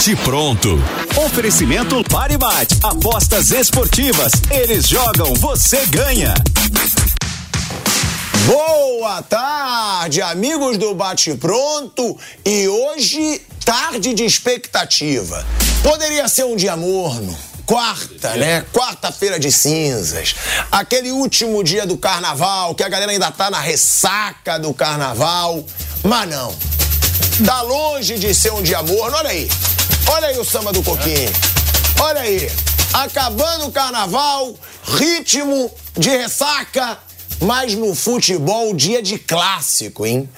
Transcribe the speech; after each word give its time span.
Bate 0.00 0.16
pronto. 0.16 0.78
Oferecimento 1.26 2.02
Pare 2.04 2.38
Bate. 2.38 2.74
Apostas 2.82 3.50
esportivas. 3.50 4.32
Eles 4.50 4.88
jogam, 4.88 5.34
você 5.34 5.84
ganha. 5.84 6.32
Boa 8.46 9.20
tarde, 9.20 10.22
amigos 10.22 10.78
do 10.78 10.94
Bate 10.94 11.34
Pronto. 11.34 12.18
E 12.46 12.66
hoje, 12.66 13.42
tarde 13.62 14.14
de 14.14 14.24
expectativa. 14.24 15.44
Poderia 15.82 16.26
ser 16.28 16.44
um 16.44 16.56
dia 16.56 16.78
morno. 16.78 17.36
Quarta, 17.66 18.36
né? 18.36 18.64
Quarta-feira 18.72 19.38
de 19.38 19.52
cinzas. 19.52 20.34
Aquele 20.72 21.12
último 21.12 21.62
dia 21.62 21.84
do 21.84 21.98
carnaval, 21.98 22.74
que 22.74 22.82
a 22.82 22.88
galera 22.88 23.12
ainda 23.12 23.30
tá 23.30 23.50
na 23.50 23.60
ressaca 23.60 24.58
do 24.58 24.72
carnaval. 24.72 25.62
Mas 26.02 26.26
não. 26.26 26.54
Dá 27.40 27.60
longe 27.60 28.18
de 28.18 28.34
ser 28.34 28.50
um 28.54 28.62
dia 28.62 28.82
morno. 28.82 29.14
Olha 29.14 29.28
aí. 29.28 29.46
Olha 30.12 30.26
aí 30.26 30.38
o 30.38 30.44
samba 30.44 30.72
do 30.72 30.82
coquinho. 30.82 31.32
Olha 32.00 32.22
aí. 32.22 32.50
Acabando 32.92 33.66
o 33.66 33.72
carnaval, 33.72 34.56
ritmo 34.82 35.70
de 35.96 36.08
ressaca, 36.08 36.98
mas 37.40 37.74
no 37.76 37.94
futebol, 37.94 38.74
dia 38.74 39.00
de 39.00 39.20
clássico, 39.20 40.04
hein? 40.04 40.28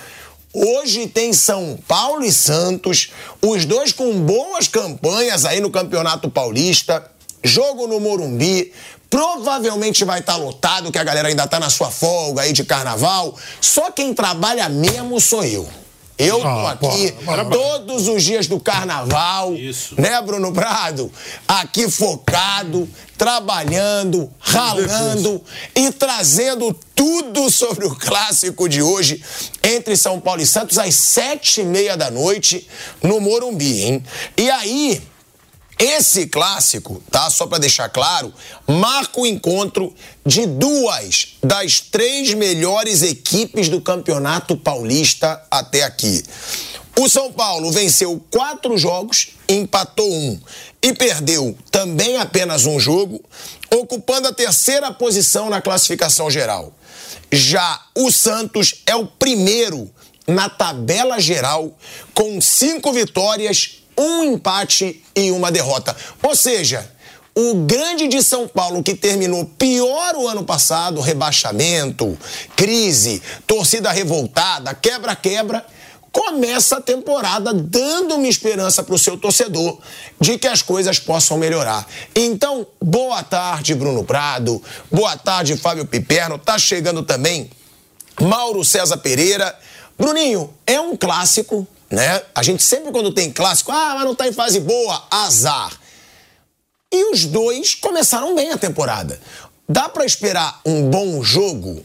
Hoje 0.53 1.07
tem 1.07 1.33
São 1.33 1.79
Paulo 1.89 2.23
e 2.23 2.31
Santos, 2.31 3.13
os 3.41 3.65
dois 3.65 3.93
com 3.93 4.21
boas 4.21 4.69
campanhas 4.69 5.47
aí 5.47 5.61
no 5.61 5.71
Campeonato 5.71 6.31
Paulista. 6.31 7.11
Jogo 7.43 7.87
no 7.87 7.99
Morumbi, 7.99 8.71
provavelmente 9.09 10.05
vai 10.05 10.21
estar 10.21 10.35
tá 10.35 10.39
lotado, 10.39 10.93
que 10.93 10.99
a 10.99 11.05
galera 11.05 11.29
ainda 11.29 11.47
tá 11.47 11.59
na 11.59 11.71
sua 11.71 11.91
folga 11.91 12.43
aí 12.43 12.53
de 12.53 12.63
carnaval. 12.63 13.35
Só 13.59 13.91
quem 13.91 14.13
trabalha 14.13 14.69
mesmo 14.69 15.19
sou 15.19 15.43
eu. 15.43 15.67
Eu 16.23 16.41
tô 16.41 16.47
ah, 16.47 16.73
aqui 16.73 17.13
porra, 17.25 17.45
todos 17.47 18.09
os 18.09 18.23
dias 18.23 18.47
do 18.47 18.61
carnaval, 18.61 19.55
Isso. 19.55 20.01
né, 20.01 20.21
Bruno 20.23 20.53
Prado? 20.53 21.11
Aqui 21.49 21.91
focado, 21.91 22.89
trabalhando, 23.19 24.31
ralando 24.39 25.43
e 25.75 25.91
trazendo 25.93 26.73
tudo 26.95 27.51
sobre 27.51 27.87
o 27.87 27.95
clássico 27.95 28.69
de 28.69 28.83
hoje 28.83 29.23
entre 29.63 29.97
São 29.97 30.21
Paulo 30.21 30.41
e 30.43 30.47
Santos 30.47 30.79
às 30.79 30.95
sete 30.95 31.61
e 31.61 31.65
meia 31.65 31.97
da 31.97 32.11
noite 32.11 32.69
no 33.03 33.21
Morumbi, 33.21 33.83
hein? 33.83 34.05
E 34.37 34.51
aí, 34.51 35.03
esse 35.85 36.29
clássico, 36.29 37.03
tá? 37.11 37.29
Só 37.29 37.45
para 37.45 37.59
deixar 37.59 37.89
claro, 37.89 38.33
marca 38.69 39.21
o 39.21 39.27
encontro 39.27 39.93
de 40.25 40.47
duas 40.47 41.37
das 41.43 41.81
três 41.81 42.33
melhores 42.35 43.03
equipes 43.03 43.69
do 43.69 43.81
Campeonato 43.81 44.57
Paulista 44.57 45.43
até 45.51 45.83
aqui. 45.83 46.23
O 46.97 47.09
São 47.09 47.33
Paulo 47.33 47.73
venceu 47.73 48.25
quatro 48.31 48.79
jogos, 48.79 49.31
empatou 49.49 50.09
um 50.09 50.41
e 50.81 50.93
perdeu 50.93 51.59
também 51.69 52.17
apenas 52.17 52.65
um 52.65 52.79
jogo, 52.79 53.21
ocupando 53.75 54.29
a 54.29 54.33
terceira 54.33 54.93
posição 54.93 55.51
na 55.51 55.61
classificação 55.61 56.31
geral. 56.31 56.73
Já 57.33 57.81
o 57.97 58.13
Santos 58.13 58.83
é 58.87 58.95
o 58.95 59.07
primeiro 59.07 59.91
na 60.29 60.49
tabela 60.49 61.19
geral, 61.19 61.77
com 62.15 62.41
cinco 62.41 62.93
vitórias 62.93 63.82
um 63.97 64.25
empate 64.25 65.03
e 65.15 65.31
uma 65.31 65.51
derrota. 65.51 65.95
Ou 66.23 66.35
seja, 66.35 66.91
o 67.35 67.55
grande 67.67 68.09
de 68.09 68.23
São 68.23 68.47
Paulo, 68.47 68.83
que 68.83 68.95
terminou 68.95 69.45
pior 69.45 70.15
o 70.17 70.29
ano 70.29 70.45
passado, 70.45 71.01
rebaixamento, 71.01 72.17
crise, 72.55 73.23
torcida 73.47 73.91
revoltada, 73.91 74.75
quebra-quebra, 74.75 75.65
começa 76.13 76.77
a 76.77 76.81
temporada 76.81 77.55
dando 77.55 78.17
uma 78.17 78.29
esperança 78.29 78.83
para 78.83 78.95
o 78.95 78.99
seu 78.99 79.17
torcedor 79.17 79.79
de 80.21 80.37
que 80.37 80.47
as 80.47 80.61
coisas 80.61 80.99
possam 80.99 81.39
melhorar. 81.39 81.87
Então, 82.15 82.67
boa 82.79 83.23
tarde, 83.23 83.75
Bruno 83.75 84.05
Prado. 84.05 84.63
Boa 84.91 85.17
tarde, 85.17 85.57
Fábio 85.57 85.87
Piperno. 85.87 86.39
Tá 86.39 86.59
chegando 86.59 87.03
também 87.03 87.51
Mauro 88.21 88.63
César 88.63 88.99
Pereira. 88.99 89.59
Bruninho, 89.99 90.53
é 90.67 90.79
um 90.79 90.95
clássico 90.95 91.67
né? 91.93 92.23
A 92.35 92.43
gente 92.43 92.63
sempre 92.63 92.91
quando 92.91 93.13
tem 93.13 93.31
clássico, 93.31 93.71
ah, 93.71 93.93
mas 93.97 94.05
não 94.05 94.15
tá 94.15 94.27
em 94.27 94.33
fase 94.33 94.59
boa, 94.61 95.05
azar. 95.11 95.79
E 96.91 97.13
os 97.13 97.27
dois 97.27 97.75
começaram 97.75 98.35
bem 98.35 98.51
a 98.51 98.59
temporada. 98.59 99.21
Dá 99.69 99.89
para 99.89 100.05
esperar 100.05 100.61
um 100.65 100.89
bom 100.89 101.23
jogo 101.23 101.85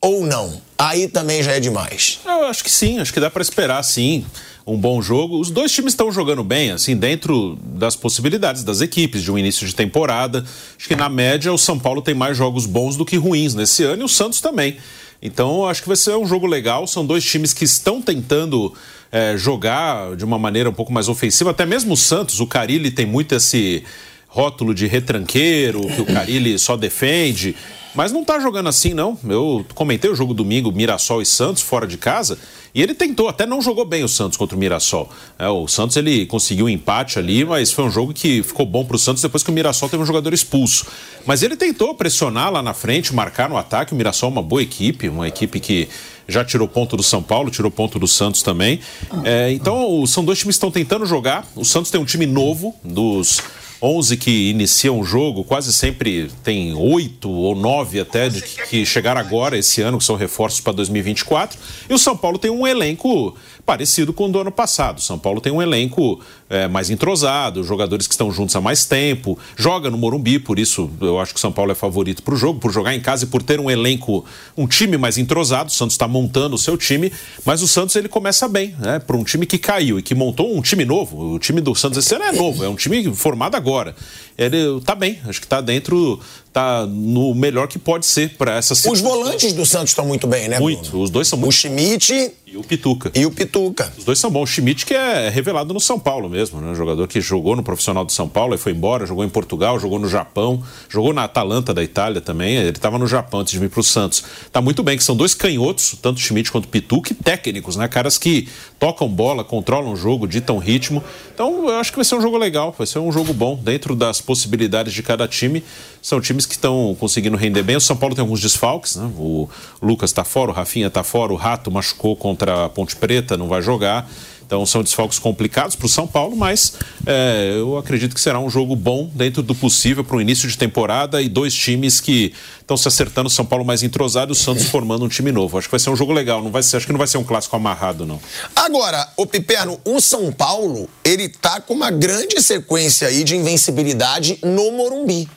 ou 0.00 0.24
não? 0.24 0.60
Aí 0.78 1.08
também 1.08 1.42
já 1.42 1.52
é 1.52 1.60
demais. 1.60 2.20
Eu 2.24 2.46
acho 2.46 2.62
que 2.62 2.70
sim, 2.70 2.98
acho 2.98 3.12
que 3.12 3.20
dá 3.20 3.30
para 3.30 3.42
esperar 3.42 3.82
sim 3.82 4.24
um 4.66 4.76
bom 4.76 5.00
jogo. 5.00 5.40
Os 5.40 5.50
dois 5.50 5.72
times 5.72 5.94
estão 5.94 6.12
jogando 6.12 6.44
bem, 6.44 6.70
assim, 6.70 6.94
dentro 6.94 7.58
das 7.62 7.96
possibilidades 7.96 8.62
das 8.62 8.80
equipes 8.80 9.22
de 9.22 9.32
um 9.32 9.38
início 9.38 9.66
de 9.66 9.74
temporada. 9.74 10.44
Acho 10.78 10.86
que 10.86 10.96
na 10.96 11.08
média 11.08 11.52
o 11.52 11.58
São 11.58 11.78
Paulo 11.78 12.02
tem 12.02 12.14
mais 12.14 12.36
jogos 12.36 12.66
bons 12.66 12.96
do 12.96 13.06
que 13.06 13.16
ruins 13.16 13.54
nesse 13.54 13.84
ano 13.84 14.02
e 14.02 14.04
o 14.04 14.08
Santos 14.08 14.40
também. 14.40 14.76
Então 15.22 15.66
acho 15.66 15.82
que 15.82 15.88
vai 15.88 15.96
ser 15.96 16.16
um 16.16 16.26
jogo 16.26 16.46
legal. 16.46 16.86
São 16.86 17.04
dois 17.04 17.24
times 17.24 17.52
que 17.52 17.64
estão 17.64 18.00
tentando 18.00 18.74
é, 19.12 19.36
jogar 19.36 20.16
de 20.16 20.24
uma 20.24 20.38
maneira 20.38 20.70
um 20.70 20.72
pouco 20.72 20.92
mais 20.92 21.08
ofensiva. 21.08 21.50
Até 21.50 21.66
mesmo 21.66 21.94
o 21.94 21.96
Santos, 21.96 22.40
o 22.40 22.46
Carilli 22.46 22.90
tem 22.90 23.06
muito 23.06 23.34
esse 23.34 23.84
rótulo 24.28 24.72
de 24.72 24.86
retranqueiro, 24.86 25.80
que 25.88 26.00
o 26.00 26.06
Carilli 26.06 26.58
só 26.58 26.76
defende. 26.76 27.56
Mas 27.92 28.12
não 28.12 28.24
tá 28.24 28.38
jogando 28.38 28.68
assim, 28.68 28.94
não. 28.94 29.18
Eu 29.28 29.66
comentei 29.74 30.08
o 30.08 30.14
jogo 30.14 30.32
domingo, 30.32 30.70
Mirassol 30.70 31.20
e 31.20 31.26
Santos, 31.26 31.60
fora 31.60 31.86
de 31.86 31.98
casa, 31.98 32.38
e 32.72 32.80
ele 32.80 32.94
tentou, 32.94 33.28
até 33.28 33.44
não 33.44 33.60
jogou 33.60 33.84
bem 33.84 34.04
o 34.04 34.08
Santos 34.08 34.38
contra 34.38 34.56
o 34.56 34.58
Mirassol. 34.58 35.10
É, 35.36 35.48
o 35.48 35.66
Santos 35.66 35.96
ele 35.96 36.24
conseguiu 36.26 36.66
um 36.66 36.68
empate 36.68 37.18
ali, 37.18 37.44
mas 37.44 37.72
foi 37.72 37.84
um 37.84 37.90
jogo 37.90 38.14
que 38.14 38.44
ficou 38.44 38.64
bom 38.64 38.84
para 38.84 38.94
o 38.94 38.98
Santos 38.98 39.20
depois 39.20 39.42
que 39.42 39.50
o 39.50 39.52
Mirassol 39.52 39.88
teve 39.88 40.00
um 40.00 40.06
jogador 40.06 40.32
expulso. 40.32 40.86
Mas 41.26 41.42
ele 41.42 41.56
tentou 41.56 41.92
pressionar 41.92 42.52
lá 42.52 42.62
na 42.62 42.72
frente, 42.72 43.12
marcar 43.12 43.48
no 43.48 43.56
ataque. 43.56 43.92
O 43.92 43.96
Mirassol 43.96 44.28
é 44.28 44.32
uma 44.32 44.42
boa 44.42 44.62
equipe, 44.62 45.08
uma 45.08 45.26
equipe 45.26 45.58
que 45.58 45.88
já 46.30 46.44
tirou 46.44 46.68
ponto 46.68 46.96
do 46.96 47.02
São 47.02 47.22
Paulo, 47.22 47.50
tirou 47.50 47.70
ponto 47.70 47.98
do 47.98 48.06
Santos 48.08 48.42
também. 48.42 48.80
É, 49.24 49.50
então, 49.52 50.06
são 50.06 50.24
dois 50.24 50.38
times 50.38 50.54
que 50.54 50.58
estão 50.58 50.70
tentando 50.70 51.04
jogar. 51.04 51.46
O 51.56 51.64
Santos 51.64 51.90
tem 51.90 52.00
um 52.00 52.04
time 52.04 52.26
novo, 52.26 52.74
dos 52.84 53.40
11 53.82 54.16
que 54.18 54.50
iniciam 54.50 55.00
o 55.00 55.04
jogo, 55.04 55.42
quase 55.42 55.72
sempre 55.72 56.30
tem 56.44 56.74
oito 56.74 57.30
ou 57.30 57.54
nove 57.54 57.98
até 57.98 58.28
de 58.28 58.42
que, 58.42 58.66
que 58.66 58.86
chegaram 58.86 59.20
agora 59.20 59.56
esse 59.56 59.80
ano, 59.80 59.98
que 59.98 60.04
são 60.04 60.16
reforços 60.16 60.60
para 60.60 60.74
2024. 60.74 61.58
E 61.88 61.94
o 61.94 61.98
São 61.98 62.16
Paulo 62.16 62.38
tem 62.38 62.50
um 62.50 62.66
elenco 62.66 63.34
parecido 63.70 64.12
com 64.12 64.24
o 64.24 64.28
do 64.28 64.40
ano 64.40 64.50
passado. 64.50 65.00
São 65.00 65.16
Paulo 65.16 65.40
tem 65.40 65.52
um 65.52 65.62
elenco 65.62 66.20
é, 66.48 66.66
mais 66.66 66.90
entrosado, 66.90 67.62
jogadores 67.62 68.08
que 68.08 68.12
estão 68.12 68.28
juntos 68.32 68.56
há 68.56 68.60
mais 68.60 68.84
tempo, 68.84 69.38
joga 69.56 69.88
no 69.88 69.96
Morumbi, 69.96 70.40
por 70.40 70.58
isso 70.58 70.90
eu 71.00 71.20
acho 71.20 71.32
que 71.32 71.38
o 71.38 71.40
São 71.40 71.52
Paulo 71.52 71.70
é 71.70 71.74
favorito 71.76 72.20
para 72.20 72.34
o 72.34 72.36
jogo, 72.36 72.58
por 72.58 72.72
jogar 72.72 72.96
em 72.96 73.00
casa 73.00 73.26
e 73.26 73.28
por 73.28 73.44
ter 73.44 73.60
um 73.60 73.70
elenco, 73.70 74.24
um 74.56 74.66
time 74.66 74.98
mais 74.98 75.18
entrosado. 75.18 75.70
O 75.70 75.72
Santos 75.72 75.94
está 75.94 76.08
montando 76.08 76.56
o 76.56 76.58
seu 76.58 76.76
time, 76.76 77.12
mas 77.46 77.62
o 77.62 77.68
Santos 77.68 77.94
ele 77.94 78.08
começa 78.08 78.48
bem, 78.48 78.74
né? 78.80 78.98
Para 78.98 79.16
um 79.16 79.22
time 79.22 79.46
que 79.46 79.56
caiu 79.56 80.00
e 80.00 80.02
que 80.02 80.16
montou 80.16 80.52
um 80.52 80.60
time 80.60 80.84
novo. 80.84 81.34
O 81.34 81.38
time 81.38 81.60
do 81.60 81.72
Santos 81.72 82.04
esse 82.04 82.12
ano 82.12 82.24
é 82.24 82.32
novo, 82.32 82.64
é 82.64 82.68
um 82.68 82.74
time 82.74 83.14
formado 83.14 83.54
agora. 83.54 83.94
Ele 84.36 84.80
tá 84.84 84.96
bem, 84.96 85.20
acho 85.28 85.38
que 85.38 85.46
está 85.46 85.60
dentro 85.60 86.18
tá 86.52 86.86
no 86.86 87.34
melhor 87.34 87.68
que 87.68 87.78
pode 87.78 88.06
ser 88.06 88.36
para 88.36 88.56
essa 88.56 88.74
Os 88.90 89.00
volantes 89.00 89.52
do 89.52 89.64
Santos 89.64 89.90
estão 89.90 90.04
muito 90.04 90.26
bem, 90.26 90.48
né? 90.48 90.58
Muito. 90.58 90.90
Bruno? 90.90 91.04
Os 91.04 91.10
dois 91.10 91.28
são 91.28 91.38
muito. 91.38 91.50
O 91.50 91.56
Schmidt 91.56 92.32
e 92.52 92.56
o 92.56 92.64
Pituca. 92.64 93.12
E 93.14 93.24
o 93.24 93.30
Pituca. 93.30 93.92
Os 93.96 94.04
dois 94.04 94.18
são 94.18 94.28
bons. 94.28 94.42
O 94.42 94.52
Schmidt 94.52 94.84
que 94.84 94.92
é 94.92 95.28
revelado 95.28 95.72
no 95.72 95.80
São 95.80 96.00
Paulo 96.00 96.28
mesmo, 96.28 96.60
né? 96.60 96.72
Um 96.72 96.74
jogador 96.74 97.06
que 97.06 97.20
jogou 97.20 97.54
no 97.54 97.62
profissional 97.62 98.04
do 98.04 98.10
São 98.10 98.28
Paulo 98.28 98.54
e 98.54 98.58
foi 98.58 98.72
embora, 98.72 99.06
jogou 99.06 99.24
em 99.24 99.28
Portugal, 99.28 99.78
jogou 99.78 100.00
no 100.00 100.08
Japão, 100.08 100.60
jogou 100.88 101.12
na 101.12 101.24
Atalanta 101.24 101.72
da 101.72 101.82
Itália 101.82 102.20
também. 102.20 102.56
Ele 102.56 102.70
estava 102.70 102.98
no 102.98 103.06
Japão 103.06 103.40
antes 103.40 103.52
de 103.52 103.58
vir 103.60 103.70
para 103.70 103.80
o 103.80 103.84
Santos. 103.84 104.24
Tá 104.50 104.60
muito 104.60 104.82
bem, 104.82 104.96
que 104.96 105.04
são 105.04 105.14
dois 105.14 105.32
canhotos, 105.32 105.94
tanto 106.02 106.16
o 106.16 106.20
Schmidt 106.20 106.50
quanto 106.50 106.64
o 106.64 106.68
Pituca, 106.68 107.12
e 107.12 107.14
técnicos, 107.14 107.76
né? 107.76 107.86
Caras 107.86 108.18
que 108.18 108.48
tocam 108.80 109.08
bola, 109.08 109.44
controlam 109.44 109.92
o 109.92 109.96
jogo, 109.96 110.26
ditam 110.26 110.58
ritmo. 110.58 111.04
Então, 111.32 111.68
eu 111.68 111.76
acho 111.76 111.92
que 111.92 111.96
vai 111.96 112.04
ser 112.04 112.16
um 112.16 112.20
jogo 112.20 112.36
legal, 112.36 112.74
vai 112.76 112.86
ser 112.86 112.98
um 112.98 113.12
jogo 113.12 113.32
bom 113.32 113.54
dentro 113.54 113.94
das 113.94 114.20
possibilidades 114.20 114.92
de 114.92 115.04
cada 115.04 115.28
time. 115.28 115.62
São 116.02 116.20
times 116.20 116.46
que 116.46 116.54
estão 116.54 116.96
conseguindo 116.98 117.36
render 117.36 117.62
bem. 117.62 117.76
O 117.76 117.80
São 117.80 117.96
Paulo 117.96 118.14
tem 118.14 118.22
alguns 118.22 118.40
desfalques, 118.40 118.96
né? 118.96 119.10
O 119.16 119.48
Lucas 119.82 120.10
está 120.10 120.24
fora, 120.24 120.50
o 120.50 120.54
Rafinha 120.54 120.86
está 120.86 121.02
fora, 121.02 121.32
o 121.32 121.36
Rato 121.36 121.70
machucou 121.70 122.16
contra 122.16 122.66
a 122.66 122.68
Ponte 122.68 122.96
Preta, 122.96 123.36
não 123.36 123.48
vai 123.48 123.62
jogar. 123.62 124.08
Então 124.50 124.66
são 124.66 124.82
desfalques 124.82 125.16
complicados 125.16 125.76
para 125.76 125.86
o 125.86 125.88
São 125.88 126.08
Paulo, 126.08 126.34
mas 126.34 126.72
é, 127.06 127.54
eu 127.56 127.78
acredito 127.78 128.16
que 128.16 128.20
será 128.20 128.40
um 128.40 128.50
jogo 128.50 128.74
bom 128.74 129.08
dentro 129.14 129.44
do 129.44 129.54
possível 129.54 130.02
para 130.02 130.16
o 130.16 130.20
início 130.20 130.48
de 130.48 130.58
temporada 130.58 131.22
e 131.22 131.28
dois 131.28 131.54
times 131.54 132.00
que 132.00 132.34
estão 132.60 132.76
se 132.76 132.88
acertando, 132.88 133.28
o 133.28 133.30
São 133.30 133.46
Paulo 133.46 133.64
mais 133.64 133.84
entrosado 133.84 134.32
o 134.32 134.34
Santos 134.34 134.64
formando 134.64 135.04
um 135.04 135.08
time 135.08 135.30
novo. 135.30 135.56
Acho 135.56 135.68
que 135.68 135.70
vai 135.70 135.78
ser 135.78 135.90
um 135.90 135.94
jogo 135.94 136.12
legal, 136.12 136.42
não 136.42 136.50
vai 136.50 136.64
ser, 136.64 136.78
acho 136.78 136.86
que 136.86 136.92
não 136.92 136.98
vai 136.98 137.06
ser 137.06 137.18
um 137.18 137.22
clássico 137.22 137.54
amarrado, 137.54 138.04
não. 138.04 138.18
Agora, 138.56 139.08
o 139.16 139.24
Piperno, 139.24 139.78
o 139.84 140.00
São 140.00 140.32
Paulo, 140.32 140.88
ele 141.04 141.28
tá 141.28 141.60
com 141.60 141.72
uma 141.72 141.92
grande 141.92 142.42
sequência 142.42 143.06
aí 143.06 143.22
de 143.22 143.36
invencibilidade 143.36 144.40
no 144.42 144.72
Morumbi 144.72 145.28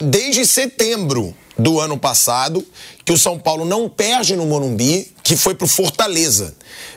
desde 0.00 0.46
setembro 0.46 1.34
do 1.58 1.80
ano 1.80 1.98
passado, 1.98 2.64
que 3.04 3.12
o 3.12 3.18
São 3.18 3.38
Paulo 3.38 3.64
não 3.64 3.88
perde 3.88 4.36
no 4.36 4.46
Morumbi, 4.46 5.12
que 5.22 5.36
foi 5.36 5.54
pro 5.54 5.66
Fortaleza. 5.66 6.54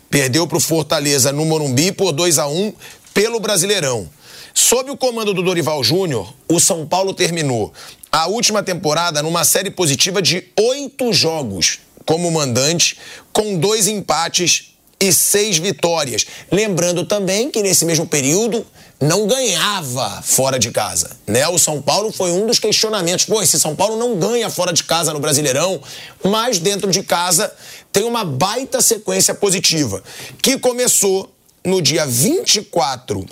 Perdeu 0.09 0.47
pro 0.47 0.59
Fortaleza 0.59 1.31
no 1.31 1.45
Morumbi 1.45 1.91
por 1.91 2.11
2 2.11 2.39
a 2.39 2.47
1 2.47 2.73
pelo 3.13 3.39
Brasileirão. 3.39 4.09
Sob 4.53 4.89
o 4.89 4.97
comando 4.97 5.33
do 5.33 5.43
Dorival 5.43 5.83
Júnior, 5.83 6.33
o 6.47 6.59
São 6.59 6.85
Paulo 6.85 7.13
terminou 7.13 7.71
a 8.11 8.27
última 8.27 8.63
temporada 8.63 9.21
numa 9.21 9.43
série 9.43 9.69
positiva 9.69 10.21
de 10.21 10.43
oito 10.59 11.13
jogos 11.13 11.79
como 12.05 12.31
mandante, 12.31 12.97
com 13.33 13.57
dois 13.59 13.87
empates 13.87 14.73
e 14.99 15.11
seis 15.11 15.57
vitórias. 15.57 16.25
Lembrando 16.51 17.05
também 17.05 17.51
que 17.51 17.61
nesse 17.61 17.85
mesmo 17.85 18.07
período 18.07 18.65
não 18.99 19.27
ganhava 19.27 20.21
fora 20.23 20.57
de 20.57 20.71
casa. 20.71 21.11
Né? 21.25 21.47
O 21.47 21.57
São 21.57 21.81
Paulo 21.81 22.11
foi 22.11 22.31
um 22.31 22.47
dos 22.47 22.59
questionamentos. 22.59 23.25
Pô, 23.25 23.41
esse 23.41 23.59
São 23.59 23.75
Paulo 23.75 23.97
não 23.97 24.17
ganha 24.17 24.49
fora 24.49 24.73
de 24.73 24.83
casa 24.83 25.13
no 25.13 25.19
Brasileirão, 25.19 25.79
mas 26.23 26.59
dentro 26.59 26.89
de 26.89 27.03
casa 27.03 27.53
tem 27.91 28.03
uma 28.03 28.25
baita 28.25 28.81
sequência 28.81 29.33
positiva, 29.33 30.03
que 30.41 30.57
começou 30.57 31.31
no 31.63 31.81
dia 31.81 32.05
24 32.05 33.25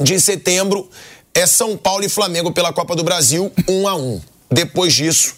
de 0.00 0.20
setembro, 0.20 0.88
é 1.34 1.46
São 1.46 1.76
Paulo 1.76 2.04
e 2.04 2.08
Flamengo 2.08 2.52
pela 2.52 2.72
Copa 2.72 2.94
do 2.96 3.04
Brasil, 3.04 3.52
1 3.68 3.88
a 3.88 3.94
1. 3.94 4.20
Depois 4.50 4.94
disso, 4.94 5.34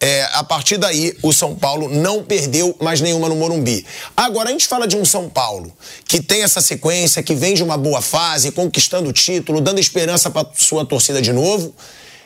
é, 0.00 0.28
a 0.32 0.44
partir 0.44 0.76
daí, 0.76 1.16
o 1.22 1.32
São 1.32 1.54
Paulo 1.54 1.88
não 1.88 2.22
perdeu 2.22 2.76
mais 2.80 3.00
nenhuma 3.00 3.28
no 3.28 3.36
Morumbi. 3.36 3.86
Agora, 4.16 4.48
a 4.48 4.52
gente 4.52 4.66
fala 4.66 4.86
de 4.86 4.96
um 4.96 5.04
São 5.04 5.28
Paulo 5.28 5.72
que 6.06 6.20
tem 6.20 6.42
essa 6.42 6.60
sequência, 6.60 7.22
que 7.22 7.34
vem 7.34 7.54
de 7.54 7.62
uma 7.62 7.76
boa 7.76 8.02
fase, 8.02 8.52
conquistando 8.52 9.08
o 9.08 9.12
título, 9.12 9.60
dando 9.60 9.80
esperança 9.80 10.30
para 10.30 10.46
sua 10.56 10.84
torcida 10.84 11.22
de 11.22 11.32
novo, 11.32 11.74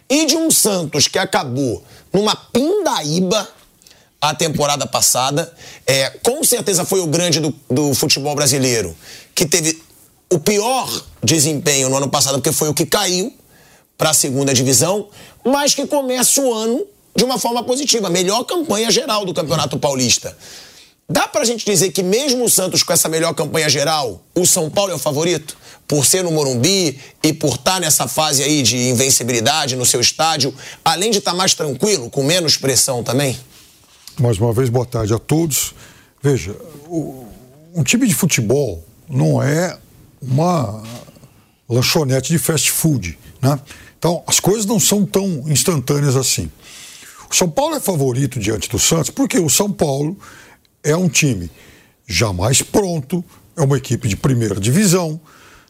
e 0.08 0.26
de 0.26 0.36
um 0.36 0.50
Santos 0.50 1.06
que 1.06 1.18
acabou 1.18 1.82
numa 2.12 2.34
pindaíba 2.34 3.48
a 4.20 4.34
temporada 4.34 4.86
passada. 4.86 5.52
É, 5.86 6.10
com 6.22 6.42
certeza 6.42 6.84
foi 6.84 7.00
o 7.00 7.06
grande 7.06 7.38
do, 7.38 7.54
do 7.70 7.94
futebol 7.94 8.34
brasileiro, 8.34 8.96
que 9.34 9.46
teve 9.46 9.80
o 10.32 10.38
pior 10.38 10.90
desempenho 11.22 11.88
no 11.88 11.96
ano 11.96 12.08
passado, 12.08 12.34
porque 12.34 12.52
foi 12.52 12.68
o 12.68 12.74
que 12.74 12.84
caiu 12.84 13.32
para 13.96 14.10
a 14.10 14.14
segunda 14.14 14.52
divisão, 14.52 15.08
mas 15.44 15.74
que 15.74 15.86
começa 15.86 16.40
o 16.40 16.52
ano 16.52 16.86
de 17.18 17.24
uma 17.24 17.36
forma 17.36 17.64
positiva. 17.64 18.08
Melhor 18.08 18.44
campanha 18.44 18.90
geral 18.90 19.24
do 19.26 19.34
Campeonato 19.34 19.76
Paulista. 19.76 20.36
Dá 21.10 21.26
pra 21.26 21.44
gente 21.44 21.64
dizer 21.64 21.90
que 21.90 22.02
mesmo 22.02 22.44
o 22.44 22.48
Santos 22.48 22.82
com 22.82 22.92
essa 22.92 23.08
melhor 23.08 23.34
campanha 23.34 23.68
geral, 23.68 24.22
o 24.34 24.46
São 24.46 24.70
Paulo 24.70 24.92
é 24.92 24.94
o 24.94 24.98
favorito? 24.98 25.56
Por 25.86 26.06
ser 26.06 26.22
no 26.22 26.30
Morumbi 26.30 27.00
e 27.22 27.32
por 27.32 27.54
estar 27.54 27.74
tá 27.74 27.80
nessa 27.80 28.06
fase 28.06 28.42
aí 28.42 28.62
de 28.62 28.90
invencibilidade 28.90 29.74
no 29.74 29.84
seu 29.84 30.00
estádio, 30.00 30.54
além 30.84 31.10
de 31.10 31.18
estar 31.18 31.32
tá 31.32 31.36
mais 31.36 31.54
tranquilo, 31.54 32.08
com 32.08 32.22
menos 32.22 32.56
pressão 32.56 33.02
também? 33.02 33.36
Mais 34.20 34.38
uma 34.38 34.52
vez, 34.52 34.68
boa 34.68 34.86
tarde 34.86 35.12
a 35.12 35.18
todos. 35.18 35.74
Veja, 36.22 36.54
o, 36.86 37.26
um 37.74 37.82
time 37.82 38.06
de 38.06 38.14
futebol 38.14 38.84
não 39.08 39.42
é 39.42 39.76
uma 40.20 40.82
lanchonete 41.68 42.28
de 42.30 42.38
fast 42.38 42.70
food, 42.70 43.18
né? 43.40 43.58
Então, 43.98 44.22
as 44.26 44.38
coisas 44.38 44.64
não 44.66 44.78
são 44.78 45.04
tão 45.04 45.44
instantâneas 45.48 46.14
assim. 46.14 46.48
O 47.30 47.34
São 47.34 47.48
Paulo 47.48 47.74
é 47.74 47.80
favorito 47.80 48.38
diante 48.38 48.68
do 48.68 48.78
Santos 48.78 49.10
porque 49.10 49.38
o 49.38 49.48
São 49.48 49.70
Paulo 49.70 50.16
é 50.82 50.96
um 50.96 51.08
time 51.08 51.50
jamais 52.06 52.62
pronto, 52.62 53.22
é 53.56 53.62
uma 53.62 53.76
equipe 53.76 54.08
de 54.08 54.16
primeira 54.16 54.58
divisão, 54.58 55.20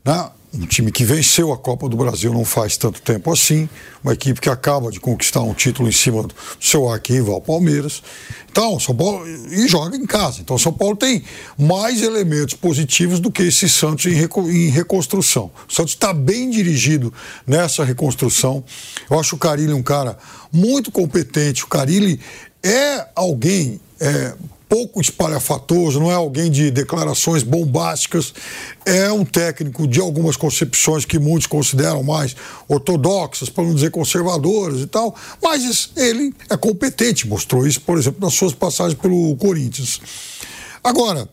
né? 0.05 0.31
Um 0.53 0.67
time 0.67 0.91
que 0.91 1.05
venceu 1.05 1.53
a 1.53 1.59
Copa 1.59 1.89
do 1.89 1.97
Brasil 1.97 2.33
não 2.33 2.45
faz 2.45 2.77
tanto 2.77 3.03
tempo 3.03 3.31
assim, 3.31 3.69
uma 4.03 4.15
equipe 4.15 4.41
que 4.41 4.49
acaba 4.49 4.91
de 4.91 4.99
conquistar 4.99 5.43
um 5.43 5.53
título 5.53 5.89
em 5.89 5.93
cima 5.93 6.23
do 6.23 6.35
seu 6.61 6.89
arquirrival 6.89 7.41
Palmeiras. 7.41 8.03
Então, 8.51 8.81
São 8.81 8.97
Paulo 8.97 9.27
e 9.29 9.69
joga 9.69 9.97
em 9.97 10.07
casa. 10.07 10.41
Então, 10.41 10.57
São 10.59 10.73
Paulo 10.73 10.97
tem 10.97 11.23
mais 11.59 12.03
elementos 12.03 12.55
positivos 12.55 13.21
do 13.21 13.31
que 13.31 13.43
esse 13.43 13.69
Santos 13.69 14.07
em, 14.07 14.17
em 14.17 14.69
reconstrução. 14.71 15.51
O 15.69 15.73
Santos 15.73 15.93
está 15.93 16.13
bem 16.13 16.49
dirigido 16.49 17.13
nessa 17.47 17.85
reconstrução. 17.85 18.65
Eu 19.11 19.21
acho 19.21 19.37
o 19.37 19.39
Carilli 19.39 19.73
um 19.73 19.83
cara 19.83 20.17
muito 20.51 20.91
competente. 20.91 21.63
O 21.63 21.69
Carilli 21.69 22.21
é 22.63 23.07
alguém 23.15 23.81
é, 24.01 24.35
pouco 24.69 25.01
espalhafatoso, 25.01 25.99
não 25.99 26.11
é 26.11 26.15
alguém 26.15 26.51
de 26.51 26.71
declarações 26.71 27.43
bombásticas, 27.43 28.35
é 28.85 29.11
um 29.11 29.25
técnico 29.25 29.87
de 29.89 29.99
algumas 29.99 30.37
concepções 30.37 31.05
que 31.05 31.19
muitos 31.19 31.47
consideram 31.47 32.03
mais 32.03 32.37
ortodoxas, 32.69 33.49
para 33.49 33.65
não 33.65 33.75
dizer 33.75 33.91
conservadoras 33.91 34.81
e 34.81 34.87
tal, 34.87 35.15
mas 35.43 35.91
ele 35.97 36.35
é 36.51 36.57
competente, 36.57 37.27
mostrou 37.27 37.67
isso, 37.67 37.81
por 37.81 37.97
exemplo, 37.97 38.21
nas 38.21 38.35
suas 38.35 38.53
passagens 38.53 38.99
pelo 39.01 39.35
Corinthians. 39.37 40.01
Agora, 40.85 41.29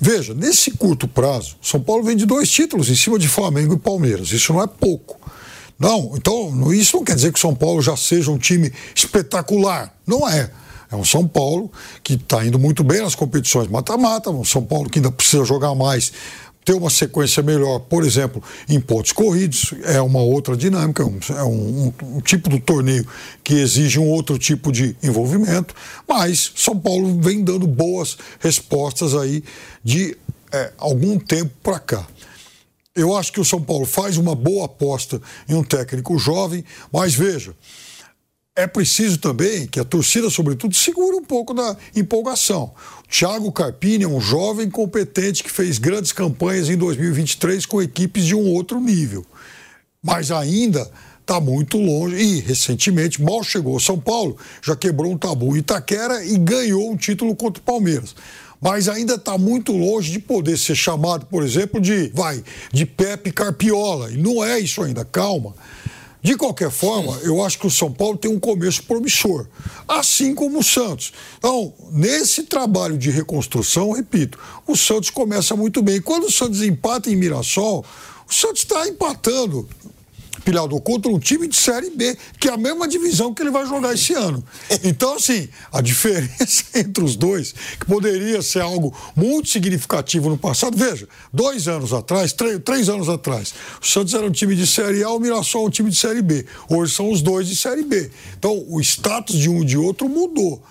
veja, 0.00 0.34
nesse 0.34 0.72
curto 0.72 1.06
prazo, 1.06 1.56
São 1.62 1.80
Paulo 1.80 2.02
vem 2.02 2.16
de 2.16 2.26
dois 2.26 2.50
títulos 2.50 2.90
em 2.90 2.96
cima 2.96 3.18
de 3.18 3.28
Flamengo 3.28 3.74
e 3.74 3.78
Palmeiras, 3.78 4.32
isso 4.32 4.52
não 4.52 4.62
é 4.62 4.66
pouco. 4.66 5.20
Não, 5.78 6.12
então 6.14 6.72
isso 6.72 6.96
não 6.96 7.04
quer 7.04 7.16
dizer 7.16 7.32
que 7.32 7.38
São 7.38 7.54
Paulo 7.54 7.82
já 7.82 7.96
seja 7.96 8.30
um 8.30 8.38
time 8.38 8.72
espetacular, 8.94 9.92
não 10.06 10.28
é. 10.28 10.50
É 10.90 10.96
um 10.96 11.04
São 11.04 11.26
Paulo 11.26 11.70
que 12.02 12.14
está 12.14 12.44
indo 12.44 12.58
muito 12.58 12.84
bem 12.84 13.02
nas 13.02 13.14
competições 13.14 13.68
mata-mata, 13.68 14.30
um 14.30 14.44
São 14.44 14.62
Paulo 14.62 14.88
que 14.88 14.98
ainda 14.98 15.10
precisa 15.10 15.44
jogar 15.44 15.74
mais, 15.74 16.12
ter 16.64 16.72
uma 16.72 16.88
sequência 16.88 17.42
melhor, 17.42 17.78
por 17.80 18.04
exemplo, 18.04 18.42
em 18.68 18.80
pontos 18.80 19.12
corridos, 19.12 19.74
é 19.84 20.00
uma 20.00 20.20
outra 20.20 20.56
dinâmica, 20.56 21.02
é 21.02 21.42
um, 21.42 21.92
um, 22.02 22.16
um, 22.16 22.20
tipo 22.20 22.48
de 22.48 22.58
torneio 22.58 23.06
que 23.42 23.54
exige 23.54 23.98
um 23.98 24.08
outro 24.08 24.38
tipo 24.38 24.72
de 24.72 24.96
envolvimento, 25.02 25.74
mas 26.08 26.52
São 26.56 26.78
Paulo 26.78 27.20
vem 27.20 27.44
dando 27.44 27.66
boas 27.66 28.16
respostas 28.40 29.14
aí 29.14 29.44
de 29.82 30.16
é, 30.50 30.72
algum 30.78 31.18
tempo 31.18 31.50
para 31.62 31.78
cá. 31.78 32.06
Eu 32.96 33.16
acho 33.16 33.32
que 33.32 33.40
o 33.40 33.44
São 33.44 33.60
Paulo 33.60 33.84
faz 33.84 34.16
uma 34.16 34.36
boa 34.36 34.66
aposta 34.66 35.20
em 35.48 35.54
um 35.54 35.64
técnico 35.64 36.16
jovem, 36.16 36.64
mas 36.92 37.12
veja, 37.12 37.52
é 38.56 38.66
preciso 38.68 39.18
também 39.18 39.66
que 39.66 39.80
a 39.80 39.84
torcida, 39.84 40.30
sobretudo, 40.30 40.74
segure 40.76 41.16
um 41.16 41.24
pouco 41.24 41.52
da 41.52 41.76
empolgação. 41.94 42.72
O 43.04 43.08
Thiago 43.08 43.50
Carpini 43.50 44.04
é 44.04 44.08
um 44.08 44.20
jovem 44.20 44.70
competente 44.70 45.42
que 45.42 45.50
fez 45.50 45.78
grandes 45.78 46.12
campanhas 46.12 46.68
em 46.68 46.76
2023 46.76 47.66
com 47.66 47.82
equipes 47.82 48.24
de 48.24 48.34
um 48.34 48.46
outro 48.52 48.80
nível. 48.80 49.26
Mas 50.00 50.30
ainda 50.30 50.88
está 51.20 51.40
muito 51.40 51.78
longe 51.78 52.16
e, 52.16 52.40
recentemente, 52.40 53.20
mal 53.20 53.42
chegou 53.42 53.80
São 53.80 53.98
Paulo, 53.98 54.36
já 54.62 54.76
quebrou 54.76 55.10
um 55.10 55.18
tabu 55.18 55.56
em 55.56 55.60
Itaquera 55.60 56.24
e 56.24 56.38
ganhou 56.38 56.92
um 56.92 56.96
título 56.96 57.34
contra 57.34 57.60
o 57.60 57.64
Palmeiras. 57.64 58.14
Mas 58.60 58.88
ainda 58.88 59.14
está 59.14 59.36
muito 59.36 59.72
longe 59.72 60.12
de 60.12 60.20
poder 60.20 60.56
ser 60.56 60.76
chamado, 60.76 61.26
por 61.26 61.42
exemplo, 61.42 61.80
de, 61.80 62.08
vai, 62.14 62.42
de 62.72 62.86
Pepe 62.86 63.32
Carpiola. 63.32 64.12
E 64.12 64.16
não 64.16 64.44
é 64.44 64.60
isso 64.60 64.82
ainda, 64.82 65.04
calma. 65.04 65.54
De 66.24 66.38
qualquer 66.38 66.70
forma, 66.70 67.18
eu 67.18 67.44
acho 67.44 67.58
que 67.58 67.66
o 67.66 67.70
São 67.70 67.92
Paulo 67.92 68.16
tem 68.16 68.30
um 68.30 68.40
começo 68.40 68.82
promissor, 68.84 69.46
assim 69.86 70.34
como 70.34 70.60
o 70.60 70.64
Santos. 70.64 71.12
Então, 71.36 71.74
nesse 71.92 72.44
trabalho 72.44 72.96
de 72.96 73.10
reconstrução, 73.10 73.90
repito, 73.90 74.38
o 74.66 74.74
Santos 74.74 75.10
começa 75.10 75.54
muito 75.54 75.82
bem. 75.82 76.00
Quando 76.00 76.24
o 76.24 76.32
Santos 76.32 76.62
empata 76.62 77.10
em 77.10 77.14
Mirassol, 77.14 77.84
o 78.26 78.32
Santos 78.32 78.62
está 78.62 78.88
empatando 78.88 79.68
pilhado 80.44 80.78
contra 80.80 81.10
um 81.10 81.18
time 81.18 81.48
de 81.48 81.56
Série 81.56 81.90
B, 81.90 82.16
que 82.38 82.48
é 82.48 82.52
a 82.52 82.56
mesma 82.56 82.86
divisão 82.86 83.32
que 83.32 83.42
ele 83.42 83.50
vai 83.50 83.66
jogar 83.66 83.94
esse 83.94 84.12
ano. 84.12 84.44
Então, 84.82 85.14
assim, 85.14 85.48
a 85.72 85.80
diferença 85.80 86.64
entre 86.78 87.02
os 87.02 87.16
dois, 87.16 87.54
que 87.78 87.86
poderia 87.86 88.42
ser 88.42 88.60
algo 88.60 88.94
muito 89.16 89.48
significativo 89.48 90.28
no 90.28 90.36
passado, 90.36 90.76
veja, 90.76 91.08
dois 91.32 91.66
anos 91.66 91.92
atrás, 91.92 92.32
três, 92.32 92.60
três 92.64 92.88
anos 92.88 93.08
atrás, 93.08 93.54
o 93.80 93.86
Santos 93.86 94.14
era 94.14 94.26
um 94.26 94.30
time 94.30 94.54
de 94.54 94.66
Série 94.66 95.02
A, 95.02 95.10
o 95.10 95.18
Mirassol 95.18 95.66
um 95.66 95.70
time 95.70 95.90
de 95.90 95.96
Série 95.96 96.22
B. 96.22 96.44
Hoje 96.68 96.94
são 96.94 97.10
os 97.10 97.22
dois 97.22 97.48
de 97.48 97.56
Série 97.56 97.82
B. 97.82 98.10
Então, 98.38 98.64
o 98.68 98.80
status 98.80 99.36
de 99.36 99.48
um 99.48 99.62
e 99.62 99.64
de 99.64 99.78
outro 99.78 100.08
mudou. 100.08 100.62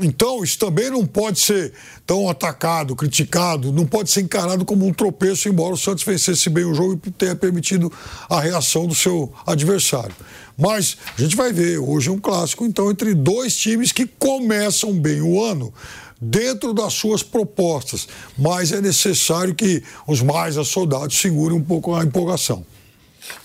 Então, 0.00 0.42
isso 0.42 0.58
também 0.58 0.90
não 0.90 1.06
pode 1.06 1.38
ser 1.38 1.72
tão 2.04 2.28
atacado, 2.28 2.96
criticado, 2.96 3.70
não 3.70 3.86
pode 3.86 4.10
ser 4.10 4.22
encarado 4.22 4.64
como 4.64 4.84
um 4.84 4.92
tropeço, 4.92 5.48
embora 5.48 5.74
o 5.74 5.78
Santos 5.78 6.02
vencesse 6.02 6.50
bem 6.50 6.64
o 6.64 6.74
jogo 6.74 7.00
e 7.06 7.10
tenha 7.12 7.36
permitido 7.36 7.92
a 8.28 8.40
reação 8.40 8.88
do 8.88 8.94
seu 8.94 9.32
adversário. 9.46 10.14
Mas 10.58 10.96
a 11.16 11.20
gente 11.20 11.36
vai 11.36 11.52
ver 11.52 11.78
hoje 11.78 12.10
um 12.10 12.18
clássico, 12.18 12.64
então, 12.64 12.90
entre 12.90 13.14
dois 13.14 13.54
times 13.54 13.92
que 13.92 14.04
começam 14.04 14.92
bem 14.92 15.20
o 15.20 15.40
ano 15.40 15.72
dentro 16.20 16.74
das 16.74 16.94
suas 16.94 17.22
propostas, 17.22 18.08
mas 18.36 18.72
é 18.72 18.80
necessário 18.80 19.54
que 19.54 19.80
os 20.08 20.20
mais 20.22 20.58
assoldados 20.58 21.16
segurem 21.16 21.56
um 21.56 21.62
pouco 21.62 21.94
a 21.94 22.02
empolgação. 22.02 22.66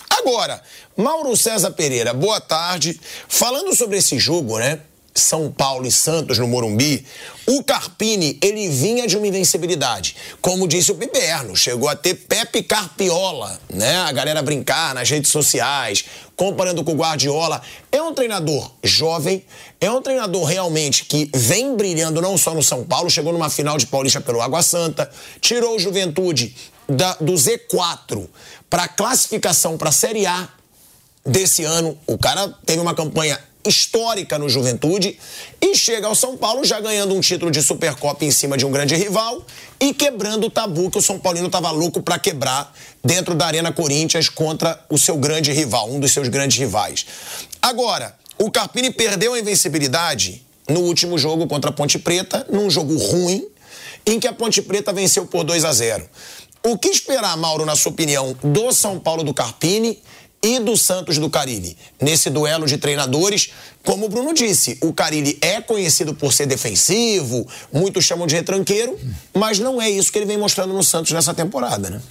Agora, 0.09 0.61
Mauro 0.97 1.35
César 1.37 1.71
Pereira, 1.71 2.11
boa 2.11 2.41
tarde. 2.41 2.99
Falando 3.27 3.75
sobre 3.75 3.97
esse 3.97 4.17
jogo, 4.17 4.57
né? 4.57 4.79
São 5.13 5.51
Paulo 5.51 5.85
e 5.85 5.91
Santos 5.91 6.37
no 6.37 6.47
Morumbi, 6.47 7.05
o 7.47 7.63
Carpini, 7.63 8.37
ele 8.41 8.69
vinha 8.69 9.07
de 9.07 9.17
uma 9.17 9.27
invencibilidade. 9.27 10.15
Como 10.41 10.67
disse 10.67 10.91
o 10.91 10.95
Piperno, 10.95 11.55
chegou 11.55 11.89
a 11.89 11.95
ter 11.95 12.13
Pepe 12.13 12.61
Carpiola, 12.63 13.59
né? 13.69 13.97
A 13.97 14.11
galera 14.11 14.41
brincar 14.41 14.93
nas 14.93 15.09
redes 15.09 15.31
sociais, 15.31 16.05
comparando 16.35 16.83
com 16.83 16.93
o 16.93 16.95
Guardiola. 16.95 17.61
É 17.91 18.01
um 18.01 18.13
treinador 18.13 18.71
jovem, 18.83 19.43
é 19.81 19.89
um 19.89 20.01
treinador 20.01 20.45
realmente 20.45 21.05
que 21.05 21.29
vem 21.33 21.75
brilhando 21.75 22.21
não 22.21 22.37
só 22.37 22.53
no 22.53 22.61
São 22.61 22.83
Paulo, 22.83 23.09
chegou 23.09 23.33
numa 23.33 23.49
final 23.49 23.77
de 23.77 23.87
Paulista 23.87 24.21
pelo 24.21 24.41
Água 24.41 24.61
Santa, 24.61 25.09
tirou 25.41 25.75
o 25.75 25.79
Juventude 25.79 26.55
da, 26.87 27.15
do 27.15 27.33
Z4 27.33 28.27
para 28.69 28.87
classificação 28.87 29.77
para 29.77 29.89
a 29.89 29.91
Série 29.93 30.25
A 30.25 30.49
desse 31.25 31.63
ano. 31.63 31.97
O 32.07 32.17
cara 32.17 32.47
teve 32.65 32.79
uma 32.79 32.93
campanha 32.93 33.39
histórica 33.65 34.39
no 34.39 34.47
Juventude 34.47 35.17
e 35.61 35.75
chega 35.75 36.07
ao 36.07 36.15
São 36.15 36.37
Paulo 36.37 36.63
já 36.63 36.79
ganhando 36.79 37.13
um 37.13 37.19
título 37.19 37.51
de 37.51 37.61
Supercopa 37.61 38.23
em 38.23 38.31
cima 38.31 38.57
de 38.57 38.65
um 38.65 38.71
grande 38.71 38.95
rival 38.95 39.45
e 39.79 39.93
quebrando 39.93 40.47
o 40.47 40.49
tabu 40.49 40.89
que 40.89 40.97
o 40.97 41.01
São 41.01 41.19
Paulino 41.19 41.47
estava 41.47 41.69
louco 41.71 42.01
para 42.01 42.17
quebrar 42.17 42.73
dentro 43.03 43.35
da 43.35 43.45
Arena 43.45 43.71
Corinthians 43.71 44.29
contra 44.29 44.83
o 44.89 44.97
seu 44.97 45.17
grande 45.17 45.51
rival, 45.51 45.89
um 45.89 45.99
dos 45.99 46.11
seus 46.11 46.29
grandes 46.29 46.57
rivais. 46.57 47.05
Agora, 47.61 48.15
o 48.37 48.49
Carpini 48.49 48.91
perdeu 48.91 49.33
a 49.33 49.39
invencibilidade 49.39 50.41
no 50.69 50.81
último 50.81 51.17
jogo 51.17 51.47
contra 51.47 51.69
a 51.69 51.73
Ponte 51.73 51.99
Preta, 51.99 52.45
num 52.49 52.69
jogo 52.69 52.95
ruim, 52.97 53.45
em 54.05 54.19
que 54.19 54.27
a 54.27 54.33
Ponte 54.33 54.61
Preta 54.61 54.93
venceu 54.93 55.25
por 55.25 55.43
2 55.43 55.65
a 55.65 55.73
0. 55.73 56.07
O 56.63 56.77
que 56.77 56.89
esperar, 56.89 57.35
Mauro, 57.37 57.65
na 57.65 57.75
sua 57.75 57.91
opinião, 57.91 58.35
do 58.43 58.71
São 58.71 58.99
Paulo 58.99 59.23
do 59.23 59.33
Carpini 59.33 60.01
e 60.41 60.59
do 60.59 60.75
Santos 60.77 61.17
do 61.17 61.29
Carilli. 61.29 61.77
Nesse 62.01 62.29
duelo 62.29 62.65
de 62.65 62.77
treinadores, 62.77 63.51
como 63.83 64.05
o 64.05 64.09
Bruno 64.09 64.33
disse, 64.33 64.77
o 64.81 64.93
Carilli 64.93 65.37
é 65.41 65.61
conhecido 65.61 66.13
por 66.13 66.31
ser 66.31 66.45
defensivo, 66.45 67.45
muitos 67.71 68.05
chamam 68.05 68.25
de 68.25 68.35
retranqueiro, 68.35 68.97
mas 69.33 69.59
não 69.59 69.81
é 69.81 69.89
isso 69.89 70.11
que 70.11 70.17
ele 70.17 70.25
vem 70.25 70.37
mostrando 70.37 70.73
no 70.73 70.83
Santos 70.83 71.11
nessa 71.11 71.33
temporada, 71.33 71.89
né? 71.89 72.01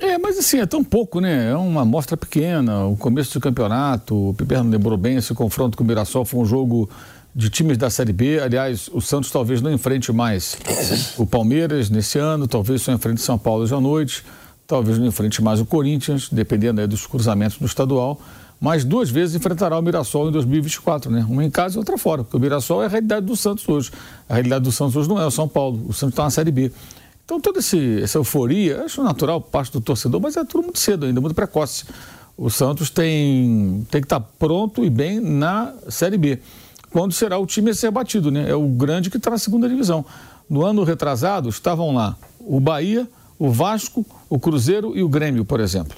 É, 0.00 0.16
mas 0.16 0.38
assim, 0.38 0.58
é 0.58 0.66
tão 0.66 0.82
pouco, 0.82 1.20
né? 1.20 1.50
É 1.50 1.54
uma 1.54 1.82
amostra 1.82 2.16
pequena, 2.16 2.86
o 2.86 2.96
começo 2.96 3.34
do 3.34 3.40
campeonato, 3.40 4.30
o 4.30 4.34
Piperno 4.34 4.70
lembrou 4.70 4.96
bem, 4.96 5.16
esse 5.16 5.34
confronto 5.34 5.76
com 5.76 5.84
o 5.84 5.86
Mirassol 5.86 6.24
foi 6.24 6.40
um 6.40 6.46
jogo 6.46 6.88
de 7.34 7.50
times 7.50 7.76
da 7.76 7.90
Série 7.90 8.12
B. 8.12 8.40
Aliás, 8.40 8.88
o 8.92 9.00
Santos 9.00 9.30
talvez 9.30 9.60
não 9.60 9.70
enfrente 9.70 10.10
mais 10.10 10.56
o 11.18 11.26
Palmeiras 11.26 11.90
nesse 11.90 12.18
ano, 12.18 12.48
talvez 12.48 12.80
só 12.80 12.92
enfrente 12.92 13.20
São 13.20 13.38
Paulo 13.38 13.64
hoje 13.64 13.74
à 13.74 13.80
noite 13.80 14.24
talvez 14.70 14.98
não 14.98 15.06
enfrente 15.06 15.42
mais 15.42 15.60
o 15.60 15.66
Corinthians, 15.66 16.28
dependendo 16.30 16.86
dos 16.86 17.04
cruzamentos 17.04 17.58
do 17.58 17.66
estadual, 17.66 18.20
mas 18.60 18.84
duas 18.84 19.10
vezes 19.10 19.34
enfrentará 19.34 19.76
o 19.76 19.82
Mirassol 19.82 20.28
em 20.28 20.32
2024, 20.32 21.10
né? 21.10 21.26
Uma 21.28 21.44
em 21.44 21.50
casa 21.50 21.74
e 21.74 21.78
outra 21.78 21.98
fora, 21.98 22.22
porque 22.22 22.36
o 22.36 22.40
Mirassol 22.40 22.82
é 22.82 22.86
a 22.86 22.88
realidade 22.88 23.26
do 23.26 23.34
Santos 23.34 23.68
hoje. 23.68 23.90
A 24.28 24.34
realidade 24.34 24.64
do 24.64 24.70
Santos 24.70 24.94
hoje 24.94 25.08
não 25.08 25.20
é 25.20 25.26
o 25.26 25.30
São 25.30 25.48
Paulo, 25.48 25.84
o 25.88 25.92
Santos 25.92 26.12
está 26.12 26.22
na 26.22 26.30
Série 26.30 26.52
B. 26.52 26.70
Então 27.24 27.40
toda 27.40 27.58
esse, 27.58 28.00
essa 28.00 28.18
euforia, 28.18 28.84
acho 28.84 29.02
natural 29.02 29.40
parte 29.40 29.72
do 29.72 29.80
torcedor, 29.80 30.20
mas 30.20 30.36
é 30.36 30.44
tudo 30.44 30.62
muito 30.62 30.78
cedo 30.78 31.06
ainda, 31.06 31.20
muito 31.20 31.34
precoce. 31.34 31.84
O 32.36 32.48
Santos 32.48 32.90
tem, 32.90 33.84
tem 33.90 34.00
que 34.00 34.06
estar 34.06 34.20
tá 34.20 34.26
pronto 34.38 34.84
e 34.84 34.90
bem 34.90 35.18
na 35.18 35.72
Série 35.88 36.16
B. 36.16 36.38
Quando 36.92 37.12
será 37.12 37.38
o 37.38 37.46
time 37.46 37.70
a 37.70 37.74
ser 37.74 37.90
batido, 37.90 38.30
né? 38.30 38.48
É 38.48 38.54
o 38.54 38.68
grande 38.68 39.10
que 39.10 39.16
está 39.16 39.30
na 39.30 39.38
segunda 39.38 39.68
divisão. 39.68 40.04
No 40.48 40.64
ano 40.64 40.84
retrasado 40.84 41.48
estavam 41.48 41.94
lá 41.94 42.16
o 42.40 42.60
Bahia, 42.60 43.08
o 43.40 43.50
Vasco, 43.50 44.04
o 44.28 44.38
Cruzeiro 44.38 44.94
e 44.94 45.02
o 45.02 45.08
Grêmio, 45.08 45.46
por 45.46 45.60
exemplo. 45.60 45.96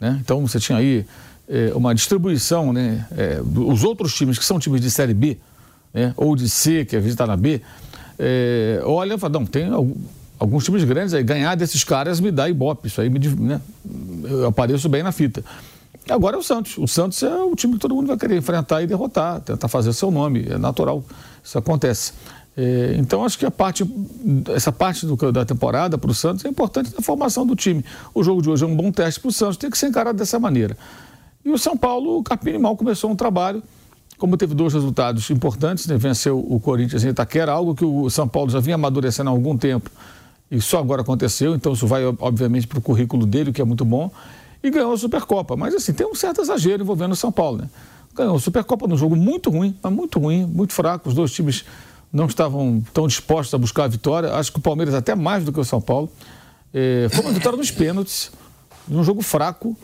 Né? 0.00 0.16
Então 0.20 0.46
você 0.46 0.60
tinha 0.60 0.78
aí 0.78 1.04
é, 1.48 1.72
uma 1.74 1.92
distribuição, 1.92 2.72
né? 2.72 3.04
É, 3.10 3.42
os 3.42 3.82
outros 3.82 4.14
times 4.14 4.38
que 4.38 4.44
são 4.44 4.60
times 4.60 4.80
de 4.80 4.88
Série 4.88 5.12
B, 5.12 5.36
né? 5.92 6.14
ou 6.16 6.36
de 6.36 6.48
C, 6.48 6.84
que 6.84 6.94
às 6.94 7.02
vezes 7.02 7.14
está 7.14 7.26
na 7.26 7.36
B, 7.36 7.60
é, 8.16 8.80
olha, 8.84 9.18
fala, 9.18 9.32
não, 9.32 9.44
tem 9.44 9.68
alguns 10.38 10.64
times 10.64 10.84
grandes 10.84 11.12
aí, 11.14 11.24
ganhar 11.24 11.56
desses 11.56 11.82
caras 11.82 12.20
me 12.20 12.30
dá 12.30 12.48
ibope, 12.48 12.86
isso 12.86 13.00
aí 13.00 13.10
me, 13.10 13.18
né? 13.18 13.60
eu 14.22 14.46
apareço 14.46 14.88
bem 14.88 15.02
na 15.02 15.10
fita. 15.10 15.44
Agora 16.08 16.36
é 16.36 16.38
o 16.38 16.42
Santos. 16.44 16.78
O 16.78 16.86
Santos 16.86 17.20
é 17.24 17.34
o 17.42 17.56
time 17.56 17.72
que 17.72 17.80
todo 17.80 17.94
mundo 17.94 18.06
vai 18.06 18.16
querer 18.16 18.36
enfrentar 18.36 18.82
e 18.82 18.86
derrotar, 18.86 19.40
tentar 19.40 19.66
fazer 19.66 19.92
seu 19.94 20.12
nome, 20.12 20.46
é 20.48 20.58
natural, 20.58 21.02
isso 21.42 21.58
acontece. 21.58 22.12
É, 22.56 22.94
então 22.98 23.24
acho 23.24 23.38
que 23.38 23.44
a 23.44 23.50
parte, 23.50 23.84
essa 24.54 24.70
parte 24.70 25.04
do, 25.06 25.16
da 25.32 25.44
temporada 25.44 25.98
para 25.98 26.10
o 26.10 26.14
Santos 26.14 26.44
é 26.44 26.48
importante 26.48 26.92
na 26.94 27.00
formação 27.00 27.46
do 27.46 27.56
time. 27.56 27.84
O 28.14 28.22
jogo 28.22 28.40
de 28.40 28.48
hoje 28.48 28.64
é 28.64 28.66
um 28.66 28.76
bom 28.76 28.92
teste 28.92 29.20
para 29.20 29.28
o 29.28 29.32
Santos, 29.32 29.56
tem 29.56 29.70
que 29.70 29.78
ser 29.78 29.88
encarado 29.88 30.16
dessa 30.16 30.38
maneira. 30.38 30.76
E 31.44 31.50
o 31.50 31.58
São 31.58 31.76
Paulo, 31.76 32.18
o 32.18 32.22
Capini 32.22 32.58
mal 32.58 32.76
começou 32.76 33.10
um 33.10 33.16
trabalho, 33.16 33.62
como 34.16 34.36
teve 34.36 34.54
dois 34.54 34.72
resultados 34.72 35.28
importantes, 35.30 35.86
né? 35.86 35.96
venceu 35.98 36.38
o 36.38 36.60
Corinthians 36.60 37.04
em 37.04 37.08
Itaquera, 37.08 37.52
algo 37.52 37.74
que 37.74 37.84
o 37.84 38.08
São 38.08 38.28
Paulo 38.28 38.50
já 38.50 38.60
vinha 38.60 38.76
amadurecendo 38.76 39.28
há 39.28 39.32
algum 39.32 39.56
tempo 39.56 39.90
e 40.50 40.60
só 40.60 40.78
agora 40.78 41.02
aconteceu, 41.02 41.54
então 41.54 41.72
isso 41.72 41.86
vai 41.86 42.04
obviamente 42.04 42.66
para 42.66 42.78
o 42.78 42.82
currículo 42.82 43.26
dele, 43.26 43.52
que 43.52 43.60
é 43.60 43.64
muito 43.64 43.84
bom, 43.84 44.10
e 44.62 44.70
ganhou 44.70 44.92
a 44.92 44.96
Supercopa. 44.96 45.56
Mas 45.56 45.74
assim, 45.74 45.92
tem 45.92 46.06
um 46.06 46.14
certo 46.14 46.40
exagero 46.40 46.82
envolvendo 46.82 47.12
o 47.12 47.16
São 47.16 47.32
Paulo, 47.32 47.58
né? 47.58 47.70
Ganhou 48.14 48.36
a 48.36 48.38
Supercopa 48.38 48.86
num 48.86 48.96
jogo 48.96 49.16
muito 49.16 49.50
ruim, 49.50 49.76
mas 49.82 49.92
muito 49.92 50.18
ruim, 50.20 50.46
muito 50.46 50.72
fraco, 50.72 51.08
os 51.08 51.14
dois 51.14 51.32
times 51.32 51.64
não 52.14 52.26
estavam 52.26 52.80
tão 52.94 53.08
dispostos 53.08 53.52
a 53.52 53.58
buscar 53.58 53.84
a 53.84 53.88
vitória. 53.88 54.32
Acho 54.34 54.52
que 54.52 54.58
o 54.58 54.62
Palmeiras 54.62 54.94
até 54.94 55.16
mais 55.16 55.44
do 55.44 55.52
que 55.52 55.58
o 55.58 55.64
São 55.64 55.80
Paulo. 55.80 56.08
É, 56.72 57.08
foi 57.10 57.24
uma 57.24 57.32
vitória 57.32 57.56
nos 57.58 57.72
pênaltis, 57.72 58.30
num 58.86 59.02
jogo 59.02 59.20
fraco, 59.20 59.76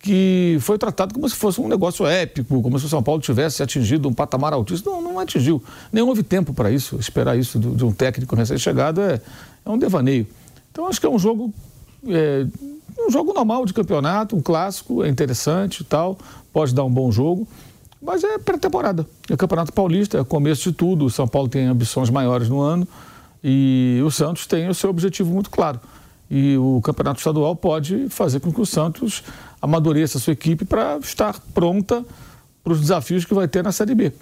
que 0.00 0.56
foi 0.60 0.78
tratado 0.78 1.12
como 1.12 1.28
se 1.28 1.36
fosse 1.36 1.60
um 1.60 1.68
negócio 1.68 2.06
épico, 2.06 2.62
como 2.62 2.78
se 2.78 2.86
o 2.86 2.88
São 2.88 3.02
Paulo 3.02 3.20
tivesse 3.20 3.62
atingido 3.62 4.08
um 4.08 4.14
patamar 4.14 4.54
altíssimo. 4.54 4.90
Não, 4.90 5.02
não 5.02 5.18
atingiu. 5.18 5.62
Nem 5.92 6.02
houve 6.02 6.22
tempo 6.22 6.54
para 6.54 6.70
isso. 6.70 6.96
Esperar 6.96 7.36
isso 7.38 7.58
de, 7.58 7.84
um 7.84 7.92
técnico 7.92 8.34
recém-chegado 8.34 9.02
é, 9.02 9.20
é 9.62 9.70
um 9.70 9.76
devaneio. 9.76 10.26
Então 10.72 10.88
acho 10.88 10.98
que 10.98 11.06
é 11.06 11.10
um 11.10 11.18
jogo. 11.18 11.52
É, 12.08 12.46
um 12.98 13.10
jogo 13.10 13.34
normal 13.34 13.66
de 13.66 13.74
campeonato, 13.74 14.34
um 14.34 14.40
clássico, 14.40 15.04
é 15.04 15.08
interessante 15.08 15.80
e 15.80 15.84
tal, 15.84 16.16
pode 16.50 16.74
dar 16.74 16.84
um 16.84 16.90
bom 16.90 17.12
jogo. 17.12 17.46
Mas 18.06 18.22
é 18.22 18.38
pré-temporada. 18.38 19.04
É 19.28 19.34
o 19.34 19.36
Campeonato 19.36 19.72
Paulista, 19.72 20.18
é 20.18 20.24
começo 20.24 20.70
de 20.70 20.76
tudo. 20.76 21.06
O 21.06 21.10
São 21.10 21.26
Paulo 21.26 21.48
tem 21.48 21.66
ambições 21.66 22.08
maiores 22.08 22.48
no 22.48 22.60
ano 22.60 22.86
e 23.42 24.00
o 24.06 24.10
Santos 24.12 24.46
tem 24.46 24.68
o 24.68 24.74
seu 24.74 24.88
objetivo 24.88 25.34
muito 25.34 25.50
claro. 25.50 25.80
E 26.30 26.56
o 26.56 26.80
Campeonato 26.82 27.18
Estadual 27.18 27.56
pode 27.56 28.08
fazer 28.08 28.38
com 28.38 28.52
que 28.52 28.60
o 28.60 28.66
Santos 28.66 29.24
amadureça 29.60 30.18
a 30.18 30.20
sua 30.20 30.32
equipe 30.34 30.64
para 30.64 30.98
estar 30.98 31.40
pronta 31.52 32.04
para 32.62 32.72
os 32.72 32.80
desafios 32.80 33.24
que 33.24 33.34
vai 33.34 33.48
ter 33.48 33.64
na 33.64 33.72
Série 33.72 33.94
B. 33.94 34.12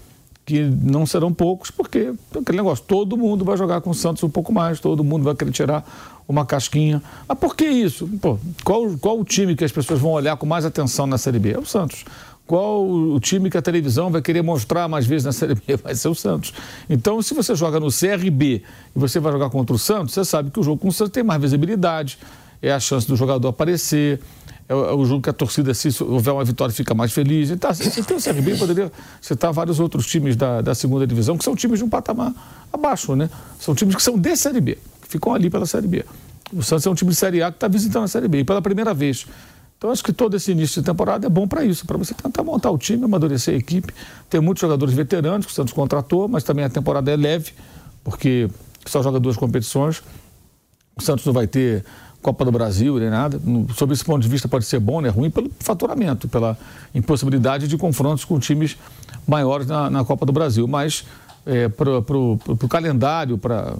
Que 0.46 0.62
não 0.62 1.04
serão 1.04 1.32
poucos, 1.32 1.70
porque 1.70 2.12
aquele 2.38 2.58
negócio, 2.58 2.84
todo 2.86 3.18
mundo 3.18 3.44
vai 3.44 3.56
jogar 3.58 3.82
com 3.82 3.90
o 3.90 3.94
Santos 3.94 4.22
um 4.22 4.30
pouco 4.30 4.52
mais, 4.52 4.80
todo 4.80 5.04
mundo 5.04 5.24
vai 5.24 5.34
querer 5.34 5.50
tirar 5.52 6.22
uma 6.26 6.46
casquinha. 6.46 7.02
Mas 7.28 7.38
por 7.38 7.54
que 7.54 7.66
isso? 7.66 8.08
Pô, 8.20 8.38
qual, 8.62 8.96
qual 8.98 9.20
o 9.20 9.24
time 9.24 9.54
que 9.54 9.64
as 9.64 9.72
pessoas 9.72 10.00
vão 10.00 10.12
olhar 10.12 10.36
com 10.38 10.46
mais 10.46 10.64
atenção 10.64 11.06
na 11.06 11.18
Série 11.18 11.38
B? 11.38 11.52
É 11.52 11.58
o 11.58 11.66
Santos 11.66 12.04
qual 12.46 12.86
o 12.86 13.18
time 13.20 13.48
que 13.50 13.56
a 13.56 13.62
televisão 13.62 14.10
vai 14.10 14.20
querer 14.20 14.42
mostrar 14.42 14.86
mais 14.86 15.06
vezes 15.06 15.24
na 15.24 15.32
Série 15.32 15.54
B? 15.54 15.76
Vai 15.82 15.94
ser 15.94 16.08
o 16.08 16.14
Santos. 16.14 16.52
Então, 16.90 17.22
se 17.22 17.32
você 17.32 17.54
joga 17.54 17.80
no 17.80 17.88
CRB 17.88 18.62
e 18.94 18.98
você 18.98 19.18
vai 19.18 19.32
jogar 19.32 19.48
contra 19.48 19.74
o 19.74 19.78
Santos, 19.78 20.12
você 20.12 20.24
sabe 20.24 20.50
que 20.50 20.60
o 20.60 20.62
jogo 20.62 20.78
com 20.78 20.88
o 20.88 20.92
Santos 20.92 21.12
tem 21.12 21.22
mais 21.22 21.40
visibilidade, 21.40 22.18
é 22.60 22.70
a 22.70 22.78
chance 22.78 23.06
do 23.06 23.16
jogador 23.16 23.48
aparecer, 23.48 24.20
é 24.68 24.74
o, 24.74 25.02
é 25.02 25.06
jogo 25.06 25.22
que 25.22 25.30
a 25.30 25.32
torcida, 25.32 25.72
se 25.72 25.88
houver 26.02 26.32
uma 26.32 26.44
vitória, 26.44 26.74
fica 26.74 26.94
mais 26.94 27.12
feliz. 27.12 27.50
Então, 27.50 27.72
se 27.72 28.02
tem 28.02 28.16
o 28.16 28.22
CRB, 28.22 28.56
poderia 28.58 28.92
citar 29.20 29.52
vários 29.52 29.80
outros 29.80 30.06
times 30.06 30.36
da, 30.36 30.60
da 30.60 30.74
segunda 30.74 31.06
divisão, 31.06 31.38
que 31.38 31.44
são 31.44 31.56
times 31.56 31.78
de 31.78 31.84
um 31.84 31.88
patamar 31.88 32.32
abaixo, 32.72 33.16
né? 33.16 33.30
São 33.58 33.74
times 33.74 33.96
que 33.96 34.02
são 34.02 34.18
de 34.18 34.36
Série 34.36 34.60
B, 34.60 34.78
que 35.02 35.08
ficam 35.08 35.34
ali 35.34 35.48
pela 35.48 35.64
Série 35.64 35.86
B. 35.86 36.04
O 36.52 36.62
Santos 36.62 36.86
é 36.86 36.90
um 36.90 36.94
time 36.94 37.10
de 37.10 37.16
Série 37.16 37.42
A 37.42 37.50
que 37.50 37.56
está 37.56 37.68
visitando 37.68 38.04
a 38.04 38.08
Série 38.08 38.28
B, 38.28 38.40
e 38.40 38.44
pela 38.44 38.60
primeira 38.60 38.92
vez. 38.92 39.26
Então, 39.84 39.92
acho 39.92 40.02
que 40.02 40.14
todo 40.14 40.34
esse 40.34 40.50
início 40.50 40.80
de 40.80 40.86
temporada 40.86 41.26
é 41.26 41.28
bom 41.28 41.46
para 41.46 41.62
isso, 41.62 41.84
para 41.84 41.98
você 41.98 42.14
tentar 42.14 42.42
montar 42.42 42.70
o 42.70 42.78
time, 42.78 43.04
amadurecer 43.04 43.52
a 43.52 43.58
equipe. 43.58 43.92
Tem 44.30 44.40
muitos 44.40 44.62
jogadores 44.62 44.94
veteranos 44.94 45.44
que 45.44 45.52
o 45.52 45.54
Santos 45.54 45.74
contratou, 45.74 46.26
mas 46.26 46.42
também 46.42 46.64
a 46.64 46.70
temporada 46.70 47.10
é 47.10 47.16
leve, 47.16 47.52
porque 48.02 48.48
só 48.86 49.02
joga 49.02 49.20
duas 49.20 49.36
competições. 49.36 50.02
O 50.96 51.02
Santos 51.02 51.26
não 51.26 51.34
vai 51.34 51.46
ter 51.46 51.84
Copa 52.22 52.46
do 52.46 52.50
Brasil 52.50 52.98
nem 52.98 53.10
nada. 53.10 53.38
Sob 53.76 53.92
esse 53.92 54.02
ponto 54.02 54.22
de 54.22 54.28
vista, 54.30 54.48
pode 54.48 54.64
ser 54.64 54.80
bom, 54.80 55.02
né? 55.02 55.10
Ruim 55.10 55.28
pelo 55.28 55.50
faturamento, 55.60 56.28
pela 56.28 56.56
impossibilidade 56.94 57.68
de 57.68 57.76
confrontos 57.76 58.24
com 58.24 58.38
times 58.38 58.78
maiores 59.28 59.66
na, 59.66 59.90
na 59.90 60.02
Copa 60.02 60.24
do 60.24 60.32
Brasil. 60.32 60.66
Mas 60.66 61.04
é, 61.44 61.68
para 61.68 61.98
o 62.00 62.68
calendário, 62.70 63.36
para 63.36 63.76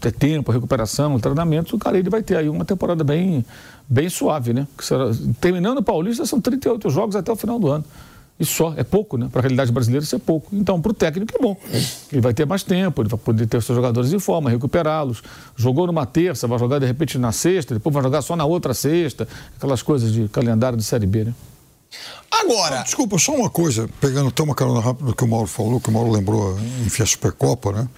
ter 0.00 0.12
tempo, 0.12 0.52
recuperação, 0.52 1.18
treinamento, 1.18 1.76
o 1.76 1.78
cara 1.78 1.98
ele 1.98 2.10
vai 2.10 2.22
ter 2.22 2.36
aí 2.36 2.48
uma 2.48 2.64
temporada 2.64 3.02
bem, 3.02 3.44
bem 3.88 4.08
suave, 4.08 4.52
né? 4.52 4.66
Será, 4.80 5.10
terminando 5.40 5.78
o 5.78 5.82
Paulista, 5.82 6.26
são 6.26 6.40
38 6.40 6.88
jogos 6.90 7.16
até 7.16 7.30
o 7.30 7.36
final 7.36 7.58
do 7.58 7.68
ano. 7.68 7.84
Isso 8.38 8.54
só, 8.54 8.74
é 8.76 8.84
pouco, 8.84 9.16
né? 9.16 9.28
Para 9.32 9.40
a 9.40 9.42
realidade 9.42 9.72
brasileira, 9.72 10.04
isso 10.04 10.14
é 10.14 10.18
pouco. 10.18 10.54
Então, 10.54 10.80
para 10.80 10.90
o 10.90 10.94
técnico 10.94 11.32
é 11.34 11.40
bom. 11.40 11.56
Ele 12.12 12.20
vai 12.20 12.34
ter 12.34 12.44
mais 12.44 12.62
tempo, 12.62 13.00
ele 13.00 13.08
vai 13.08 13.18
poder 13.18 13.46
ter 13.46 13.56
os 13.56 13.64
seus 13.64 13.74
jogadores 13.74 14.12
em 14.12 14.18
forma, 14.18 14.50
recuperá-los. 14.50 15.22
Jogou 15.56 15.86
numa 15.86 16.04
terça, 16.04 16.46
vai 16.46 16.58
jogar 16.58 16.78
de 16.78 16.84
repente 16.84 17.16
na 17.16 17.32
sexta, 17.32 17.72
depois 17.72 17.94
vai 17.94 18.02
jogar 18.02 18.20
só 18.20 18.36
na 18.36 18.44
outra 18.44 18.74
sexta. 18.74 19.26
Aquelas 19.56 19.80
coisas 19.80 20.12
de 20.12 20.28
calendário 20.28 20.76
de 20.76 20.84
Série 20.84 21.06
B, 21.06 21.24
né? 21.24 21.34
Agora. 22.30 22.82
Desculpa, 22.82 23.18
só 23.18 23.34
uma 23.34 23.48
coisa, 23.48 23.88
pegando 24.00 24.28
até 24.28 24.42
uma 24.42 24.54
carona 24.54 24.80
rápida 24.80 25.06
do 25.06 25.16
que 25.16 25.24
o 25.24 25.28
Mauro 25.28 25.46
falou, 25.46 25.80
que 25.80 25.88
o 25.88 25.92
Mauro 25.92 26.10
lembrou, 26.10 26.58
enfim, 26.84 27.02
a 27.02 27.06
Supercopa, 27.06 27.72
né? 27.72 27.88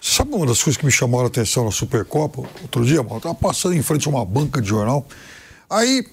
Sabe 0.00 0.34
uma 0.34 0.46
das 0.46 0.62
coisas 0.62 0.76
que 0.78 0.86
me 0.86 0.92
chamaram 0.92 1.24
a 1.24 1.28
atenção 1.28 1.64
na 1.64 1.72
Supercopa? 1.72 2.42
Outro 2.62 2.84
dia, 2.84 2.98
eu 2.98 3.20
tava 3.20 3.34
passando 3.34 3.74
em 3.74 3.82
frente 3.82 4.06
a 4.06 4.10
uma 4.10 4.24
banca 4.24 4.62
de 4.62 4.68
jornal. 4.68 5.06
Aí, 5.68 6.06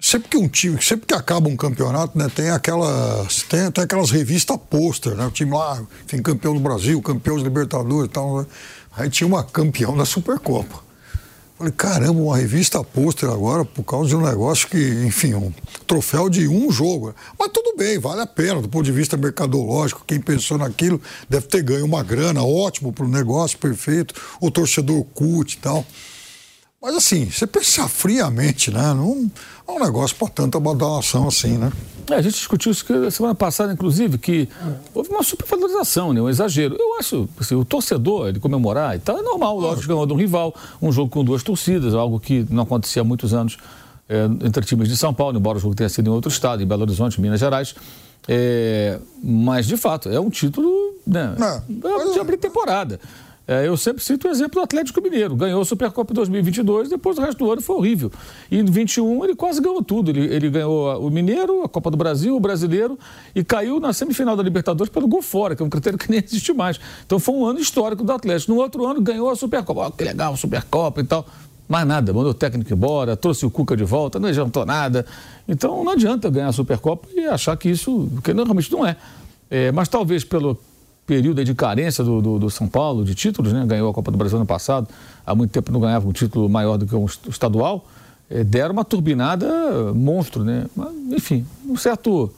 sempre 0.00 0.28
que 0.28 0.36
um 0.36 0.48
time, 0.48 0.80
sempre 0.80 1.06
que 1.06 1.14
acaba 1.14 1.48
um 1.48 1.56
campeonato, 1.56 2.16
né, 2.16 2.28
tem 2.34 2.50
aquelas, 2.50 3.42
tem, 3.42 3.70
tem 3.70 3.84
aquelas 3.84 4.10
revistas 4.10 4.56
pôster, 4.70 5.14
né? 5.16 5.26
O 5.26 5.30
time 5.30 5.52
lá, 5.52 5.82
tem 6.06 6.22
campeão 6.22 6.54
do 6.54 6.60
Brasil, 6.60 7.02
campeão 7.02 7.34
dos 7.34 7.44
Libertadores 7.44 8.08
e 8.08 8.12
tal. 8.12 8.40
Né? 8.40 8.46
Aí 8.96 9.10
tinha 9.10 9.26
uma 9.26 9.42
campeão 9.42 9.96
da 9.96 10.04
Supercopa. 10.04 10.89
Falei, 11.60 11.74
caramba, 11.76 12.18
uma 12.18 12.38
revista 12.38 12.82
pôster 12.82 13.28
agora 13.28 13.66
por 13.66 13.84
causa 13.84 14.08
de 14.08 14.16
um 14.16 14.22
negócio 14.22 14.66
que, 14.66 14.78
enfim, 15.04 15.34
um 15.34 15.52
troféu 15.86 16.30
de 16.30 16.48
um 16.48 16.72
jogo. 16.72 17.14
Mas 17.38 17.50
tudo 17.52 17.76
bem, 17.76 17.98
vale 17.98 18.22
a 18.22 18.26
pena, 18.26 18.62
do 18.62 18.68
ponto 18.70 18.86
de 18.86 18.92
vista 18.92 19.14
mercadológico. 19.14 20.02
Quem 20.06 20.18
pensou 20.18 20.56
naquilo 20.56 20.98
deve 21.28 21.48
ter 21.48 21.62
ganho 21.62 21.84
uma 21.84 22.02
grana, 22.02 22.42
ótimo 22.42 22.94
para 22.94 23.04
o 23.04 23.08
negócio, 23.08 23.58
perfeito. 23.58 24.14
O 24.40 24.50
torcedor 24.50 25.04
curte 25.12 25.58
e 25.58 25.60
tal. 25.60 25.84
Mas 26.82 26.94
assim, 26.94 27.30
você 27.30 27.46
pensar 27.46 27.88
friamente, 27.88 28.70
né? 28.70 28.94
Não 28.94 29.30
é 29.68 29.72
um 29.72 29.78
negócio 29.78 30.16
para 30.16 30.28
tanta 30.28 30.58
badalação 30.58 31.28
assim, 31.28 31.58
né? 31.58 31.70
É, 32.10 32.14
a 32.14 32.22
gente 32.22 32.34
discutiu 32.34 32.72
isso 32.72 32.84
semana 33.10 33.34
passada, 33.34 33.72
inclusive, 33.72 34.16
que 34.16 34.48
houve 34.94 35.10
uma 35.10 35.22
supervalorização, 35.22 36.12
né, 36.12 36.20
um 36.20 36.28
exagero. 36.28 36.74
Eu 36.76 36.98
acho, 36.98 37.28
assim, 37.38 37.54
o 37.54 37.64
torcedor, 37.64 38.28
ele 38.28 38.40
comemorar 38.40 38.96
e 38.96 38.98
tal, 38.98 39.18
é 39.18 39.22
normal, 39.22 39.58
lógico, 39.58 39.88
ganhou 39.88 40.06
de 40.06 40.12
um 40.12 40.16
rival, 40.16 40.54
um 40.80 40.90
jogo 40.90 41.10
com 41.10 41.22
duas 41.22 41.42
torcidas, 41.42 41.94
algo 41.94 42.18
que 42.18 42.46
não 42.50 42.64
acontecia 42.64 43.02
há 43.02 43.04
muitos 43.04 43.32
anos 43.32 43.58
é, 44.08 44.24
entre 44.44 44.64
times 44.64 44.88
de 44.88 44.96
São 44.96 45.14
Paulo, 45.14 45.38
embora 45.38 45.58
o 45.58 45.60
jogo 45.60 45.74
tenha 45.74 45.88
sido 45.88 46.08
em 46.08 46.12
outro 46.12 46.30
estado, 46.30 46.62
em 46.62 46.66
Belo 46.66 46.82
Horizonte, 46.82 47.20
Minas 47.20 47.38
Gerais. 47.38 47.74
É, 48.26 48.98
mas, 49.22 49.66
de 49.66 49.76
fato, 49.76 50.08
é 50.08 50.18
um 50.18 50.30
título 50.30 50.94
né, 51.06 51.36
é, 51.38 52.12
de 52.12 52.18
abrir 52.18 52.38
temporada. 52.38 52.98
É, 53.50 53.66
eu 53.66 53.76
sempre 53.76 54.00
cito 54.00 54.28
o 54.28 54.30
exemplo 54.30 54.60
do 54.60 54.60
Atlético 54.60 55.02
Mineiro. 55.02 55.34
Ganhou 55.34 55.60
a 55.60 55.64
Supercopa 55.64 56.14
2022, 56.14 56.88
depois 56.88 57.18
o 57.18 57.20
resto 57.20 57.38
do 57.38 57.50
ano 57.50 57.60
foi 57.60 57.74
horrível. 57.74 58.12
E 58.48 58.56
em 58.56 58.64
21 58.64 59.24
ele 59.24 59.34
quase 59.34 59.60
ganhou 59.60 59.82
tudo. 59.82 60.08
Ele, 60.12 60.32
ele 60.32 60.48
ganhou 60.48 61.04
o 61.04 61.10
Mineiro, 61.10 61.64
a 61.64 61.68
Copa 61.68 61.90
do 61.90 61.96
Brasil, 61.96 62.36
o 62.36 62.38
Brasileiro 62.38 62.96
e 63.34 63.42
caiu 63.42 63.80
na 63.80 63.92
semifinal 63.92 64.36
da 64.36 64.42
Libertadores 64.44 64.88
pelo 64.88 65.08
gol 65.08 65.20
fora, 65.20 65.56
que 65.56 65.64
é 65.64 65.66
um 65.66 65.68
critério 65.68 65.98
que 65.98 66.08
nem 66.08 66.22
existe 66.24 66.52
mais. 66.52 66.78
Então 67.04 67.18
foi 67.18 67.34
um 67.34 67.44
ano 67.44 67.58
histórico 67.58 68.04
do 68.04 68.12
Atlético. 68.12 68.52
No 68.52 68.60
outro 68.60 68.86
ano 68.86 69.00
ganhou 69.00 69.28
a 69.28 69.34
Supercopa. 69.34 69.88
Oh, 69.88 69.90
que 69.90 70.04
legal, 70.04 70.36
Supercopa 70.36 71.00
e 71.00 71.04
tal. 71.04 71.26
Mais 71.68 71.84
nada, 71.84 72.12
mandou 72.12 72.30
o 72.30 72.34
técnico 72.34 72.72
embora, 72.72 73.16
trouxe 73.16 73.44
o 73.44 73.50
Cuca 73.50 73.76
de 73.76 73.82
volta, 73.82 74.20
não 74.20 74.28
adiantou 74.28 74.64
nada. 74.64 75.04
Então 75.48 75.82
não 75.82 75.90
adianta 75.90 76.30
ganhar 76.30 76.46
a 76.46 76.52
Supercopa 76.52 77.08
e 77.16 77.26
achar 77.26 77.56
que 77.56 77.68
isso, 77.68 78.08
que 78.22 78.32
realmente 78.32 78.70
não 78.70 78.86
é. 78.86 78.96
é 79.50 79.72
mas 79.72 79.88
talvez 79.88 80.22
pelo, 80.22 80.56
período 81.10 81.44
de 81.44 81.54
carência 81.56 82.04
do, 82.04 82.22
do, 82.22 82.38
do, 82.38 82.48
São 82.50 82.68
Paulo 82.68 83.04
de 83.04 83.16
títulos, 83.16 83.52
né? 83.52 83.64
ganhou 83.66 83.90
a 83.90 83.92
Copa 83.92 84.12
do 84.12 84.16
Brasil 84.16 84.36
ano 84.36 84.46
passado, 84.46 84.86
há 85.26 85.34
muito 85.34 85.50
tempo 85.50 85.72
não 85.72 85.80
ganhava 85.80 86.06
um 86.06 86.12
título 86.12 86.48
maior 86.48 86.78
do 86.78 86.86
que 86.86 86.94
um 86.94 87.04
estadual, 87.04 87.84
é, 88.30 88.44
deram 88.44 88.72
uma 88.72 88.84
turbinada 88.84 89.92
monstro, 89.92 90.44
né? 90.44 90.66
Mas, 90.76 90.94
enfim, 91.10 91.44
um 91.66 91.76
certo, 91.76 92.32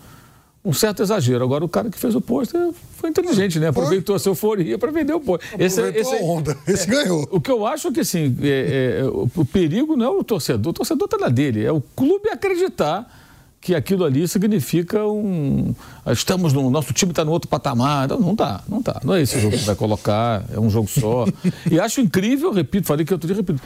um 0.64 0.72
certo 0.72 1.02
exagero. 1.02 1.44
Agora 1.44 1.62
o 1.62 1.68
cara 1.68 1.90
que 1.90 1.98
fez 1.98 2.14
o 2.14 2.20
pôster 2.22 2.70
foi 2.96 3.10
inteligente, 3.10 3.60
né? 3.60 3.68
Aproveitou 3.68 4.16
a 4.16 4.18
sua 4.18 4.30
euforia 4.30 4.78
para 4.78 4.90
vender 4.90 5.12
o 5.12 5.20
pôster. 5.20 5.50
Esse, 5.60 5.82
esse, 5.90 6.14
a 6.14 6.22
onda, 6.22 6.56
esse 6.66 6.88
é, 6.88 6.94
ganhou. 6.94 7.28
O 7.30 7.42
que 7.42 7.50
eu 7.50 7.66
acho 7.66 7.88
é 7.88 7.92
que 7.92 8.00
assim, 8.00 8.34
é, 8.40 9.00
é, 9.00 9.04
o, 9.04 9.28
o 9.36 9.44
perigo 9.44 9.98
não 9.98 10.06
é 10.06 10.08
o 10.08 10.24
torcedor, 10.24 10.70
o 10.70 10.72
torcedor 10.72 11.04
está 11.04 11.18
na 11.18 11.28
dele, 11.28 11.62
é 11.62 11.70
o 11.70 11.82
clube 11.94 12.30
acreditar 12.30 13.06
que 13.62 13.76
aquilo 13.76 14.04
ali 14.04 14.26
significa 14.26 15.06
um. 15.06 15.72
Estamos 16.08 16.52
no. 16.52 16.68
Nosso 16.68 16.92
time 16.92 17.12
está 17.12 17.24
no 17.24 17.30
outro 17.30 17.48
patamar. 17.48 18.08
Não, 18.08 18.18
não 18.18 18.36
tá, 18.36 18.60
não 18.68 18.82
tá. 18.82 19.00
Não 19.04 19.14
é 19.14 19.22
esse 19.22 19.40
jogo 19.40 19.56
que 19.56 19.64
vai 19.64 19.76
colocar, 19.76 20.44
é 20.52 20.58
um 20.58 20.68
jogo 20.68 20.88
só. 20.88 21.26
E 21.70 21.78
acho 21.78 22.00
incrível, 22.00 22.52
repito, 22.52 22.88
falei 22.88 23.06
que 23.06 23.12
outro 23.12 23.28
dia, 23.28 23.36
repito, 23.36 23.62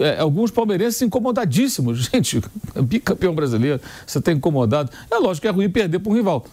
é, 0.00 0.18
alguns 0.18 0.50
palmeirenses 0.50 1.00
incomodadíssimos. 1.02 2.06
Gente, 2.12 2.42
bicampeão 2.82 3.32
brasileiro, 3.32 3.80
você 4.04 4.18
está 4.18 4.32
incomodado. 4.32 4.90
É 5.08 5.16
lógico 5.18 5.42
que 5.42 5.48
é 5.48 5.52
ruim 5.52 5.70
perder 5.70 6.00
para 6.00 6.12
um 6.12 6.16
rival. 6.16 6.44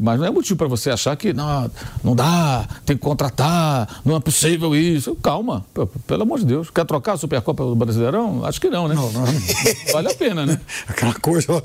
Mas 0.00 0.18
não 0.20 0.26
é 0.26 0.30
motivo 0.30 0.56
para 0.56 0.68
você 0.68 0.90
achar 0.90 1.16
que 1.16 1.32
não, 1.32 1.70
não 2.04 2.14
dá, 2.14 2.68
tem 2.84 2.96
que 2.96 3.02
contratar, 3.02 4.02
não 4.04 4.16
é 4.16 4.20
possível 4.20 4.76
isso. 4.76 5.14
Calma, 5.16 5.64
pelo 6.06 6.22
amor 6.22 6.38
de 6.38 6.44
Deus. 6.44 6.68
Quer 6.70 6.84
trocar 6.84 7.14
a 7.14 7.16
Supercopa 7.16 7.64
do 7.64 7.74
Brasileirão? 7.74 8.44
Acho 8.44 8.60
que 8.60 8.68
não, 8.68 8.88
né? 8.88 8.94
Não, 8.94 9.10
não. 9.10 9.24
Vale 9.92 10.08
a 10.08 10.14
pena, 10.14 10.44
né? 10.44 10.60
Aquela 10.86 11.14
coisa 11.14 11.50
lá 11.52 11.62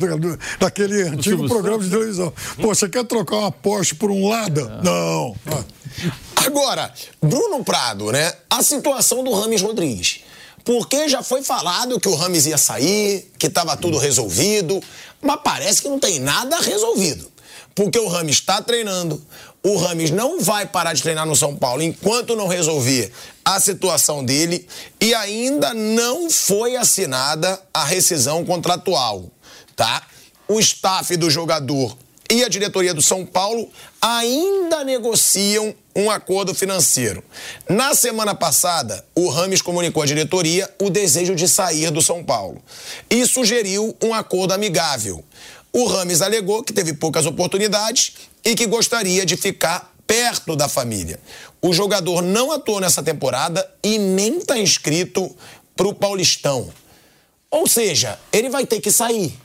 daquele 0.59 1.03
antigo 1.03 1.45
programa 1.47 1.83
de 1.83 1.89
televisão. 1.89 2.31
Pô, 2.61 2.73
você 2.73 2.87
quer 2.87 3.03
trocar 3.05 3.37
uma 3.37 3.51
Porsche 3.51 3.95
por 3.95 4.09
um 4.09 4.29
Lada? 4.29 4.79
É. 4.79 4.85
Não. 4.85 5.35
Agora, 6.35 6.91
Bruno 7.21 7.63
Prado, 7.65 8.11
né? 8.11 8.31
A 8.49 8.63
situação 8.63 9.23
do 9.23 9.31
Rames 9.33 9.61
Rodrigues. 9.61 10.21
Porque 10.63 11.09
já 11.09 11.23
foi 11.23 11.43
falado 11.43 11.99
que 11.99 12.07
o 12.07 12.15
Rames 12.15 12.45
ia 12.45 12.57
sair, 12.57 13.31
que 13.37 13.47
estava 13.47 13.75
tudo 13.75 13.97
resolvido, 13.97 14.79
mas 15.21 15.39
parece 15.43 15.81
que 15.81 15.89
não 15.89 15.99
tem 15.99 16.19
nada 16.19 16.59
resolvido 16.59 17.30
porque 17.75 17.99
o 17.99 18.07
Rames 18.07 18.35
está 18.35 18.61
treinando. 18.61 19.21
O 19.63 19.77
Rames 19.77 20.09
não 20.09 20.41
vai 20.41 20.65
parar 20.65 20.93
de 20.93 21.03
treinar 21.03 21.25
no 21.25 21.35
São 21.35 21.55
Paulo 21.55 21.83
enquanto 21.83 22.35
não 22.35 22.47
resolver 22.47 23.11
a 23.45 23.59
situação 23.59 24.23
dele 24.23 24.67
e 24.99 25.13
ainda 25.13 25.73
não 25.73 26.29
foi 26.29 26.75
assinada 26.75 27.61
a 27.73 27.83
rescisão 27.83 28.43
contratual, 28.43 29.25
tá? 29.75 30.01
O 30.47 30.59
staff 30.59 31.15
do 31.15 31.29
jogador 31.29 31.95
e 32.31 32.45
a 32.45 32.47
diretoria 32.47 32.93
do 32.93 33.01
São 33.01 33.25
Paulo 33.25 33.69
ainda 34.01 34.85
negociam 34.85 35.75
um 35.93 36.09
acordo 36.09 36.55
financeiro. 36.55 37.21
Na 37.69 37.93
semana 37.93 38.33
passada, 38.33 39.03
o 39.13 39.27
Rames 39.27 39.61
comunicou 39.61 40.01
à 40.01 40.05
diretoria 40.05 40.69
o 40.81 40.89
desejo 40.89 41.35
de 41.35 41.45
sair 41.47 41.91
do 41.91 42.01
São 42.01 42.23
Paulo 42.23 42.63
e 43.09 43.27
sugeriu 43.27 43.93
um 44.01 44.13
acordo 44.13 44.53
amigável. 44.53 45.21
O 45.73 45.85
Rames 45.85 46.21
alegou 46.21 46.63
que 46.63 46.73
teve 46.73 46.93
poucas 46.93 47.25
oportunidades 47.25 48.13
e 48.43 48.55
que 48.55 48.67
gostaria 48.67 49.25
de 49.25 49.37
ficar 49.37 49.93
perto 50.05 50.55
da 50.55 50.67
família. 50.67 51.19
O 51.61 51.71
jogador 51.71 52.21
não 52.21 52.51
atuou 52.51 52.81
nessa 52.81 53.01
temporada 53.01 53.65
e 53.81 53.97
nem 53.97 54.39
está 54.39 54.57
inscrito 54.57 55.33
para 55.75 55.87
o 55.87 55.93
Paulistão. 55.93 56.69
Ou 57.49 57.67
seja, 57.67 58.19
ele 58.31 58.49
vai 58.49 58.65
ter 58.65 58.81
que 58.81 58.91
sair. 58.91 59.37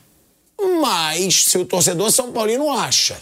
Mas 0.81 1.45
se 1.45 1.57
o 1.57 1.65
torcedor 1.65 2.11
São 2.11 2.33
Paulino 2.33 2.69
acha 2.71 3.17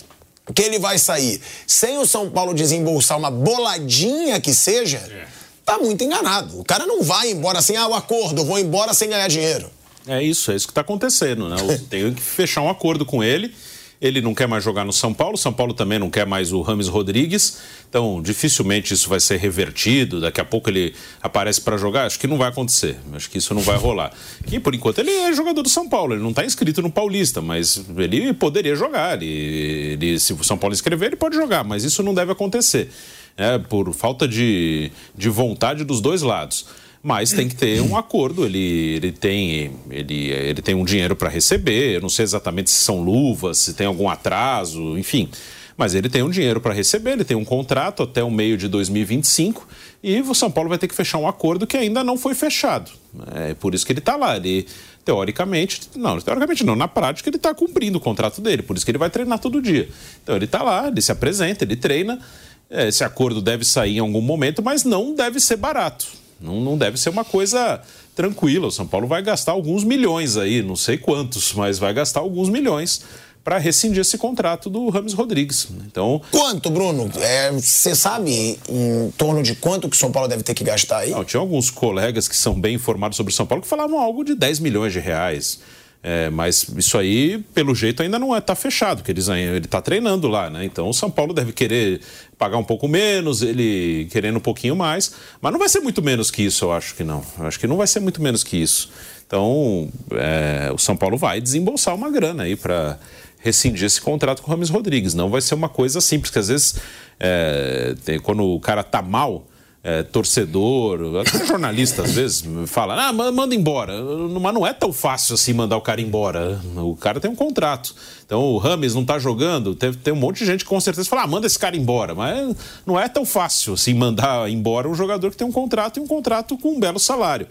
que 0.54 0.62
ele 0.62 0.80
vai 0.80 0.98
sair 0.98 1.42
sem 1.68 1.98
o 1.98 2.06
São 2.06 2.30
Paulo 2.30 2.54
desembolsar 2.54 3.18
uma 3.18 3.30
boladinha 3.30 4.40
que 4.40 4.54
seja, 4.54 5.28
tá 5.64 5.78
muito 5.78 6.04
enganado. 6.04 6.60
O 6.60 6.64
cara 6.64 6.86
não 6.86 7.04
vai 7.04 7.32
embora 7.32 7.60
assim, 7.60 7.76
ah, 7.76 7.88
o 7.88 7.94
acordo, 7.94 8.46
vou 8.46 8.58
embora 8.58 8.94
sem 8.94 9.10
ganhar 9.10 9.28
dinheiro. 9.28 9.70
É 10.08 10.22
isso, 10.22 10.52
é 10.52 10.56
isso 10.56 10.68
que 10.68 10.72
está 10.72 10.82
acontecendo, 10.82 11.50
né? 11.50 11.56
Tem 11.90 12.14
que 12.14 12.22
fechar 12.22 12.62
um 12.62 12.70
acordo 12.70 13.06
com 13.06 13.24
ele. 13.24 13.54
Ele 14.02 14.22
não 14.22 14.36
quer 14.36 14.48
mais 14.48 14.64
jogar 14.64 14.84
no 14.84 14.92
São 14.92 15.14
Paulo, 15.14 15.38
São 15.38 15.54
Paulo 15.54 15.74
também 15.74 15.98
não 15.98 16.10
quer 16.10 16.26
mais 16.26 16.52
o 16.52 16.62
Rames 16.62 16.90
Rodrigues, 16.90 17.60
então 17.90 18.22
dificilmente 18.22 18.94
isso 18.94 19.08
vai 19.08 19.22
ser 19.22 19.38
revertido. 19.38 20.20
Daqui 20.20 20.42
a 20.42 20.46
pouco 20.46 20.70
ele 20.70 20.94
aparece 21.22 21.62
para 21.62 21.78
jogar. 21.78 22.06
Acho 22.06 22.20
que 22.20 22.28
não 22.28 22.38
vai 22.38 22.50
acontecer, 22.50 22.98
acho 23.14 23.30
que 23.30 23.38
isso 23.38 23.54
não 23.54 23.62
vai 23.62 23.78
rolar. 23.78 24.12
E 24.52 24.60
por 24.60 24.76
enquanto 24.76 25.00
ele 25.00 25.12
é 25.12 25.34
jogador 25.34 25.62
do 25.62 25.70
São 25.70 25.88
Paulo, 25.88 26.14
ele 26.14 26.22
não 26.22 26.32
está 26.32 26.44
inscrito 26.46 26.82
no 26.82 26.92
Paulista, 26.92 27.42
mas 27.42 27.84
ele 27.98 28.34
poderia 28.34 28.76
jogar. 28.76 29.22
Ele, 29.22 29.94
ele, 29.94 30.20
se 30.20 30.34
o 30.34 30.44
São 30.44 30.58
Paulo 30.58 30.74
inscrever, 30.74 31.08
ele 31.08 31.16
pode 31.16 31.36
jogar, 31.36 31.64
mas 31.64 31.86
isso 31.86 32.04
não 32.04 32.14
deve 32.14 32.34
acontecer, 32.34 32.90
é, 33.38 33.58
por 33.58 33.94
falta 33.94 34.28
de, 34.28 34.92
de 35.16 35.30
vontade 35.30 35.86
dos 35.86 36.02
dois 36.02 36.22
lados 36.22 36.66
mas 37.06 37.32
tem 37.32 37.48
que 37.48 37.56
ter 37.56 37.82
um 37.82 37.96
acordo. 37.96 38.48
Ele, 38.48 38.96
ele, 38.96 39.12
tem, 39.12 39.72
ele, 39.92 40.32
ele 40.32 40.60
tem 40.60 40.74
um 40.74 40.84
dinheiro 40.84 41.16
para 41.16 41.30
receber. 41.30 41.94
Eu 41.94 42.02
não 42.02 42.10
sei 42.10 42.24
exatamente 42.24 42.72
se 42.72 42.78
são 42.78 43.00
luvas, 43.04 43.60
se 43.60 43.76
tem 43.76 43.86
algum 43.86 44.10
atraso, 44.10 44.98
enfim. 44.98 45.30
Mas 45.78 45.94
ele 45.94 46.10
tem 46.10 46.24
um 46.24 46.32
dinheiro 46.32 46.60
para 46.60 46.74
receber, 46.74 47.12
ele 47.12 47.24
tem 47.24 47.38
um 47.38 47.46
contrato 47.46 48.02
até 48.02 48.24
o 48.24 48.32
meio 48.32 48.58
de 48.58 48.68
2025 48.68 49.68
e 50.02 50.20
o 50.20 50.34
São 50.34 50.50
Paulo 50.50 50.68
vai 50.68 50.80
ter 50.80 50.88
que 50.88 50.96
fechar 50.96 51.20
um 51.20 51.28
acordo 51.28 51.68
que 51.68 51.78
ainda 51.78 52.04
não 52.04 52.18
foi 52.18 52.34
fechado. 52.34 52.90
É 53.36 53.54
por 53.54 53.76
isso 53.76 53.86
que 53.86 53.92
ele 53.92 54.00
está 54.00 54.16
lá. 54.16 54.36
Ele, 54.38 54.66
teoricamente, 55.04 55.82
não, 55.96 56.20
teoricamente 56.20 56.64
não, 56.64 56.76
na 56.76 56.88
prática 56.88 57.30
ele 57.30 57.38
está 57.38 57.54
cumprindo 57.54 58.00
o 58.00 58.02
contrato 58.02 58.42
dele, 58.42 58.64
por 58.64 58.76
isso 58.76 58.84
que 58.84 58.90
ele 58.90 58.98
vai 58.98 59.12
treinar 59.12 59.38
todo 59.38 59.62
dia. 59.62 59.88
Então 60.24 60.36
ele 60.36 60.46
está 60.46 60.64
lá, 60.64 60.88
ele 60.88 61.04
se 61.04 61.12
apresenta, 61.12 61.64
ele 61.64 61.76
treina. 61.76 62.20
Esse 62.68 63.04
acordo 63.04 63.44
deve 63.44 63.64
sair 63.64 63.98
em 63.98 64.00
algum 64.00 64.22
momento, 64.22 64.64
mas 64.64 64.84
não 64.84 65.14
deve 65.14 65.40
ser 65.40 65.58
barato. 65.58 66.25
Não, 66.40 66.60
não 66.60 66.78
deve 66.78 66.98
ser 66.98 67.10
uma 67.10 67.24
coisa 67.26 67.82
tranquila. 68.16 68.68
O 68.68 68.72
São 68.72 68.88
Paulo 68.88 69.08
vai 69.08 69.22
gastar 69.22 69.52
alguns 69.52 69.84
milhões 69.84 70.38
aí, 70.38 70.62
não 70.62 70.76
sei 70.76 70.98
quantos, 70.98 71.54
mas 71.54 71.80
vai 71.80 71.94
gastar 71.94 72.22
alguns 72.22 72.50
milhões 72.50 73.02
para 73.46 73.60
rescindir 73.60 74.02
esse 74.02 74.18
contrato 74.18 74.72
do 74.72 74.90
Rames 74.90 75.14
Rodrigues. 75.14 75.68
Então, 75.86 76.20
quanto, 76.32 76.68
Bruno? 76.72 77.08
Você 77.54 77.92
é, 77.92 77.96
sabe 77.96 78.58
em 78.68 79.12
torno 79.12 79.44
de 79.44 79.54
quanto 79.54 79.88
que 79.88 79.96
o 79.96 80.00
São 80.00 80.12
Paulo 80.12 80.28
deve 80.28 80.42
ter 80.42 80.56
que 80.56 80.64
gastar 80.64 81.00
aí? 81.00 81.12
Não, 81.12 81.24
tinha 81.24 81.40
alguns 81.40 81.70
colegas 81.70 82.28
que 82.28 82.36
são 82.36 82.60
bem 82.60 82.74
informados 82.74 83.16
sobre 83.16 83.32
o 83.32 83.36
São 83.36 83.46
Paulo 83.46 83.62
que 83.62 83.68
falavam 83.68 84.00
algo 84.00 84.24
de 84.24 84.34
10 84.34 84.60
milhões 84.60 84.94
de 84.94 85.00
reais. 85.00 85.60
É, 86.08 86.30
mas 86.30 86.68
isso 86.78 87.00
aí, 87.00 87.40
pelo 87.52 87.74
jeito, 87.74 88.04
ainda 88.04 88.20
não 88.20 88.38
está 88.38 88.54
é, 88.54 88.56
fechado, 88.56 89.02
que 89.02 89.10
eles, 89.10 89.28
ele 89.28 89.58
está 89.66 89.82
treinando 89.82 90.28
lá, 90.28 90.52
né? 90.52 90.64
Então 90.64 90.88
o 90.88 90.94
São 90.94 91.10
Paulo 91.10 91.34
deve 91.34 91.52
querer 91.52 92.00
pagar 92.38 92.58
um 92.60 92.64
pouco 92.64 92.88
menos, 92.88 93.42
ele 93.42 94.08
querendo 94.12 94.38
um 94.38 94.40
pouquinho 94.40 94.76
mais, 94.76 95.16
mas 95.42 95.52
não 95.52 95.58
vai 95.58 95.68
ser 95.68 95.80
muito 95.80 96.04
menos 96.04 96.30
que 96.30 96.44
isso, 96.44 96.66
eu 96.66 96.72
acho 96.72 96.94
que 96.94 97.04
não. 97.04 97.26
Eu 97.40 97.48
acho 97.48 97.60
que 97.60 97.66
não 97.66 97.76
vai 97.76 97.88
ser 97.88 98.02
muito 98.02 98.22
menos 98.22 98.44
que 98.44 98.56
isso. 98.56 98.92
Então 99.26 99.90
é, 100.12 100.72
o 100.72 100.78
São 100.78 100.96
Paulo 100.96 101.18
vai 101.18 101.42
desembolsar 101.42 101.96
uma 101.96 102.12
grana 102.12 102.44
aí 102.44 102.56
para 102.56 103.00
rescindir 103.40 103.86
esse 103.86 104.00
contrato 104.00 104.44
com 104.44 104.48
o 104.48 104.52
Rames 104.52 104.70
Rodrigues. 104.70 105.16
Não 105.16 105.32
vai 105.32 105.42
ser 105.42 105.56
uma 105.56 105.70
coisa 105.70 106.00
simples, 106.02 106.30
que 106.30 106.38
às 106.38 106.50
vezes 106.50 106.76
é, 107.20 107.96
tem, 108.06 108.20
quando 108.20 108.44
o 108.44 108.60
cara 108.60 108.84
tá 108.84 109.02
mal 109.02 109.48
é, 109.86 110.02
torcedor, 110.02 111.22
até 111.22 111.46
jornalista 111.46 112.02
às 112.02 112.12
vezes 112.14 112.44
fala, 112.66 113.08
ah, 113.08 113.14
manda 113.14 113.54
embora. 113.54 113.94
Mas 114.42 114.54
não 114.54 114.66
é 114.66 114.74
tão 114.74 114.92
fácil 114.92 115.36
assim 115.36 115.54
mandar 115.54 115.78
o 115.78 115.82
cara 115.82 116.02
embora. 116.02 116.60
O 116.78 116.96
cara 116.96 117.20
tem 117.20 117.30
um 117.30 117.36
contrato. 117.36 117.94
Então 118.26 118.42
o 118.42 118.58
Rames 118.58 118.96
não 118.96 119.04
está 119.04 119.20
jogando, 119.20 119.76
tem, 119.76 119.94
tem 119.94 120.12
um 120.12 120.18
monte 120.18 120.40
de 120.40 120.46
gente 120.46 120.64
que 120.64 120.70
com 120.70 120.80
certeza 120.82 121.08
fala, 121.08 121.22
ah, 121.22 121.28
manda 121.28 121.46
esse 121.46 121.60
cara 121.60 121.78
embora. 121.78 122.16
Mas 122.16 122.56
não 122.84 123.00
é 123.00 123.08
tão 123.08 123.24
fácil 123.24 123.76
assim 123.76 123.94
mandar 123.94 124.50
embora 124.50 124.90
um 124.90 124.96
jogador 124.96 125.30
que 125.30 125.38
tem 125.38 125.46
um 125.46 125.52
contrato 125.52 125.98
e 125.98 126.02
um 126.02 126.08
contrato 126.08 126.58
com 126.58 126.70
um 126.70 126.80
belo 126.80 127.00
salário 127.00 127.48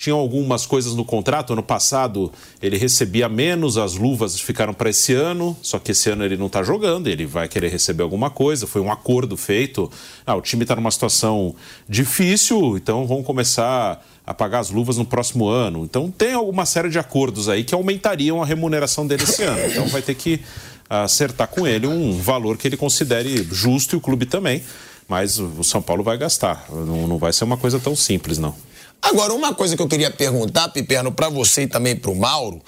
tinham 0.00 0.18
algumas 0.18 0.64
coisas 0.64 0.94
no 0.94 1.04
contrato. 1.04 1.52
Ano 1.52 1.62
passado 1.62 2.32
ele 2.62 2.78
recebia 2.78 3.28
menos, 3.28 3.76
as 3.76 3.96
luvas 3.96 4.40
ficaram 4.40 4.72
para 4.72 4.88
esse 4.88 5.12
ano, 5.12 5.54
só 5.60 5.78
que 5.78 5.92
esse 5.92 6.08
ano 6.08 6.24
ele 6.24 6.38
não 6.38 6.46
está 6.46 6.62
jogando, 6.62 7.06
ele 7.06 7.26
vai 7.26 7.46
querer 7.46 7.68
receber 7.68 8.02
alguma 8.02 8.30
coisa. 8.30 8.66
Foi 8.66 8.80
um 8.80 8.90
acordo 8.90 9.36
feito. 9.36 9.92
Ah, 10.24 10.34
o 10.34 10.40
time 10.40 10.62
está 10.62 10.74
numa 10.74 10.90
situação 10.90 11.54
difícil, 11.86 12.78
então 12.78 13.06
vão 13.06 13.22
começar 13.22 14.02
a 14.26 14.32
pagar 14.32 14.60
as 14.60 14.70
luvas 14.70 14.96
no 14.96 15.04
próximo 15.04 15.46
ano. 15.48 15.84
Então 15.84 16.10
tem 16.10 16.32
alguma 16.32 16.64
série 16.64 16.88
de 16.88 16.98
acordos 16.98 17.46
aí 17.50 17.62
que 17.62 17.74
aumentariam 17.74 18.42
a 18.42 18.46
remuneração 18.46 19.06
dele 19.06 19.24
esse 19.24 19.42
ano. 19.42 19.60
Então 19.66 19.86
vai 19.88 20.00
ter 20.00 20.14
que 20.14 20.40
acertar 20.88 21.48
com 21.48 21.66
ele 21.66 21.86
um 21.86 22.18
valor 22.18 22.56
que 22.56 22.66
ele 22.66 22.76
considere 22.78 23.46
justo 23.52 23.96
e 23.96 23.98
o 23.98 24.00
clube 24.00 24.24
também. 24.24 24.62
Mas 25.06 25.38
o 25.38 25.62
São 25.62 25.82
Paulo 25.82 26.02
vai 26.02 26.16
gastar. 26.16 26.64
Não, 26.70 27.06
não 27.06 27.18
vai 27.18 27.34
ser 27.34 27.44
uma 27.44 27.58
coisa 27.58 27.78
tão 27.78 27.94
simples, 27.94 28.38
não. 28.38 28.54
Agora, 29.02 29.32
uma 29.32 29.54
coisa 29.54 29.76
que 29.76 29.82
eu 29.82 29.88
queria 29.88 30.10
perguntar, 30.10 30.68
Piperno, 30.68 31.10
para 31.10 31.28
você 31.28 31.62
e 31.62 31.66
também 31.66 31.96
para 31.96 32.10
o 32.10 32.14
Mauro, 32.14 32.60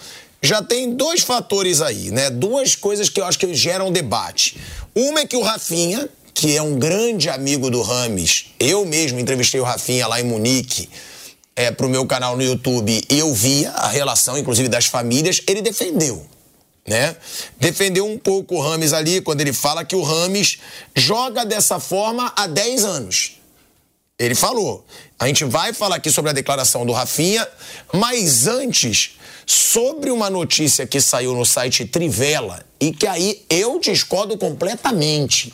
já 0.43 0.63
tem 0.63 0.95
dois 0.95 1.23
fatores 1.23 1.81
aí, 1.81 2.11
né? 2.11 2.29
Duas 2.31 2.75
coisas 2.75 3.09
que 3.09 3.21
eu 3.21 3.25
acho 3.25 3.39
que 3.39 3.55
geram 3.55 3.93
debate. 3.93 4.59
Uma 4.95 5.21
é 5.21 5.27
que 5.27 5.37
o 5.37 5.43
Rafinha, 5.43 6.09
que 6.35 6.57
é 6.57 6.63
um 6.63 6.79
grande 6.79 7.29
amigo 7.29 7.71
do 7.71 7.81
Rames, 7.81 8.47
eu 8.59 8.85
mesmo 8.85 9.21
entrevistei 9.21 9.61
o 9.61 9.65
Rafinha 9.65 10.07
lá 10.09 10.21
em 10.21 10.25
Munique, 10.25 10.89
é, 11.55 11.71
para 11.71 11.87
o 11.87 11.89
meu 11.89 12.07
canal 12.07 12.37
no 12.37 12.43
YouTube, 12.43 13.05
e 13.09 13.19
eu 13.19 13.33
via 13.33 13.71
a 13.71 13.89
relação, 13.89 14.37
inclusive, 14.37 14.69
das 14.69 14.87
famílias, 14.87 15.41
ele 15.47 15.63
defendeu. 15.63 16.27
Né? 16.85 17.15
Defendeu 17.61 18.05
um 18.07 18.19
pouco 18.19 18.57
o 18.57 18.61
Rames 18.61 18.93
ali 18.93 19.21
quando 19.21 19.41
ele 19.43 19.53
fala 19.53 19.85
que 19.85 19.95
o 19.95 20.03
Rames 20.03 20.59
joga 20.97 21.45
dessa 21.45 21.79
forma 21.79 22.33
há 22.35 22.49
10 22.49 22.85
anos. 22.85 23.42
Ele 24.25 24.37
falou. 24.37 24.87
A 25.19 25.27
gente 25.27 25.45
vai 25.45 25.73
falar 25.73 25.97
aqui 25.97 26.09
sobre 26.09 26.31
a 26.31 26.33
declaração 26.33 26.87
do 26.87 26.93
Rafinha, 26.93 27.47
mas 27.93 28.47
antes, 28.47 29.19
sobre 29.45 30.13
uma 30.13 30.31
notícia 30.31 30.87
que 30.87 31.01
saiu 31.01 31.35
no 31.35 31.45
site 31.45 31.85
Trivela 31.85 32.65
e 32.81 32.93
que 32.93 33.05
aí 33.05 33.45
eu 33.51 33.81
discordo 33.81 34.39
completamente. 34.39 35.53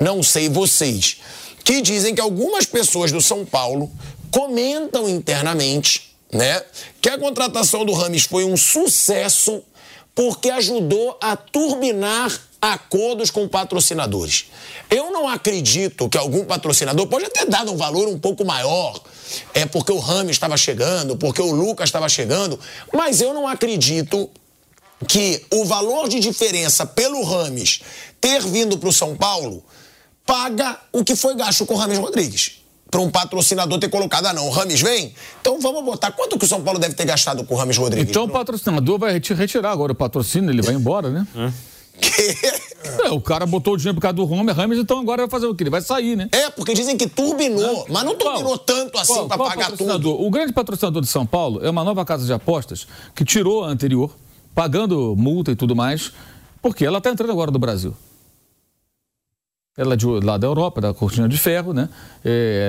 Não 0.00 0.20
sei 0.20 0.48
vocês. 0.48 1.18
Que 1.62 1.80
dizem 1.80 2.12
que 2.12 2.20
algumas 2.20 2.66
pessoas 2.66 3.12
do 3.12 3.20
São 3.20 3.44
Paulo 3.44 3.88
comentam 4.32 5.08
internamente, 5.08 6.16
né, 6.32 6.60
que 7.00 7.08
a 7.08 7.18
contratação 7.18 7.84
do 7.84 7.92
Rames 7.92 8.24
foi 8.24 8.44
um 8.44 8.56
sucesso 8.56 9.62
porque 10.12 10.50
ajudou 10.50 11.16
a 11.20 11.36
turbinar 11.36 12.47
acordos 12.60 13.30
com 13.30 13.46
patrocinadores. 13.48 14.46
Eu 14.90 15.10
não 15.10 15.28
acredito 15.28 16.08
que 16.08 16.18
algum 16.18 16.44
patrocinador 16.44 17.06
pode 17.06 17.28
ter 17.30 17.46
dado 17.46 17.72
um 17.72 17.76
valor 17.76 18.08
um 18.08 18.18
pouco 18.18 18.44
maior, 18.44 19.00
é 19.54 19.66
porque 19.66 19.92
o 19.92 19.98
Rami 19.98 20.30
estava 20.30 20.56
chegando, 20.56 21.16
porque 21.16 21.40
o 21.40 21.52
Lucas 21.52 21.88
estava 21.88 22.08
chegando, 22.08 22.58
mas 22.92 23.20
eu 23.20 23.32
não 23.32 23.46
acredito 23.46 24.28
que 25.06 25.44
o 25.52 25.64
valor 25.64 26.08
de 26.08 26.18
diferença 26.18 26.84
pelo 26.84 27.22
Rames 27.22 27.80
ter 28.20 28.42
vindo 28.42 28.78
para 28.78 28.88
o 28.88 28.92
São 28.92 29.16
Paulo 29.16 29.62
paga 30.26 30.78
o 30.92 31.04
que 31.04 31.14
foi 31.14 31.36
gasto 31.36 31.64
com 31.64 31.74
o 31.74 31.76
Rames 31.76 31.98
Rodrigues. 31.98 32.58
Para 32.90 33.00
um 33.02 33.10
patrocinador 33.10 33.78
ter 33.78 33.90
colocado, 33.90 34.26
ah 34.26 34.32
não, 34.32 34.46
o 34.48 34.50
Rames 34.50 34.80
vem? 34.80 35.14
Então 35.40 35.60
vamos 35.60 35.84
botar. 35.84 36.10
Quanto 36.12 36.38
que 36.38 36.46
o 36.46 36.48
São 36.48 36.62
Paulo 36.62 36.80
deve 36.80 36.94
ter 36.94 37.04
gastado 37.04 37.44
com 37.44 37.54
o 37.54 37.56
Rames 37.56 37.76
Rodrigues? 37.76 38.08
Então 38.08 38.24
o 38.24 38.28
patrocinador 38.28 38.98
vai 38.98 39.12
retirar 39.12 39.70
agora 39.70 39.92
o 39.92 39.94
patrocínio, 39.94 40.50
ele 40.50 40.62
vai 40.62 40.74
embora, 40.74 41.10
né? 41.10 41.26
É. 41.36 41.52
É, 43.04 43.10
o 43.10 43.20
cara 43.20 43.44
botou 43.46 43.74
o 43.74 43.76
dinheiro 43.76 43.94
por 43.94 44.00
causa 44.00 44.14
do 44.14 44.30
Homer 44.30 44.54
Rames, 44.54 44.78
então 44.78 44.98
agora 44.98 45.22
vai 45.22 45.30
fazer 45.30 45.46
o 45.46 45.54
quê? 45.54 45.64
Ele 45.64 45.70
vai 45.70 45.80
sair, 45.80 46.16
né? 46.16 46.28
É, 46.32 46.50
porque 46.50 46.72
dizem 46.72 46.96
que 46.96 47.08
turbinou, 47.08 47.86
mas 47.88 48.04
não 48.04 48.14
turbinou 48.14 48.56
qual? 48.56 48.58
tanto 48.58 48.98
assim 48.98 49.28
para 49.28 49.36
pagar 49.36 49.72
tudo. 49.72 50.10
O 50.10 50.30
grande 50.30 50.52
patrocinador 50.52 51.02
de 51.02 51.08
São 51.08 51.26
Paulo 51.26 51.64
é 51.64 51.70
uma 51.70 51.84
nova 51.84 52.04
casa 52.04 52.24
de 52.24 52.32
apostas 52.32 52.86
que 53.14 53.24
tirou 53.24 53.64
a 53.64 53.68
anterior, 53.68 54.10
pagando 54.54 55.14
multa 55.16 55.50
e 55.50 55.56
tudo 55.56 55.74
mais, 55.76 56.12
porque 56.62 56.84
ela 56.84 56.98
está 56.98 57.10
entrando 57.10 57.30
agora 57.30 57.50
no 57.50 57.58
Brasil. 57.58 57.94
Ela 59.76 59.94
é 59.94 59.96
de, 59.96 60.06
lá 60.06 60.36
da 60.36 60.46
Europa, 60.46 60.80
da 60.80 60.92
Cortina 60.92 61.28
de 61.28 61.38
Ferro, 61.38 61.72
né? 61.72 61.88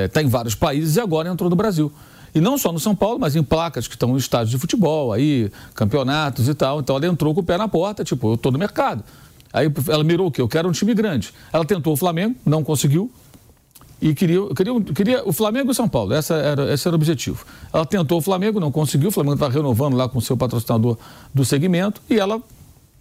Está 0.05 0.21
é, 0.21 0.23
em 0.23 0.27
vários 0.27 0.53
países 0.53 0.95
e 0.95 0.99
agora 0.99 1.27
entrou 1.27 1.49
no 1.49 1.55
Brasil. 1.55 1.91
E 2.33 2.41
não 2.41 2.57
só 2.57 2.71
no 2.71 2.79
São 2.79 2.95
Paulo, 2.95 3.19
mas 3.19 3.35
em 3.35 3.43
placas 3.43 3.87
que 3.87 3.95
estão 3.95 4.13
em 4.13 4.17
estádios 4.17 4.51
de 4.51 4.57
futebol, 4.57 5.11
aí, 5.11 5.51
campeonatos 5.73 6.47
e 6.47 6.53
tal. 6.53 6.79
Então 6.79 6.95
ela 6.95 7.07
entrou 7.07 7.33
com 7.33 7.41
o 7.41 7.43
pé 7.43 7.57
na 7.57 7.67
porta, 7.67 8.03
tipo, 8.03 8.29
eu 8.29 8.35
estou 8.35 8.51
no 8.51 8.57
mercado. 8.57 9.03
Aí 9.51 9.71
ela 9.87 10.03
mirou 10.03 10.27
o 10.27 10.31
quê? 10.31 10.41
Eu 10.41 10.47
quero 10.47 10.69
um 10.69 10.71
time 10.71 10.93
grande. 10.93 11.33
Ela 11.51 11.65
tentou 11.65 11.93
o 11.93 11.97
Flamengo, 11.97 12.35
não 12.45 12.63
conseguiu. 12.63 13.11
E 14.01 14.13
queria, 14.13 14.39
queria, 14.55 14.81
queria 14.81 15.27
o 15.27 15.33
Flamengo 15.33 15.69
e 15.69 15.71
o 15.71 15.73
São 15.73 15.89
Paulo, 15.89 16.13
essa 16.13 16.33
era, 16.35 16.73
esse 16.73 16.87
era 16.87 16.95
o 16.95 16.97
objetivo. 16.97 17.45
Ela 17.73 17.85
tentou 17.85 18.19
o 18.19 18.21
Flamengo, 18.21 18.57
não 18.57 18.71
conseguiu, 18.71 19.09
o 19.09 19.11
Flamengo 19.11 19.33
está 19.33 19.49
renovando 19.49 19.95
lá 19.95 20.07
com 20.07 20.19
o 20.19 20.21
seu 20.21 20.37
patrocinador 20.37 20.97
do 21.33 21.43
segmento, 21.43 22.01
e 22.09 22.17
ela 22.17 22.41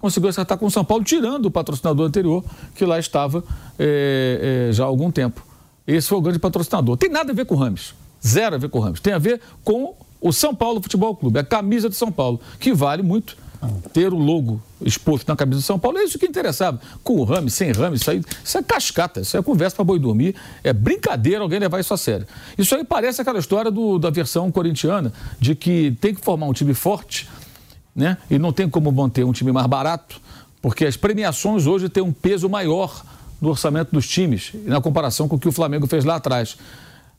conseguiu 0.00 0.28
acertar 0.28 0.58
com 0.58 0.66
o 0.66 0.70
São 0.70 0.84
Paulo, 0.84 1.04
tirando 1.04 1.46
o 1.46 1.50
patrocinador 1.52 2.04
anterior, 2.04 2.44
que 2.74 2.84
lá 2.84 2.98
estava 2.98 3.44
é, 3.78 4.68
é, 4.70 4.72
já 4.72 4.84
há 4.84 4.86
algum 4.88 5.08
tempo. 5.10 5.46
Esse 5.86 6.08
foi 6.08 6.18
o 6.18 6.20
grande 6.20 6.40
patrocinador. 6.40 6.96
Tem 6.96 7.08
nada 7.08 7.30
a 7.30 7.34
ver 7.34 7.46
com 7.46 7.54
o 7.54 7.58
Rames. 7.58 7.94
Zero 8.26 8.56
a 8.56 8.58
ver 8.58 8.68
com 8.68 8.78
o 8.78 8.82
Ramos. 8.82 9.00
Tem 9.00 9.12
a 9.12 9.18
ver 9.18 9.40
com 9.64 9.94
o 10.20 10.32
São 10.32 10.54
Paulo 10.54 10.82
Futebol 10.82 11.14
Clube, 11.14 11.38
a 11.38 11.44
camisa 11.44 11.88
de 11.88 11.96
São 11.96 12.10
Paulo, 12.10 12.40
que 12.58 12.72
vale 12.72 13.02
muito 13.02 13.36
ter 13.92 14.12
o 14.12 14.16
logo 14.16 14.62
exposto 14.80 15.26
na 15.26 15.34
camisa 15.34 15.60
de 15.60 15.66
São 15.66 15.78
Paulo. 15.78 15.98
É 15.98 16.04
isso 16.04 16.18
que 16.18 16.26
interessava. 16.26 16.80
Com 17.02 17.16
o 17.16 17.24
Rame, 17.24 17.50
sem 17.50 17.72
Rame, 17.72 17.96
isso 17.96 18.10
aí 18.10 18.22
isso 18.44 18.58
é 18.58 18.62
cascata, 18.62 19.20
isso 19.20 19.36
é 19.36 19.42
conversa 19.42 19.76
para 19.76 19.84
boi 19.84 19.98
dormir. 19.98 20.34
É 20.62 20.72
brincadeira 20.72 21.40
alguém 21.40 21.58
levar 21.58 21.80
isso 21.80 21.92
a 21.92 21.96
sério. 21.96 22.26
Isso 22.56 22.74
aí 22.74 22.84
parece 22.84 23.20
aquela 23.20 23.38
história 23.38 23.70
do, 23.70 23.98
da 23.98 24.10
versão 24.10 24.50
corintiana, 24.50 25.12
de 25.40 25.54
que 25.54 25.96
tem 26.00 26.14
que 26.14 26.20
formar 26.20 26.46
um 26.46 26.52
time 26.52 26.74
forte, 26.74 27.28
né? 27.94 28.16
E 28.30 28.38
não 28.38 28.52
tem 28.52 28.68
como 28.68 28.92
manter 28.92 29.24
um 29.24 29.32
time 29.32 29.50
mais 29.50 29.66
barato, 29.66 30.20
porque 30.62 30.84
as 30.84 30.96
premiações 30.96 31.66
hoje 31.66 31.88
têm 31.88 32.02
um 32.02 32.12
peso 32.12 32.48
maior 32.48 33.04
no 33.40 33.50
orçamento 33.50 33.90
dos 33.92 34.06
times, 34.06 34.52
na 34.64 34.80
comparação 34.80 35.28
com 35.28 35.36
o 35.36 35.38
que 35.38 35.48
o 35.48 35.52
Flamengo 35.52 35.86
fez 35.86 36.04
lá 36.04 36.16
atrás. 36.16 36.56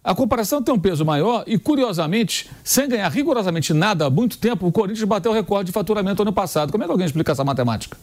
A 0.01 0.15
comparação 0.15 0.61
tem 0.61 0.73
um 0.73 0.79
peso 0.79 1.03
maior 1.03 1.43
e, 1.45 1.57
curiosamente, 1.57 2.49
sem 2.63 2.87
ganhar 2.87 3.09
rigorosamente 3.09 3.73
nada 3.73 4.05
há 4.05 4.09
muito 4.09 4.37
tempo, 4.37 4.65
o 4.65 4.71
Corinthians 4.71 5.07
bateu 5.07 5.31
o 5.31 5.35
recorde 5.35 5.67
de 5.67 5.71
faturamento 5.73 6.21
ano 6.21 6.31
passado. 6.31 6.71
Como 6.71 6.83
é 6.83 6.87
que 6.87 6.91
alguém 6.91 7.05
explica 7.05 7.33
essa 7.33 7.43
matemática? 7.43 7.97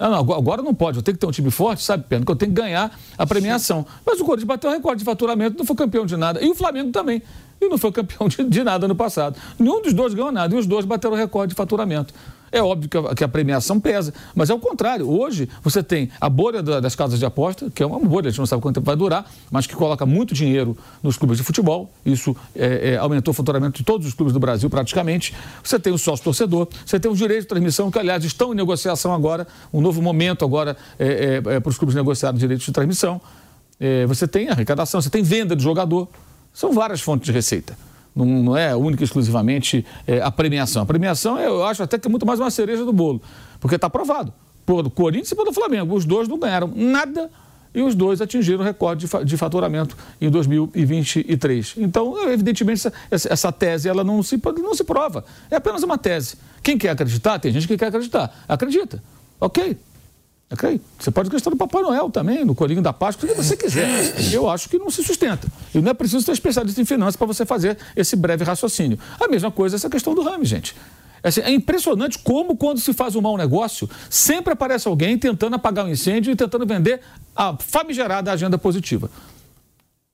Não, 0.00 0.10
não, 0.10 0.18
agora 0.34 0.62
não 0.62 0.74
pode, 0.74 0.98
eu 0.98 1.02
tenho 1.02 1.16
que 1.16 1.20
ter 1.20 1.26
um 1.26 1.30
time 1.30 1.50
forte, 1.50 1.82
sabe, 1.82 2.04
Pedro, 2.08 2.26
que 2.26 2.32
eu 2.32 2.36
tenho 2.36 2.52
que 2.52 2.60
ganhar 2.60 2.96
a 3.16 3.26
premiação. 3.26 3.86
Mas 4.04 4.20
o 4.20 4.24
Corinthians 4.24 4.46
bateu 4.46 4.68
o 4.68 4.72
recorde 4.72 4.98
de 4.98 5.04
faturamento, 5.04 5.58
não 5.58 5.64
foi 5.64 5.76
campeão 5.76 6.04
de 6.04 6.16
nada. 6.16 6.44
E 6.44 6.50
o 6.50 6.54
Flamengo 6.54 6.90
também. 6.90 7.22
E 7.60 7.68
não 7.68 7.78
foi 7.78 7.90
campeão 7.92 8.28
de, 8.28 8.42
de 8.44 8.64
nada 8.64 8.86
ano 8.86 8.96
passado. 8.96 9.38
Nenhum 9.58 9.80
dos 9.80 9.92
dois 9.92 10.14
ganhou 10.14 10.32
nada, 10.32 10.54
e 10.54 10.58
os 10.58 10.66
dois 10.66 10.84
bateram 10.84 11.14
o 11.14 11.16
recorde 11.16 11.50
de 11.50 11.56
faturamento. 11.56 12.12
É 12.50 12.62
óbvio 12.62 12.88
que 13.14 13.24
a, 13.24 13.28
premiação 13.28 13.78
pesa, 13.78 14.12
mas 14.34 14.50
é 14.50 14.54
o 14.54 14.58
contrário. 14.58 15.08
Hoje 15.08 15.48
você 15.62 15.82
tem 15.82 16.10
a 16.20 16.28
bolha 16.28 16.62
da, 16.62 16.80
das 16.80 16.94
casas 16.94 17.18
de 17.18 17.26
aposta, 17.26 17.70
que 17.70 17.82
é 17.82 17.86
uma 17.86 17.98
bolha, 17.98 18.28
a 18.28 18.30
gente 18.30 18.38
não 18.38 18.46
sabe 18.46 18.62
quanto 18.62 18.76
tempo 18.76 18.86
vai 18.86 18.96
durar, 18.96 19.30
mas 19.50 19.66
que 19.66 19.74
coloca 19.74 20.04
muito 20.06 20.34
dinheiro 20.34 20.76
nos 21.02 21.16
clubes 21.16 21.38
de 21.38 21.44
futebol. 21.44 21.90
Isso 22.04 22.36
é, 22.54 22.92
é, 22.92 22.96
aumentou 22.96 23.32
o 23.32 23.34
faturamento 23.34 23.78
de 23.78 23.84
todos 23.84 24.06
os 24.06 24.14
clubes 24.14 24.32
do 24.32 24.40
Brasil 24.40 24.68
praticamente. 24.70 25.34
Você 25.62 25.78
tem 25.78 25.92
o 25.92 25.98
sócio 25.98 26.24
torcedor, 26.24 26.68
você 26.84 26.98
tem 26.98 27.10
os 27.10 27.18
direitos 27.18 27.44
de 27.44 27.48
transmissão, 27.48 27.90
que 27.90 27.98
aliás 27.98 28.24
estão 28.24 28.52
em 28.52 28.56
negociação 28.56 29.12
agora, 29.12 29.46
um 29.72 29.80
novo 29.80 30.00
momento 30.00 30.44
agora 30.44 30.76
é, 30.98 31.42
é, 31.44 31.54
é 31.54 31.60
para 31.60 31.70
os 31.70 31.76
clubes 31.76 31.94
negociarem 31.94 32.38
direitos 32.38 32.64
de 32.64 32.72
transmissão. 32.72 33.20
É, 33.80 34.06
você 34.06 34.26
tem 34.26 34.48
arrecadação, 34.48 35.00
você 35.00 35.10
tem 35.10 35.22
venda 35.22 35.54
de 35.54 35.62
jogador. 35.62 36.08
São 36.52 36.72
várias 36.72 37.00
fontes 37.00 37.26
de 37.26 37.32
receita 37.32 37.87
não, 38.18 38.42
não 38.42 38.56
é 38.56 38.74
única 38.74 39.02
e 39.02 39.04
exclusivamente 39.04 39.84
é, 40.06 40.20
a 40.20 40.30
premiação. 40.30 40.82
A 40.82 40.86
premiação, 40.86 41.38
eu 41.38 41.64
acho 41.64 41.82
até 41.82 41.98
que 41.98 42.06
é 42.06 42.10
muito 42.10 42.26
mais 42.26 42.40
uma 42.40 42.50
cereja 42.50 42.84
do 42.84 42.92
bolo, 42.92 43.22
porque 43.60 43.76
está 43.76 43.86
aprovado 43.86 44.32
por 44.66 44.90
Corinthians 44.90 45.32
e 45.32 45.36
pelo 45.36 45.52
Flamengo. 45.52 45.94
Os 45.94 46.04
dois 46.04 46.28
não 46.28 46.38
ganharam 46.38 46.70
nada 46.74 47.30
e 47.74 47.80
os 47.80 47.94
dois 47.94 48.20
atingiram 48.20 48.60
o 48.60 48.64
recorde 48.64 49.06
de 49.24 49.36
faturamento 49.36 49.96
em 50.20 50.30
2023. 50.30 51.74
Então, 51.78 52.28
evidentemente, 52.28 52.88
essa, 53.10 53.32
essa, 53.32 53.52
tese 53.52 53.88
ela 53.88 54.02
não 54.02 54.22
se, 54.22 54.40
não 54.60 54.74
se 54.74 54.84
prova. 54.84 55.24
É 55.50 55.56
apenas 55.56 55.82
uma 55.82 55.96
tese. 55.96 56.36
Quem 56.62 56.76
quer 56.76 56.90
acreditar, 56.90 57.38
tem 57.38 57.52
gente 57.52 57.68
que 57.68 57.76
quer 57.76 57.86
acreditar. 57.86 58.44
Acredita. 58.48 59.02
Ok, 59.40 59.76
Ok? 60.50 60.80
Você 60.98 61.10
pode 61.10 61.28
acreditar 61.28 61.50
no 61.50 61.56
Papai 61.56 61.82
Noel 61.82 62.10
também, 62.10 62.42
no 62.44 62.54
Colinho 62.54 62.80
da 62.80 62.92
Páscoa, 62.92 63.26
o 63.26 63.28
que 63.28 63.34
você 63.36 63.54
quiser. 63.54 64.32
Eu 64.32 64.48
acho 64.48 64.68
que 64.68 64.78
não 64.78 64.90
se 64.90 65.04
sustenta. 65.04 65.46
E 65.74 65.80
não 65.80 65.90
é 65.90 65.94
preciso 65.94 66.24
ter 66.24 66.32
especialista 66.32 66.80
em 66.80 66.86
finanças 66.86 67.16
para 67.16 67.26
você 67.26 67.44
fazer 67.44 67.76
esse 67.94 68.16
breve 68.16 68.44
raciocínio. 68.44 68.98
A 69.20 69.28
mesma 69.28 69.50
coisa 69.50 69.76
essa 69.76 69.90
questão 69.90 70.14
do 70.14 70.22
rame, 70.22 70.46
gente. 70.46 70.74
Assim, 71.22 71.40
é 71.42 71.50
impressionante 71.50 72.18
como, 72.18 72.56
quando 72.56 72.80
se 72.80 72.92
faz 72.94 73.14
um 73.14 73.20
mau 73.20 73.36
negócio, 73.36 73.90
sempre 74.08 74.52
aparece 74.52 74.88
alguém 74.88 75.18
tentando 75.18 75.56
apagar 75.56 75.84
o 75.84 75.88
um 75.88 75.90
incêndio 75.90 76.32
e 76.32 76.36
tentando 76.36 76.64
vender 76.64 77.00
a 77.36 77.56
famigerada 77.58 78.32
agenda 78.32 78.56
positiva. 78.56 79.10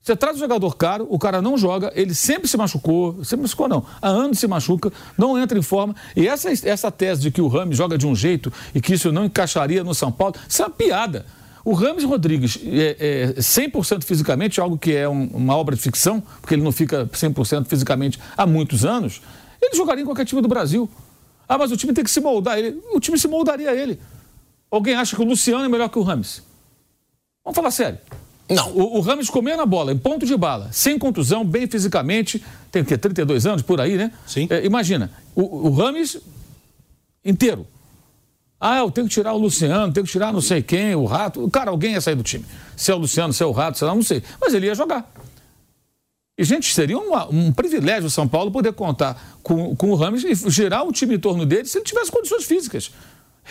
Você 0.05 0.15
traz 0.15 0.37
um 0.37 0.41
jogador 0.41 0.77
caro, 0.77 1.07
o 1.09 1.19
cara 1.19 1.41
não 1.41 1.57
joga, 1.57 1.91
ele 1.95 2.15
sempre 2.15 2.47
se 2.47 2.59
machucou, 2.59 3.25
sempre 3.25 3.45
machucou 3.45 3.67
não, 3.67 3.87
há 4.03 4.09
anos 4.09 4.39
se 4.39 4.47
machuca, 4.47 4.93
não 5.17 5.39
entra 5.39 5.59
em 5.59 5.63
forma. 5.63 5.97
E 6.15 6.29
essa, 6.29 6.51
essa 6.69 6.91
tese 6.91 7.23
de 7.23 7.31
que 7.31 7.41
o 7.41 7.49
Ramos 7.49 7.75
joga 7.75 7.97
de 7.97 8.07
um 8.07 8.15
jeito 8.15 8.53
e 8.75 8.83
que 8.83 8.93
isso 8.93 9.11
não 9.11 9.25
encaixaria 9.25 9.83
no 9.83 9.95
São 9.95 10.13
Paulo, 10.13 10.35
isso 10.47 10.61
é 10.61 10.67
uma 10.67 10.71
piada. 10.71 11.25
O 11.65 11.73
Rames 11.73 12.05
Rodrigues, 12.05 12.59
é, 12.67 13.33
é 13.39 13.41
100% 13.41 14.05
fisicamente, 14.05 14.61
algo 14.61 14.77
que 14.77 14.95
é 14.95 15.09
um, 15.09 15.25
uma 15.29 15.57
obra 15.57 15.75
de 15.75 15.81
ficção, 15.81 16.23
porque 16.39 16.55
ele 16.55 16.63
não 16.63 16.71
fica 16.73 17.07
100% 17.07 17.65
fisicamente 17.65 18.21
há 18.37 18.45
muitos 18.45 18.85
anos, 18.85 19.23
ele 19.63 19.75
jogaria 19.75 20.03
em 20.03 20.07
qualquer 20.07 20.27
time 20.27 20.43
do 20.43 20.49
Brasil. 20.49 20.87
Ah, 21.49 21.57
mas 21.57 21.73
o 21.73 21.79
time 21.79 21.95
tem 21.95 22.05
que 22.05 22.11
se 22.11 22.21
moldar. 22.21 22.59
Ele, 22.59 22.79
o 22.93 23.01
time 23.01 23.19
se 23.19 23.27
moldaria 23.27 23.71
a 23.71 23.75
ele. 23.75 23.99
Alguém 24.71 24.95
acha 24.97 25.17
que 25.17 25.23
o 25.23 25.25
Luciano 25.25 25.65
é 25.65 25.69
melhor 25.69 25.89
que 25.89 25.99
o 25.99 26.03
Rames? 26.03 26.43
Vamos 27.43 27.57
falar 27.57 27.71
sério. 27.71 27.99
Não. 28.49 28.71
O, 28.73 28.99
o 28.99 29.01
Rames 29.01 29.31
comendo 29.31 29.63
a 29.63 29.67
bola, 29.67 29.93
em 29.93 29.99
ponto 29.99 30.27
de 30.27 30.37
bala, 30.37 30.69
sem 30.71 30.99
contusão, 30.99 31.45
bem 31.45 31.67
fisicamente, 31.67 32.45
tem 32.71 32.83
o 32.83 32.85
quê? 32.85 32.99
32 32.99 33.47
anos, 33.47 33.63
por 33.63 33.81
aí, 33.81 33.97
né? 33.97 34.13
Sim. 34.27 34.47
É, 34.51 34.65
imagina, 34.65 35.11
o, 35.35 35.69
o 35.69 35.71
Rames 35.73 36.19
inteiro. 37.25 37.67
Ah, 38.61 38.79
eu 38.79 38.91
tenho 38.91 39.07
que 39.07 39.13
tirar 39.13 39.33
o 39.33 39.39
Luciano, 39.39 39.93
tenho 39.93 40.07
que 40.07 40.13
tirar 40.13 40.33
não 40.33 40.41
sei 40.41 40.63
quem, 40.63 40.95
o 40.95 41.05
Rato. 41.05 41.49
Cara, 41.51 41.71
alguém 41.71 41.93
ia 41.93 42.01
sair 42.01 42.15
do 42.15 42.23
time. 42.23 42.45
Se 42.77 42.91
é 42.91 42.95
o 42.95 42.99
Luciano, 42.99 43.33
se 43.33 43.43
é 43.43 43.47
o 43.47 43.51
Rato, 43.51 43.79
sei 43.79 43.87
lá, 43.87 43.95
não 43.95 44.03
sei. 44.03 44.23
Mas 44.41 44.55
ele 44.55 44.67
ia 44.67 44.75
jogar. 44.75 45.11
E, 46.37 46.43
gente, 46.45 46.75
seria 46.75 46.99
um, 46.99 47.13
um 47.31 47.53
privilégio 47.53 48.07
o 48.07 48.11
São 48.11 48.27
Paulo 48.27 48.51
poder 48.51 48.73
contar 48.73 49.39
com, 49.43 49.77
com 49.77 49.91
o 49.91 49.95
Rames 49.95 50.25
e 50.25 50.51
girar 50.51 50.85
o 50.87 50.93
time 50.93 51.15
em 51.15 51.19
torno 51.19 51.47
dele 51.47 51.67
se 51.67 51.79
ele 51.79 51.85
tivesse 51.85 52.11
condições 52.11 52.45
físicas. 52.45 52.91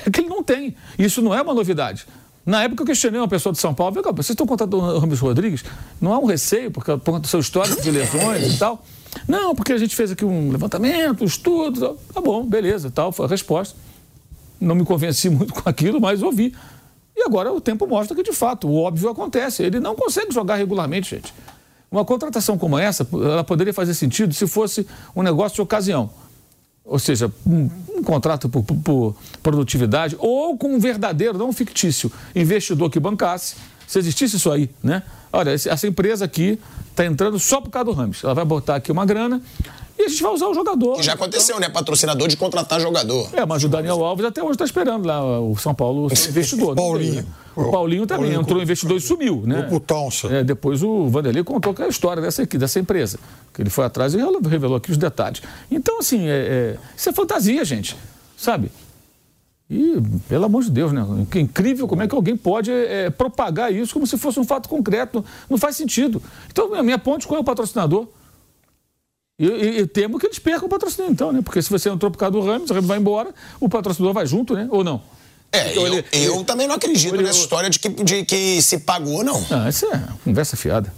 É 0.05 0.09
que 0.09 0.21
ele 0.21 0.29
não 0.29 0.43
tem. 0.43 0.75
Isso 0.97 1.21
não 1.21 1.33
é 1.33 1.41
uma 1.41 1.53
novidade. 1.53 2.05
Na 2.45 2.63
época 2.63 2.83
eu 2.83 2.87
questionei 2.87 3.19
uma 3.19 3.27
pessoa 3.27 3.53
de 3.53 3.59
São 3.59 3.73
Paulo, 3.73 3.95
vocês 4.01 4.31
estão 4.31 4.45
contando 4.45 4.77
o 4.77 4.99
Ramos 4.99 5.19
Rodrigues? 5.19 5.63
Não 6.01 6.13
há 6.13 6.19
um 6.19 6.25
receio, 6.25 6.69
por 6.69 6.83
conta 6.83 7.19
do 7.19 7.27
seu 7.27 7.39
histórico 7.39 7.81
de 7.81 7.89
lesões 7.89 8.55
e 8.55 8.57
tal? 8.57 8.83
Não, 9.27 9.55
porque 9.55 9.71
a 9.71 9.77
gente 9.77 9.95
fez 9.95 10.11
aqui 10.11 10.25
um 10.25 10.51
levantamento, 10.51 11.21
um 11.21 11.25
estudo. 11.25 11.97
Tá 12.13 12.19
bom, 12.19 12.45
beleza, 12.45 12.91
tal, 12.91 13.11
foi 13.11 13.25
a 13.25 13.29
resposta 13.29 13.75
não 14.63 14.75
me 14.75 14.85
convenci 14.85 15.29
muito 15.29 15.53
com 15.53 15.67
aquilo, 15.67 15.99
mas 15.99 16.23
ouvi. 16.23 16.55
E 17.15 17.21
agora 17.23 17.51
o 17.53 17.61
tempo 17.61 17.85
mostra 17.85 18.15
que, 18.15 18.23
de 18.23 18.33
fato, 18.33 18.67
o 18.67 18.75
óbvio 18.75 19.09
acontece. 19.09 19.61
Ele 19.61 19.79
não 19.79 19.95
consegue 19.95 20.33
jogar 20.33 20.55
regularmente, 20.55 21.15
gente. 21.15 21.33
Uma 21.91 22.03
contratação 22.03 22.57
como 22.57 22.77
essa, 22.79 23.07
ela 23.13 23.43
poderia 23.43 23.73
fazer 23.73 23.93
sentido 23.93 24.33
se 24.33 24.47
fosse 24.47 24.87
um 25.15 25.21
negócio 25.21 25.55
de 25.55 25.61
ocasião. 25.61 26.09
Ou 26.85 26.99
seja, 26.99 27.31
um, 27.45 27.69
um 27.89 28.03
contrato 28.03 28.49
por, 28.49 28.63
por, 28.63 29.15
produtividade 29.41 30.15
ou 30.19 30.57
com 30.57 30.75
um 30.75 30.79
verdadeiro, 30.79 31.37
não 31.37 31.49
um 31.49 31.53
fictício, 31.53 32.11
investidor 32.35 32.89
que 32.89 32.99
bancasse. 32.99 33.55
Se 33.87 33.99
existisse 33.99 34.35
isso 34.35 34.51
aí, 34.51 34.69
né? 34.81 35.03
Olha, 35.31 35.51
essa 35.51 35.87
empresa 35.87 36.25
aqui 36.25 36.59
está 36.89 37.05
entrando 37.05 37.39
só 37.39 37.59
por 37.59 37.69
causa 37.69 37.85
do 37.85 37.91
Ramos. 37.91 38.23
Ela 38.23 38.33
vai 38.33 38.45
botar 38.45 38.75
aqui 38.75 38.91
uma 38.91 39.05
grana 39.05 39.41
e 40.03 40.05
a 40.05 40.09
gente 40.09 40.21
vai 40.21 40.33
usar 40.33 40.47
o 40.47 40.53
jogador. 40.53 40.97
Que 40.97 41.03
já 41.03 41.13
aconteceu, 41.13 41.55
então... 41.55 41.67
né? 41.67 41.73
Patrocinador 41.73 42.27
de 42.27 42.37
contratar 42.37 42.79
jogador. 42.79 43.29
É, 43.33 43.45
mas 43.45 43.63
o 43.63 43.69
Daniel 43.69 44.03
Alves 44.03 44.25
até 44.25 44.41
hoje 44.41 44.53
está 44.53 44.65
esperando 44.65 45.05
lá 45.05 45.41
o 45.41 45.55
São 45.57 45.73
Paulo 45.73 46.07
investidor. 46.11 46.75
Paulinho. 46.75 47.25
O 47.55 47.71
Paulinho 47.71 48.07
também 48.07 48.23
Paulinho 48.25 48.41
entrou 48.41 48.61
investidor 48.61 48.97
e 48.97 49.01
sumiu, 49.01 49.43
né? 49.45 49.69
O 49.71 50.27
é, 50.33 50.43
Depois 50.43 50.81
o 50.81 51.07
Vanderlei 51.07 51.43
contou 51.43 51.73
que 51.73 51.81
é 51.83 51.85
a 51.85 51.87
história 51.87 52.21
dessa, 52.21 52.45
dessa 52.45 52.79
empresa. 52.79 53.19
Que 53.53 53.61
ele 53.61 53.69
foi 53.69 53.85
atrás 53.85 54.13
e 54.15 54.17
revelou 54.17 54.75
aqui 54.75 54.91
os 54.91 54.97
detalhes. 54.97 55.41
Então, 55.69 55.99
assim, 55.99 56.27
é, 56.27 56.31
é, 56.31 56.77
isso 56.97 57.09
é 57.09 57.13
fantasia, 57.13 57.63
gente. 57.63 57.95
Sabe? 58.35 58.71
E, 59.69 60.01
pelo 60.27 60.45
amor 60.45 60.63
de 60.63 60.71
Deus, 60.71 60.91
né? 60.91 61.05
Que 61.29 61.39
incrível 61.39 61.87
como 61.87 62.01
é 62.01 62.07
que 62.07 62.15
alguém 62.15 62.35
pode 62.35 62.71
é, 62.71 63.09
propagar 63.11 63.71
isso 63.71 63.93
como 63.93 64.07
se 64.07 64.17
fosse 64.17 64.39
um 64.39 64.43
fato 64.43 64.67
concreto. 64.67 65.23
Não 65.49 65.57
faz 65.57 65.75
sentido. 65.75 66.21
Então, 66.51 66.73
a 66.73 66.81
minha 66.81 66.97
ponte, 66.97 67.27
qual 67.27 67.37
é 67.37 67.41
o 67.41 67.43
patrocinador? 67.43 68.07
E, 69.37 69.47
e, 69.47 69.79
e, 69.79 69.87
temo 69.87 70.19
que 70.19 70.27
eles 70.27 70.37
percam 70.37 70.67
o 70.67 70.69
patrocínio, 70.69 71.11
então, 71.11 71.31
né? 71.31 71.41
Porque 71.41 71.61
se 71.61 71.69
você 71.69 71.89
entrou 71.89 72.11
por 72.11 72.17
causa 72.17 72.33
do 72.33 72.41
Ramos, 72.41 72.69
o 72.69 72.73
Ramos 72.73 72.87
vai 72.87 72.99
embora, 72.99 73.33
o 73.59 73.67
patrocinador 73.67 74.13
vai 74.13 74.27
junto, 74.27 74.53
né? 74.53 74.67
Ou 74.69 74.83
não? 74.83 75.01
É, 75.51 75.71
então, 75.71 75.87
eu, 75.87 75.93
ele, 75.93 76.05
eu 76.13 76.35
ele, 76.35 76.43
também 76.43 76.67
não 76.67 76.75
acredito 76.75 77.13
ele, 77.15 77.23
nessa 77.23 77.39
história 77.39 77.69
de 77.69 77.79
que, 77.79 77.89
de 77.89 78.25
que 78.25 78.61
se 78.61 78.79
pagou, 78.79 79.23
não. 79.23 79.43
Ah, 79.49 79.69
isso 79.69 79.85
é 79.87 80.03
conversa 80.23 80.55
fiada. 80.55 80.93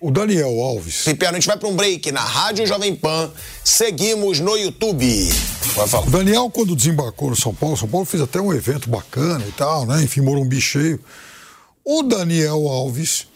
O 0.00 0.10
Daniel 0.10 0.58
Alves. 0.62 1.04
Pipiano, 1.04 1.36
a 1.36 1.40
gente 1.40 1.46
vai 1.46 1.58
para 1.58 1.68
um 1.68 1.76
break 1.76 2.10
na 2.10 2.22
Rádio 2.22 2.66
Jovem 2.66 2.94
Pan. 2.94 3.30
Seguimos 3.62 4.40
no 4.40 4.56
YouTube. 4.56 5.28
Vai 5.74 5.86
falar. 5.86 6.06
O 6.06 6.10
Daniel, 6.10 6.48
quando 6.48 6.74
desembarcou 6.74 7.28
no 7.28 7.36
São 7.36 7.54
Paulo, 7.54 7.76
São 7.76 7.86
Paulo 7.86 8.06
fez 8.06 8.22
até 8.22 8.40
um 8.40 8.50
evento 8.54 8.88
bacana 8.88 9.44
e 9.46 9.52
tal, 9.52 9.84
né? 9.84 10.02
Enfim, 10.02 10.22
Morumbi 10.22 10.58
cheio. 10.58 10.98
O 11.84 12.02
Daniel 12.02 12.66
Alves 12.66 13.26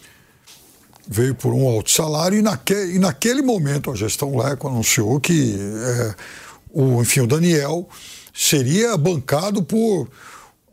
veio 1.07 1.35
por 1.35 1.53
um 1.53 1.67
alto 1.67 1.91
salário 1.91 2.39
e, 2.39 2.43
naque, 2.43 2.75
e 2.75 2.99
naquele 2.99 3.43
momento 3.43 3.91
a 3.91 3.95
gestão 3.95 4.37
Leco 4.37 4.69
anunciou 4.69 5.21
que 5.21 5.57
é, 5.59 6.15
o, 6.73 7.03
enfim, 7.03 7.21
o 7.21 7.27
Daniel 7.27 7.89
seria 8.33 8.97
bancado 8.97 9.63
por 9.63 10.09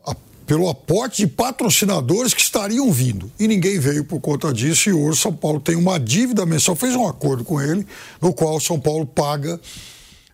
a, 0.04 0.14
pelo 0.46 0.68
aporte 0.68 1.18
de 1.18 1.26
patrocinadores 1.26 2.34
que 2.34 2.40
estariam 2.40 2.90
vindo. 2.90 3.30
E 3.38 3.46
ninguém 3.46 3.78
veio 3.78 4.04
por 4.04 4.20
conta 4.20 4.52
disso 4.52 4.88
e 4.88 4.92
hoje 4.92 5.20
São 5.20 5.32
Paulo 5.32 5.60
tem 5.60 5.76
uma 5.76 5.98
dívida 6.00 6.44
mensal, 6.46 6.74
fez 6.74 6.96
um 6.96 7.06
acordo 7.06 7.44
com 7.44 7.60
ele, 7.60 7.86
no 8.20 8.32
qual 8.32 8.58
São 8.58 8.80
Paulo 8.80 9.06
paga 9.06 9.60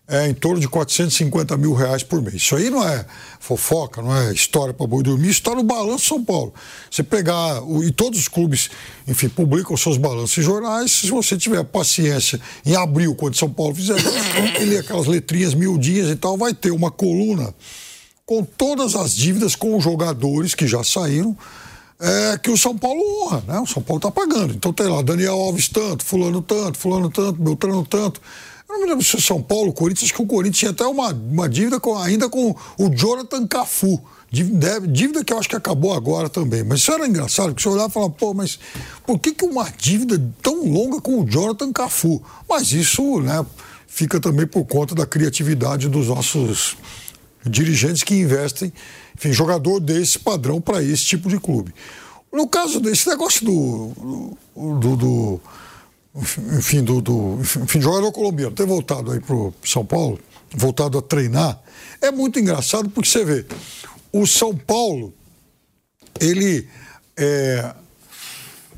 é, 0.09 0.27
em 0.27 0.33
torno 0.33 0.59
de 0.59 0.67
450 0.67 1.55
mil 1.59 1.75
reais 1.75 2.03
por 2.03 2.23
mês. 2.23 2.37
Isso 2.37 2.57
aí 2.57 2.71
não 2.71 2.83
é 2.83 3.05
fofoca, 3.39 4.01
não 4.01 4.17
é 4.17 4.33
história 4.33 4.73
para 4.73 4.87
boi 4.87 5.03
dormir, 5.03 5.29
isso 5.29 5.41
está 5.41 5.55
no 5.55 5.63
balanço 5.63 6.07
São 6.07 6.25
Paulo. 6.25 6.55
Você 6.91 7.03
pegar, 7.03 7.63
o, 7.63 7.85
e 7.85 7.93
todos 7.93 8.19
os 8.19 8.27
clubes, 8.27 8.71
enfim, 9.07 9.29
publicam 9.29 9.77
seus 9.77 9.99
balanços 9.99 10.39
em 10.39 10.43
jornais, 10.43 10.93
se 10.93 11.11
você 11.11 11.37
tiver 11.37 11.63
paciência 11.63 12.41
em 12.65 12.75
abril, 12.75 13.15
quando 13.15 13.37
São 13.37 13.51
Paulo 13.51 13.75
fizer 13.75 13.97
ele 14.59 14.79
aquelas 14.79 15.07
letrinhas 15.07 15.53
miudinhas 15.53 16.09
e 16.09 16.17
tal, 16.17 16.39
vai 16.39 16.55
ter 16.55 16.71
uma 16.71 16.91
coluna 16.91 17.55
com 18.25 18.43
todas 18.43 18.95
as 18.95 19.15
dívidas 19.15 19.55
com 19.55 19.77
os 19.77 19.85
jogadores 19.85 20.55
que 20.55 20.67
já 20.67 20.83
saíram, 20.83 21.37
é, 22.01 22.39
que 22.39 22.51
o 22.51 22.57
São 22.57 22.77
Paulo 22.77 23.01
honra, 23.01 23.45
né? 23.47 23.59
O 23.61 23.67
São 23.67 23.83
Paulo 23.83 23.99
está 23.99 24.11
pagando. 24.11 24.55
Então 24.55 24.73
tem 24.73 24.87
lá 24.87 25.03
Daniel 25.03 25.35
Alves 25.35 25.69
tanto, 25.69 26.05
fulano 26.05 26.41
tanto, 26.41 26.79
fulano 26.79 27.11
tanto, 27.11 27.43
Beltrano 27.43 27.85
tanto. 27.85 28.21
Eu 28.69 28.75
não 28.75 28.81
me 28.83 28.87
lembro 28.91 29.05
se 29.05 29.19
São 29.23 29.43
Paulo, 29.43 29.73
Corinthians, 29.73 30.13
que 30.13 30.21
o 30.21 30.27
Corinthians 30.27 30.59
tinha 30.59 30.71
até 30.73 30.85
uma, 30.85 31.11
uma 31.11 31.49
dívida 31.49 31.81
com, 31.81 31.97
ainda 31.97 32.29
com 32.29 32.55
o 32.79 32.91
Jonathan 32.91 33.47
Cafu. 33.47 33.99
Dívida, 34.31 34.81
dívida 34.83 35.25
que 35.25 35.33
eu 35.33 35.39
acho 35.39 35.49
que 35.49 35.57
acabou 35.57 35.95
agora 35.95 36.29
também. 36.29 36.63
Mas 36.63 36.81
isso 36.81 36.93
era 36.93 37.09
engraçado, 37.09 37.47
porque 37.47 37.63
você 37.63 37.69
olhava 37.71 37.89
e 37.89 37.93
falava, 37.93 38.13
pô, 38.13 38.35
mas 38.35 38.59
por 39.07 39.19
que, 39.19 39.33
que 39.33 39.43
uma 39.47 39.71
dívida 39.71 40.23
tão 40.43 40.71
longa 40.71 41.01
com 41.01 41.19
o 41.19 41.25
Jonathan 41.25 41.73
Cafu? 41.73 42.23
Mas 42.47 42.73
isso, 42.73 43.21
né, 43.21 43.45
fica 43.87 44.21
também 44.21 44.47
por 44.47 44.67
conta 44.67 44.95
da 44.95 45.07
criatividade 45.07 45.89
dos 45.89 46.09
nossos 46.09 46.77
dirigentes 47.47 48.03
que 48.03 48.15
investem, 48.15 48.71
enfim, 49.17 49.33
jogador 49.33 49.81
desse 49.81 50.19
padrão 50.19 50.61
para 50.61 50.83
esse 50.83 51.07
tipo 51.07 51.31
de 51.31 51.41
clube. 51.41 51.75
No 52.31 52.47
caso 52.47 52.81
desse 52.81 53.09
negócio 53.09 53.47
do, 53.47 54.37
do, 54.55 54.97
do 54.97 55.41
enfim, 56.59 56.83
do, 56.83 57.01
do 57.01 57.39
enfim, 57.41 57.81
jogador 57.81 58.11
colombiano 58.13 58.55
ter 58.55 58.67
voltado 58.67 59.13
aí 59.13 59.21
pro 59.21 59.53
São 59.65 59.85
Paulo, 59.85 60.19
voltado 60.55 60.99
a 60.99 61.03
treinar, 61.03 61.61
é 62.01 62.11
muito 62.11 62.39
engraçado 62.39 62.89
porque 62.91 63.09
você 63.09 63.25
vê, 63.25 63.47
o 64.13 64.27
São 64.27 64.57
Paulo, 64.57 65.13
ele 66.21 66.69
é, 67.17 67.75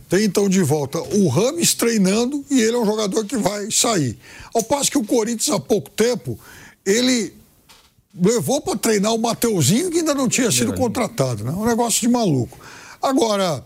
tem 0.09 0.25
então 0.25 0.49
de 0.49 0.63
volta 0.63 0.99
o 0.99 1.29
Rames 1.29 1.75
treinando 1.75 2.45
e 2.51 2.61
ele 2.61 2.77
é 2.77 2.79
um 2.79 2.85
jogador 2.85 3.25
que 3.25 3.37
vai 3.37 3.71
sair. 3.71 4.19
Ao 4.53 4.63
passo 4.63 4.91
que 4.91 4.99
o 4.99 5.05
Corinthians, 5.05 5.55
há 5.55 5.61
pouco 5.61 5.89
tempo, 5.91 6.39
ele 6.85 7.33
levou 8.15 8.61
para 8.61 8.77
treinar 8.77 9.15
o 9.15 9.19
Mateuzinho 9.19 9.91
que 9.91 9.99
ainda 9.99 10.15
não 10.15 10.29
tinha 10.29 10.51
sido 10.51 10.75
contratado, 10.75 11.45
né? 11.45 11.53
Um 11.53 11.65
negócio 11.65 12.01
de 12.01 12.09
maluco. 12.09 12.59
Agora, 13.01 13.65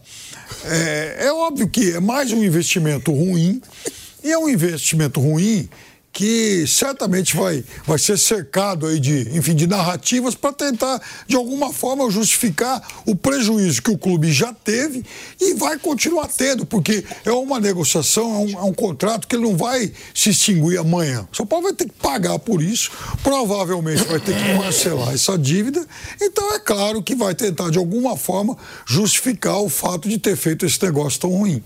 é, 0.65 1.27
é 1.27 1.33
óbvio 1.33 1.69
que 1.69 1.93
é 1.93 2.01
mais 2.01 2.33
um 2.33 2.43
investimento 2.43 3.13
ruim, 3.13 3.61
e 4.23 4.33
é 4.33 4.39
um 4.39 4.49
investimento 4.49 5.21
ruim 5.21 5.69
que 6.15 6.65
certamente 6.69 7.37
vai, 7.37 7.65
vai 7.85 7.99
ser 7.99 8.17
cercado 8.17 8.87
aí 8.87 9.01
de, 9.01 9.37
enfim, 9.37 9.53
de 9.53 9.67
narrativas 9.67 10.37
para 10.37 10.53
tentar, 10.53 11.03
de 11.27 11.35
alguma 11.35 11.73
forma, 11.73 12.09
justificar 12.09 12.81
o 13.05 13.17
prejuízo 13.17 13.83
que 13.83 13.91
o 13.91 13.99
clube 13.99 14.33
já 14.33 14.53
teve 14.53 15.05
e 15.41 15.55
vai 15.55 15.77
continuar 15.77 16.29
tendo, 16.29 16.65
porque 16.65 17.05
é 17.25 17.33
uma 17.33 17.59
negociação, 17.59 18.33
é 18.33 18.39
um, 18.39 18.51
é 18.61 18.63
um 18.63 18.73
contrato 18.73 19.27
que 19.27 19.35
ele 19.35 19.43
não 19.43 19.57
vai 19.57 19.93
se 20.15 20.31
extinguir 20.31 20.79
amanhã. 20.79 21.27
O 21.33 21.37
São 21.37 21.45
Paulo 21.45 21.65
vai 21.65 21.75
ter 21.75 21.87
que 21.87 21.95
pagar 21.95 22.39
por 22.39 22.63
isso, 22.63 22.93
provavelmente 23.21 24.05
vai 24.05 24.21
ter 24.21 24.37
que 24.37 24.63
cancelar 24.63 25.13
essa 25.13 25.37
dívida, 25.37 25.85
então 26.23 26.55
é 26.55 26.61
claro 26.61 27.03
que 27.03 27.17
vai 27.17 27.35
tentar, 27.35 27.71
de 27.71 27.79
alguma 27.79 28.17
forma, 28.17 28.57
justificar 28.87 29.61
o 29.61 29.69
fato 29.69 30.09
de 30.09 30.19
ter 30.19 30.37
feito 30.37 30.65
esse 30.65 30.81
negócio 30.81 31.19
tão 31.19 31.31
ruim. 31.31 31.61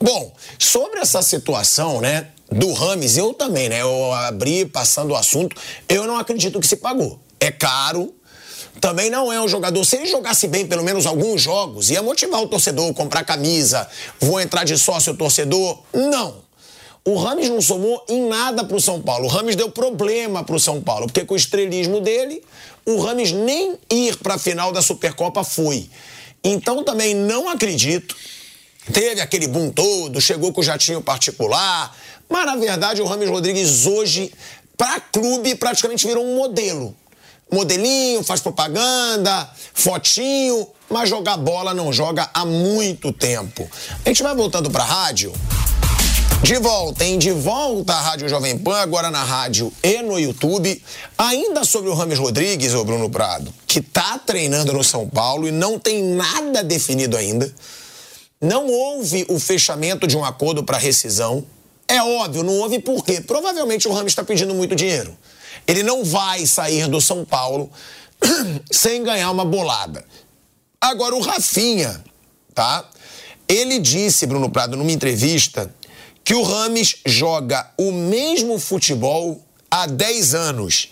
Bom, 0.00 0.34
sobre 0.58 0.98
essa 0.98 1.22
situação, 1.22 2.00
né, 2.00 2.28
do 2.50 2.72
Rames, 2.72 3.16
eu 3.16 3.34
também, 3.34 3.68
né? 3.68 3.82
Eu 3.82 4.12
abri 4.12 4.64
passando 4.64 5.10
o 5.12 5.16
assunto, 5.16 5.56
eu 5.88 6.06
não 6.06 6.18
acredito 6.18 6.58
que 6.60 6.66
se 6.66 6.76
pagou. 6.76 7.20
É 7.40 7.50
caro, 7.50 8.14
também 8.80 9.10
não 9.10 9.32
é 9.32 9.40
um 9.40 9.48
jogador. 9.48 9.84
Se 9.84 9.96
ele 9.96 10.06
jogasse 10.06 10.48
bem 10.48 10.66
pelo 10.66 10.82
menos 10.82 11.06
alguns 11.06 11.42
jogos, 11.42 11.90
ia 11.90 12.02
motivar 12.02 12.40
o 12.42 12.48
torcedor, 12.48 12.92
comprar 12.94 13.24
camisa, 13.24 13.88
vou 14.20 14.40
entrar 14.40 14.64
de 14.64 14.78
sócio 14.78 15.14
torcedor. 15.14 15.82
Não. 15.92 16.48
O 17.04 17.16
Rames 17.16 17.48
não 17.48 17.60
somou 17.60 18.04
em 18.08 18.28
nada 18.28 18.64
para 18.64 18.76
o 18.76 18.80
São 18.80 19.00
Paulo. 19.00 19.26
O 19.26 19.28
Rames 19.28 19.56
deu 19.56 19.70
problema 19.70 20.44
para 20.44 20.54
o 20.54 20.60
São 20.60 20.80
Paulo, 20.80 21.06
porque 21.06 21.24
com 21.24 21.34
o 21.34 21.36
estrelismo 21.36 22.00
dele, 22.00 22.42
o 22.84 23.00
Rames 23.00 23.32
nem 23.32 23.78
ir 23.90 24.16
para 24.18 24.34
a 24.34 24.38
final 24.38 24.72
da 24.72 24.82
Supercopa 24.82 25.42
foi. 25.42 25.88
Então 26.44 26.84
também 26.84 27.14
não 27.14 27.48
acredito. 27.48 28.14
Teve 28.92 29.20
aquele 29.20 29.46
boom 29.46 29.70
todo, 29.70 30.20
chegou 30.20 30.52
com 30.52 30.60
o 30.60 30.64
jatinho 30.64 31.02
particular, 31.02 31.94
mas 32.28 32.46
na 32.46 32.56
verdade 32.56 33.00
o 33.00 33.06
Rames 33.06 33.28
Rodrigues 33.28 33.86
hoje, 33.86 34.32
para 34.76 35.00
clube, 35.00 35.54
praticamente 35.54 36.06
virou 36.06 36.24
um 36.24 36.36
modelo. 36.36 36.94
Modelinho, 37.50 38.22
faz 38.22 38.40
propaganda, 38.40 39.50
fotinho, 39.72 40.66
mas 40.90 41.08
jogar 41.08 41.38
bola 41.38 41.72
não 41.72 41.92
joga 41.92 42.28
há 42.34 42.44
muito 42.44 43.12
tempo. 43.12 43.68
A 44.04 44.08
gente 44.08 44.22
vai 44.22 44.34
voltando 44.34 44.70
para 44.70 44.84
rádio. 44.84 45.32
De 46.42 46.56
volta, 46.58 47.04
hein? 47.04 47.18
De 47.18 47.32
volta 47.32 47.94
à 47.94 48.00
Rádio 48.00 48.28
Jovem 48.28 48.56
Pan, 48.56 48.76
agora 48.76 49.10
na 49.10 49.24
rádio 49.24 49.72
e 49.82 50.02
no 50.02 50.20
YouTube. 50.20 50.80
Ainda 51.16 51.64
sobre 51.64 51.90
o 51.90 51.94
Rames 51.94 52.18
Rodrigues, 52.18 52.74
o 52.74 52.84
Bruno 52.84 53.10
Prado, 53.10 53.52
que 53.66 53.80
tá 53.80 54.18
treinando 54.24 54.72
no 54.72 54.84
São 54.84 55.08
Paulo 55.08 55.48
e 55.48 55.50
não 55.50 55.80
tem 55.80 56.02
nada 56.02 56.62
definido 56.62 57.16
ainda. 57.16 57.52
Não 58.40 58.68
houve 58.68 59.26
o 59.28 59.40
fechamento 59.40 60.06
de 60.06 60.16
um 60.16 60.24
acordo 60.24 60.62
para 60.62 60.78
rescisão. 60.78 61.44
É 61.88 62.02
óbvio, 62.02 62.42
não 62.42 62.58
houve 62.58 62.78
por 62.78 63.02
quê? 63.02 63.20
Provavelmente 63.20 63.88
o 63.88 63.92
Rames 63.92 64.12
está 64.12 64.22
pedindo 64.22 64.54
muito 64.54 64.76
dinheiro. 64.76 65.16
Ele 65.66 65.82
não 65.82 66.04
vai 66.04 66.46
sair 66.46 66.86
do 66.86 67.00
São 67.00 67.24
Paulo 67.24 67.70
sem 68.70 69.02
ganhar 69.02 69.30
uma 69.30 69.44
bolada. 69.44 70.04
Agora, 70.80 71.16
o 71.16 71.20
Rafinha, 71.20 72.04
tá? 72.54 72.88
Ele 73.48 73.78
disse, 73.78 74.26
Bruno 74.26 74.50
Prado, 74.50 74.76
numa 74.76 74.92
entrevista, 74.92 75.74
que 76.22 76.34
o 76.34 76.42
Rames 76.42 76.96
joga 77.06 77.70
o 77.78 77.90
mesmo 77.90 78.58
futebol 78.58 79.42
há 79.70 79.86
10 79.86 80.34
anos. 80.34 80.90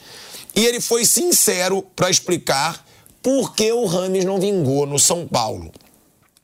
E 0.55 0.65
ele 0.65 0.81
foi 0.81 1.05
sincero 1.05 1.83
para 1.95 2.09
explicar 2.09 2.85
por 3.23 3.55
que 3.55 3.71
o 3.71 3.85
Rames 3.85 4.25
não 4.25 4.41
vingou 4.41 4.87
no 4.87 4.99
São 4.99 5.29
Paulo. 5.29 5.71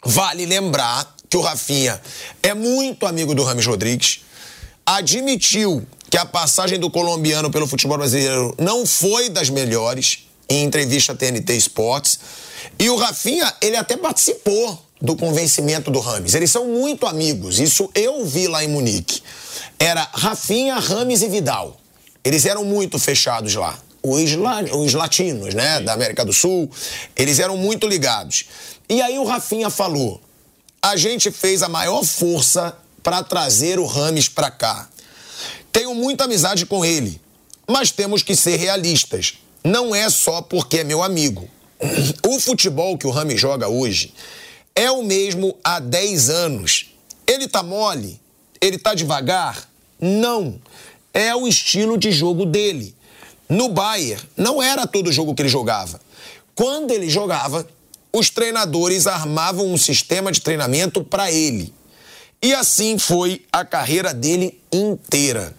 Vale 0.05 0.45
lembrar 0.45 1.17
que 1.29 1.37
o 1.37 1.41
Rafinha 1.41 2.01
é 2.43 2.53
muito 2.53 3.07
amigo 3.07 3.35
do 3.35 3.43
Rames 3.43 3.65
Rodrigues, 3.65 4.21
admitiu 4.85 5.87
que 6.11 6.17
a 6.19 6.27
passagem 6.27 6.79
do 6.79 6.91
colombiano 6.91 7.51
pelo 7.51 7.67
futebol 7.67 7.97
brasileiro 7.97 8.55
não 8.59 8.85
foi 8.85 9.31
das 9.31 9.49
melhores 9.49 10.29
em 10.49 10.65
entrevista 10.65 11.13
à 11.13 11.17
TNT 11.17 11.57
Sports. 11.57 12.19
E 12.79 12.91
o 12.91 12.97
Rafinha, 12.97 13.53
ele 13.61 13.77
até 13.77 13.97
participou 13.97 14.79
do 15.01 15.17
convencimento 15.17 15.91
do 15.91 15.99
Rames. 15.99 16.35
Eles 16.35 16.51
são 16.51 16.69
muito 16.69 17.07
amigos, 17.07 17.59
isso 17.59 17.91
eu 17.95 18.25
vi 18.25 18.47
lá 18.47 18.63
em 18.63 18.69
Munique. 18.69 19.23
Era 19.79 20.09
Rafinha, 20.13 20.77
Rames 20.77 21.23
e 21.23 21.29
Vidal. 21.29 21.77
Eles 22.25 22.47
eram 22.47 22.65
muito 22.65 22.99
fechados 22.99 23.55
lá. 23.55 23.77
Os, 24.03 24.35
la 24.35 24.63
os 24.63 24.95
latinos, 24.95 25.55
né, 25.55 25.81
da 25.81 25.93
América 25.93 26.25
do 26.25 26.33
Sul, 26.33 26.71
eles 27.17 27.39
eram 27.39 27.57
muito 27.57 27.87
ligados. 27.87 28.45
E 28.89 29.01
aí 29.01 29.19
o 29.19 29.25
Rafinha 29.25 29.71
falou: 29.71 30.21
a 30.81 30.97
gente 30.97 31.31
fez 31.31 31.63
a 31.63 31.69
maior 31.69 32.05
força 32.05 32.77
para 33.03 33.23
trazer 33.23 33.79
o 33.79 33.87
Rames 33.87 34.29
para 34.29 34.51
cá. 34.51 34.89
Tenho 35.71 35.95
muita 35.95 36.25
amizade 36.25 36.67
com 36.67 36.85
ele, 36.85 37.21
mas 37.69 37.91
temos 37.91 38.23
que 38.23 38.37
ser 38.37 38.57
realistas. 38.57 39.35
Não 39.65 39.95
é 39.95 40.09
só 40.11 40.43
porque 40.43 40.79
é 40.79 40.85
meu 40.85 41.03
amigo. 41.03 41.49
O 42.27 42.39
futebol 42.39 42.97
que 42.97 43.07
o 43.07 43.11
Rames 43.11 43.41
joga 43.41 43.69
hoje 43.69 44.15
é 44.75 44.91
o 44.91 45.03
mesmo 45.03 45.57
há 45.63 45.79
10 45.79 46.31
anos. 46.31 46.87
Ele 47.27 47.49
tá 47.49 47.63
mole? 47.63 48.21
Ele 48.61 48.79
tá 48.79 48.95
devagar? 48.95 49.69
Não. 50.01 50.61
É 51.13 51.35
o 51.35 51.47
estilo 51.47 51.99
de 51.99 52.11
jogo 52.13 52.47
dele. 52.47 52.95
No 53.49 53.69
Bayern, 53.69 54.23
não 54.37 54.63
era 54.63 54.87
todo 54.87 55.13
jogo 55.13 55.35
que 55.35 55.43
ele 55.43 55.49
jogava. 55.49 56.01
Quando 56.55 56.91
ele 56.91 57.11
jogava, 57.11 57.67
os 58.13 58.31
treinadores 58.31 59.07
armavam 59.07 59.67
um 59.67 59.77
sistema 59.77 60.31
de 60.31 60.41
treinamento 60.41 61.03
para 61.05 61.31
ele. 61.31 61.73
E 62.43 62.53
assim 62.53 62.99
foi 62.99 63.47
a 63.53 63.65
carreira 63.65 64.13
dele 64.13 64.61
inteira. 64.73 65.55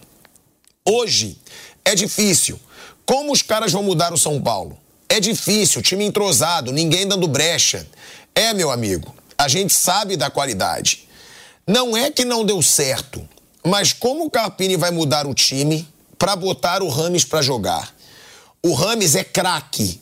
Hoje 0.84 1.40
é 1.86 1.96
difícil. 1.96 2.60
Como 3.06 3.32
os 3.32 3.42
caras 3.42 3.72
vão 3.72 3.82
mudar 3.82 4.14
o 4.14 4.18
São 4.18 4.42
Paulo? 4.42 4.78
É 5.08 5.20
difícil, 5.20 5.82
time 5.82 6.04
entrosado, 6.04 6.74
ninguém 6.74 7.08
dando 7.08 7.26
brecha. 7.26 7.88
É, 8.36 8.54
meu 8.54 8.70
amigo, 8.70 9.16
a 9.38 9.48
gente 9.48 9.74
sabe 9.74 10.18
da 10.18 10.30
qualidade. 10.30 11.08
Não 11.66 11.96
é 11.96 12.12
que 12.12 12.26
não 12.26 12.44
deu 12.44 12.62
certo, 12.62 13.26
mas 13.64 13.94
como 13.94 14.26
o 14.26 14.30
Carpini 14.30 14.76
vai 14.76 14.92
mudar 14.92 15.26
o 15.26 15.34
time 15.34 15.88
para 16.20 16.36
botar 16.36 16.84
o 16.84 16.90
Rames 16.90 17.24
para 17.24 17.42
jogar? 17.42 17.96
O 18.62 18.74
Rames 18.74 19.16
é 19.16 19.24
craque. 19.24 20.02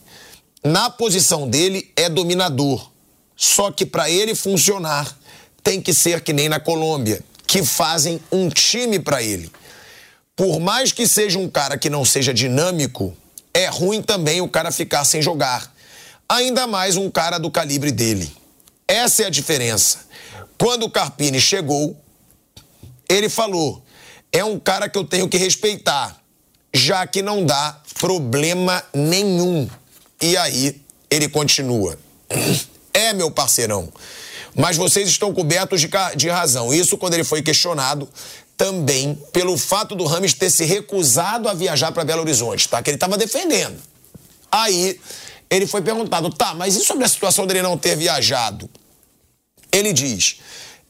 Na 0.63 0.89
posição 0.89 1.47
dele 1.47 1.91
é 1.95 2.09
dominador. 2.09 2.89
Só 3.35 3.71
que 3.71 3.85
para 3.85 4.09
ele 4.09 4.33
funcionar, 4.33 5.15
tem 5.63 5.81
que 5.81 5.93
ser 5.93 6.21
que 6.21 6.33
nem 6.33 6.49
na 6.49 6.59
Colômbia, 6.59 7.23
que 7.45 7.63
fazem 7.63 8.19
um 8.31 8.49
time 8.49 8.99
para 8.99 9.21
ele. 9.21 9.51
Por 10.35 10.59
mais 10.59 10.91
que 10.91 11.07
seja 11.07 11.37
um 11.37 11.49
cara 11.49 11.77
que 11.77 11.89
não 11.89 12.03
seja 12.03 12.33
dinâmico, 12.33 13.15
é 13.53 13.67
ruim 13.67 14.01
também 14.01 14.41
o 14.41 14.47
cara 14.47 14.71
ficar 14.71 15.03
sem 15.05 15.21
jogar 15.21 15.71
ainda 16.31 16.65
mais 16.65 16.95
um 16.95 17.11
cara 17.11 17.37
do 17.37 17.51
calibre 17.51 17.91
dele. 17.91 18.31
Essa 18.87 19.23
é 19.23 19.25
a 19.25 19.29
diferença. 19.29 20.05
Quando 20.57 20.83
o 20.83 20.89
Carpini 20.89 21.41
chegou, 21.41 21.97
ele 23.09 23.27
falou: 23.27 23.83
é 24.31 24.43
um 24.43 24.57
cara 24.57 24.87
que 24.87 24.97
eu 24.97 25.03
tenho 25.03 25.27
que 25.27 25.37
respeitar, 25.37 26.17
já 26.73 27.05
que 27.05 27.21
não 27.21 27.45
dá 27.45 27.81
problema 27.99 28.81
nenhum. 28.93 29.69
E 30.21 30.37
aí 30.37 30.81
ele 31.09 31.27
continua: 31.27 31.99
é 32.93 33.11
meu 33.11 33.29
parceirão, 33.29 33.91
mas 34.55 34.77
vocês 34.77 35.07
estão 35.09 35.33
cobertos 35.33 35.81
de, 35.81 35.89
de 36.15 36.29
razão. 36.29 36.73
Isso 36.73 36.97
quando 36.97 37.13
ele 37.13 37.23
foi 37.23 37.41
questionado 37.41 38.07
também 38.57 39.15
pelo 39.33 39.57
fato 39.57 39.95
do 39.95 40.05
Rames 40.05 40.33
ter 40.33 40.49
se 40.49 40.65
recusado 40.65 41.49
a 41.49 41.53
viajar 41.53 41.91
para 41.91 42.05
Belo 42.05 42.21
Horizonte, 42.21 42.69
tá? 42.69 42.81
Que 42.81 42.91
ele 42.91 42.97
estava 42.97 43.17
defendendo. 43.17 43.81
Aí 44.51 44.99
ele 45.49 45.65
foi 45.65 45.81
perguntado, 45.81 46.29
tá, 46.29 46.53
mas 46.53 46.75
e 46.75 46.85
sobre 46.85 47.03
a 47.03 47.09
situação 47.09 47.47
dele 47.47 47.61
não 47.61 47.77
ter 47.77 47.95
viajado? 47.95 48.69
Ele 49.71 49.91
diz: 49.93 50.37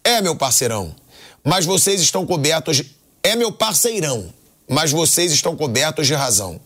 é 0.03 0.21
meu 0.21 0.35
parceirão, 0.35 0.95
mas 1.43 1.65
vocês 1.65 2.01
estão 2.01 2.25
cobertos. 2.25 2.77
De... 2.77 2.95
É 3.23 3.35
meu 3.35 3.51
parceirão, 3.51 4.33
mas 4.67 4.91
vocês 4.91 5.31
estão 5.31 5.55
cobertos 5.55 6.07
de 6.07 6.13
razão. 6.13 6.59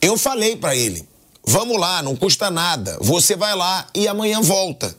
Eu 0.00 0.16
falei 0.16 0.56
para 0.56 0.74
ele: 0.74 1.06
vamos 1.44 1.78
lá, 1.78 2.02
não 2.02 2.16
custa 2.16 2.50
nada, 2.50 2.96
você 3.00 3.36
vai 3.36 3.54
lá 3.54 3.86
e 3.94 4.08
amanhã 4.08 4.40
volta. 4.40 4.96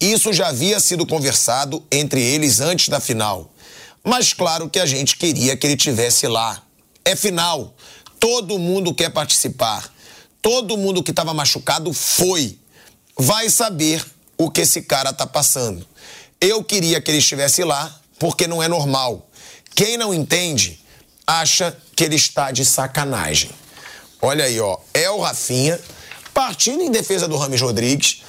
Isso 0.00 0.32
já 0.32 0.48
havia 0.48 0.80
sido 0.80 1.06
conversado 1.06 1.84
entre 1.92 2.22
eles 2.22 2.60
antes 2.60 2.88
da 2.88 2.98
final. 2.98 3.52
Mas 4.02 4.32
claro 4.32 4.70
que 4.70 4.80
a 4.80 4.86
gente 4.86 5.16
queria 5.16 5.56
que 5.56 5.66
ele 5.66 5.76
tivesse 5.76 6.26
lá. 6.26 6.62
É 7.04 7.14
final. 7.14 7.74
Todo 8.18 8.58
mundo 8.58 8.94
quer 8.94 9.10
participar. 9.10 9.92
Todo 10.40 10.78
mundo 10.78 11.02
que 11.02 11.10
estava 11.10 11.34
machucado 11.34 11.92
foi. 11.92 12.58
Vai 13.18 13.50
saber 13.50 14.02
o 14.38 14.50
que 14.50 14.62
esse 14.62 14.80
cara 14.82 15.12
tá 15.12 15.26
passando. 15.26 15.86
Eu 16.40 16.64
queria 16.64 17.00
que 17.02 17.10
ele 17.10 17.18
estivesse 17.18 17.62
lá, 17.62 17.94
porque 18.18 18.46
não 18.46 18.62
é 18.62 18.68
normal. 18.68 19.28
Quem 19.74 19.98
não 19.98 20.14
entende, 20.14 20.80
acha 21.26 21.76
que 21.94 22.04
ele 22.04 22.16
está 22.16 22.50
de 22.50 22.64
sacanagem. 22.64 23.50
Olha 24.22 24.46
aí, 24.46 24.58
ó. 24.58 24.78
É 24.94 25.10
o 25.10 25.20
Rafinha 25.20 25.78
partindo 26.32 26.82
em 26.82 26.90
defesa 26.90 27.28
do 27.28 27.36
Rames 27.36 27.60
Rodrigues, 27.60 28.22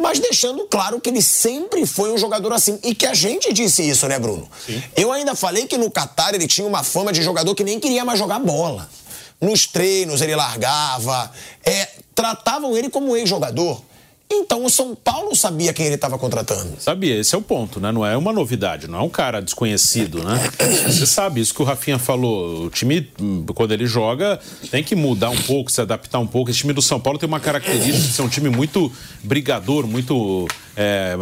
mas 0.00 0.20
deixando 0.20 0.64
claro 0.66 1.00
que 1.00 1.10
ele 1.10 1.20
sempre 1.20 1.84
foi 1.84 2.12
um 2.12 2.18
jogador 2.18 2.52
assim. 2.52 2.78
E 2.84 2.94
que 2.94 3.04
a 3.04 3.14
gente 3.14 3.52
disse 3.52 3.82
isso, 3.82 4.06
né, 4.06 4.18
Bruno? 4.18 4.48
Sim. 4.64 4.82
Eu 4.96 5.10
ainda 5.12 5.34
falei 5.34 5.66
que 5.66 5.76
no 5.76 5.90
Catar 5.90 6.34
ele 6.34 6.46
tinha 6.46 6.66
uma 6.66 6.84
fama 6.84 7.12
de 7.12 7.22
jogador 7.22 7.54
que 7.54 7.64
nem 7.64 7.80
queria 7.80 8.04
mais 8.04 8.18
jogar 8.18 8.38
bola. 8.38 8.88
Nos 9.40 9.66
treinos 9.66 10.20
ele 10.20 10.34
largava, 10.34 11.30
é, 11.64 11.88
tratavam 12.14 12.76
ele 12.76 12.88
como 12.88 13.16
ex-jogador. 13.16 13.82
Então 14.30 14.64
o 14.64 14.70
São 14.70 14.94
Paulo 14.94 15.34
sabia 15.34 15.72
quem 15.72 15.86
ele 15.86 15.94
estava 15.94 16.18
contratando. 16.18 16.74
Sabia, 16.78 17.18
esse 17.18 17.34
é 17.34 17.38
o 17.38 17.42
ponto, 17.42 17.80
né? 17.80 17.90
Não 17.90 18.04
é 18.04 18.16
uma 18.16 18.32
novidade, 18.32 18.86
não 18.86 18.98
é 18.98 19.02
um 19.02 19.08
cara 19.08 19.40
desconhecido, 19.40 20.22
né? 20.22 20.38
Você 20.86 21.06
sabe, 21.06 21.40
isso 21.40 21.54
que 21.54 21.62
o 21.62 21.64
Rafinha 21.64 21.98
falou. 21.98 22.66
O 22.66 22.70
time, 22.70 23.10
quando 23.54 23.72
ele 23.72 23.86
joga, 23.86 24.38
tem 24.70 24.84
que 24.84 24.94
mudar 24.94 25.30
um 25.30 25.42
pouco, 25.42 25.72
se 25.72 25.80
adaptar 25.80 26.18
um 26.18 26.26
pouco. 26.26 26.50
Esse 26.50 26.60
time 26.60 26.72
do 26.72 26.82
São 26.82 27.00
Paulo 27.00 27.18
tem 27.18 27.26
uma 27.26 27.40
característica 27.40 27.98
de 27.98 28.12
ser 28.12 28.22
um 28.22 28.28
time 28.28 28.50
muito 28.50 28.92
brigador, 29.22 29.86
muito 29.86 30.46
É, 30.80 31.16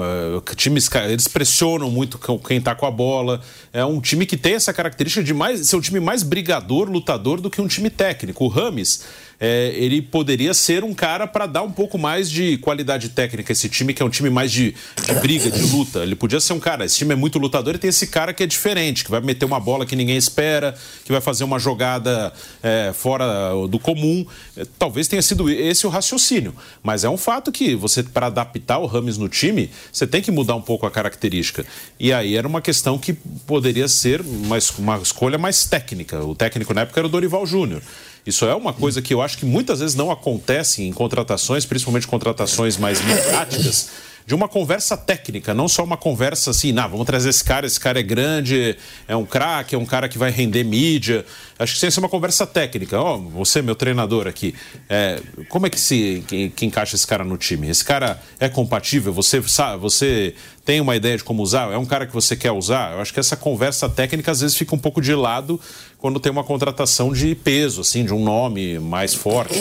times, 0.55 0.87
eles 1.09 1.27
pressionam 1.29 1.91
muito 1.91 2.19
quem 2.47 2.59
está 2.59 2.75
com 2.75 2.85
a 2.85 2.91
bola. 2.91 3.41
É 3.73 3.83
um 3.87 4.03
time 4.03 4.27
que 4.27 4.37
tem 4.37 4.53
essa 4.53 4.71
característica 4.71 5.25
de 5.25 5.33
mais, 5.33 5.67
ser 5.67 5.77
um 5.77 5.81
time 5.81 5.99
mais 5.99 6.23
brigador, 6.23 6.91
lutador 6.91 7.41
do 7.41 7.49
que 7.49 7.61
um 7.63 7.67
time 7.67 7.89
técnico. 7.89 8.45
O 8.45 8.49
Rames 8.49 9.05
é, 9.41 9.72
ele 9.74 10.01
poderia 10.01 10.55
ser 10.55 10.82
um 10.82 10.95
cara 10.95 11.26
para 11.26 11.47
dar 11.47 11.62
um 11.62 11.70
pouco 11.70 11.99
mais 11.99 12.30
de 12.30 12.57
qualidade 12.59 13.11
técnica. 13.11 13.53
Esse 13.53 13.68
time 13.68 13.93
que 13.93 14.03
é 14.03 14.05
um 14.05 14.11
time 14.11 14.30
mais 14.30 14.51
de, 14.51 14.74
de, 15.07 15.14
briga, 15.20 15.51
de 15.51 15.62
luta. 15.62 16.01
Ele 16.01 16.14
podia 16.14 16.41
ser 16.41 16.53
um 16.53 16.61
cara. 16.61 16.84
Esse 16.84 16.97
time 16.97 17.12
é 17.12 17.16
muito 17.16 17.39
lutador 17.39 17.74
e 17.74 17.78
tem 17.78 17.91
esse 17.91 18.07
cara 18.07 18.32
que 18.32 18.43
é 18.43 18.47
diferente, 18.47 19.05
que 19.05 19.11
vai 19.11 19.20
meter 19.20 19.45
uma 19.45 19.61
bola 19.61 19.84
que 19.84 19.95
ninguém 19.95 20.16
espera, 20.16 20.74
que 21.05 21.12
vai 21.12 21.20
fazer 21.20 21.45
uma 21.45 21.59
jogada 21.59 22.32
é, 22.62 22.93
fora 22.95 23.26
do 23.68 23.78
comum. 23.78 24.26
É, 24.57 24.64
talvez 24.78 25.07
tenha 25.07 25.22
sido 25.22 25.51
esse 25.51 25.87
o 25.87 25.91
raciocínio. 25.91 26.55
Mas 26.82 27.05
é 27.05 27.09
um 27.09 27.18
fato 27.18 27.53
que 27.53 27.74
você, 27.74 28.03
para 28.03 28.26
adaptar 28.26 28.78
o 28.78 28.87
Rames 28.87 29.18
no 29.18 29.28
time, 29.28 29.70
você 29.93 30.07
tem 30.07 30.22
que 30.22 30.30
mudar 30.30 30.55
um 30.55 30.62
pouco 30.62 30.87
a 30.87 30.91
característica. 30.91 31.64
E 32.01 32.12
aí 32.12 32.37
era 32.37 32.49
uma 32.49 32.62
questão 32.62 32.99
que 32.99 33.12
poderia 33.47 33.89
ser 33.89 34.22
uma, 34.22 34.57
uma 34.78 34.99
escolha 34.99 35.37
mais 35.37 35.64
técnica. 35.66 36.24
O 36.24 36.34
técnico 36.34 36.72
na 36.72 36.82
época 36.82 37.01
era 37.01 37.07
o 37.07 37.11
Dorival 37.11 37.47
Júnior. 37.47 37.82
Isso 38.27 38.45
é 38.45 38.55
uma 38.55 38.72
coisa 38.72 39.01
que 39.01 39.14
eu 39.14 39.22
acho 39.22 39.39
que 39.39 39.47
muitas 39.47 39.81
vezes 39.81 39.95
não 39.95 40.11
acontece 40.11 40.83
em 40.83 40.93
contratações, 40.93 41.64
principalmente 41.64 42.07
contratações 42.07 42.77
mais 42.77 43.01
midiáticas 43.01 43.91
de 44.27 44.35
uma 44.35 44.49
conversa 44.49 44.97
técnica, 44.97 45.55
não 45.55 45.68
só 45.68 45.85
uma 45.85 45.97
conversa 45.97 46.51
assim, 46.51 46.72
não, 46.72 46.89
vamos 46.89 47.07
trazer 47.07 47.31
esse 47.31 47.45
cara, 47.45 47.64
esse 47.64 47.79
cara 47.79 48.01
é 48.01 48.03
grande, 48.03 48.77
é 49.07 49.14
um 49.14 49.24
craque, 49.24 49.77
é 49.77 49.79
um 49.79 49.87
cara 49.87 50.09
que 50.09 50.18
vai 50.18 50.33
render 50.33 50.64
mídia. 50.64 51.24
Acho 51.59 51.75
que 51.75 51.87
que 51.87 51.91
ser 51.91 52.01
uma 52.01 52.09
conversa 52.09 52.47
técnica. 52.47 53.01
Ó, 53.01 53.17
oh, 53.17 53.19
você, 53.19 53.63
meu 53.63 53.75
treinador 53.75 54.27
aqui, 54.27 54.55
é, 54.89 55.21
como 55.49 55.67
é 55.67 55.71
que 55.71 55.81
se 55.81 56.23
que, 56.29 56.51
que, 56.51 56.67
encaixa 56.67 56.95
esse 56.95 57.07
cara 57.07 57.25
no 57.25 57.39
time? 57.39 57.69
Esse 57.69 57.85
cara 57.85 58.21
é 58.39 58.49
compatível? 58.49 59.13
Você 59.15 59.43
sabe, 59.43 59.81
você 59.81 60.35
tem 60.67 60.81
uma 60.81 60.95
ideia 60.95 61.17
de 61.17 61.25
como 61.25 61.43
usar? 61.43 61.73
É 61.73 61.79
um 61.79 61.87
cara 61.87 62.07
que 62.07 62.13
você 62.13 62.37
quer 62.37 62.53
usar? 62.53 62.93
Eu 62.93 63.01
acho 63.01 63.13
que 63.13 63.21
essa 63.21 63.37
conversa 63.37 63.89
técnica 63.89 64.33
às 64.33 64.41
vezes 64.41 64.57
fica 64.57 64.75
um 64.75 64.79
pouco 64.79 65.01
de 65.01 65.15
lado 65.15 65.59
quando 65.99 66.21
tem 66.21 66.31
uma 66.31 66.45
contratação 66.45 67.13
de 67.13 67.35
peso, 67.35 67.81
assim, 67.81 68.05
de 68.05 68.13
um 68.13 68.23
nome 68.23 68.79
mais 68.79 69.15
forte, 69.15 69.55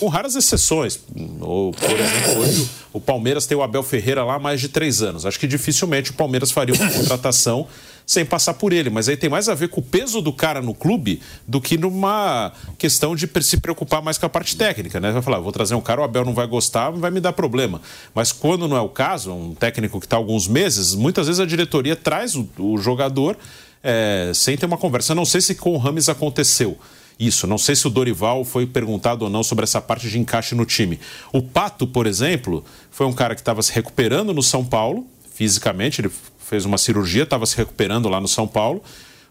com 0.00 0.08
raras 0.08 0.34
exceções. 0.34 1.00
Ou, 1.40 1.72
por 1.72 1.90
exemplo, 1.90 2.40
hoje 2.40 2.70
o 2.92 3.00
Palmeiras 3.00 3.44
tem 3.44 3.56
o 3.56 3.62
Abel 3.62 3.82
Ferreira 3.82 4.24
lá 4.24 4.36
há 4.36 4.38
mais 4.38 4.60
de 4.60 4.68
três 4.68 5.02
anos. 5.02 5.26
Acho 5.26 5.38
que 5.38 5.46
dificilmente 5.46 6.10
o 6.12 6.14
Palmeiras 6.14 6.50
faria 6.50 6.74
uma 6.74 6.90
contratação 6.90 7.66
sem 8.06 8.24
passar 8.24 8.54
por 8.54 8.72
ele. 8.72 8.90
Mas 8.90 9.08
aí 9.08 9.16
tem 9.16 9.30
mais 9.30 9.48
a 9.48 9.54
ver 9.54 9.68
com 9.68 9.80
o 9.80 9.84
peso 9.84 10.20
do 10.20 10.32
cara 10.32 10.60
no 10.60 10.74
clube 10.74 11.20
do 11.46 11.60
que 11.60 11.76
numa 11.76 12.52
questão 12.78 13.14
de 13.14 13.28
se 13.42 13.56
preocupar 13.58 14.02
mais 14.02 14.18
com 14.18 14.26
a 14.26 14.28
parte 14.28 14.56
técnica, 14.56 15.00
né? 15.00 15.12
Vai 15.12 15.22
falar, 15.22 15.38
vou 15.38 15.52
trazer 15.52 15.74
um 15.74 15.80
cara, 15.80 16.00
o 16.00 16.04
Abel 16.04 16.24
não 16.24 16.34
vai 16.34 16.46
gostar, 16.46 16.90
vai 16.90 17.10
me 17.10 17.20
dar 17.20 17.32
problema. 17.32 17.80
Mas 18.14 18.32
quando 18.32 18.68
não 18.68 18.76
é 18.76 18.80
o 18.80 18.88
caso, 18.88 19.32
um 19.32 19.54
técnico 19.54 19.98
que 20.00 20.06
está 20.06 20.16
alguns 20.16 20.46
meses, 20.48 20.94
muitas 20.94 21.26
vezes 21.26 21.40
a 21.40 21.46
diretoria 21.46 21.96
traz 21.96 22.34
o, 22.34 22.48
o 22.58 22.78
jogador 22.78 23.36
é, 23.82 24.30
sem 24.34 24.56
ter 24.56 24.66
uma 24.66 24.78
conversa. 24.78 25.14
Não 25.14 25.24
sei 25.24 25.40
se 25.40 25.54
com 25.54 25.72
o 25.74 25.78
Rames 25.78 26.08
aconteceu 26.08 26.78
isso. 27.18 27.46
Não 27.46 27.58
sei 27.58 27.76
se 27.76 27.86
o 27.86 27.90
Dorival 27.90 28.44
foi 28.44 28.66
perguntado 28.66 29.24
ou 29.24 29.30
não 29.30 29.42
sobre 29.42 29.64
essa 29.64 29.80
parte 29.80 30.08
de 30.08 30.18
encaixe 30.18 30.54
no 30.54 30.64
time. 30.64 30.98
O 31.32 31.42
Pato, 31.42 31.86
por 31.86 32.06
exemplo, 32.06 32.64
foi 32.90 33.06
um 33.06 33.12
cara 33.12 33.34
que 33.34 33.40
estava 33.40 33.62
se 33.62 33.72
recuperando 33.72 34.32
no 34.32 34.42
São 34.42 34.64
Paulo, 34.64 35.06
fisicamente, 35.34 36.00
ele 36.00 36.10
fez 36.52 36.66
uma 36.66 36.76
cirurgia, 36.76 37.22
estava 37.22 37.46
se 37.46 37.56
recuperando 37.56 38.10
lá 38.10 38.20
no 38.20 38.28
São 38.28 38.46
Paulo. 38.46 38.82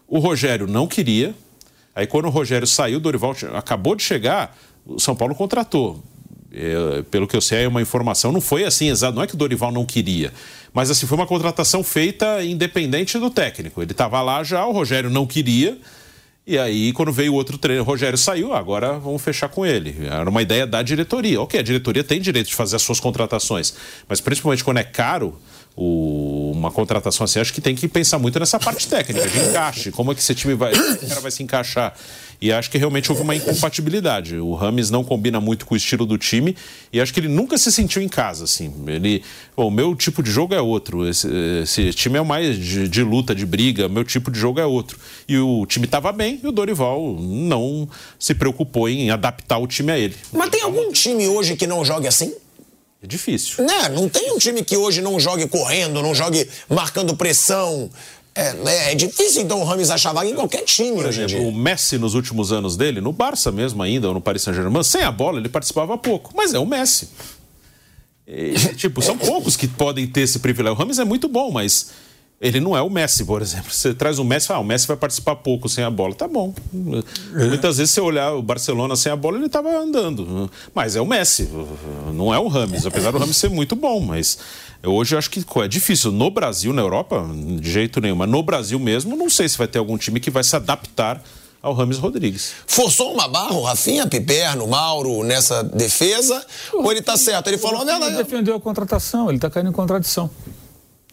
O 0.08 0.18
Rogério 0.18 0.66
não 0.66 0.88
queria. 0.88 1.32
Aí 1.94 2.04
quando 2.04 2.24
o 2.24 2.30
Rogério 2.30 2.66
saiu, 2.66 2.96
o 2.96 3.00
Dorival 3.00 3.32
acabou 3.54 3.94
de 3.94 4.02
chegar, 4.02 4.58
o 4.84 4.98
São 4.98 5.14
Paulo 5.14 5.32
contratou. 5.32 6.02
É, 6.52 7.04
pelo 7.12 7.28
que 7.28 7.36
eu 7.36 7.40
sei, 7.40 7.62
é 7.62 7.68
uma 7.68 7.80
informação. 7.80 8.32
Não 8.32 8.40
foi 8.40 8.64
assim, 8.64 8.90
exato. 8.90 9.14
Não 9.14 9.22
é 9.22 9.28
que 9.28 9.34
o 9.34 9.38
Dorival 9.38 9.70
não 9.70 9.86
queria. 9.86 10.32
Mas 10.74 10.90
assim, 10.90 11.06
foi 11.06 11.16
uma 11.16 11.28
contratação 11.28 11.84
feita 11.84 12.42
independente 12.42 13.16
do 13.20 13.30
técnico. 13.30 13.80
Ele 13.80 13.92
estava 13.92 14.20
lá 14.20 14.42
já, 14.42 14.66
o 14.66 14.72
Rogério 14.72 15.08
não 15.08 15.24
queria. 15.24 15.78
E 16.44 16.58
aí, 16.58 16.92
quando 16.92 17.12
veio 17.12 17.34
o 17.34 17.36
outro 17.36 17.56
treino, 17.56 17.82
o 17.82 17.86
Rogério 17.86 18.18
saiu, 18.18 18.52
agora 18.52 18.98
vamos 18.98 19.22
fechar 19.22 19.48
com 19.48 19.64
ele. 19.64 19.94
Era 20.10 20.28
uma 20.28 20.42
ideia 20.42 20.66
da 20.66 20.82
diretoria. 20.82 21.40
Ok, 21.40 21.60
a 21.60 21.62
diretoria 21.62 22.02
tem 22.02 22.20
direito 22.20 22.48
de 22.48 22.54
fazer 22.56 22.74
as 22.74 22.82
suas 22.82 22.98
contratações, 22.98 23.72
mas 24.08 24.20
principalmente 24.20 24.64
quando 24.64 24.78
é 24.78 24.84
caro, 24.84 25.38
o, 25.76 26.52
uma 26.54 26.70
contratação 26.70 27.24
assim, 27.24 27.40
acho 27.40 27.52
que 27.52 27.60
tem 27.60 27.74
que 27.74 27.88
pensar 27.88 28.18
muito 28.18 28.38
nessa 28.38 28.58
parte 28.58 28.86
técnica, 28.86 29.28
de 29.28 29.38
encaixe, 29.38 29.90
como 29.90 30.12
é 30.12 30.14
que 30.14 30.20
esse 30.20 30.34
time 30.34 30.54
vai, 30.54 30.72
o 30.72 31.08
cara 31.08 31.20
vai 31.20 31.30
se 31.30 31.42
encaixar. 31.42 31.94
E 32.42 32.50
acho 32.50 32.68
que 32.68 32.76
realmente 32.76 33.08
houve 33.08 33.22
uma 33.22 33.36
incompatibilidade. 33.36 34.36
O 34.36 34.54
Rames 34.54 34.90
não 34.90 35.04
combina 35.04 35.40
muito 35.40 35.64
com 35.64 35.74
o 35.74 35.76
estilo 35.76 36.04
do 36.04 36.18
time 36.18 36.56
e 36.92 37.00
acho 37.00 37.14
que 37.14 37.20
ele 37.20 37.28
nunca 37.28 37.56
se 37.56 37.70
sentiu 37.70 38.02
em 38.02 38.08
casa, 38.08 38.42
assim. 38.42 38.74
Ele, 38.88 39.22
o 39.56 39.70
meu 39.70 39.94
tipo 39.94 40.24
de 40.24 40.30
jogo 40.32 40.52
é 40.52 40.60
outro. 40.60 41.08
Esse, 41.08 41.28
esse 41.62 41.92
time 41.92 42.18
é 42.18 42.22
mais 42.22 42.58
de, 42.58 42.88
de, 42.88 43.02
luta, 43.04 43.32
de 43.32 43.46
briga. 43.46 43.88
Meu 43.88 44.02
tipo 44.02 44.28
de 44.28 44.40
jogo 44.40 44.58
é 44.58 44.66
outro. 44.66 44.98
E 45.28 45.38
o 45.38 45.64
time 45.66 45.86
estava 45.86 46.10
bem 46.10 46.40
e 46.42 46.48
o 46.48 46.50
Dorival 46.50 47.16
não 47.16 47.88
se 48.18 48.34
preocupou 48.34 48.88
em 48.88 49.12
adaptar 49.12 49.58
o 49.58 49.68
time 49.68 49.92
a 49.92 49.98
ele. 49.98 50.16
Mas 50.32 50.50
tem 50.50 50.62
algum 50.62 50.90
time 50.90 51.28
hoje 51.28 51.54
que 51.54 51.68
não 51.68 51.84
jogue 51.84 52.08
assim? 52.08 52.34
É 53.02 53.06
difícil. 53.06 53.64
Não, 53.64 53.82
né? 53.82 53.88
não 53.88 54.08
tem 54.08 54.30
um 54.32 54.38
time 54.38 54.62
que 54.62 54.76
hoje 54.76 55.02
não 55.02 55.18
jogue 55.18 55.48
correndo, 55.48 56.00
não 56.00 56.14
jogue 56.14 56.48
marcando 56.68 57.16
pressão. 57.16 57.90
É, 58.34 58.54
é, 58.64 58.92
é 58.92 58.94
difícil, 58.94 59.42
então, 59.42 59.60
o 59.60 59.64
Rames 59.64 59.90
achar 59.90 60.12
vaga 60.12 60.30
em 60.30 60.34
qualquer 60.34 60.64
time 60.64 60.96
Por 60.96 61.06
exemplo, 61.06 61.46
o 61.46 61.52
Messi, 61.52 61.98
nos 61.98 62.14
últimos 62.14 62.50
anos 62.50 62.76
dele, 62.76 63.00
no 63.00 63.12
Barça 63.12 63.52
mesmo 63.52 63.82
ainda, 63.82 64.08
ou 64.08 64.14
no 64.14 64.20
Paris 64.20 64.42
Saint-Germain, 64.42 64.82
sem 64.82 65.02
a 65.02 65.12
bola 65.12 65.38
ele 65.38 65.48
participava 65.48 65.98
pouco. 65.98 66.32
Mas 66.34 66.54
é 66.54 66.58
o 66.58 66.64
Messi. 66.64 67.10
E, 68.26 68.54
tipo, 68.76 69.02
são 69.02 69.18
poucos 69.18 69.56
que 69.56 69.66
podem 69.66 70.06
ter 70.06 70.22
esse 70.22 70.38
privilégio. 70.38 70.76
O 70.76 70.78
Rames 70.78 70.98
é 70.98 71.04
muito 71.04 71.28
bom, 71.28 71.50
mas 71.50 71.90
ele 72.42 72.58
não 72.58 72.76
é 72.76 72.82
o 72.82 72.90
Messi, 72.90 73.24
por 73.24 73.40
exemplo. 73.40 73.72
Você 73.72 73.94
traz 73.94 74.18
o 74.18 74.24
Messi, 74.24 74.52
ah, 74.52 74.58
o 74.58 74.64
Messi 74.64 74.84
vai 74.88 74.96
participar 74.96 75.36
pouco 75.36 75.68
sem 75.68 75.84
a 75.84 75.90
bola. 75.90 76.12
Tá 76.12 76.26
bom. 76.26 76.52
É. 77.36 77.44
Muitas 77.46 77.76
vezes 77.78 77.94
você 77.94 78.00
olhar 78.00 78.34
o 78.34 78.42
Barcelona 78.42 78.96
sem 78.96 79.12
a 79.12 79.16
bola, 79.16 79.36
ele 79.36 79.46
estava 79.46 79.70
andando. 79.70 80.50
Mas 80.74 80.96
é 80.96 81.00
o 81.00 81.06
Messi, 81.06 81.48
não 82.12 82.34
é 82.34 82.38
o 82.40 82.48
Rames. 82.48 82.84
Apesar 82.84 83.12
do 83.12 83.18
Rames 83.18 83.36
ser 83.36 83.48
muito 83.48 83.76
bom, 83.76 84.00
mas 84.00 84.38
hoje 84.84 85.14
eu 85.14 85.20
acho 85.20 85.30
que 85.30 85.44
é 85.60 85.68
difícil. 85.68 86.10
No 86.10 86.32
Brasil, 86.32 86.72
na 86.72 86.82
Europa, 86.82 87.24
de 87.60 87.70
jeito 87.70 88.00
nenhum. 88.00 88.16
Mas 88.16 88.28
no 88.28 88.42
Brasil 88.42 88.80
mesmo, 88.80 89.14
não 89.14 89.30
sei 89.30 89.48
se 89.48 89.56
vai 89.56 89.68
ter 89.68 89.78
algum 89.78 89.96
time 89.96 90.18
que 90.18 90.28
vai 90.30 90.42
se 90.42 90.56
adaptar 90.56 91.22
ao 91.62 91.72
Rames 91.74 91.98
Rodrigues. 91.98 92.54
Forçou 92.66 93.14
uma 93.14 93.28
barra 93.28 93.54
o 93.54 93.62
Rafinha, 93.62 94.04
Piperno, 94.08 94.66
Mauro 94.66 95.22
nessa 95.22 95.62
defesa? 95.62 96.44
ou 96.72 96.90
ele 96.90 96.98
está 96.98 97.16
certo? 97.16 97.46
Ele 97.46 97.58
falou 97.58 97.82
a 97.82 97.84
verdade. 97.84 98.14
Ele 98.14 98.24
defendeu 98.24 98.56
a 98.56 98.60
contratação, 98.60 99.28
ele 99.28 99.38
está 99.38 99.48
caindo 99.48 99.70
em 99.70 99.72
contradição. 99.72 100.28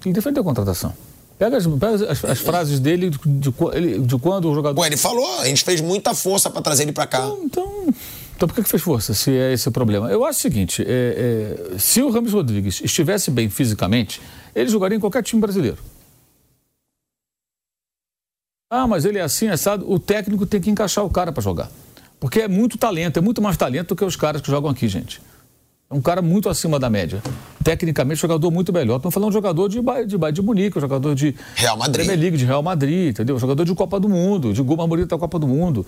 Ele 0.03 0.13
defendeu 0.13 0.41
a 0.41 0.43
contratação. 0.43 0.91
Pega 1.39 1.55
as, 1.55 1.65
pega 1.65 2.11
as, 2.11 2.25
as 2.25 2.39
frases 2.39 2.81
dele 2.81 3.09
de, 3.09 3.17
de, 3.17 3.99
de, 4.01 4.17
quando 4.17 4.51
o 4.51 4.53
jogador. 4.53 4.81
Ué, 4.81 4.87
ele 4.87 4.97
falou, 4.97 5.39
a 5.39 5.45
gente 5.45 5.63
fez 5.63 5.79
muita 5.79 6.13
força 6.13 6.49
para 6.49 6.61
trazer 6.61 6.83
ele 6.83 6.91
para 6.91 7.07
cá. 7.07 7.25
Então, 7.25 7.45
então, 7.45 7.93
então, 8.35 8.47
por 8.47 8.53
que, 8.53 8.63
que 8.63 8.69
fez 8.69 8.83
força, 8.83 9.13
se 9.13 9.31
é 9.31 9.53
esse 9.53 9.67
o 9.69 9.71
problema? 9.71 10.11
Eu 10.11 10.25
acho 10.25 10.37
o 10.37 10.41
seguinte: 10.41 10.83
é, 10.85 11.65
é, 11.73 11.79
se 11.79 12.01
o 12.01 12.09
Ramos 12.09 12.33
Rodrigues 12.33 12.81
estivesse 12.83 13.31
bem 13.31 13.49
fisicamente, 13.49 14.21
ele 14.53 14.69
jogaria 14.69 14.97
em 14.97 14.99
qualquer 14.99 15.23
time 15.23 15.39
brasileiro. 15.39 15.77
Ah, 18.69 18.85
mas 18.85 19.05
ele 19.05 19.17
é 19.17 19.21
assim, 19.21 19.47
assado. 19.47 19.89
O 19.89 19.97
técnico 19.97 20.45
tem 20.45 20.59
que 20.59 20.69
encaixar 20.69 21.05
o 21.05 21.09
cara 21.09 21.31
para 21.31 21.41
jogar. 21.41 21.71
Porque 22.19 22.41
é 22.41 22.49
muito 22.49 22.77
talento, 22.77 23.17
é 23.17 23.21
muito 23.21 23.41
mais 23.41 23.55
talento 23.55 23.89
do 23.89 23.95
que 23.95 24.03
os 24.03 24.17
caras 24.17 24.41
que 24.41 24.51
jogam 24.51 24.69
aqui, 24.69 24.89
gente. 24.89 25.21
É 25.91 25.95
um 25.95 26.01
cara 26.01 26.21
muito 26.21 26.47
acima 26.49 26.77
da 26.77 26.87
média. 26.87 27.19
Tecnicamente, 27.63 28.21
jogador 28.21 28.51
muito 28.51 28.71
melhor. 28.71 28.97
Estamos 28.97 29.11
falando 29.11 29.31
de 29.31 29.33
jogador 29.33 29.67
de, 29.67 29.81
de, 30.05 30.31
de 30.31 30.41
Munique, 30.43 30.79
jogador 30.79 31.15
de 31.15 31.35
Real 31.55 31.75
Madrid. 31.75 31.95
Premier 31.95 32.19
League, 32.19 32.37
de 32.37 32.45
Real 32.45 32.61
Madrid, 32.61 33.09
entendeu? 33.09 33.39
Jogador 33.39 33.65
de 33.65 33.73
Copa 33.73 33.99
do 33.99 34.07
Mundo, 34.07 34.53
de 34.53 34.61
gol 34.61 34.77
mais 34.77 34.87
bonito 34.87 35.07
da 35.07 35.17
Copa 35.17 35.39
do 35.39 35.47
Mundo. 35.47 35.83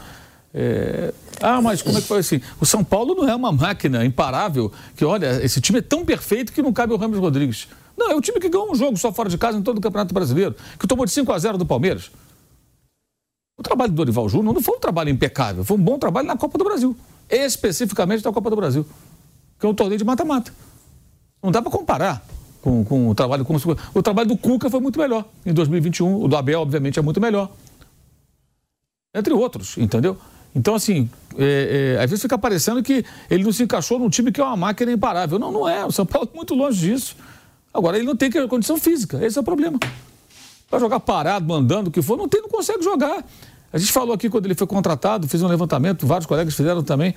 É... 0.51 1.13
Ah, 1.39 1.61
mas 1.61 1.83
como 1.83 1.99
é 1.99 2.01
que 2.01 2.07
foi 2.07 2.17
assim? 2.17 2.41
O 2.59 2.65
São 2.65 2.83
Paulo 2.83 3.13
não 3.13 3.29
é 3.29 3.35
uma 3.35 3.51
máquina 3.51 4.03
imparável 4.03 4.71
que, 4.95 5.05
olha, 5.05 5.39
esse 5.45 5.61
time 5.61 5.77
é 5.77 5.81
tão 5.83 6.03
perfeito 6.03 6.51
que 6.51 6.63
não 6.63 6.73
cabe 6.73 6.93
o 6.93 6.97
Ramos 6.97 7.19
Rodrigues. 7.19 7.67
Não, 7.95 8.09
é 8.09 8.15
o 8.15 8.21
time 8.21 8.39
que 8.39 8.49
ganhou 8.49 8.71
um 8.71 8.75
jogo 8.75 8.97
só 8.97 9.13
fora 9.13 9.29
de 9.29 9.37
casa 9.37 9.59
em 9.59 9.61
todo 9.61 9.77
o 9.77 9.81
Campeonato 9.81 10.15
Brasileiro, 10.15 10.55
que 10.79 10.87
tomou 10.87 11.05
de 11.05 11.11
5 11.11 11.31
a 11.31 11.37
0 11.37 11.59
do 11.59 11.65
Palmeiras. 11.65 12.09
O 13.55 13.61
trabalho 13.61 13.91
do 13.91 13.97
Dorival 13.97 14.27
Júnior 14.27 14.51
não 14.51 14.61
foi 14.63 14.77
um 14.77 14.79
trabalho 14.79 15.11
impecável, 15.11 15.63
foi 15.63 15.77
um 15.77 15.81
bom 15.81 15.99
trabalho 15.99 16.25
na 16.27 16.35
Copa 16.35 16.57
do 16.57 16.63
Brasil, 16.63 16.97
especificamente 17.29 18.25
na 18.25 18.33
Copa 18.33 18.49
do 18.49 18.55
Brasil 18.55 18.83
que 19.61 19.65
é 19.67 19.69
um 19.69 19.75
torneio 19.75 19.99
de 19.99 20.03
mata-mata. 20.03 20.51
Não 21.41 21.51
dá 21.51 21.61
para 21.61 21.71
comparar 21.71 22.25
com, 22.61 22.83
com, 22.83 23.09
o 23.09 23.15
trabalho. 23.15 23.45
Com, 23.45 23.55
o 23.93 24.01
trabalho 24.01 24.27
do 24.27 24.35
Cuca 24.35 24.71
foi 24.71 24.79
muito 24.79 24.99
melhor 24.99 25.23
em 25.45 25.53
2021. 25.53 26.23
O 26.23 26.27
do 26.27 26.35
Abel, 26.35 26.61
obviamente, 26.61 26.97
é 26.97 27.01
muito 27.01 27.21
melhor. 27.21 27.47
Entre 29.13 29.31
outros, 29.33 29.77
entendeu? 29.77 30.17
Então, 30.55 30.73
assim, 30.73 31.07
é, 31.37 31.95
é, 31.95 32.03
às 32.03 32.09
vezes 32.09 32.23
fica 32.23 32.39
parecendo 32.39 32.81
que 32.81 33.05
ele 33.29 33.43
não 33.43 33.51
se 33.51 33.61
encaixou 33.61 33.99
num 33.99 34.09
time 34.09 34.31
que 34.31 34.41
é 34.41 34.43
uma 34.43 34.57
máquina 34.57 34.91
imparável. 34.91 35.37
Não, 35.37 35.51
não 35.51 35.69
é. 35.69 35.85
O 35.85 35.91
São 35.91 36.07
Paulo 36.07 36.27
é 36.33 36.35
muito 36.35 36.55
longe 36.55 36.79
disso. 36.79 37.15
Agora, 37.71 37.97
ele 37.97 38.05
não 38.05 38.15
tem 38.15 38.31
condição 38.47 38.77
física. 38.77 39.23
Esse 39.23 39.37
é 39.37 39.41
o 39.41 39.43
problema. 39.43 39.79
Vai 40.71 40.79
jogar 40.79 40.99
parado, 40.99 41.45
mandando 41.45 41.89
o 41.89 41.93
que 41.93 42.01
for, 42.01 42.17
não 42.17 42.27
tem, 42.27 42.41
não 42.41 42.49
consegue 42.49 42.83
jogar. 42.83 43.23
A 43.71 43.77
gente 43.77 43.91
falou 43.91 44.13
aqui 44.13 44.27
quando 44.29 44.45
ele 44.45 44.55
foi 44.55 44.65
contratado, 44.65 45.27
fiz 45.27 45.41
um 45.43 45.47
levantamento, 45.47 46.07
vários 46.07 46.25
colegas 46.25 46.55
fizeram 46.55 46.83
também. 46.83 47.13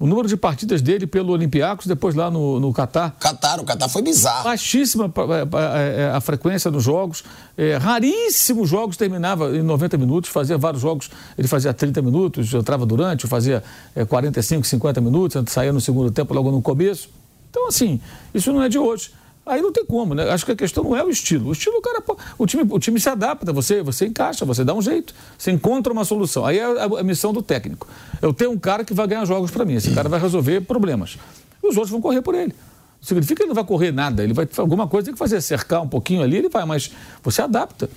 O 0.00 0.06
número 0.06 0.28
de 0.28 0.36
partidas 0.36 0.80
dele 0.80 1.06
pelo 1.06 1.32
Olympiacos, 1.32 1.86
depois 1.86 2.14
lá 2.14 2.30
no, 2.30 2.60
no 2.60 2.72
Catar. 2.72 3.16
Catar, 3.18 3.58
o 3.58 3.64
Catar 3.64 3.88
foi 3.88 4.00
bizarro. 4.00 4.44
Baixíssima 4.44 5.12
é, 5.16 6.02
é, 6.02 6.10
a 6.10 6.20
frequência 6.20 6.70
dos 6.70 6.84
jogos. 6.84 7.24
É, 7.56 7.76
raríssimos 7.76 8.68
jogos 8.68 8.96
terminava 8.96 9.56
em 9.56 9.62
90 9.62 9.98
minutos, 9.98 10.30
fazia 10.30 10.56
vários 10.56 10.80
jogos, 10.80 11.10
ele 11.36 11.48
fazia 11.48 11.74
30 11.74 12.00
minutos, 12.00 12.54
entrava 12.54 12.86
durante, 12.86 13.26
fazia 13.26 13.62
é, 13.96 14.04
45, 14.04 14.64
50 14.64 15.00
minutos, 15.00 15.52
saía 15.52 15.72
no 15.72 15.80
segundo 15.80 16.10
tempo, 16.12 16.32
logo 16.32 16.50
no 16.52 16.62
começo. 16.62 17.10
Então, 17.50 17.66
assim, 17.66 18.00
isso 18.32 18.52
não 18.52 18.62
é 18.62 18.68
de 18.68 18.78
hoje. 18.78 19.10
Aí 19.48 19.62
não 19.62 19.72
tem 19.72 19.84
como, 19.84 20.14
né? 20.14 20.30
Acho 20.30 20.44
que 20.44 20.52
a 20.52 20.56
questão 20.56 20.84
não 20.84 20.96
é 20.96 21.02
o 21.02 21.08
estilo. 21.08 21.48
O 21.48 21.52
estilo, 21.52 21.78
o 21.78 21.82
cara, 21.82 22.02
o 22.36 22.46
time, 22.46 22.66
o 22.68 22.78
time 22.78 23.00
se 23.00 23.08
adapta, 23.08 23.52
você, 23.52 23.82
você 23.82 24.06
encaixa, 24.06 24.44
você 24.44 24.64
dá 24.64 24.74
um 24.74 24.82
jeito, 24.82 25.14
você 25.36 25.50
encontra 25.50 25.92
uma 25.92 26.04
solução. 26.04 26.44
Aí 26.44 26.58
é 26.58 26.64
a, 26.64 26.84
a 26.84 27.02
missão 27.02 27.32
do 27.32 27.42
técnico. 27.42 27.88
Eu 28.20 28.32
tenho 28.32 28.50
um 28.50 28.58
cara 28.58 28.84
que 28.84 28.92
vai 28.92 29.06
ganhar 29.06 29.24
jogos 29.24 29.50
para 29.50 29.64
mim, 29.64 29.74
esse 29.74 29.90
cara 29.92 30.08
vai 30.08 30.20
resolver 30.20 30.60
problemas. 30.60 31.18
E 31.62 31.66
os 31.66 31.76
outros 31.76 31.90
vão 31.90 32.00
correr 32.00 32.20
por 32.20 32.34
ele. 32.34 32.54
Significa 33.00 33.36
que 33.36 33.42
ele 33.42 33.48
não 33.48 33.54
vai 33.54 33.64
correr 33.64 33.92
nada, 33.92 34.22
ele 34.22 34.34
vai 34.34 34.48
alguma 34.56 34.86
coisa 34.86 35.06
tem 35.06 35.14
que 35.14 35.18
fazer, 35.18 35.40
cercar 35.40 35.82
um 35.82 35.88
pouquinho 35.88 36.22
ali, 36.22 36.36
ele 36.36 36.48
vai, 36.48 36.64
mas 36.64 36.90
você 37.22 37.40
adapta. 37.40 37.88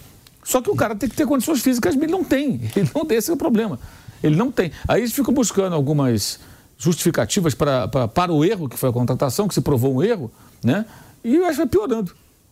Só 0.44 0.62
que 0.62 0.70
o 0.70 0.76
cara 0.76 0.96
tem 0.96 1.10
que 1.10 1.16
ter 1.16 1.26
condições 1.26 1.62
físicas, 1.62 1.96
ele 1.96 2.08
não 2.08 2.24
tem. 2.24 2.62
Ele 2.76 2.90
não 2.96 3.06
tem 3.06 3.18
esse 3.18 3.30
é 3.30 3.34
o 3.34 3.38
problema. 3.38 3.80
Ele 4.24 4.36
não 4.36 4.52
tem. 4.52 4.72
Aí 4.88 5.02
eles 5.02 5.14
ficam 5.14 5.34
buscando 5.34 5.76
algumas 5.76 6.40
justificativas 6.78 7.54
para, 7.54 7.88
para, 7.88 8.08
para 8.08 8.34
o 8.34 8.44
erro 8.44 8.68
que 8.68 8.78
foi 8.78 8.90
a 8.90 8.94
contratação, 8.94 9.48
que 9.48 9.54
se 9.54 9.62
provou 9.62 9.96
um 9.96 10.04
erro, 10.04 10.32
né? 10.64 10.86
E 11.24 11.36
eu 11.36 11.46
acho 11.46 11.52
que 11.52 11.58
vai 11.58 11.68
piorando. 11.68 12.12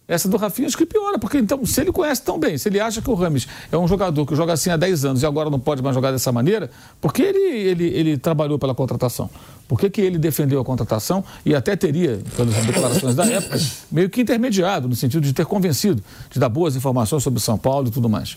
Essa 0.09 0.27
do 0.27 0.37
Rafinha 0.37 0.67
acho 0.67 0.75
que 0.75 0.87
piora, 0.87 1.19
porque 1.19 1.37
então, 1.37 1.63
se 1.63 1.79
ele 1.79 1.91
conhece 1.91 2.23
tão 2.23 2.39
bem, 2.39 2.57
se 2.57 2.67
ele 2.67 2.79
acha 2.79 2.99
que 2.99 3.07
o 3.11 3.13
Rames 3.13 3.47
é 3.71 3.77
um 3.77 3.87
jogador 3.87 4.25
que 4.25 4.35
joga 4.35 4.53
assim 4.53 4.71
há 4.71 4.75
10 4.75 5.05
anos 5.05 5.21
e 5.21 5.25
agora 5.25 5.51
não 5.51 5.59
pode 5.59 5.83
mais 5.83 5.93
jogar 5.93 6.11
dessa 6.11 6.31
maneira, 6.31 6.71
por 6.99 7.13
que 7.13 7.21
ele, 7.21 7.39
ele, 7.39 7.85
ele 7.89 8.17
trabalhou 8.17 8.57
pela 8.57 8.73
contratação? 8.73 9.29
Por 9.67 9.79
que, 9.79 9.87
que 9.87 10.01
ele 10.01 10.17
defendeu 10.17 10.59
a 10.59 10.65
contratação 10.65 11.23
e 11.45 11.53
até 11.53 11.75
teria, 11.75 12.19
pelas 12.35 12.55
declarações 12.65 13.13
da 13.13 13.23
época, 13.23 13.59
meio 13.91 14.09
que 14.09 14.21
intermediado, 14.21 14.89
no 14.89 14.95
sentido 14.95 15.21
de 15.21 15.31
ter 15.31 15.45
convencido, 15.45 16.03
de 16.31 16.39
dar 16.39 16.49
boas 16.49 16.75
informações 16.75 17.21
sobre 17.21 17.39
São 17.39 17.55
Paulo 17.55 17.89
e 17.89 17.91
tudo 17.91 18.09
mais? 18.09 18.35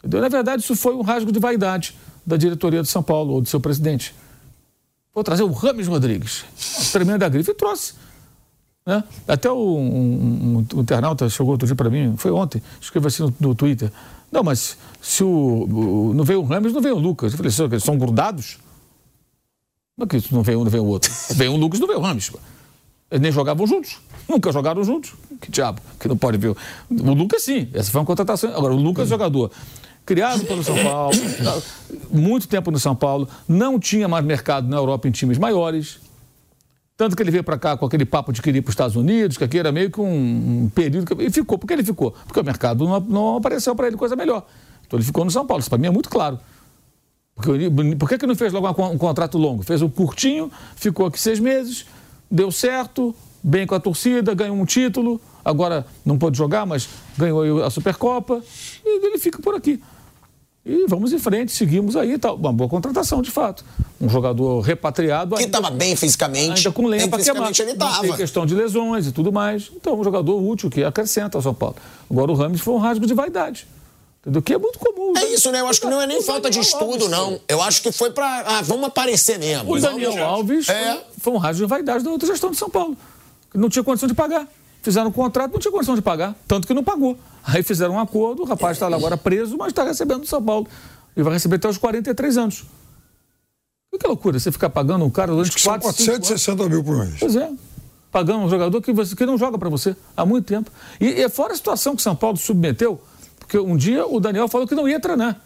Entendeu? 0.00 0.20
Na 0.20 0.28
verdade, 0.28 0.62
isso 0.62 0.76
foi 0.76 0.94
um 0.94 1.00
rasgo 1.00 1.32
de 1.32 1.38
vaidade 1.38 1.96
da 2.26 2.36
diretoria 2.36 2.82
de 2.82 2.88
São 2.88 3.02
Paulo 3.02 3.32
ou 3.32 3.40
do 3.40 3.48
seu 3.48 3.58
presidente. 3.58 4.14
Vou 5.14 5.24
trazer 5.24 5.42
o 5.42 5.52
Rames 5.52 5.86
Rodrigues, 5.86 6.44
tremenda 6.92 7.26
grife, 7.30 7.50
e 7.50 7.54
trouxe. 7.54 7.94
Né? 8.88 9.04
Até 9.28 9.50
o, 9.50 9.54
um, 9.54 10.56
um, 10.56 10.66
um 10.76 10.80
internauta 10.80 11.28
chegou 11.28 11.52
outro 11.52 11.66
dia 11.66 11.76
para 11.76 11.90
mim, 11.90 12.14
foi 12.16 12.30
ontem, 12.30 12.62
escreveu 12.80 13.08
assim 13.08 13.22
no, 13.22 13.34
no, 13.38 13.54
Twitter. 13.54 13.92
Não, 14.32 14.42
mas 14.42 14.78
se 15.02 15.22
o, 15.22 15.28
o, 15.28 16.14
não 16.14 16.24
veio 16.24 16.40
o 16.40 16.44
Ramos, 16.44 16.72
não 16.72 16.80
veio 16.80 16.96
o 16.96 16.98
Lucas. 16.98 17.34
Eu 17.34 17.36
falei, 17.36 17.52
eles 17.70 17.84
são 17.84 17.98
grudados? 17.98 18.56
Não 19.94 20.06
é 20.06 20.08
que 20.08 20.32
não 20.32 20.42
veio 20.42 20.60
um, 20.60 20.64
não 20.64 20.70
veio 20.70 20.84
o 20.84 20.86
outro. 20.86 21.12
Veio 21.36 21.52
o 21.52 21.56
Lucas, 21.56 21.78
não 21.78 21.86
veio 21.86 21.98
o 21.98 22.02
Ramos. 22.02 22.30
Eles 23.10 23.20
nem 23.20 23.30
jogavam 23.30 23.66
juntos. 23.66 23.98
Nunca 24.26 24.50
jogaram 24.52 24.82
juntos. 24.82 25.12
Que 25.38 25.50
diabo, 25.50 25.82
que 26.00 26.08
não 26.08 26.16
pode 26.16 26.38
ver. 26.38 26.56
O 26.88 27.12
Lucas, 27.12 27.42
sim. 27.42 27.68
Essa 27.74 27.90
foi 27.90 28.00
uma 28.00 28.06
contratação. 28.06 28.56
Agora, 28.56 28.72
o 28.72 28.76
Lucas, 28.76 29.08
jogador 29.08 29.50
criado 30.06 30.46
pelo 30.46 30.64
São 30.64 30.82
Paulo, 30.82 31.14
muito 32.10 32.48
tempo 32.48 32.70
no 32.70 32.78
São 32.78 32.96
Paulo, 32.96 33.28
não 33.46 33.78
tinha 33.78 34.08
mais 34.08 34.24
mercado 34.24 34.66
na 34.66 34.78
Europa 34.78 35.08
em 35.08 35.10
times 35.10 35.36
maiores. 35.36 35.98
Tanto 36.98 37.14
que 37.14 37.22
ele 37.22 37.30
veio 37.30 37.44
para 37.44 37.56
cá 37.56 37.76
com 37.76 37.86
aquele 37.86 38.04
papo 38.04 38.32
de 38.32 38.42
querer 38.42 38.58
ir 38.58 38.62
para 38.62 38.70
os 38.70 38.72
Estados 38.72 38.96
Unidos, 38.96 39.38
que 39.38 39.44
aqui 39.44 39.56
era 39.56 39.70
meio 39.70 39.88
que 39.88 40.00
um, 40.00 40.64
um 40.64 40.68
período. 40.68 41.14
Que... 41.14 41.22
E 41.22 41.30
ficou. 41.30 41.56
Por 41.56 41.64
que 41.64 41.72
ele 41.72 41.84
ficou? 41.84 42.10
Porque 42.10 42.40
o 42.40 42.44
mercado 42.44 42.84
não, 42.84 42.98
não 42.98 43.36
apareceu 43.36 43.72
para 43.76 43.86
ele 43.86 43.96
coisa 43.96 44.16
melhor. 44.16 44.44
Então 44.84 44.98
ele 44.98 45.06
ficou 45.06 45.24
no 45.24 45.30
São 45.30 45.46
Paulo. 45.46 45.60
Isso 45.60 45.70
para 45.70 45.78
mim 45.78 45.86
é 45.86 45.90
muito 45.90 46.08
claro. 46.08 46.40
Porque, 47.36 47.70
por 47.96 48.08
que, 48.08 48.18
que 48.18 48.26
não 48.26 48.34
fez 48.34 48.52
logo 48.52 48.68
um, 48.82 48.98
contrato 48.98 49.38
longo? 49.38 49.62
Fez 49.62 49.80
um 49.80 49.88
curtinho, 49.88 50.50
ficou 50.74 51.06
aqui 51.06 51.20
seis 51.20 51.38
meses, 51.38 51.86
deu 52.28 52.50
certo, 52.50 53.14
bem 53.44 53.64
com 53.64 53.76
a 53.76 53.80
torcida, 53.80 54.34
ganhou 54.34 54.56
um 54.56 54.64
título. 54.64 55.20
Agora 55.44 55.86
não 56.04 56.18
pôde 56.18 56.36
jogar, 56.36 56.66
mas 56.66 56.88
ganhou 57.16 57.62
a 57.62 57.70
Supercopa. 57.70 58.42
E 58.84 59.06
ele 59.06 59.18
fica 59.18 59.40
por 59.40 59.54
aqui. 59.54 59.80
E 60.68 60.84
vamos 60.86 61.14
em 61.14 61.18
frente, 61.18 61.50
seguimos 61.50 61.96
aí. 61.96 62.18
Tá, 62.18 62.30
uma 62.30 62.52
boa 62.52 62.68
contratação, 62.68 63.22
de 63.22 63.30
fato. 63.30 63.64
Um 63.98 64.06
jogador 64.06 64.60
repatriado. 64.60 65.34
Que 65.36 65.44
estava 65.44 65.70
bem 65.70 65.96
fisicamente. 65.96 66.58
Ainda 66.58 66.72
com 66.72 66.86
lenha 66.86 67.08
para 67.08 67.24
queimar. 67.24 67.50
Ele 67.58 67.74
tava. 67.74 68.02
Tem 68.02 68.16
questão 68.16 68.44
de 68.44 68.54
lesões 68.54 69.06
e 69.06 69.12
tudo 69.12 69.32
mais. 69.32 69.70
Então, 69.74 69.98
um 69.98 70.04
jogador 70.04 70.36
útil 70.38 70.68
que 70.68 70.84
acrescenta 70.84 71.38
ao 71.38 71.42
São 71.42 71.54
Paulo. 71.54 71.76
Agora 72.10 72.30
o 72.30 72.34
Rames 72.34 72.60
foi 72.60 72.74
um 72.74 72.76
rasgo 72.76 73.06
de 73.06 73.14
vaidade. 73.14 73.66
Entendeu? 74.20 74.42
Que 74.42 74.52
é 74.52 74.58
muito 74.58 74.78
comum. 74.78 75.14
É 75.16 75.20
né? 75.20 75.28
isso, 75.30 75.50
né? 75.50 75.60
Eu 75.60 75.68
acho 75.68 75.80
que 75.80 75.86
não 75.86 76.02
é 76.02 76.06
nem 76.06 76.20
falta 76.22 76.50
de 76.50 76.60
estudo, 76.60 77.08
não. 77.08 77.40
Eu 77.48 77.62
acho 77.62 77.80
que 77.80 77.90
foi 77.90 78.10
para. 78.10 78.44
Ah, 78.46 78.60
vamos 78.60 78.88
aparecer 78.88 79.38
mesmo. 79.38 79.72
O 79.72 79.80
Daniel 79.80 80.22
Alves 80.22 80.68
é. 80.68 81.00
foi, 81.18 81.32
um 81.32 81.38
rasgo 81.38 81.64
de 81.64 81.70
vaidade 81.70 82.04
da 82.04 82.10
outra 82.10 82.28
gestão 82.28 82.50
de 82.50 82.58
São 82.58 82.68
Paulo. 82.68 82.94
Que 83.50 83.56
não 83.56 83.70
tinha 83.70 83.82
condição 83.82 84.06
de 84.06 84.14
pagar. 84.14 84.46
Fizeram 84.82 85.08
um 85.08 85.12
contrato, 85.12 85.52
não 85.52 85.58
tinha 85.58 85.72
condição 85.72 85.94
de 85.94 86.02
pagar. 86.02 86.34
Tanto 86.46 86.66
que 86.66 86.74
não 86.74 86.84
pagou. 86.84 87.18
Aí 87.44 87.62
fizeram 87.62 87.94
um 87.94 88.00
acordo, 88.00 88.42
o 88.42 88.44
rapaz 88.44 88.76
está 88.76 88.86
agora 88.86 89.16
preso, 89.16 89.56
mas 89.56 89.68
está 89.68 89.82
recebendo 89.84 90.20
do 90.20 90.26
São 90.26 90.42
Paulo. 90.42 90.66
E 91.16 91.22
vai 91.22 91.32
receber 91.32 91.56
até 91.56 91.68
os 91.68 91.78
43 91.78 92.38
anos. 92.38 92.64
Que 93.98 94.06
loucura, 94.06 94.38
você 94.38 94.52
ficar 94.52 94.70
pagando 94.70 95.04
um 95.04 95.10
cara 95.10 95.32
durante 95.32 95.60
4, 95.60 95.82
460 95.82 96.68
mil 96.68 96.84
por 96.84 96.98
mês. 96.98 97.16
Pois 97.18 97.34
é. 97.34 97.50
Pagando 98.12 98.44
um 98.44 98.48
jogador 98.48 98.80
que, 98.80 98.92
você, 98.92 99.16
que 99.16 99.26
não 99.26 99.36
joga 99.36 99.58
para 99.58 99.68
você 99.68 99.96
há 100.16 100.24
muito 100.24 100.46
tempo. 100.46 100.70
E, 101.00 101.06
e 101.06 101.28
fora 101.28 101.52
a 101.52 101.56
situação 101.56 101.96
que 101.96 102.02
São 102.02 102.14
Paulo 102.14 102.36
submeteu, 102.36 103.00
porque 103.38 103.58
um 103.58 103.76
dia 103.76 104.06
o 104.06 104.20
Daniel 104.20 104.46
falou 104.46 104.68
que 104.68 104.74
não 104.74 104.88
ia 104.88 105.00
treinar. 105.00 105.40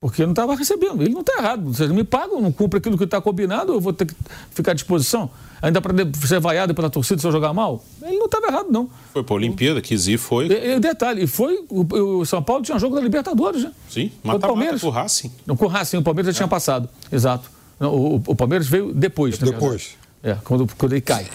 Porque 0.00 0.22
não 0.22 0.32
estava 0.32 0.54
recebendo. 0.54 1.02
Ele 1.02 1.14
não 1.14 1.20
está 1.22 1.38
errado. 1.38 1.72
Vocês 1.72 1.90
me 1.90 2.04
pagam, 2.04 2.40
não 2.40 2.52
cumpre 2.52 2.78
aquilo 2.78 2.98
que 2.98 3.04
está 3.04 3.20
combinado, 3.20 3.72
eu 3.72 3.80
vou 3.80 3.92
ter 3.92 4.06
que 4.06 4.14
ficar 4.50 4.72
à 4.72 4.74
disposição. 4.74 5.30
Ainda 5.62 5.80
para 5.80 5.94
ser 6.26 6.38
vaiado 6.38 6.74
pela 6.74 6.90
torcida 6.90 7.18
se 7.18 7.26
eu 7.26 7.32
jogar 7.32 7.54
mal? 7.54 7.82
Ele 8.02 8.18
não 8.18 8.26
estava 8.26 8.46
errado, 8.46 8.66
não. 8.70 8.90
Foi 9.12 9.24
para 9.24 9.34
a 9.34 9.36
Olimpíada, 9.36 9.80
quis 9.80 10.06
ir, 10.06 10.18
foi. 10.18 10.48
E, 10.48 10.76
e 10.76 10.80
detalhe, 10.80 11.24
e 11.24 11.26
foi. 11.26 11.64
O, 11.70 12.18
o, 12.18 12.26
São 12.26 12.42
Paulo 12.42 12.62
tinha 12.62 12.78
jogo 12.78 12.94
da 12.94 13.00
Libertadores, 13.00 13.64
né? 13.64 13.72
Sim, 13.88 14.12
mata, 14.22 14.36
o 14.36 14.40
Palmeiras. 14.40 14.82
com 14.82 14.88
o 14.88 14.90
Racing. 14.90 15.32
Não, 15.46 15.56
com 15.56 15.64
o 15.64 15.68
Racing, 15.68 15.96
o 15.96 16.02
Palmeiras 16.02 16.26
já 16.34 16.36
é. 16.36 16.40
tinha 16.40 16.48
passado. 16.48 16.90
Exato. 17.10 17.50
Não, 17.80 17.94
o, 17.94 18.22
o, 18.26 18.36
Palmeiras 18.36 18.68
veio 18.68 18.92
depois, 18.92 19.38
né? 19.40 19.50
Depois. 19.50 19.96
É, 20.22 20.36
quando, 20.44 20.68
quando 20.76 20.92
ele 20.92 21.00
cai. 21.00 21.26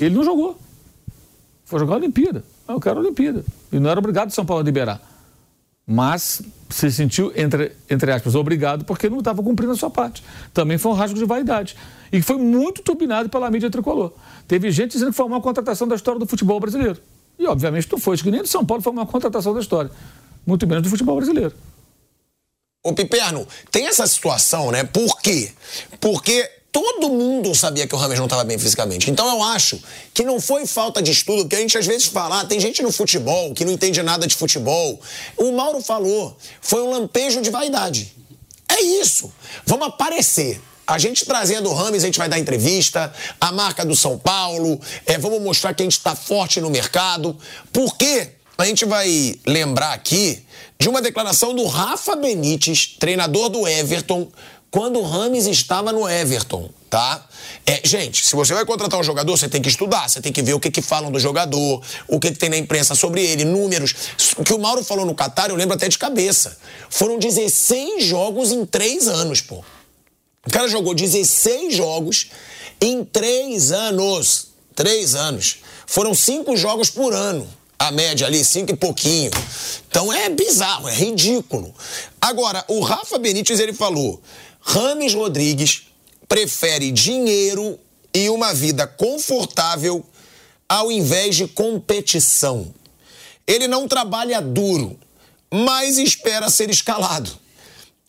Ele 0.00 0.14
não 0.14 0.24
jogou. 0.24 0.58
Foi 1.64 1.78
jogar 1.78 1.94
a 1.94 1.98
Olimpíada. 1.98 2.42
Eu 2.68 2.80
quero 2.80 2.98
a 2.98 3.02
Olimpíada. 3.02 3.44
E 3.72 3.78
não 3.78 3.90
era 3.90 4.00
obrigado 4.00 4.30
o 4.30 4.32
São 4.32 4.44
Paulo 4.44 4.60
a 4.60 4.64
liberar 4.64 5.11
mas 5.92 6.40
se 6.70 6.90
sentiu, 6.90 7.30
entre, 7.36 7.72
entre 7.90 8.10
aspas, 8.10 8.34
obrigado 8.34 8.82
porque 8.82 9.10
não 9.10 9.18
estava 9.18 9.42
cumprindo 9.42 9.72
a 9.72 9.76
sua 9.76 9.90
parte. 9.90 10.24
Também 10.54 10.78
foi 10.78 10.90
um 10.90 10.94
rasgo 10.94 11.18
de 11.18 11.24
vaidade. 11.26 11.76
E 12.10 12.22
foi 12.22 12.38
muito 12.38 12.82
turbinado 12.82 13.28
pela 13.28 13.50
mídia 13.50 13.70
tricolor. 13.70 14.10
Teve 14.48 14.70
gente 14.70 14.92
dizendo 14.92 15.10
que 15.10 15.16
foi 15.16 15.26
uma 15.26 15.40
contratação 15.40 15.86
da 15.86 15.94
história 15.94 16.18
do 16.18 16.26
futebol 16.26 16.58
brasileiro. 16.58 16.98
E, 17.38 17.46
obviamente, 17.46 17.88
não 17.92 17.98
foi. 17.98 18.14
Acho 18.14 18.24
que 18.24 18.30
nem 18.30 18.40
do 18.40 18.48
São 18.48 18.64
Paulo 18.64 18.82
foi 18.82 18.90
uma 18.90 19.04
contratação 19.04 19.52
da 19.52 19.60
história. 19.60 19.90
Muito 20.46 20.66
menos 20.66 20.82
do 20.82 20.88
futebol 20.88 21.16
brasileiro. 21.16 21.54
Ô, 22.82 22.94
Piperno, 22.94 23.46
tem 23.70 23.86
essa 23.86 24.06
situação, 24.06 24.72
né? 24.72 24.84
Por 24.84 25.20
quê? 25.20 25.52
Porque 26.00 26.50
todo 26.72 27.10
mundo 27.10 27.54
sabia 27.54 27.86
que 27.86 27.94
o 27.94 27.98
Rames 27.98 28.18
não 28.18 28.24
estava 28.24 28.42
bem 28.42 28.58
fisicamente. 28.58 29.10
Então 29.10 29.28
eu 29.28 29.42
acho 29.42 29.78
que 30.14 30.24
não 30.24 30.40
foi 30.40 30.66
falta 30.66 31.02
de 31.02 31.12
estudo, 31.12 31.42
porque 31.42 31.56
a 31.56 31.60
gente 31.60 31.76
às 31.76 31.86
vezes 31.86 32.06
fala, 32.06 32.40
ah, 32.40 32.44
tem 32.46 32.58
gente 32.58 32.82
no 32.82 32.90
futebol 32.90 33.52
que 33.52 33.64
não 33.64 33.72
entende 33.72 34.02
nada 34.02 34.26
de 34.26 34.34
futebol. 34.34 34.98
O 35.36 35.52
Mauro 35.52 35.82
falou, 35.82 36.34
foi 36.62 36.82
um 36.82 36.90
lampejo 36.90 37.42
de 37.42 37.50
vaidade. 37.50 38.14
É 38.68 38.80
isso. 38.80 39.30
Vamos 39.66 39.88
aparecer. 39.88 40.60
A 40.86 40.98
gente 40.98 41.24
trazendo 41.26 41.70
o 41.70 41.74
Rames, 41.74 42.02
a 42.02 42.06
gente 42.06 42.18
vai 42.18 42.28
dar 42.28 42.38
entrevista, 42.38 43.12
a 43.40 43.52
marca 43.52 43.84
do 43.84 43.94
São 43.94 44.18
Paulo, 44.18 44.80
é, 45.06 45.16
vamos 45.18 45.40
mostrar 45.40 45.74
que 45.74 45.82
a 45.82 45.84
gente 45.84 45.98
está 45.98 46.14
forte 46.14 46.60
no 46.60 46.70
mercado. 46.70 47.36
Porque 47.72 48.30
a 48.56 48.64
gente 48.64 48.84
vai 48.84 49.36
lembrar 49.46 49.92
aqui 49.92 50.42
de 50.78 50.88
uma 50.88 51.00
declaração 51.02 51.54
do 51.54 51.66
Rafa 51.66 52.16
Benítez, 52.16 52.96
treinador 52.98 53.48
do 53.48 53.68
Everton, 53.68 54.28
quando 54.72 54.98
o 54.98 55.02
Rames 55.02 55.46
estava 55.46 55.92
no 55.92 56.08
Everton, 56.08 56.70
tá? 56.88 57.28
É, 57.66 57.82
gente, 57.84 58.24
se 58.24 58.34
você 58.34 58.54
vai 58.54 58.64
contratar 58.64 58.98
um 58.98 59.02
jogador, 59.04 59.36
você 59.36 59.46
tem 59.46 59.60
que 59.60 59.68
estudar, 59.68 60.08
você 60.08 60.18
tem 60.18 60.32
que 60.32 60.40
ver 60.40 60.54
o 60.54 60.58
que, 60.58 60.70
que 60.70 60.80
falam 60.80 61.12
do 61.12 61.20
jogador, 61.20 61.82
o 62.08 62.18
que, 62.18 62.30
que 62.30 62.38
tem 62.38 62.48
na 62.48 62.56
imprensa 62.56 62.94
sobre 62.94 63.22
ele, 63.22 63.44
números. 63.44 63.94
O 64.38 64.42
que 64.42 64.54
o 64.54 64.58
Mauro 64.58 64.82
falou 64.82 65.04
no 65.04 65.14
Qatar, 65.14 65.50
eu 65.50 65.56
lembro 65.56 65.74
até 65.74 65.88
de 65.88 65.98
cabeça. 65.98 66.56
Foram 66.88 67.18
16 67.18 68.02
jogos 68.02 68.50
em 68.50 68.64
3 68.64 69.08
anos, 69.08 69.42
pô. 69.42 69.62
O 70.46 70.50
cara 70.50 70.66
jogou 70.66 70.94
16 70.94 71.74
jogos 71.74 72.30
em 72.80 73.04
3 73.04 73.72
anos. 73.72 74.52
3 74.74 75.14
anos. 75.14 75.58
Foram 75.86 76.14
5 76.14 76.56
jogos 76.56 76.88
por 76.88 77.12
ano 77.12 77.46
a 77.78 77.90
média 77.90 78.28
ali, 78.28 78.44
cinco 78.44 78.70
e 78.70 78.76
pouquinho. 78.76 79.32
Então 79.88 80.12
é 80.12 80.28
bizarro, 80.28 80.88
é 80.88 80.94
ridículo. 80.94 81.74
Agora, 82.20 82.64
o 82.68 82.78
Rafa 82.80 83.18
Benítez, 83.18 83.58
ele 83.58 83.72
falou: 83.72 84.22
Rames 84.62 85.12
Rodrigues 85.14 85.88
prefere 86.28 86.90
dinheiro 86.90 87.78
e 88.14 88.30
uma 88.30 88.54
vida 88.54 88.86
confortável 88.86 90.04
ao 90.68 90.90
invés 90.90 91.36
de 91.36 91.46
competição. 91.46 92.72
Ele 93.46 93.66
não 93.66 93.88
trabalha 93.88 94.40
duro, 94.40 94.98
mas 95.50 95.98
espera 95.98 96.48
ser 96.48 96.70
escalado. 96.70 97.30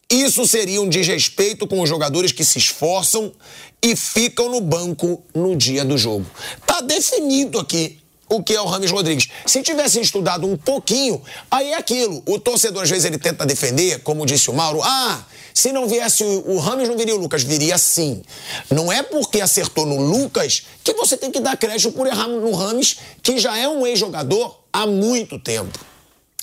Isso 0.09 0.47
seria 0.47 0.81
um 0.81 0.87
desrespeito 0.87 1.65
com 1.65 1.81
os 1.81 1.89
jogadores 1.89 2.31
que 2.31 2.45
se 2.45 2.59
esforçam 2.59 3.33
e 3.81 3.95
ficam 3.95 4.47
no 4.47 4.61
banco 4.61 5.23
no 5.33 5.55
dia 5.55 5.83
do 5.83 5.97
jogo. 5.97 6.25
Tá 6.67 6.81
definido 6.81 7.59
aqui 7.59 7.99
o 8.35 8.43
que 8.43 8.53
é 8.53 8.61
o 8.61 8.65
Rames 8.65 8.91
Rodrigues. 8.91 9.29
Se 9.45 9.61
tivessem 9.61 10.01
estudado 10.01 10.47
um 10.47 10.57
pouquinho, 10.57 11.21
aí 11.51 11.71
é 11.71 11.77
aquilo. 11.77 12.23
O 12.25 12.39
torcedor, 12.39 12.83
às 12.83 12.89
vezes, 12.89 13.05
ele 13.05 13.17
tenta 13.17 13.45
defender, 13.45 13.99
como 13.99 14.25
disse 14.25 14.49
o 14.49 14.53
Mauro. 14.53 14.81
Ah, 14.83 15.23
se 15.53 15.71
não 15.71 15.87
viesse 15.87 16.23
o, 16.23 16.53
o 16.53 16.59
Rames, 16.59 16.89
não 16.89 16.97
viria 16.97 17.15
o 17.15 17.19
Lucas. 17.19 17.43
Viria 17.43 17.77
sim. 17.77 18.23
Não 18.71 18.91
é 18.91 19.03
porque 19.03 19.39
acertou 19.39 19.85
no 19.85 20.01
Lucas 20.01 20.63
que 20.83 20.93
você 20.93 21.15
tem 21.15 21.31
que 21.31 21.39
dar 21.39 21.55
crédito 21.55 21.91
por 21.91 22.07
errar 22.07 22.27
no 22.27 22.51
Rames, 22.53 22.97
que 23.21 23.37
já 23.37 23.55
é 23.57 23.67
um 23.67 23.85
ex-jogador 23.85 24.59
há 24.71 24.87
muito 24.87 25.37
tempo. 25.37 25.77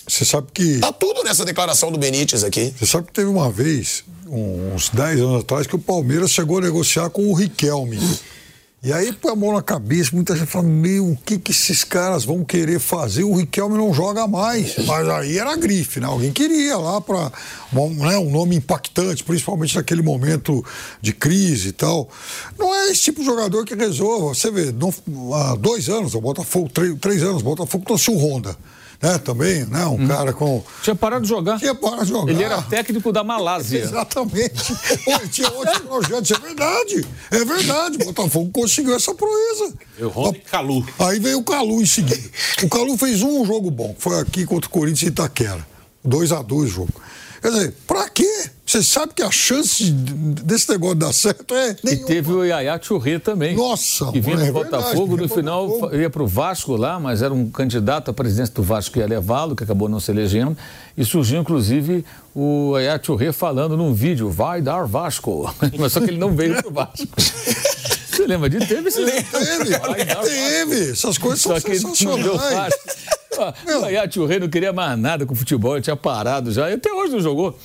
Você 0.07 0.25
sabe 0.25 0.47
que. 0.53 0.79
Tá 0.79 0.91
tudo 0.91 1.23
nessa 1.23 1.45
declaração 1.45 1.91
do 1.91 1.97
Benítez 1.97 2.43
aqui. 2.43 2.73
Você 2.77 2.85
sabe 2.85 3.07
que 3.07 3.13
teve 3.13 3.27
uma 3.27 3.51
vez, 3.51 4.03
uns 4.27 4.89
10 4.89 5.19
anos 5.19 5.41
atrás, 5.41 5.67
que 5.67 5.75
o 5.75 5.79
Palmeiras 5.79 6.31
chegou 6.31 6.57
a 6.57 6.61
negociar 6.61 7.09
com 7.09 7.27
o 7.27 7.33
Riquelme. 7.33 7.99
E 8.83 8.91
aí 8.91 9.13
põe 9.13 9.31
a 9.31 9.35
mão 9.35 9.53
na 9.53 9.61
cabeça, 9.61 10.09
muita 10.11 10.35
gente 10.35 10.49
fala, 10.49 10.67
meu, 10.67 11.11
o 11.11 11.15
que, 11.15 11.37
que 11.37 11.51
esses 11.51 11.83
caras 11.83 12.25
vão 12.25 12.43
querer 12.43 12.79
fazer? 12.79 13.23
O 13.23 13.35
Riquelme 13.35 13.77
não 13.77 13.93
joga 13.93 14.27
mais. 14.27 14.75
Mas 14.87 15.07
aí 15.07 15.37
era 15.37 15.55
grife, 15.55 15.99
né? 15.99 16.07
Alguém 16.07 16.31
queria 16.31 16.75
lá 16.77 16.99
para 16.99 17.31
né, 17.71 18.17
um 18.17 18.31
nome 18.31 18.55
impactante, 18.55 19.23
principalmente 19.23 19.75
naquele 19.75 20.01
momento 20.01 20.65
de 20.99 21.13
crise 21.13 21.67
e 21.67 21.71
tal. 21.73 22.09
Não 22.57 22.73
é 22.73 22.89
esse 22.89 23.01
tipo 23.01 23.19
de 23.19 23.27
jogador 23.27 23.63
que 23.65 23.75
resolva. 23.75 24.33
Você 24.33 24.49
vê, 24.49 24.71
não, 24.71 24.91
há 25.35 25.55
dois 25.55 25.87
anos, 25.87 26.15
o 26.15 26.21
Botafogo, 26.21 26.67
três, 26.67 26.97
três 26.99 27.21
anos, 27.21 27.43
o 27.43 27.45
Botafogo 27.45 27.85
trouxe 27.85 28.09
o 28.09 28.17
Honda 28.17 28.57
né, 29.01 29.17
também, 29.17 29.65
né? 29.65 29.85
Um 29.85 29.93
hum. 29.95 30.07
cara 30.07 30.31
com. 30.31 30.63
Tinha 30.83 30.95
parado 30.95 31.23
de 31.23 31.29
jogar. 31.29 31.57
Tinha 31.57 31.73
parado 31.73 32.05
de 32.05 32.11
jogar. 32.11 32.31
Ele 32.31 32.43
era 32.43 32.61
técnico 32.61 33.11
da 33.11 33.23
Malásia. 33.23 33.79
Exatamente. 33.83 34.75
Pô, 35.03 35.19
tinha 35.27 35.49
outros 35.51 35.79
projetos, 35.81 36.31
é 36.31 36.39
verdade. 36.39 37.07
É 37.31 37.45
verdade. 37.45 37.97
O 38.01 38.05
Botafogo 38.05 38.51
conseguiu 38.51 38.95
essa 38.95 39.13
proeza. 39.13 39.73
Eu 39.97 40.09
Rony 40.09 40.39
Calu. 40.39 40.85
Aí 40.99 41.19
veio 41.19 41.39
o 41.39 41.43
Calu 41.43 41.81
em 41.81 41.85
seguida. 41.85 42.29
O 42.63 42.69
Calu 42.69 42.97
fez 42.97 43.21
um 43.23 43.43
jogo 43.43 43.71
bom. 43.71 43.95
Foi 43.97 44.19
aqui 44.19 44.45
contra 44.45 44.67
o 44.67 44.71
Corinthians 44.71 45.03
e 45.03 45.07
Itaquera. 45.07 45.65
2 46.03 46.31
a 46.31 46.41
2 46.41 46.69
o 46.69 46.73
jogo. 46.73 46.93
Quer 47.41 47.51
dizer, 47.51 47.75
pra 47.87 48.07
quê? 48.09 48.49
Você 48.71 48.81
sabe 48.83 49.13
que 49.13 49.21
a 49.21 49.29
chance 49.29 49.91
desse 49.91 50.69
negócio 50.69 50.95
dar 50.95 51.11
certo 51.11 51.53
é 51.53 51.75
nenhuma. 51.83 52.03
E 52.03 52.05
teve 52.05 52.31
o 52.31 52.45
Yaya 52.45 52.79
Churré 52.81 53.19
também. 53.19 53.53
Nossa, 53.53 54.09
Que 54.13 54.21
vinha 54.21 54.37
do 54.37 54.43
é 54.43 54.49
Botafogo, 54.49 55.17
no 55.17 55.27
final 55.27 55.67
Botafogo. 55.67 55.95
ia 55.97 56.09
para 56.09 56.23
o 56.23 56.27
Vasco 56.27 56.77
lá, 56.77 56.97
mas 56.97 57.21
era 57.21 57.33
um 57.33 57.49
candidato 57.49 58.09
à 58.09 58.13
presidência 58.13 58.55
do 58.55 58.63
Vasco 58.63 58.93
que 58.93 58.99
ia 58.99 59.05
levá-lo, 59.05 59.57
que 59.57 59.65
acabou 59.65 59.89
não 59.89 59.99
se 59.99 60.09
elegendo. 60.09 60.55
E 60.97 61.03
surgiu, 61.03 61.41
inclusive, 61.41 62.05
o 62.33 62.77
Yaya 62.77 62.97
Churré 63.03 63.33
falando 63.33 63.75
num 63.75 63.93
vídeo, 63.93 64.29
vai 64.29 64.61
dar 64.61 64.85
Vasco. 64.85 65.53
Mas 65.77 65.91
só 65.91 65.99
que 65.99 66.09
ele 66.09 66.17
não 66.17 66.33
veio 66.33 66.55
para 66.55 66.69
o 66.69 66.71
Vasco. 66.71 67.07
Você 68.09 68.25
lembra 68.25 68.49
disso? 68.49 68.67
Teve 68.67 68.87
esse 68.87 69.03
Teve, 69.03 69.77
teve. 70.23 70.91
Essas 70.91 71.17
coisas 71.17 71.41
são 71.41 71.59
Só 71.59 71.67
que 71.67 72.05
não 72.05 72.17
deu 72.17 72.39
fácil. 72.39 72.79
O 73.81 73.85
Ayat 73.85 74.17
Rei 74.25 74.39
não 74.39 74.47
queria 74.47 74.71
mais 74.71 74.97
nada 74.97 75.25
com 75.25 75.35
futebol, 75.35 75.75
ele 75.75 75.81
tinha 75.81 75.97
parado 75.97 76.53
já, 76.53 76.69
e 76.69 76.73
até 76.75 76.89
hoje 76.93 77.11
não 77.11 77.19
jogou. 77.19 77.57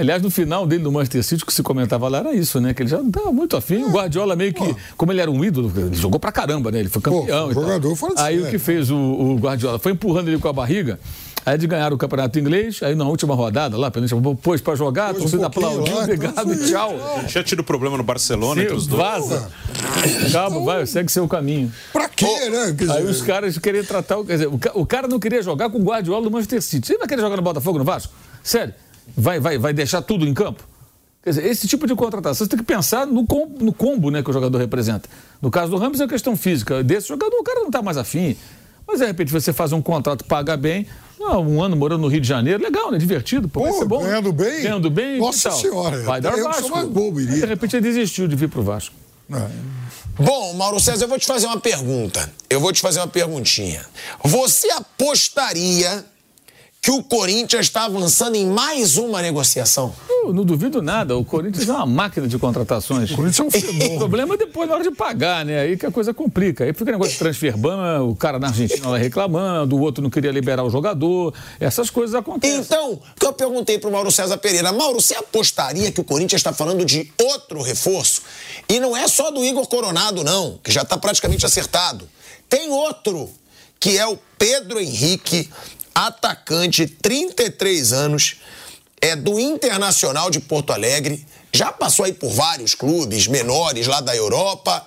Aliás, 0.00 0.22
no 0.22 0.30
final 0.30 0.66
dele 0.66 0.82
no 0.82 0.90
Manchester 0.90 1.22
City, 1.22 1.42
o 1.42 1.46
que 1.46 1.52
se 1.52 1.62
comentava 1.62 2.08
lá 2.08 2.18
era 2.20 2.34
isso, 2.34 2.58
né? 2.58 2.72
Que 2.72 2.82
ele 2.82 2.88
já 2.88 2.98
estava 3.00 3.30
muito 3.30 3.54
afim. 3.54 3.84
O 3.84 3.90
Guardiola 3.90 4.34
meio 4.34 4.54
que, 4.54 4.74
como 4.96 5.12
ele 5.12 5.20
era 5.20 5.30
um 5.30 5.44
ídolo, 5.44 5.70
ele 5.76 5.94
jogou 5.94 6.18
pra 6.18 6.32
caramba, 6.32 6.70
né? 6.70 6.80
Ele 6.80 6.88
foi 6.88 7.02
campeão. 7.02 7.48
Pô, 7.48 7.54
jogador 7.60 7.94
fora 7.94 8.14
Aí 8.16 8.40
o 8.40 8.48
que 8.48 8.58
fez 8.58 8.90
o, 8.90 8.96
o 8.96 9.36
Guardiola 9.36 9.78
foi 9.78 9.92
empurrando 9.92 10.28
ele 10.28 10.38
com 10.38 10.48
a 10.48 10.54
barriga. 10.54 10.98
Aí 11.44 11.58
de 11.58 11.66
ganhar 11.66 11.92
o 11.92 11.98
campeonato 11.98 12.38
inglês, 12.38 12.82
aí 12.82 12.94
na 12.94 13.04
última 13.04 13.34
rodada, 13.34 13.76
lá, 13.76 13.90
pôs 14.42 14.60
pra 14.62 14.74
jogar, 14.74 15.08
pôs 15.10 15.22
torcida 15.22 15.42
um 15.42 15.46
aplaudiu, 15.46 15.98
obrigado, 15.98 16.52
então 16.52 16.66
tchau. 16.66 16.94
Tinha 17.28 17.44
tido 17.44 17.62
problema 17.62 17.98
no 17.98 18.02
Barcelona 18.02 18.54
Sim, 18.54 18.60
entre 18.62 18.74
os 18.74 18.86
dois. 18.86 19.02
Vaza. 19.02 19.50
Cabo, 20.32 20.64
vai, 20.64 20.86
segue 20.86 21.12
seu 21.12 21.28
caminho. 21.28 21.70
Pra 21.92 22.08
quê, 22.08 22.48
né? 22.48 22.74
Quer 22.78 22.90
aí 22.90 23.04
os 23.04 23.20
caras 23.20 23.58
queriam 23.58 23.84
tratar. 23.84 24.16
Quer 24.24 24.32
dizer, 24.32 24.48
o 24.74 24.86
cara 24.86 25.08
não 25.08 25.18
queria 25.18 25.42
jogar 25.42 25.68
com 25.68 25.78
o 25.78 25.82
Guardiola 25.82 26.22
do 26.22 26.30
Manchester 26.30 26.62
City. 26.62 26.86
Você 26.86 26.96
vai 26.96 27.06
querer 27.06 27.20
jogar 27.20 27.36
no 27.36 27.42
Botafogo, 27.42 27.78
no 27.78 27.84
Vasco? 27.84 28.12
Sério? 28.42 28.74
Vai, 29.16 29.40
vai, 29.40 29.58
vai 29.58 29.72
deixar 29.72 30.02
tudo 30.02 30.26
em 30.26 30.34
campo? 30.34 30.64
Quer 31.22 31.30
dizer, 31.30 31.46
esse 31.46 31.68
tipo 31.68 31.86
de 31.86 31.94
contratação, 31.94 32.46
você 32.46 32.48
tem 32.48 32.58
que 32.58 32.64
pensar 32.64 33.06
no 33.06 33.26
combo, 33.26 33.62
no 33.62 33.72
combo 33.72 34.10
né, 34.10 34.22
que 34.22 34.30
o 34.30 34.32
jogador 34.32 34.56
representa. 34.56 35.08
No 35.40 35.50
caso 35.50 35.70
do 35.70 35.76
Ramos 35.76 36.00
é 36.00 36.06
questão 36.08 36.34
física. 36.34 36.82
Desse 36.82 37.08
jogador, 37.08 37.36
o 37.36 37.42
cara 37.42 37.60
não 37.60 37.66
está 37.66 37.82
mais 37.82 37.98
afim. 37.98 38.36
Mas, 38.86 39.00
de 39.00 39.06
repente, 39.06 39.30
você 39.30 39.52
faz 39.52 39.72
um 39.72 39.82
contrato, 39.82 40.24
paga 40.24 40.56
bem, 40.56 40.86
ah, 41.22 41.38
um 41.38 41.62
ano 41.62 41.76
morando 41.76 42.00
no 42.00 42.08
Rio 42.08 42.20
de 42.20 42.26
Janeiro, 42.26 42.62
legal, 42.62 42.90
né? 42.90 42.96
Divertido, 42.96 43.48
pô, 43.48 43.60
pô 43.60 43.66
vai 43.66 43.78
ser 43.78 43.84
bom. 43.84 44.02
Ganhando 44.02 44.32
bem? 44.32 44.62
Ganhando 44.62 44.90
bem. 44.90 45.18
Nossa 45.18 45.50
senhora. 45.50 46.02
Vai 46.02 46.20
dar 46.20 46.34
Vasco. 46.34 46.70
Mais 46.70 46.88
bobo, 46.88 47.20
iria. 47.20 47.40
de 47.40 47.46
repente 47.46 47.76
ele 47.76 47.82
desistiu 47.82 48.26
de 48.26 48.34
vir 48.34 48.48
pro 48.48 48.62
Vasco. 48.62 48.94
É. 49.30 49.46
Bom, 50.18 50.54
Mauro 50.54 50.80
César, 50.80 51.04
eu 51.04 51.08
vou 51.08 51.18
te 51.18 51.26
fazer 51.26 51.46
uma 51.46 51.60
pergunta. 51.60 52.30
Eu 52.48 52.60
vou 52.60 52.72
te 52.72 52.80
fazer 52.80 52.98
uma 52.98 53.06
perguntinha. 53.06 53.84
Você 54.24 54.70
apostaria 54.70 56.04
que 56.82 56.90
o 56.90 57.02
Corinthians 57.02 57.66
está 57.66 57.84
avançando 57.84 58.36
em 58.36 58.46
mais 58.46 58.96
uma 58.96 59.20
negociação? 59.20 59.94
Eu 60.08 60.32
não 60.32 60.44
duvido 60.44 60.80
nada. 60.80 61.14
O 61.14 61.24
Corinthians 61.24 61.68
é 61.68 61.72
uma 61.72 61.84
máquina 61.84 62.26
de 62.26 62.38
contratações. 62.38 63.10
O 63.10 63.16
Corinthians 63.16 63.40
é 63.40 63.42
um 63.42 63.50
fenômeno. 63.52 63.94
O 63.96 63.98
problema 63.98 64.34
é 64.34 64.36
depois 64.38 64.66
na 64.66 64.76
hora 64.76 64.82
de 64.82 64.90
pagar, 64.90 65.44
né? 65.44 65.60
Aí 65.60 65.76
que 65.76 65.84
a 65.84 65.90
coisa 65.90 66.14
complica. 66.14 66.64
Aí 66.64 66.72
fica 66.72 66.90
o 66.90 66.92
negócio 66.92 67.12
de 67.12 67.18
transfer 67.18 67.54
ban, 67.54 68.02
o 68.02 68.16
cara 68.16 68.38
na 68.38 68.46
Argentina 68.46 68.88
lá 68.88 68.96
reclamando, 68.96 69.76
o 69.76 69.80
outro 69.80 70.02
não 70.02 70.08
queria 70.08 70.30
liberar 70.30 70.64
o 70.64 70.70
jogador. 70.70 71.34
Essas 71.58 71.90
coisas 71.90 72.14
acontecem. 72.14 72.60
Então, 72.60 72.92
o 72.94 73.20
que 73.20 73.26
eu 73.26 73.32
perguntei 73.34 73.78
pro 73.78 73.90
Mauro 73.90 74.10
César 74.10 74.38
Pereira, 74.38 74.72
Mauro, 74.72 75.02
você 75.02 75.14
apostaria 75.14 75.92
que 75.92 76.00
o 76.00 76.04
Corinthians 76.04 76.40
está 76.40 76.52
falando 76.52 76.82
de 76.86 77.12
outro 77.20 77.60
reforço? 77.60 78.22
E 78.68 78.80
não 78.80 78.96
é 78.96 79.06
só 79.06 79.30
do 79.30 79.44
Igor 79.44 79.66
Coronado, 79.66 80.24
não, 80.24 80.58
que 80.64 80.72
já 80.72 80.80
está 80.80 80.96
praticamente 80.96 81.44
acertado. 81.44 82.08
Tem 82.48 82.70
outro, 82.70 83.28
que 83.78 83.98
é 83.98 84.06
o 84.06 84.18
Pedro 84.38 84.80
Henrique 84.80 85.50
atacante, 86.06 86.86
33 86.86 87.92
anos, 87.92 88.36
é 89.00 89.16
do 89.16 89.40
Internacional 89.40 90.30
de 90.30 90.40
Porto 90.40 90.72
Alegre, 90.72 91.24
já 91.52 91.72
passou 91.72 92.04
aí 92.04 92.12
por 92.12 92.30
vários 92.30 92.74
clubes 92.74 93.26
menores 93.26 93.86
lá 93.86 94.00
da 94.00 94.14
Europa 94.14 94.86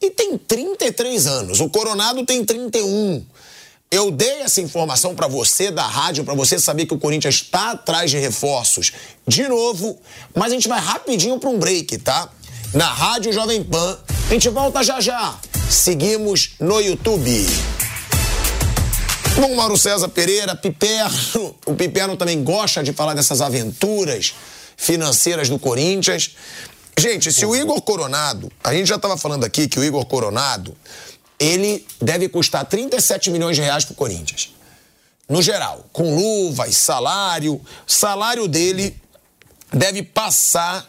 e 0.00 0.10
tem 0.10 0.36
33 0.36 1.26
anos. 1.26 1.60
O 1.60 1.70
Coronado 1.70 2.26
tem 2.26 2.44
31. 2.44 3.24
Eu 3.90 4.10
dei 4.10 4.40
essa 4.40 4.60
informação 4.60 5.14
para 5.14 5.28
você 5.28 5.70
da 5.70 5.86
rádio, 5.86 6.24
para 6.24 6.34
você 6.34 6.58
saber 6.58 6.86
que 6.86 6.94
o 6.94 6.98
Corinthians 6.98 7.36
está 7.36 7.72
atrás 7.72 8.10
de 8.10 8.18
reforços 8.18 8.92
de 9.28 9.46
novo, 9.46 9.98
mas 10.34 10.50
a 10.50 10.54
gente 10.54 10.66
vai 10.66 10.80
rapidinho 10.80 11.38
para 11.38 11.50
um 11.50 11.58
break, 11.58 11.98
tá? 11.98 12.28
Na 12.74 12.86
Rádio 12.86 13.32
Jovem 13.32 13.62
Pan. 13.62 13.98
A 14.28 14.32
gente 14.32 14.48
volta 14.48 14.82
já 14.82 14.98
já. 15.00 15.38
Seguimos 15.68 16.52
no 16.58 16.80
YouTube. 16.80 17.46
Bom, 19.42 19.56
Mauro 19.56 19.76
César 19.76 20.08
Pereira, 20.08 20.54
Piperno. 20.54 21.56
O 21.66 21.74
Piperno 21.74 22.16
também 22.16 22.44
gosta 22.44 22.80
de 22.80 22.92
falar 22.92 23.12
dessas 23.12 23.40
aventuras 23.40 24.34
financeiras 24.76 25.48
do 25.48 25.58
Corinthians. 25.58 26.36
Gente, 26.96 27.32
se 27.32 27.44
o 27.44 27.56
Igor 27.56 27.82
Coronado, 27.82 28.52
a 28.62 28.72
gente 28.72 28.86
já 28.86 28.94
estava 28.94 29.16
falando 29.16 29.42
aqui 29.42 29.66
que 29.66 29.80
o 29.80 29.84
Igor 29.84 30.06
Coronado, 30.06 30.76
ele 31.40 31.84
deve 32.00 32.28
custar 32.28 32.64
37 32.66 33.30
milhões 33.32 33.56
de 33.56 33.62
reais 33.62 33.84
para 33.84 33.94
o 33.94 33.96
Corinthians. 33.96 34.54
No 35.28 35.42
geral, 35.42 35.86
com 35.92 36.14
luvas, 36.14 36.76
salário, 36.76 37.60
salário 37.84 38.46
dele 38.46 38.94
deve 39.72 40.04
passar 40.04 40.86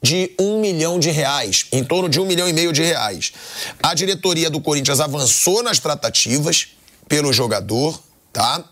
de 0.00 0.34
um 0.40 0.58
milhão 0.58 0.98
de 0.98 1.10
reais, 1.10 1.66
em 1.70 1.84
torno 1.84 2.08
de 2.08 2.18
um 2.18 2.24
milhão 2.24 2.48
e 2.48 2.52
meio 2.54 2.72
de 2.72 2.82
reais. 2.82 3.34
A 3.82 3.92
diretoria 3.92 4.48
do 4.48 4.58
Corinthians 4.58 5.00
avançou 5.00 5.62
nas 5.62 5.78
tratativas 5.78 6.68
pelo 7.10 7.32
jogador, 7.32 8.00
tá? 8.32 8.64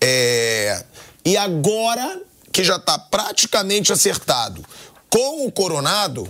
É... 0.00 0.82
E 1.22 1.36
agora 1.36 2.22
que 2.50 2.64
já 2.64 2.76
está 2.76 2.98
praticamente 2.98 3.92
acertado 3.92 4.64
com 5.10 5.46
o 5.46 5.52
Coronado, 5.52 6.26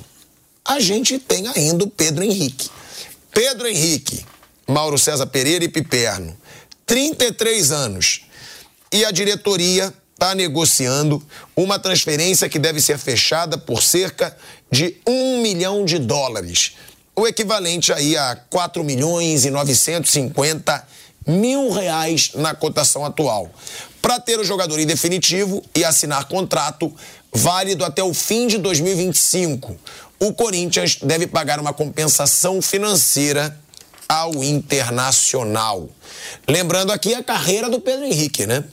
a 0.65 0.81
gente 0.81 1.17
tem 1.17 1.47
ainda 1.47 1.85
o 1.85 1.91
Pedro 1.91 2.25
Henrique. 2.25 2.69
Pedro 3.31 3.69
Henrique, 3.69 4.27
Mauro 4.67 4.99
César 4.99 5.27
Pereira 5.27 5.65
e 5.65 5.69
Piperno, 5.69 6.37
33 6.87 7.71
anos. 7.71 8.23
E 8.91 9.05
a 9.05 9.13
diretoria 9.13 9.95
está 10.13 10.35
negociando 10.35 11.25
uma 11.55 11.79
transferência 11.79 12.49
que 12.49 12.59
deve 12.59 12.81
ser 12.81 12.99
fechada 12.99 13.57
por 13.57 13.81
cerca 13.81 14.37
de 14.71 14.97
um 15.07 15.41
milhão 15.41 15.85
de 15.85 16.01
dólares. 16.01 16.73
O 17.15 17.29
equivalente 17.29 17.93
aí 17.93 18.17
a 18.17 18.35
4 18.51 18.83
milhões 18.83 19.45
e 19.45 19.51
950 19.51 21.04
mil 21.27 21.71
reais 21.71 22.33
na 22.35 22.55
cotação 22.55 23.05
atual. 23.05 23.51
Para 24.01 24.21
ter 24.21 24.39
o 24.39 24.45
jogador 24.45 24.79
em 24.79 24.87
definitivo 24.87 25.63
e 25.75 25.85
assinar 25.85 26.27
contrato 26.27 26.95
válido 27.33 27.85
até 27.85 28.03
o 28.03 28.13
fim 28.13 28.47
de 28.47 28.59
2025, 28.59 29.77
o 30.21 30.33
Corinthians 30.33 30.99
deve 31.03 31.27
pagar 31.27 31.59
uma 31.59 31.73
compensação 31.73 32.61
financeira 32.63 33.59
ao 34.09 34.45
Internacional. 34.45 35.89
Lembrando 36.47 36.93
aqui 36.93 37.15
a 37.15 37.23
carreira 37.23 37.69
do 37.69 37.81
Pedro 37.81 38.05
Henrique, 38.05 38.47
né? 38.47 38.65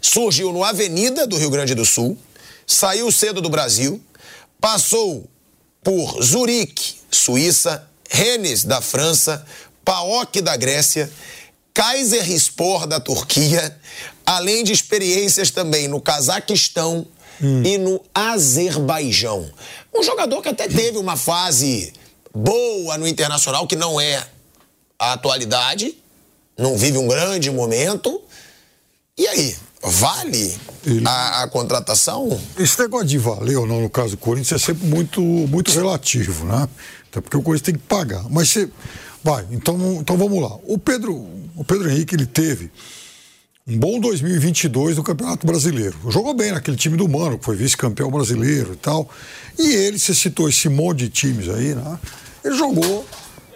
Surgiu 0.00 0.52
no 0.52 0.64
Avenida 0.64 1.26
do 1.26 1.36
Rio 1.36 1.50
Grande 1.50 1.74
do 1.74 1.84
Sul, 1.84 2.16
saiu 2.66 3.10
cedo 3.12 3.40
do 3.40 3.50
Brasil, 3.50 4.00
passou 4.60 5.28
por 5.82 6.22
Zurique, 6.22 6.94
Suíça, 7.10 7.88
Rennes, 8.08 8.64
da 8.64 8.80
França, 8.80 9.44
PAOK 9.84 10.40
da 10.40 10.56
Grécia, 10.56 11.10
Kayserispor 11.74 12.86
da 12.86 13.00
Turquia, 13.00 13.76
além 14.24 14.62
de 14.62 14.72
experiências 14.72 15.50
também 15.50 15.88
no 15.88 16.00
Cazaquistão 16.00 17.06
hum. 17.40 17.62
e 17.64 17.78
no 17.78 18.00
Azerbaijão. 18.14 19.50
Um 19.94 20.02
jogador 20.02 20.42
que 20.42 20.48
até 20.48 20.68
teve 20.68 20.98
uma 20.98 21.16
fase 21.16 21.92
boa 22.34 22.96
no 22.98 23.06
internacional, 23.06 23.66
que 23.66 23.76
não 23.76 24.00
é 24.00 24.26
a 24.98 25.14
atualidade, 25.14 25.96
não 26.56 26.76
vive 26.76 26.98
um 26.98 27.08
grande 27.08 27.50
momento. 27.50 28.20
E 29.16 29.26
aí, 29.26 29.56
vale 29.82 30.56
Ele... 30.86 31.06
a, 31.06 31.42
a, 31.42 31.48
contratação? 31.48 32.40
Esse 32.58 32.78
negócio 32.78 33.06
de 33.06 33.18
valer 33.18 33.56
ou 33.56 33.66
não, 33.66 33.80
no 33.80 33.90
caso 33.90 34.10
do 34.10 34.16
Corinthians, 34.16 34.62
é 34.62 34.64
sempre 34.64 34.86
muito, 34.86 35.20
muito 35.20 35.70
relativo, 35.72 36.44
né? 36.44 36.68
Até 37.10 37.20
porque 37.20 37.36
o 37.36 37.42
Corinthians 37.42 37.66
tem 37.66 37.74
que 37.74 37.86
pagar. 37.86 38.24
Mas 38.30 38.48
você. 38.48 38.70
Vai, 39.22 39.46
então, 39.52 39.98
então 40.00 40.16
vamos 40.16 40.40
lá. 40.42 40.56
O 40.64 40.76
Pedro, 40.78 41.14
o 41.54 41.64
Pedro 41.64 41.88
Henrique, 41.88 42.14
ele 42.14 42.26
teve 42.26 42.70
um 43.66 43.78
bom 43.78 44.00
2022 44.00 44.96
no 44.96 45.04
Campeonato 45.04 45.46
Brasileiro. 45.46 45.96
Jogou 46.10 46.34
bem 46.34 46.50
naquele 46.50 46.76
time 46.76 46.96
do 46.96 47.08
Mano, 47.08 47.38
que 47.38 47.44
foi 47.44 47.54
vice-campeão 47.54 48.10
brasileiro 48.10 48.72
e 48.72 48.76
tal. 48.76 49.08
E 49.56 49.72
ele, 49.72 49.98
você 49.98 50.14
citou 50.14 50.48
esse 50.48 50.68
monte 50.68 50.98
de 51.00 51.08
times 51.08 51.48
aí, 51.48 51.74
né? 51.74 51.98
Ele 52.44 52.56
jogou, 52.56 53.06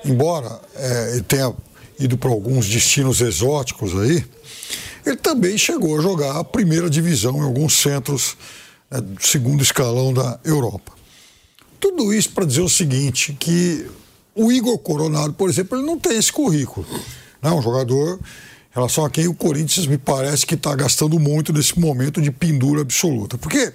embora 0.05 0.61
é, 0.77 1.12
ele 1.14 1.23
tenha 1.23 1.53
ido 1.99 2.17
para 2.17 2.31
alguns 2.31 2.69
destinos 2.69 3.21
exóticos 3.21 3.99
aí, 3.99 4.25
ele 5.05 5.17
também 5.17 5.59
chegou 5.59 5.99
a 5.99 6.03
jogar 6.03 6.39
a 6.39 6.45
primeira 6.45 6.89
divisão 6.89 7.39
em 7.39 7.43
alguns 7.43 7.77
centros 7.77 8.37
né, 8.91 9.01
do 9.01 9.21
segundo 9.21 9.62
escalão 9.62 10.12
da 10.12 10.39
Europa. 10.45 10.93
Tudo 11.81 12.12
isso 12.14 12.31
para 12.31 12.45
dizer 12.45 12.62
o 12.62 12.69
seguinte, 12.69 13.37
que 13.39 13.87
o 14.37 14.53
Igor 14.53 14.78
Coronado, 14.78 15.32
por 15.32 15.49
exemplo, 15.49 15.78
ele 15.78 15.87
não 15.87 15.99
tem 15.99 16.16
esse 16.18 16.30
currículo. 16.30 16.87
Né? 17.43 17.51
um 17.51 17.62
jogador 17.62 18.18
em 18.18 18.74
relação 18.74 19.05
a 19.05 19.11
quem 19.11 19.26
o 19.26 19.34
Corinthians 19.34 19.87
me 19.87 19.97
parece 19.97 20.45
que 20.45 20.55
está 20.55 20.74
gastando 20.74 21.18
muito 21.18 21.53
nesse 21.53 21.78
momento 21.78 22.20
de 22.20 22.30
pendura 22.30 22.82
absoluta. 22.82 23.39
Porque 23.39 23.72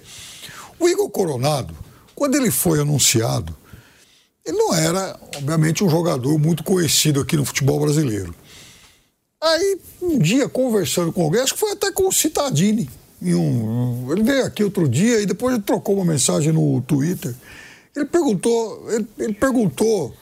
o 0.78 0.88
Igor 0.88 1.10
Coronado, 1.10 1.74
quando 2.14 2.36
ele 2.36 2.50
foi 2.50 2.80
anunciado, 2.80 3.56
ele 4.44 4.56
não 4.56 4.74
era, 4.74 5.18
obviamente, 5.36 5.82
um 5.82 5.90
jogador 5.90 6.38
muito 6.38 6.62
conhecido 6.62 7.20
aqui 7.20 7.36
no 7.36 7.44
futebol 7.44 7.80
brasileiro. 7.80 8.34
Aí, 9.40 9.78
um 10.00 10.18
dia, 10.18 10.48
conversando 10.48 11.12
com 11.12 11.24
alguém, 11.24 11.40
acho 11.40 11.54
que 11.54 11.60
foi 11.60 11.72
até 11.72 11.90
com 11.90 12.06
o 12.06 12.12
Citadini. 12.12 12.88
Um, 13.20 14.12
ele 14.12 14.22
veio 14.22 14.44
aqui 14.44 14.62
outro 14.62 14.88
dia 14.88 15.20
e 15.20 15.26
depois 15.26 15.54
ele 15.54 15.62
trocou 15.62 15.96
uma 15.96 16.04
mensagem 16.04 16.52
no 16.52 16.80
Twitter. 16.82 17.34
Ele 17.94 18.04
perguntou, 18.04 18.86
ele, 18.90 19.06
ele 19.18 19.34
perguntou 19.34 20.14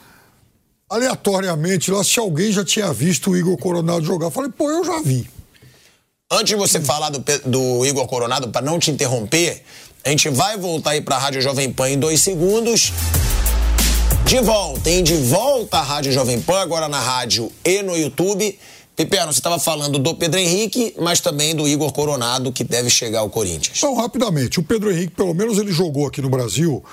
aleatoriamente 0.91 1.91
lá 1.93 2.03
se 2.03 2.19
alguém 2.19 2.51
já 2.51 2.65
tinha 2.65 2.93
visto 2.93 3.31
o 3.31 3.37
Igor 3.37 3.57
Coronado 3.57 4.05
jogar. 4.05 4.27
Eu 4.27 4.31
falei, 4.33 4.51
pô, 4.51 4.69
eu 4.69 4.85
já 4.85 5.01
vi. 5.01 5.31
Antes 6.31 6.49
de 6.49 6.57
você 6.57 6.81
falar 6.81 7.11
do, 7.11 7.25
do 7.47 7.87
Igor 7.87 8.07
Coronado, 8.09 8.49
para 8.49 8.61
não 8.61 8.79
te 8.79 8.91
interromper, 8.91 9.63
a 10.05 10.11
gente 10.11 10.29
vai 10.29 10.57
voltar 10.57 10.91
aí 10.91 11.01
para 11.01 11.17
a 11.17 11.19
Rádio 11.19 11.41
Jovem 11.41 11.73
Pan 11.73 11.91
em 11.91 11.99
dois 11.99 12.21
segundos. 12.21 12.93
De 14.25 14.41
volta, 14.41 14.91
hein? 14.91 15.03
De 15.03 15.17
volta 15.17 15.79
à 15.79 15.83
Rádio 15.83 16.13
Jovem 16.13 16.41
Pan, 16.41 16.61
agora 16.61 16.89
na 16.89 17.01
rádio 17.01 17.51
e 17.65 17.83
no 17.83 17.97
YouTube. 17.97 18.59
Piperno, 18.95 19.33
você 19.33 19.39
estava 19.39 19.59
falando 19.59 19.99
do 19.99 20.15
Pedro 20.15 20.39
Henrique, 20.39 20.95
mas 21.01 21.21
também 21.21 21.55
do 21.55 21.67
Igor 21.67 21.93
Coronado, 21.93 22.53
que 22.53 22.63
deve 22.63 22.91
chegar 22.91 23.21
ao 23.21 23.31
Corinthians. 23.31 23.79
Então, 23.79 23.95
rapidamente, 23.95 24.61
o 24.61 24.63
Pedro 24.63 24.91
Henrique, 24.91 25.15
pelo 25.15 25.35
menos 25.35 25.59
ele 25.59 25.73
jogou 25.73 26.07
aqui 26.07 26.21
no 26.21 26.29
Brasil, 26.29 26.85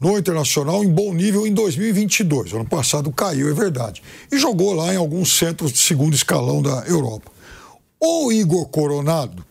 no 0.00 0.18
Internacional, 0.18 0.84
em 0.84 0.88
bom 0.88 1.12
nível 1.12 1.46
em 1.46 1.52
2022. 1.52 2.52
Ano 2.52 2.66
passado 2.66 3.10
caiu, 3.12 3.48
é 3.48 3.54
verdade. 3.54 4.02
E 4.30 4.38
jogou 4.38 4.72
lá 4.72 4.92
em 4.92 4.96
alguns 4.96 5.36
centros 5.36 5.72
de 5.72 5.78
segundo 5.78 6.14
escalão 6.14 6.60
da 6.60 6.84
Europa. 6.86 7.30
O 7.98 8.30
Igor 8.30 8.66
Coronado, 8.68 9.44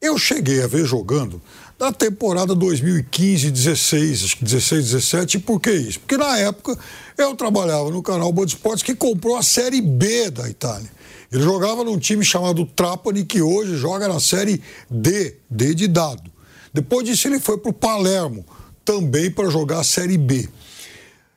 eu 0.00 0.16
cheguei 0.16 0.62
a 0.62 0.66
ver 0.66 0.84
jogando 0.84 1.40
da 1.78 1.90
temporada 1.90 2.54
2015, 2.54 3.50
16, 3.50 4.24
acho 4.24 4.36
que 4.36 4.44
16, 4.44 4.84
17. 4.92 5.36
E 5.36 5.40
por 5.40 5.60
que 5.60 5.72
isso? 5.72 6.00
Porque 6.00 6.16
na 6.16 6.38
época 6.38 6.78
eu 7.18 7.34
trabalhava 7.34 7.90
no 7.90 8.02
canal 8.02 8.32
Band 8.32 8.46
Esportes 8.46 8.82
que 8.82 8.94
comprou 8.94 9.36
a 9.36 9.42
Série 9.42 9.80
B 9.80 10.30
da 10.30 10.48
Itália. 10.48 10.90
Ele 11.32 11.42
jogava 11.42 11.82
num 11.82 11.98
time 11.98 12.24
chamado 12.24 12.64
Trapani, 12.64 13.24
que 13.24 13.42
hoje 13.42 13.76
joga 13.76 14.06
na 14.06 14.20
Série 14.20 14.62
D, 14.88 15.34
D 15.50 15.74
de 15.74 15.88
dado. 15.88 16.30
Depois 16.72 17.04
disso 17.04 17.26
ele 17.26 17.40
foi 17.40 17.58
para 17.58 17.70
o 17.70 17.74
Palermo, 17.74 18.44
também 18.84 19.30
para 19.30 19.48
jogar 19.50 19.80
a 19.80 19.84
Série 19.84 20.18
B. 20.18 20.48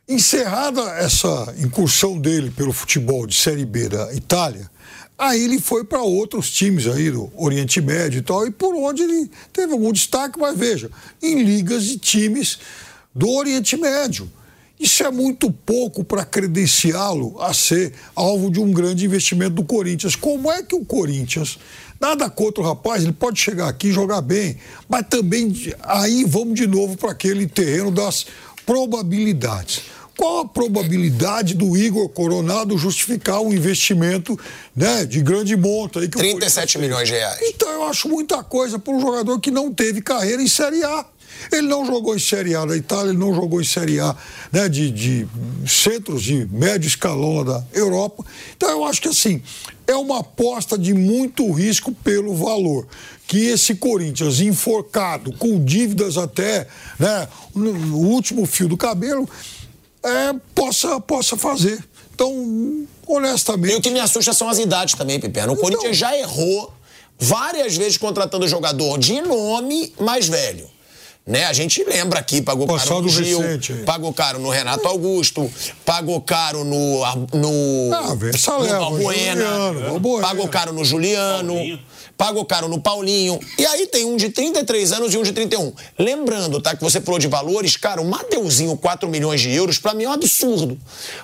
Encerrada 0.07 0.81
essa 0.97 1.53
incursão 1.59 2.17
dele 2.17 2.51
pelo 2.51 2.71
futebol 2.71 3.27
de 3.27 3.35
Série 3.35 3.65
B 3.65 3.89
da 3.89 4.13
Itália, 4.13 4.69
Aí 5.17 5.43
ele 5.43 5.59
foi 5.59 5.83
para 5.83 6.03
outros 6.03 6.51
times 6.51 6.85
aí 6.85 7.09
do 7.09 7.31
Oriente 7.35 7.81
Médio 7.81 8.19
e 8.19 8.21
tal, 8.21 8.45
e 8.45 8.51
por 8.51 8.75
onde 8.75 9.01
ele 9.01 9.31
teve 9.51 9.73
algum 9.73 9.91
destaque, 9.91 10.39
mas 10.39 10.55
veja, 10.55 10.91
em 11.23 11.41
ligas 11.41 11.85
de 11.85 11.97
times 11.97 12.59
do 13.15 13.27
Oriente 13.31 13.75
Médio. 13.75 14.29
Isso 14.79 15.03
é 15.03 15.09
muito 15.09 15.51
pouco 15.51 16.03
para 16.03 16.23
credenciá-lo 16.23 17.41
a 17.41 17.51
ser 17.51 17.93
alvo 18.15 18.51
de 18.51 18.59
um 18.59 18.71
grande 18.71 19.05
investimento 19.05 19.55
do 19.55 19.63
Corinthians. 19.63 20.15
Como 20.15 20.51
é 20.51 20.61
que 20.61 20.75
o 20.75 20.85
Corinthians, 20.85 21.57
nada 21.99 22.29
contra 22.29 22.61
o 22.61 22.65
rapaz, 22.65 23.03
ele 23.03 23.13
pode 23.13 23.39
chegar 23.39 23.67
aqui 23.67 23.87
e 23.87 23.91
jogar 23.91 24.21
bem, 24.21 24.57
mas 24.87 25.05
também 25.09 25.53
aí 25.83 26.23
vamos 26.23 26.55
de 26.55 26.67
novo 26.67 26.97
para 26.97 27.11
aquele 27.11 27.47
terreno 27.47 27.91
das 27.91 28.25
probabilidades 28.65 29.83
qual 30.17 30.39
a 30.39 30.45
probabilidade 30.47 31.53
do 31.53 31.77
Igor 31.77 32.09
Coronado 32.09 32.75
justificar 32.75 33.39
um 33.39 33.53
investimento 33.53 34.37
né, 34.75 35.05
de 35.05 35.21
grande 35.21 35.55
monta? 35.55 35.99
Aí 35.99 36.09
que 36.09 36.17
37 36.17 36.79
milhões 36.79 37.07
de 37.07 37.13
reais. 37.13 37.39
Então 37.43 37.69
eu 37.69 37.83
acho 37.83 38.09
muita 38.09 38.43
coisa 38.43 38.79
para 38.79 38.93
um 38.93 38.99
jogador 38.99 39.39
que 39.39 39.51
não 39.51 39.71
teve 39.71 40.01
carreira 40.01 40.41
em 40.41 40.47
Série 40.47 40.83
A. 40.83 41.05
Ele 41.51 41.67
não 41.67 41.85
jogou 41.85 42.15
em 42.15 42.19
Série 42.19 42.55
A 42.55 42.65
da 42.65 42.75
Itália, 42.75 43.09
ele 43.09 43.17
não 43.17 43.33
jogou 43.33 43.61
em 43.61 43.65
Série 43.65 43.99
A 43.99 44.15
né, 44.51 44.67
de, 44.67 44.91
de 44.91 45.27
centros 45.65 46.23
de 46.23 46.45
médio 46.51 46.87
escalão 46.87 47.43
da 47.43 47.63
Europa. 47.73 48.25
Então 48.55 48.69
eu 48.69 48.83
acho 48.85 49.01
que 49.01 49.07
assim, 49.07 49.41
é 49.85 49.95
uma 49.95 50.19
aposta 50.19 50.77
de 50.77 50.93
muito 50.93 51.49
risco 51.51 51.91
pelo 51.91 52.35
valor. 52.35 52.87
Que 53.27 53.47
esse 53.47 53.75
Corinthians 53.75 54.39
enforcado, 54.39 55.33
com 55.37 55.63
dívidas 55.63 56.17
até 56.17 56.67
né, 56.97 57.27
no 57.53 57.97
último 57.97 58.45
fio 58.45 58.69
do 58.69 58.77
cabelo, 58.77 59.29
é, 60.03 60.33
possa, 60.55 60.99
possa 60.99 61.35
fazer. 61.35 61.83
Então, 62.13 62.87
honestamente. 63.05 63.73
E 63.73 63.77
o 63.77 63.81
que 63.81 63.89
me 63.89 63.99
assusta 63.99 64.33
são 64.33 64.49
as 64.49 64.57
idades 64.57 64.95
também, 64.95 65.19
Piperno. 65.19 65.53
O 65.53 65.55
então, 65.55 65.63
Corinthians 65.63 65.97
já 65.97 66.17
errou 66.17 66.73
várias 67.19 67.75
vezes 67.75 67.97
contratando 67.97 68.47
jogador 68.47 68.97
de 68.97 69.21
nome 69.21 69.93
mais 69.99 70.27
velho. 70.27 70.69
Né? 71.27 71.43
A 71.43 71.51
gente 71.51 71.83
lembra 71.83 72.19
aqui, 72.19 72.41
pagou 72.41 72.65
Passado 72.65 72.87
caro 72.89 73.01
no 73.01 73.09
Gil, 73.09 73.41
recente, 73.41 73.73
pagou 73.85 74.13
caro 74.13 74.39
no 74.39 74.49
Renato 74.49 74.87
Augusto, 74.87 75.51
pagou 75.85 76.21
caro 76.21 76.63
no. 76.63 76.99
no, 77.33 77.93
ah, 77.93 78.17
essa 78.33 78.57
no 78.57 78.65
Balbuena, 78.65 79.45
Juliano, 79.45 80.21
pagou 80.21 80.47
caro 80.47 80.71
no 80.71 80.85
Juliano. 80.85 81.53
Paulinho 81.53 81.79
pagou 82.17 82.43
caro 82.43 82.67
no 82.67 82.81
Paulinho. 82.81 83.39
E 83.57 83.65
aí 83.65 83.85
tem 83.87 84.05
um 84.05 84.17
de 84.17 84.29
33 84.29 84.91
anos 84.91 85.13
e 85.13 85.17
um 85.17 85.23
de 85.23 85.31
31. 85.31 85.71
Lembrando, 85.97 86.59
tá, 86.59 86.75
que 86.75 86.83
você 86.83 86.99
falou 86.99 87.19
de 87.19 87.27
valores, 87.27 87.77
cara, 87.77 88.01
o 88.01 88.05
Mateuzinho, 88.05 88.75
4 88.75 89.07
milhões 89.07 89.39
de 89.39 89.51
euros, 89.53 89.77
para 89.77 89.93
mim 89.93 90.05
é 90.05 90.09
um 90.09 90.13
absurdo. 90.13 90.77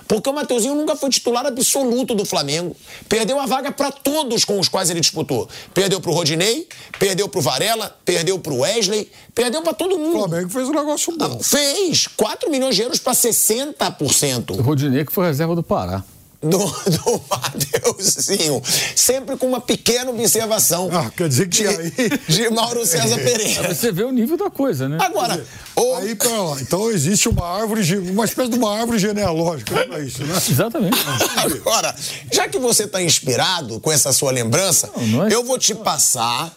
Porque 0.06 0.30
o 0.30 0.32
Mateuzinho 0.32 0.74
nunca 0.74 0.94
foi 0.94 1.10
titular 1.10 1.44
absoluto 1.44 2.14
do 2.14 2.24
Flamengo. 2.24 2.76
Perdeu 3.08 3.40
a 3.40 3.46
vaga 3.46 3.72
para 3.72 3.90
todos 3.90 4.44
com 4.44 4.58
os 4.60 4.68
quais 4.68 4.88
ele 4.88 5.00
disputou. 5.00 5.48
Perdeu 5.74 6.00
pro 6.00 6.12
Rodinei, 6.12 6.68
perdeu 6.98 7.28
pro 7.28 7.40
Varela, 7.40 7.96
perdeu 8.04 8.38
pro 8.38 8.60
Wesley, 8.60 9.10
perdeu 9.34 9.62
para 9.62 9.74
todo 9.74 9.98
mundo. 9.98 10.16
O 10.16 10.28
Flamengo 10.28 10.48
fez 10.48 10.68
um 10.68 10.72
negócio 10.72 11.16
bom. 11.16 11.40
Fez. 11.42 12.06
4 12.06 12.50
milhões 12.50 12.76
de 12.76 12.82
euros 12.82 13.00
para 13.00 13.12
60%. 13.12 14.58
O 14.58 14.62
Rodinei 14.62 15.04
que 15.04 15.12
foi 15.12 15.26
reserva 15.26 15.56
do 15.56 15.62
Pará 15.62 16.04
do, 16.44 16.58
do 16.90 17.22
Mateuzinho, 17.30 18.62
sempre 18.94 19.36
com 19.36 19.46
uma 19.46 19.60
pequena 19.60 20.10
observação. 20.10 20.88
Ah, 20.92 21.10
quer 21.10 21.28
dizer 21.28 21.48
que 21.48 21.62
de, 21.62 21.68
aí... 21.68 21.92
de 22.28 22.50
Mauro 22.50 22.84
César 22.86 23.18
é. 23.20 23.24
Pereira. 23.24 23.74
Você 23.74 23.90
vê 23.90 24.04
o 24.04 24.10
nível 24.10 24.36
da 24.36 24.50
coisa, 24.50 24.88
né? 24.88 24.98
Agora, 25.00 25.34
dizer, 25.34 25.46
o... 25.76 25.94
aí 25.96 26.14
para 26.14 26.42
lá. 26.42 26.60
Então 26.60 26.90
existe 26.90 27.28
uma 27.28 27.46
árvore, 27.46 27.98
uma 28.10 28.24
espécie 28.24 28.50
de 28.50 28.58
uma 28.58 28.78
árvore 28.78 28.98
genealógica 28.98 29.74
para 29.84 30.00
isso, 30.00 30.24
né? 30.24 30.34
Exatamente. 30.48 30.98
Agora, 31.36 31.94
já 32.32 32.48
que 32.48 32.58
você 32.58 32.84
está 32.84 33.02
inspirado 33.02 33.80
com 33.80 33.90
essa 33.90 34.12
sua 34.12 34.30
lembrança, 34.30 34.90
não, 34.96 35.06
não 35.06 35.26
é... 35.26 35.34
eu 35.34 35.42
vou 35.42 35.58
te 35.58 35.74
passar 35.74 36.54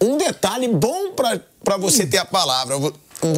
um 0.00 0.18
detalhe 0.18 0.68
bom 0.68 1.12
para 1.12 1.76
você 1.76 2.06
ter 2.06 2.18
a 2.18 2.24
palavra. 2.24 2.74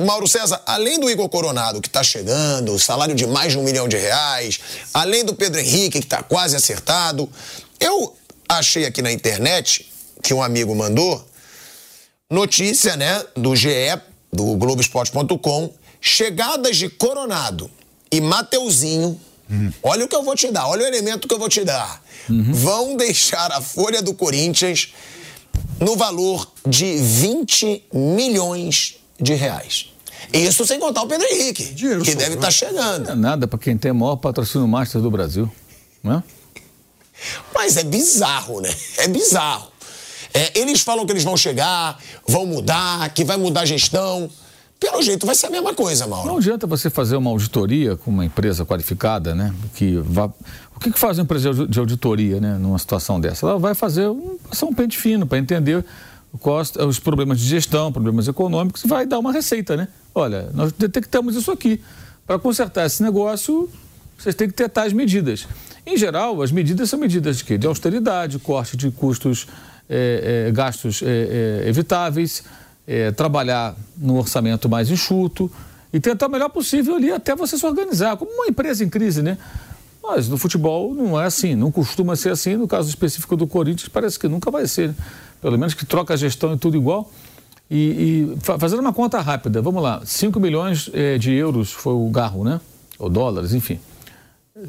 Mauro 0.05 0.27
César, 0.27 0.63
além 0.67 0.99
do 0.99 1.11
Igor 1.11 1.29
Coronado, 1.29 1.81
que 1.81 1.89
está 1.89 2.03
chegando, 2.03 2.79
salário 2.79 3.15
de 3.15 3.27
mais 3.27 3.53
de 3.53 3.59
um 3.59 3.63
milhão 3.63 3.87
de 3.87 3.97
reais, 3.97 4.59
além 4.93 5.25
do 5.25 5.35
Pedro 5.35 5.61
Henrique, 5.61 6.01
que 6.01 6.07
está 6.07 6.23
quase 6.23 6.57
acertado, 6.57 7.29
eu 7.79 8.17
achei 8.49 8.87
aqui 8.87 9.03
na 9.03 9.13
internet, 9.13 9.91
que 10.23 10.33
um 10.33 10.43
amigo 10.43 10.75
mandou, 10.75 11.27
notícia, 12.31 12.97
né, 12.97 13.23
do 13.37 13.55
GE. 13.55 13.71
do 14.33 14.57
Globoesporte.com, 14.57 15.73
chegadas 16.01 16.77
de 16.77 16.89
Coronado 16.89 17.71
e 18.11 18.21
Mateuzinho, 18.21 19.21
uhum. 19.51 19.73
olha 19.83 20.05
o 20.07 20.09
que 20.09 20.17
eu 20.17 20.23
vou 20.23 20.35
te 20.35 20.51
dar, 20.51 20.67
olha 20.67 20.85
o 20.85 20.87
elemento 20.87 21.29
que 21.29 21.35
eu 21.35 21.39
vou 21.39 21.49
te 21.49 21.63
dar, 21.63 22.03
uhum. 22.29 22.53
vão 22.53 22.97
deixar 22.97 23.53
a 23.53 23.61
folha 23.61 24.01
do 24.03 24.15
Corinthians 24.15 24.95
no 25.79 25.97
valor 25.97 26.51
de 26.67 26.97
20 26.97 27.85
milhões 27.93 28.97
de 28.97 29.04
reais. 29.21 29.91
Isso 30.33 30.67
sem 30.67 30.81
contar 30.81 31.03
o 31.03 31.07
Pedro 31.07 31.27
Henrique, 31.27 31.65
Dinheiro 31.75 32.03
que 32.03 32.15
deve 32.15 32.35
estar 32.35 32.47
tá 32.47 32.51
chegando. 32.51 33.07
Não 33.07 33.13
é 33.13 33.17
nada 33.17 33.47
para 33.47 33.59
quem 33.59 33.77
tem 33.77 33.91
o 33.91 33.95
maior 33.95 34.17
patrocínio 34.17 34.67
Master 34.67 35.01
do 35.01 35.11
Brasil, 35.11 35.51
não 36.03 36.15
é? 36.15 36.23
Mas 37.55 37.77
é 37.77 37.85
bizarro, 37.85 38.61
né? 38.61 38.75
É 38.99 39.09
bizarro. 39.09 39.69
É, 40.33 40.59
eles 40.59 40.81
falam 40.81 41.07
que 41.07 41.13
eles 41.13 41.23
vão 41.23 41.37
chegar, 41.37 41.99
vão 42.27 42.45
mudar, 42.45 43.09
que 43.11 43.25
vai 43.25 43.37
mudar 43.37 43.61
a 43.61 43.65
gestão. 43.65 44.29
Pelo 44.81 45.01
jeito 45.01 45.25
vai 45.25 45.35
ser 45.35 45.47
a 45.47 45.51
mesma 45.51 45.73
coisa, 45.73 46.07
Mauro. 46.07 46.27
Não 46.27 46.39
adianta 46.39 46.67
você 46.67 46.91
fazer 46.91 47.17
uma 47.17 47.31
auditoria 47.31 47.97
com 47.97 48.11
uma 48.11 48.25
empresa 48.25 48.65
qualificada, 48.67 49.35
né? 49.35 49.55
Que 49.75 49.97
vá... 49.99 50.27
O 50.75 50.81
que, 50.81 50.91
que 50.91 50.99
faz 50.99 51.19
uma 51.19 51.23
empresa 51.23 51.67
de 51.67 51.79
auditoria, 51.79 52.41
né? 52.41 52.59
Numa 52.59 52.79
situação 52.79 53.21
dessa? 53.21 53.47
Ela 53.47 53.59
vai 53.59 53.75
fazer 53.75 54.09
um, 54.09 54.37
um 54.65 54.75
pente 54.75 54.99
fino 54.99 55.25
para 55.25 55.39
entender 55.39 55.85
os 56.87 56.99
problemas 56.99 57.39
de 57.39 57.47
gestão, 57.47 57.93
problemas 57.93 58.27
econômicos 58.27 58.83
vai 58.87 59.07
dar 59.07 59.19
uma 59.19 59.33
receita, 59.33 59.77
né? 59.77 59.89
Olha, 60.15 60.51
nós 60.53 60.73
detectamos 60.73 61.37
isso 61.37 61.51
aqui. 61.51 61.81
Para 62.27 62.39
consertar 62.39 62.87
esse 62.87 63.03
negócio, 63.03 63.69
vocês 64.19 64.35
têm 64.35 64.49
que 64.49 64.55
ter 64.55 64.69
tais 64.69 64.93
medidas. 64.93 65.47
Em 65.87 65.97
geral, 65.97 66.41
as 66.43 66.51
medidas 66.51 66.89
são 66.89 66.99
medidas 66.99 67.39
de 67.39 67.45
quê? 67.45 67.59
De 67.59 67.67
austeridade, 67.67 68.39
corte 68.39 68.77
de 68.77 68.91
custos, 68.91 69.47
é, 69.89 70.47
é, 70.49 70.53
gastos 70.53 71.03
é, 71.03 71.65
evitáveis, 71.69 72.43
trabalhar 73.17 73.75
no 73.97 74.19
orçamento 74.19 74.69
mais 74.69 74.91
enxuto 74.91 75.51
e 75.91 75.99
tentar 75.99 76.27
o 76.27 76.31
melhor 76.31 76.51
possível 76.51 76.97
ali 76.97 77.11
até 77.11 77.35
você 77.35 77.57
se 77.57 77.65
organizar, 77.65 78.15
como 78.19 78.31
uma 78.31 78.47
empresa 78.47 78.85
em 78.85 78.91
crise, 78.91 79.23
né? 79.23 79.39
Mas 80.03 80.29
no 80.29 80.37
futebol 80.37 80.95
não 80.95 81.19
é 81.19 81.25
assim, 81.25 81.55
não 81.55 81.73
costuma 81.73 82.15
ser 82.15 82.29
assim. 82.29 82.57
No 82.57 82.69
caso 82.69 82.91
específico 82.91 83.39
do 83.39 83.47
Corinthians, 83.47 83.89
parece 83.89 84.19
que 84.19 84.29
nunca 84.29 84.51
vai 84.51 84.67
ser. 84.67 84.89
Né? 84.89 84.95
Pelo 85.45 85.59
menos 85.59 85.75
que 85.75 85.85
troca 85.85 86.15
a 86.15 86.17
gestão 86.17 86.55
e 86.55 86.57
tudo 86.57 86.75
igual. 86.75 87.13
E, 87.71 87.77
e 87.77 88.59
fazendo 88.59 88.81
uma 88.81 88.95
conta 88.95 89.21
rápida, 89.21 89.61
vamos 89.61 89.83
lá, 89.83 90.01
5 90.03 90.41
milhões 90.41 90.91
de 91.21 91.35
euros 91.35 91.71
foi 91.71 91.93
o 91.93 92.09
garro, 92.09 92.43
né? 92.45 92.59
Ou 92.99 93.11
dólares, 93.11 93.53
enfim. 93.53 93.79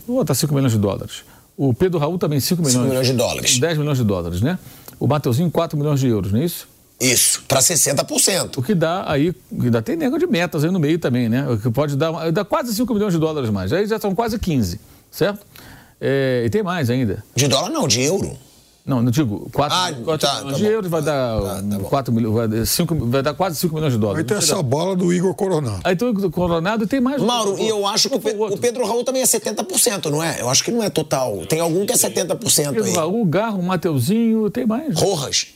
Vou 0.06 0.18
botar 0.18 0.34
5 0.34 0.54
milhões 0.54 0.74
de 0.74 0.78
dólares. 0.78 1.24
O 1.56 1.74
Pedro 1.74 1.98
Raul 1.98 2.18
também 2.18 2.42
5 2.42 2.62
milhões. 2.62 2.74
5 2.74 2.88
milhões 2.90 3.08
de 3.08 3.14
dólares. 3.14 3.58
10 3.58 3.78
milhões 3.78 3.98
de 3.98 4.04
dólares, 4.04 4.42
né? 4.42 4.60
O 5.00 5.08
Mateuzinho 5.08 5.50
4 5.50 5.78
milhões 5.78 6.02
de 6.02 6.08
euros, 6.08 6.34
não 6.34 6.42
é 6.42 6.44
isso? 6.44 6.68
Isso, 7.00 7.46
para 7.48 7.62
60%. 7.62 8.58
O 8.58 8.62
que 8.62 8.76
dá 8.76 9.10
aí, 9.10 9.34
ainda 9.58 9.82
tem 9.82 9.96
nego 9.96 10.18
de 10.18 10.28
metas 10.28 10.66
aí 10.66 10.72
no 10.72 10.80
meio 10.80 11.00
também, 11.00 11.30
né? 11.30 11.50
O 11.50 11.58
que 11.58 11.70
pode 11.70 11.96
dar, 11.96 12.34
dá 12.34 12.44
quase 12.44 12.76
5 12.76 12.94
milhões 12.94 13.14
de 13.14 13.20
dólares 13.20 13.50
mais. 13.50 13.72
Aí 13.72 13.88
já 13.88 13.98
são 13.98 14.14
quase 14.14 14.38
15, 14.38 14.78
certo? 15.10 15.40
É, 16.02 16.44
e 16.46 16.50
tem 16.50 16.62
mais 16.62 16.90
ainda. 16.90 17.24
De 17.34 17.48
dólar 17.48 17.70
não, 17.70 17.88
de 17.88 18.02
euro. 18.02 18.38
Não, 18.86 19.02
não 19.02 19.10
digo, 19.10 19.50
4 19.52 19.76
ah, 19.76 19.92
milhões 19.92 20.22
tá, 20.22 20.44
tá 20.44 20.52
de 20.52 20.64
euros 20.64 20.92
vai 20.92 21.02
dar, 21.02 21.42
tá, 21.42 21.64
tá 21.72 21.80
4 21.86 22.14
milhões, 22.14 22.36
vai, 22.36 22.48
dar 22.48 22.66
5, 22.68 22.96
vai 23.08 23.24
dar 23.24 23.34
quase 23.34 23.56
5 23.58 23.74
milhões 23.74 23.94
de 23.94 23.98
dólares. 23.98 24.20
Aí 24.20 24.28
tem 24.28 24.38
essa 24.38 24.62
bola 24.62 24.96
do 24.96 25.12
Igor 25.12 25.34
Coronado. 25.34 25.82
Aí 25.84 25.96
tem 25.96 26.08
o 26.08 26.12
Igor 26.12 26.30
Coronado 26.30 26.84
e 26.84 26.88
tem 26.88 27.02
mais. 27.02 27.20
Mauro, 27.20 27.58
e 27.58 27.68
eu 27.68 27.88
acho 27.88 28.10
que 28.10 28.16
o, 28.16 28.44
o, 28.54 28.58
Pedro 28.60 28.86
Raul 28.86 29.04
também 29.04 29.24
é 29.24 29.26
70%, 29.26 30.12
não 30.12 30.22
é? 30.22 30.40
Eu 30.40 30.50
acho 30.52 30.64
que 30.64 30.70
não 30.70 30.84
é 30.84 30.90
total. 30.92 31.48
Tem 31.48 31.60
algum 31.60 31.84
que 31.84 31.94
é 31.94 31.96
70% 31.96 32.74
Pedro 32.74 32.84
aí. 32.84 32.94
Raul, 32.94 33.26
Garro, 33.26 33.64
Mateuzinho, 33.64 34.52
tem 34.52 34.68
mais. 34.68 34.96
Rojas. 35.00 35.48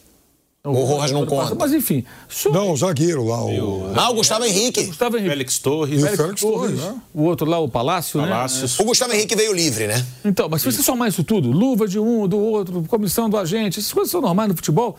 O 0.64 0.84
Rojas 0.84 1.12
não 1.12 1.26
conta. 1.26 1.55
Mas 1.55 1.72
enfim. 1.72 2.03
Só... 2.28 2.51
Não, 2.51 2.74
o 2.74 2.78
zagueiro 2.78 3.26
lá. 3.26 3.43
O... 3.45 3.93
Ah, 3.95 4.10
o 4.10 4.16
Gustavo 4.16 4.43
Henrique. 4.43 4.84
Gustavo 4.84 5.16
Henrique. 5.16 5.32
Félix 5.32 5.60
Torres. 5.60 6.01
Félix, 6.01 6.18
Félix 6.18 6.41
Torres. 6.41 6.80
Torres. 6.80 6.95
Né? 6.95 7.01
O 7.14 7.24
outro 7.24 7.49
lá, 7.49 7.60
o 7.60 7.70
Palácio, 7.70 8.20
Palácios. 8.20 8.78
né? 8.78 8.84
O 8.84 8.88
Gustavo 8.88 9.14
Henrique 9.14 9.36
veio 9.36 9.53
livre, 9.53 9.88
né? 9.88 10.05
Então, 10.26 10.49
mas 10.49 10.62
se 10.62 10.72
você 10.72 10.84
somar 10.84 11.07
isso 11.07 11.24
tudo, 11.24 11.49
luva 11.49 11.88
de 11.88 11.97
um, 11.97 12.28
do 12.28 12.38
outro, 12.38 12.84
comissão 12.84 13.30
do 13.30 13.38
agente, 13.38 13.80
essas 13.80 13.93
coisas 13.93 14.12
são 14.12 14.20
normais 14.20 14.49
no 14.49 14.55
futebol. 14.55 14.97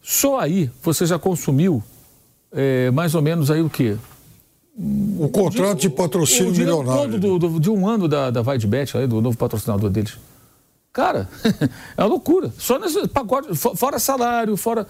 Só 0.00 0.38
aí 0.38 0.70
você 0.80 1.04
já 1.04 1.18
consumiu 1.18 1.82
é, 2.52 2.90
mais 2.92 3.14
ou 3.16 3.22
menos 3.22 3.50
aí 3.50 3.60
o 3.60 3.68
quê? 3.68 3.96
O 5.18 5.28
contrato 5.28 5.76
de, 5.76 5.82
de 5.82 5.90
patrocínio 5.90 6.52
o, 6.52 6.54
o 6.54 6.56
milionário. 6.56 7.02
Todo 7.02 7.38
do, 7.38 7.48
do, 7.50 7.60
de 7.60 7.70
um 7.70 7.88
ano 7.88 8.06
da, 8.06 8.30
da 8.30 8.40
Vaidbet, 8.40 8.96
aí, 8.96 9.06
do 9.06 9.20
novo 9.20 9.36
patrocinador 9.36 9.90
deles. 9.90 10.14
Cara, 10.92 11.26
é 11.96 12.02
uma 12.02 12.06
loucura. 12.06 12.52
Só 12.58 12.78
nesse 12.78 13.08
pacote, 13.08 13.48
fora 13.54 13.98
salário, 13.98 14.56
fora. 14.56 14.86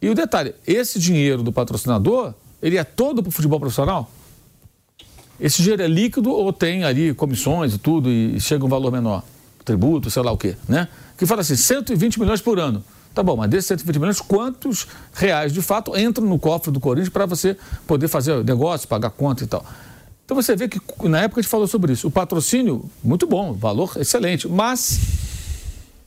E 0.00 0.08
o 0.08 0.14
detalhe, 0.14 0.54
esse 0.66 0.98
dinheiro 0.98 1.42
do 1.42 1.52
patrocinador, 1.52 2.32
ele 2.62 2.76
é 2.76 2.84
todo 2.84 3.22
para 3.22 3.30
o 3.30 3.32
futebol 3.32 3.58
profissional? 3.58 4.08
Esse 5.40 5.62
dinheiro 5.62 5.82
é 5.82 5.88
líquido 5.88 6.30
ou 6.30 6.52
tem 6.52 6.84
ali 6.84 7.12
comissões 7.14 7.74
e 7.74 7.78
tudo 7.78 8.08
e 8.08 8.40
chega 8.40 8.64
um 8.64 8.68
valor 8.68 8.92
menor? 8.92 9.24
Tributo, 9.64 10.10
sei 10.10 10.22
lá 10.22 10.30
o 10.30 10.36
quê, 10.36 10.56
né? 10.68 10.88
Que 11.18 11.26
fala 11.26 11.40
assim, 11.40 11.56
120 11.56 12.20
milhões 12.20 12.40
por 12.40 12.58
ano. 12.58 12.84
Tá 13.12 13.22
bom, 13.22 13.36
mas 13.36 13.50
desses 13.50 13.66
120 13.66 13.98
milhões, 13.98 14.20
quantos 14.20 14.86
reais 15.12 15.52
de 15.52 15.60
fato 15.60 15.98
entram 15.98 16.26
no 16.26 16.38
cofre 16.38 16.70
do 16.70 16.78
Corinthians 16.78 17.08
para 17.08 17.26
você 17.26 17.56
poder 17.86 18.06
fazer 18.06 18.44
negócio, 18.44 18.86
pagar 18.86 19.10
conta 19.10 19.42
e 19.42 19.46
tal? 19.46 19.64
Então 20.24 20.40
você 20.40 20.54
vê 20.54 20.68
que 20.68 20.80
na 21.08 21.22
época 21.22 21.40
a 21.40 21.42
gente 21.42 21.50
falou 21.50 21.66
sobre 21.66 21.92
isso. 21.92 22.06
O 22.06 22.10
patrocínio, 22.10 22.88
muito 23.02 23.26
bom, 23.26 23.52
valor 23.52 23.92
excelente, 23.96 24.46
mas 24.46 25.00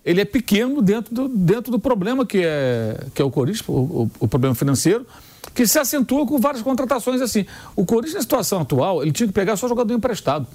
ele 0.06 0.22
é 0.22 0.26
pequeno 0.26 0.82
dentro 0.82 1.14
do, 1.14 1.28
dentro 1.30 1.72
do 1.72 1.80
problema 1.80 2.26
que 2.26 2.42
é, 2.44 3.06
que 3.14 3.22
é 3.22 3.26
o 3.26 3.32
Corinthians, 3.32 3.68
o, 3.68 3.72
o, 3.72 4.12
o 4.22 4.28
problema 4.28 4.54
financeiro, 4.54 5.06
que 5.54 5.66
se 5.66 5.80
acentua 5.80 6.26
com 6.26 6.40
várias 6.40 6.62
contratações 6.62 7.22
assim. 7.22 7.46
O 7.76 7.86
Corinthians, 7.86 8.16
na 8.16 8.22
situação 8.22 8.62
atual, 8.62 9.02
ele 9.02 9.12
tinha 9.12 9.28
que 9.28 9.34
pegar 9.34 9.56
só 9.56 9.68
jogador 9.68 9.94
emprestado. 9.94 10.48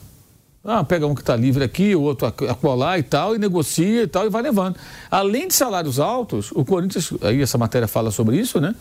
Ah, 0.65 0.83
pega 0.83 1.07
um 1.07 1.15
que 1.15 1.21
está 1.21 1.37
livre 1.37 1.65
aqui, 1.65 1.95
o 1.95 2.03
outro 2.03 2.27
acolá 2.27 2.99
e 2.99 3.03
tal, 3.03 3.35
e 3.35 3.39
negocia 3.39 4.03
e 4.03 4.07
tal, 4.07 4.27
e 4.27 4.29
vai 4.29 4.43
levando. 4.43 4.77
Além 5.11 5.49
de 5.49 5.55
salários 5.55 6.01
altos, 6.01 6.51
o 6.53 6.65
Corinthians, 6.65 7.13
aí 7.23 7.41
essa 7.41 7.57
matéria 7.57 7.87
fala 7.89 8.11
sobre 8.11 8.37
isso, 8.37 8.61
né? 8.61 8.75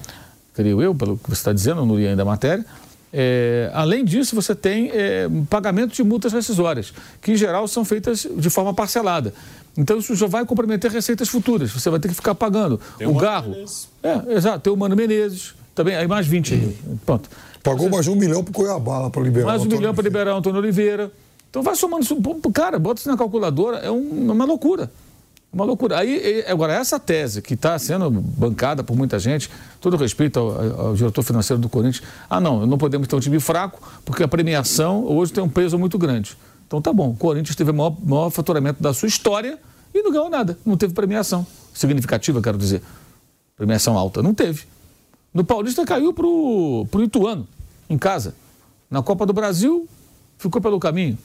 Creio 0.54 0.82
eu, 0.82 0.94
pelo 0.96 1.18
que 1.18 1.30
você 1.30 1.34
está 1.34 1.54
dizendo, 1.54 1.82
eu 1.82 1.86
não 1.86 1.96
li 1.96 2.08
ainda 2.08 2.24
a 2.24 2.26
matéria. 2.26 2.66
É, 3.12 3.72
além 3.74 4.04
disso, 4.04 4.36
você 4.36 4.54
tem 4.54 4.92
é, 4.92 5.28
pagamento 5.50 5.94
de 5.94 6.04
multas 6.04 6.34
rescisórias, 6.34 6.94
que 7.22 7.32
em 7.32 7.36
geral 7.36 7.68
são 7.68 7.86
feitas 7.86 8.28
de 8.36 8.50
forma 8.50 8.74
parcelada. 8.74 9.34
Então 9.78 10.00
isso 10.00 10.16
já 10.16 10.28
vai 10.28 10.46
comprometer 10.46 10.92
receitas 10.92 11.30
futuras. 11.30 11.72
Você 11.72 11.90
vai 11.90 12.00
ter 12.00 12.08
que 12.10 12.16
ficar 12.16 12.36
pagando. 12.36 12.80
Tem 12.98 13.08
o 13.08 13.14
Garro. 13.14 13.56
É, 14.02 14.34
exato. 14.34 14.60
Tem 14.60 14.74
o 14.74 14.78
Mano 14.78 14.96
Menezes. 14.96 15.54
Também, 15.76 15.96
aí 15.96 16.08
mais 16.08 16.26
20 16.26 16.54
aí. 16.56 16.78
Pronto. 17.06 17.30
Pagou 17.62 17.86
Você... 17.86 17.90
mais 17.90 18.08
um 18.08 18.16
milhão 18.16 18.44
para 18.44 18.52
o 18.52 18.54
Cuiabá 18.54 19.00
lá 19.00 19.10
para 19.12 19.22
liberar. 19.22 19.46
Mais 19.46 19.62
um 19.62 19.66
milhão 19.66 19.94
para 19.94 20.04
liberar 20.04 20.34
o 20.34 20.38
Antônio 20.38 20.60
Oliveira. 20.60 21.12
Então 21.50 21.62
vai 21.62 21.76
somando 21.76 22.04
isso. 22.04 22.18
Cara, 22.52 22.80
bota 22.80 23.00
isso 23.00 23.10
na 23.10 23.16
calculadora, 23.16 23.78
é 23.78 23.92
um, 23.92 24.32
uma 24.32 24.46
loucura. 24.46 24.90
Uma 25.58 25.66
loucura. 25.66 25.98
Aí, 25.98 26.46
agora, 26.48 26.74
essa 26.74 27.00
tese 27.00 27.42
que 27.42 27.56
está 27.56 27.80
sendo 27.80 28.12
bancada 28.12 28.84
por 28.84 28.96
muita 28.96 29.18
gente, 29.18 29.50
todo 29.82 29.98
respeito 29.98 30.38
ao, 30.38 30.90
ao, 30.90 30.94
diretor 30.94 31.24
financeiro 31.24 31.60
do 31.60 31.68
Corinthians, 31.68 32.08
ah, 32.30 32.40
não, 32.40 32.64
não 32.68 32.78
podemos 32.78 33.08
ter 33.08 33.16
um 33.16 33.20
time 33.20 33.40
fraco, 33.40 33.82
porque 34.06 34.22
a 34.22 34.28
premiação 34.28 35.04
hoje 35.04 35.34
tem 35.34 35.44
um 35.44 35.50
peso 35.50 35.80
muito 35.80 35.98
grande. 35.98 36.38
Então 36.68 36.80
tá 36.80 36.94
bom, 36.94 37.10
o 37.10 37.16
Corinthians 37.16 37.56
teve 37.56 37.72
o 37.72 37.74
maior, 37.74 37.98
maior 38.06 38.30
faturamento 38.30 38.84
da 38.84 38.94
sua 38.94 39.08
história 39.08 39.58
e 39.92 40.04
não 40.04 40.12
ganhou 40.12 40.30
nada. 40.30 40.56
Não 40.64 40.78
teve 40.78 40.94
premiação 40.94 41.44
significativa, 41.74 42.40
quero 42.40 42.60
dizer. 42.60 42.84
Premiação 43.56 43.98
alta. 43.98 44.22
Não 44.22 44.36
teve. 44.36 44.66
No 45.34 45.44
Paulista 45.44 45.84
caiu 45.88 46.14
para 46.14 46.28
o 46.28 46.88
Ituano, 47.02 47.48
em 47.90 47.98
casa. 47.98 48.36
Na 48.92 49.02
Copa 49.02 49.26
do 49.26 49.34
Brasil, 49.34 49.90
ficou 50.38 50.62
pelo 50.62 50.80
caminho. 50.80 51.18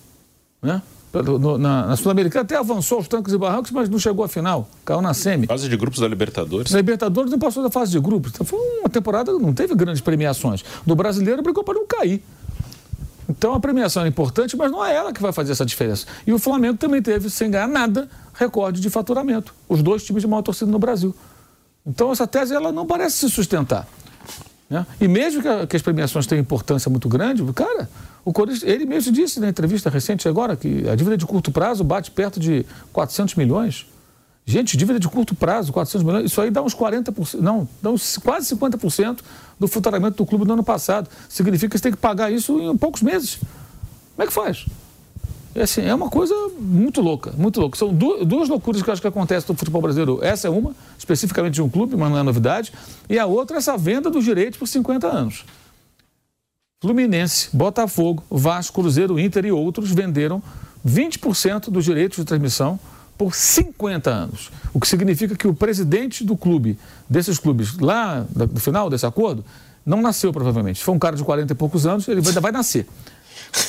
Né? 0.63 0.81
No, 1.13 1.59
na, 1.59 1.89
na 1.89 1.97
Sul-Americana 1.97 2.43
até 2.43 2.57
avançou 2.57 2.99
os 2.99 3.07
trancos 3.07 3.35
e 3.35 3.39
barrancos, 3.39 3.71
mas 3.71 3.89
não 3.89 3.99
chegou 3.99 4.25
à 4.25 4.29
final. 4.29 4.69
Caiu 4.85 5.03
na 5.03 5.13
semi. 5.13 5.47
Fase 5.47 5.69
de 5.69 5.77
grupos 5.77 6.01
da 6.01 6.09
Libertadores. 6.09 6.73
Na 6.73 6.79
Libertadores 6.79 7.31
não 7.31 7.39
passou 7.39 7.63
da 7.63 7.71
fase 7.71 7.93
de 7.93 8.01
grupos. 8.01 8.33
Então 8.35 8.47
foi 8.47 8.59
uma 8.81 8.89
temporada 8.89 9.33
que 9.33 9.39
não 9.39 9.53
teve 9.53 9.75
grandes 9.75 10.01
premiações. 10.01 10.65
No 10.87 10.95
brasileiro 10.95 11.43
brigou 11.43 11.63
para 11.63 11.75
não 11.75 11.87
cair. 11.87 12.23
Então 13.29 13.55
a 13.55 13.61
premiação 13.61 14.05
é 14.05 14.09
importante, 14.09 14.57
mas 14.57 14.71
não 14.71 14.85
é 14.85 14.95
ela 14.95 15.13
que 15.13 15.21
vai 15.21 15.33
fazer 15.33 15.53
essa 15.53 15.65
diferença. 15.67 16.07
E 16.27 16.33
o 16.33 16.39
Flamengo 16.39 16.79
também 16.79 17.03
teve, 17.03 17.29
sem 17.29 17.51
ganhar 17.51 17.69
nada, 17.69 18.09
recorde 18.35 18.81
de 18.81 18.89
faturamento. 18.89 19.55
Os 19.69 19.83
dois 19.83 20.03
times 20.05 20.23
de 20.23 20.29
maior 20.29 20.43
torcida 20.43 20.71
no 20.71 20.79
Brasil. 20.79 21.15
Então 21.87 22.11
essa 22.13 22.27
tese 22.27 22.55
ela 22.55 22.73
não 22.73 22.87
parece 22.87 23.19
se 23.19 23.31
sustentar. 23.31 23.87
Né? 24.69 24.87
E 25.01 25.07
mesmo 25.07 25.43
que, 25.67 25.77
as 25.77 25.83
premiações 25.83 26.27
tenham 26.27 26.41
importância 26.41 26.91
muito 26.91 27.09
grande, 27.09 27.43
cara, 27.53 27.91
o 28.25 28.33
Corinthians, 28.33 28.63
ele 28.63 28.85
mesmo 28.87 29.13
disse 29.13 29.41
na 29.41 29.49
entrevista 29.49 29.91
recente 29.91 30.29
agora 30.29 30.57
que 30.57 30.89
a 30.89 30.95
dívida 30.95 31.17
de 31.17 31.27
curto 31.27 31.51
prazo 31.51 31.83
bate 31.83 32.11
perto 32.11 32.39
de 32.39 32.65
400 32.93 33.35
milhões. 33.35 33.87
Gente, 34.45 34.77
dívida 34.77 34.99
de 34.99 35.09
curto 35.09 35.35
prazo, 35.35 35.73
400 35.73 36.05
milhões, 36.05 36.27
isso 36.27 36.41
aí 36.41 36.51
dá 36.51 36.63
uns 36.63 36.75
40%, 36.75 37.41
não, 37.41 37.69
dá 37.81 37.91
uns 37.91 38.19
quase 38.19 38.55
50% 38.55 39.21
do 39.59 39.69
faturamento 39.69 40.17
do 40.17 40.27
clube 40.27 40.45
no 40.45 40.55
ano 40.55 40.65
passado. 40.65 41.09
Significa 41.29 41.71
que 41.71 41.79
você 41.79 41.83
tem 41.83 41.93
que 41.93 41.99
pagar 41.99 42.31
isso 42.33 42.61
em 42.61 42.77
poucos 42.77 43.03
meses. 43.03 43.37
Como 43.37 44.23
é 44.23 44.27
que 44.27 44.33
faz? 44.33 44.67
É, 45.55 45.63
assim, 45.63 45.83
é 45.83 45.95
uma 45.95 46.09
coisa 46.09 46.35
muito 46.59 47.01
louca, 47.01 47.33
muito 47.37 47.61
louca. 47.61 47.77
São 47.79 47.93
duas 47.93 48.49
loucuras 48.49 48.83
que 48.83 48.89
eu 48.89 48.93
acho 48.93 49.03
que 49.03 49.09
acontecem 49.09 49.47
no 49.49 49.57
futebol 49.57 49.83
brasileiro. 49.83 50.19
Essa 50.23 50.49
é 50.49 50.51
uma, 50.51 50.75
especificamente 50.99 51.55
de 51.55 51.63
um 51.63 51.69
clube, 51.69 51.95
mas 51.97 52.11
não 52.11 52.19
é 52.19 52.23
novidade. 52.23 52.73
E 53.09 53.19
a 53.19 53.27
outra 53.27 53.57
é 53.57 53.59
essa 53.59 53.77
venda 53.77 54.11
dos 54.11 54.25
direitos 54.25 54.59
por 54.59 54.67
50 54.67 55.07
anos. 55.07 55.45
Fluminense, 56.83 57.49
Botafogo, 57.53 58.25
Vasco, 58.29 58.83
Cruzeiro, 58.83 59.17
Inter 59.17 59.47
e 59.47 59.53
outros 59.53 59.93
venderam 59.93 60.43
20% 60.85 61.71
dos 61.71 61.85
direitos 61.85 62.19
de 62.19 62.25
transmissão 62.25 62.79
por 63.17 63.37
50 63.37 64.11
anos. 64.11 64.51
O 64.75 64.81
que 64.81 64.89
significa 64.89 65.37
que 65.37 65.47
o 65.47 65.55
presidente 65.55 66.25
do 66.25 66.37
clube, 66.37 66.77
desses 67.09 67.39
clubes, 67.39 67.79
lá 67.79 68.27
no 68.35 68.59
final 68.59 68.91
desse 68.91 69.07
acordo, 69.07 69.45
não 69.87 70.03
nasceu 70.03 70.33
provavelmente. 70.33 70.83
For 70.83 70.91
um 70.91 70.99
cara 70.99 71.15
de 71.15 71.23
40 71.23 71.53
e 71.53 71.55
poucos 71.55 71.87
anos, 71.87 72.09
ele 72.09 72.21
ainda 72.27 72.41
vai 72.41 72.51
nascer. 72.51 72.85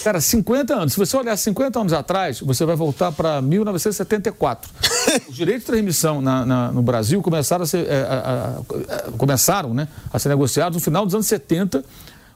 Cara, 0.03 0.19
50 0.19 0.73
anos. 0.73 0.93
Se 0.93 0.99
você 0.99 1.15
olhar 1.15 1.37
50 1.37 1.79
anos 1.79 1.93
atrás, 1.93 2.39
você 2.39 2.65
vai 2.65 2.75
voltar 2.75 3.11
para 3.11 3.43
1974. 3.43 4.71
Os 5.29 5.35
direitos 5.35 5.65
de 5.65 5.67
transmissão 5.67 6.19
na, 6.19 6.45
na, 6.45 6.71
no 6.71 6.81
Brasil 6.81 7.21
começaram 7.21 7.63
a 7.63 7.67
ser, 7.67 7.85
é, 7.87 8.01
a, 8.01 8.59
a, 9.07 9.11
começaram, 9.17 9.73
né, 9.73 9.87
a 10.11 10.17
ser 10.17 10.29
negociados 10.29 10.77
no 10.77 10.81
final 10.81 11.05
dos 11.05 11.13
anos 11.13 11.27
70, 11.27 11.83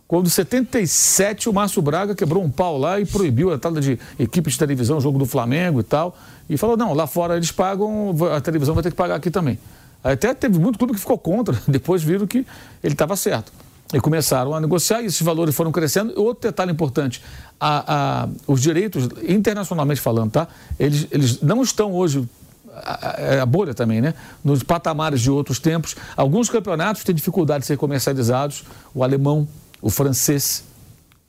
quando 0.08 0.28
em 0.28 0.30
77 0.30 1.50
o 1.50 1.54
Márcio 1.54 1.82
Braga 1.82 2.16
quebrou 2.16 2.42
um 2.42 2.50
pau 2.50 2.78
lá 2.78 3.00
e 3.00 3.06
proibiu 3.06 3.52
a 3.52 3.56
entrada 3.56 3.82
de 3.82 4.00
equipe 4.18 4.50
de 4.50 4.58
televisão, 4.58 5.02
jogo 5.02 5.20
do 5.20 5.26
Flamengo 5.26 5.82
e 5.82 5.84
tal. 5.84 6.18
E 6.50 6.56
falou: 6.56 6.78
não, 6.78 6.94
lá 6.94 7.06
fora 7.06 7.36
eles 7.36 7.52
pagam, 7.52 8.16
a 8.34 8.40
televisão 8.40 8.74
vai 8.74 8.84
ter 8.84 8.92
que 8.92 8.96
pagar 8.96 9.16
aqui 9.16 9.30
também. 9.30 9.60
Até 10.04 10.34
teve 10.34 10.58
muito 10.58 10.80
clube 10.80 10.94
que 10.94 11.00
ficou 11.00 11.18
contra, 11.18 11.60
depois 11.68 12.02
viram 12.04 12.26
que 12.26 12.46
ele 12.82 12.94
estava 12.94 13.16
certo. 13.18 13.52
E 13.94 14.00
começaram 14.02 14.54
a 14.54 14.60
negociar 14.60 15.02
e 15.02 15.06
esses 15.06 15.22
valores 15.22 15.56
foram 15.56 15.72
crescendo. 15.72 16.14
Outro 16.22 16.50
detalhe 16.50 16.72
importante, 16.72 17.22
a, 17.60 18.24
a, 18.24 18.30
os 18.46 18.62
direitos, 18.62 19.08
internacionalmente 19.28 20.02
falando, 20.02 20.32
tá? 20.32 20.48
Eles, 20.78 21.08
eles 21.10 21.42
não 21.42 21.62
estão 21.62 21.94
hoje 21.94 22.28
a, 22.74 23.42
a, 23.42 23.46
bolha 23.46 23.74
também, 23.74 24.02
né? 24.02 24.14
Nos 24.44 24.62
patamares 24.62 25.22
de 25.22 25.32
outros 25.32 25.60
tempos. 25.60 25.96
Alguns 26.18 26.50
campeonatos 26.50 27.04
têm 27.04 27.16
dificuldade 27.16 27.62
de 27.62 27.68
ser 27.68 27.78
comercializados. 27.78 28.66
O 28.94 29.04
alemão, 29.04 29.48
o 29.82 29.90
francês, 29.90 30.64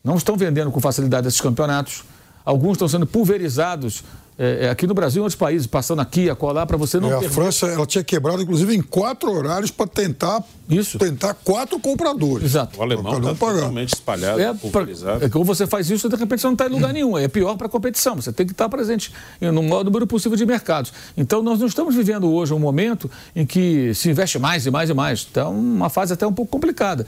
não 0.02 0.16
estão 0.16 0.36
vendendo 0.36 0.70
com 0.70 0.80
facilidade 0.80 1.28
esses 1.28 1.40
campeonatos. 1.40 2.04
Alguns 2.44 2.72
estão 2.72 2.88
sendo 2.88 3.06
pulverizados 3.06 4.02
é, 4.40 4.66
é, 4.66 4.70
aqui 4.70 4.86
no 4.86 4.94
Brasil 4.94 5.18
e 5.18 5.20
em 5.20 5.24
outros 5.24 5.36
países, 5.36 5.66
passando 5.66 6.00
aqui 6.00 6.22
e 6.22 6.30
acolá, 6.30 6.64
para 6.64 6.76
você 6.76 7.00
não 7.00 7.12
é, 7.12 7.26
A 7.26 7.28
França, 7.28 7.66
ela 7.66 7.84
tinha 7.84 8.04
quebrado, 8.04 8.40
inclusive, 8.40 8.72
em 8.72 8.80
quatro 8.80 9.32
horários 9.32 9.72
para 9.72 9.88
tentar 9.88 10.44
Isso. 10.70 10.96
tentar 10.96 11.34
quatro 11.34 11.80
compradores. 11.80 12.44
Exato. 12.44 12.78
O 12.78 12.82
alemão 12.82 13.18
está 13.18 13.34
totalmente 13.34 13.94
espalhado, 13.94 14.40
é, 14.40 14.54
pulverizado. 14.54 15.24
É 15.24 15.28
que 15.28 15.36
ou 15.36 15.44
você 15.44 15.66
faz 15.66 15.90
isso, 15.90 16.08
de 16.08 16.14
repente 16.14 16.40
você 16.40 16.46
não 16.46 16.54
está 16.54 16.66
em 16.66 16.70
lugar 16.70 16.92
nenhum. 16.92 17.18
É 17.18 17.26
pior 17.26 17.56
para 17.56 17.66
a 17.66 17.70
competição. 17.70 18.14
Você 18.14 18.32
tem 18.32 18.46
que 18.46 18.52
estar 18.52 18.68
presente 18.68 19.12
no 19.40 19.60
maior 19.60 19.84
número 19.84 20.06
possível 20.06 20.38
de 20.38 20.46
mercados. 20.46 20.92
Então, 21.16 21.42
nós 21.42 21.58
não 21.58 21.66
estamos 21.66 21.96
vivendo 21.96 22.32
hoje 22.32 22.54
um 22.54 22.60
momento 22.60 23.10
em 23.34 23.44
que 23.44 23.92
se 23.92 24.08
investe 24.08 24.38
mais 24.38 24.66
e 24.66 24.70
mais 24.70 24.88
e 24.88 24.94
mais. 24.94 25.26
Então, 25.28 25.52
uma 25.52 25.90
fase 25.90 26.12
até 26.12 26.24
um 26.24 26.32
pouco 26.32 26.52
complicada. 26.52 27.04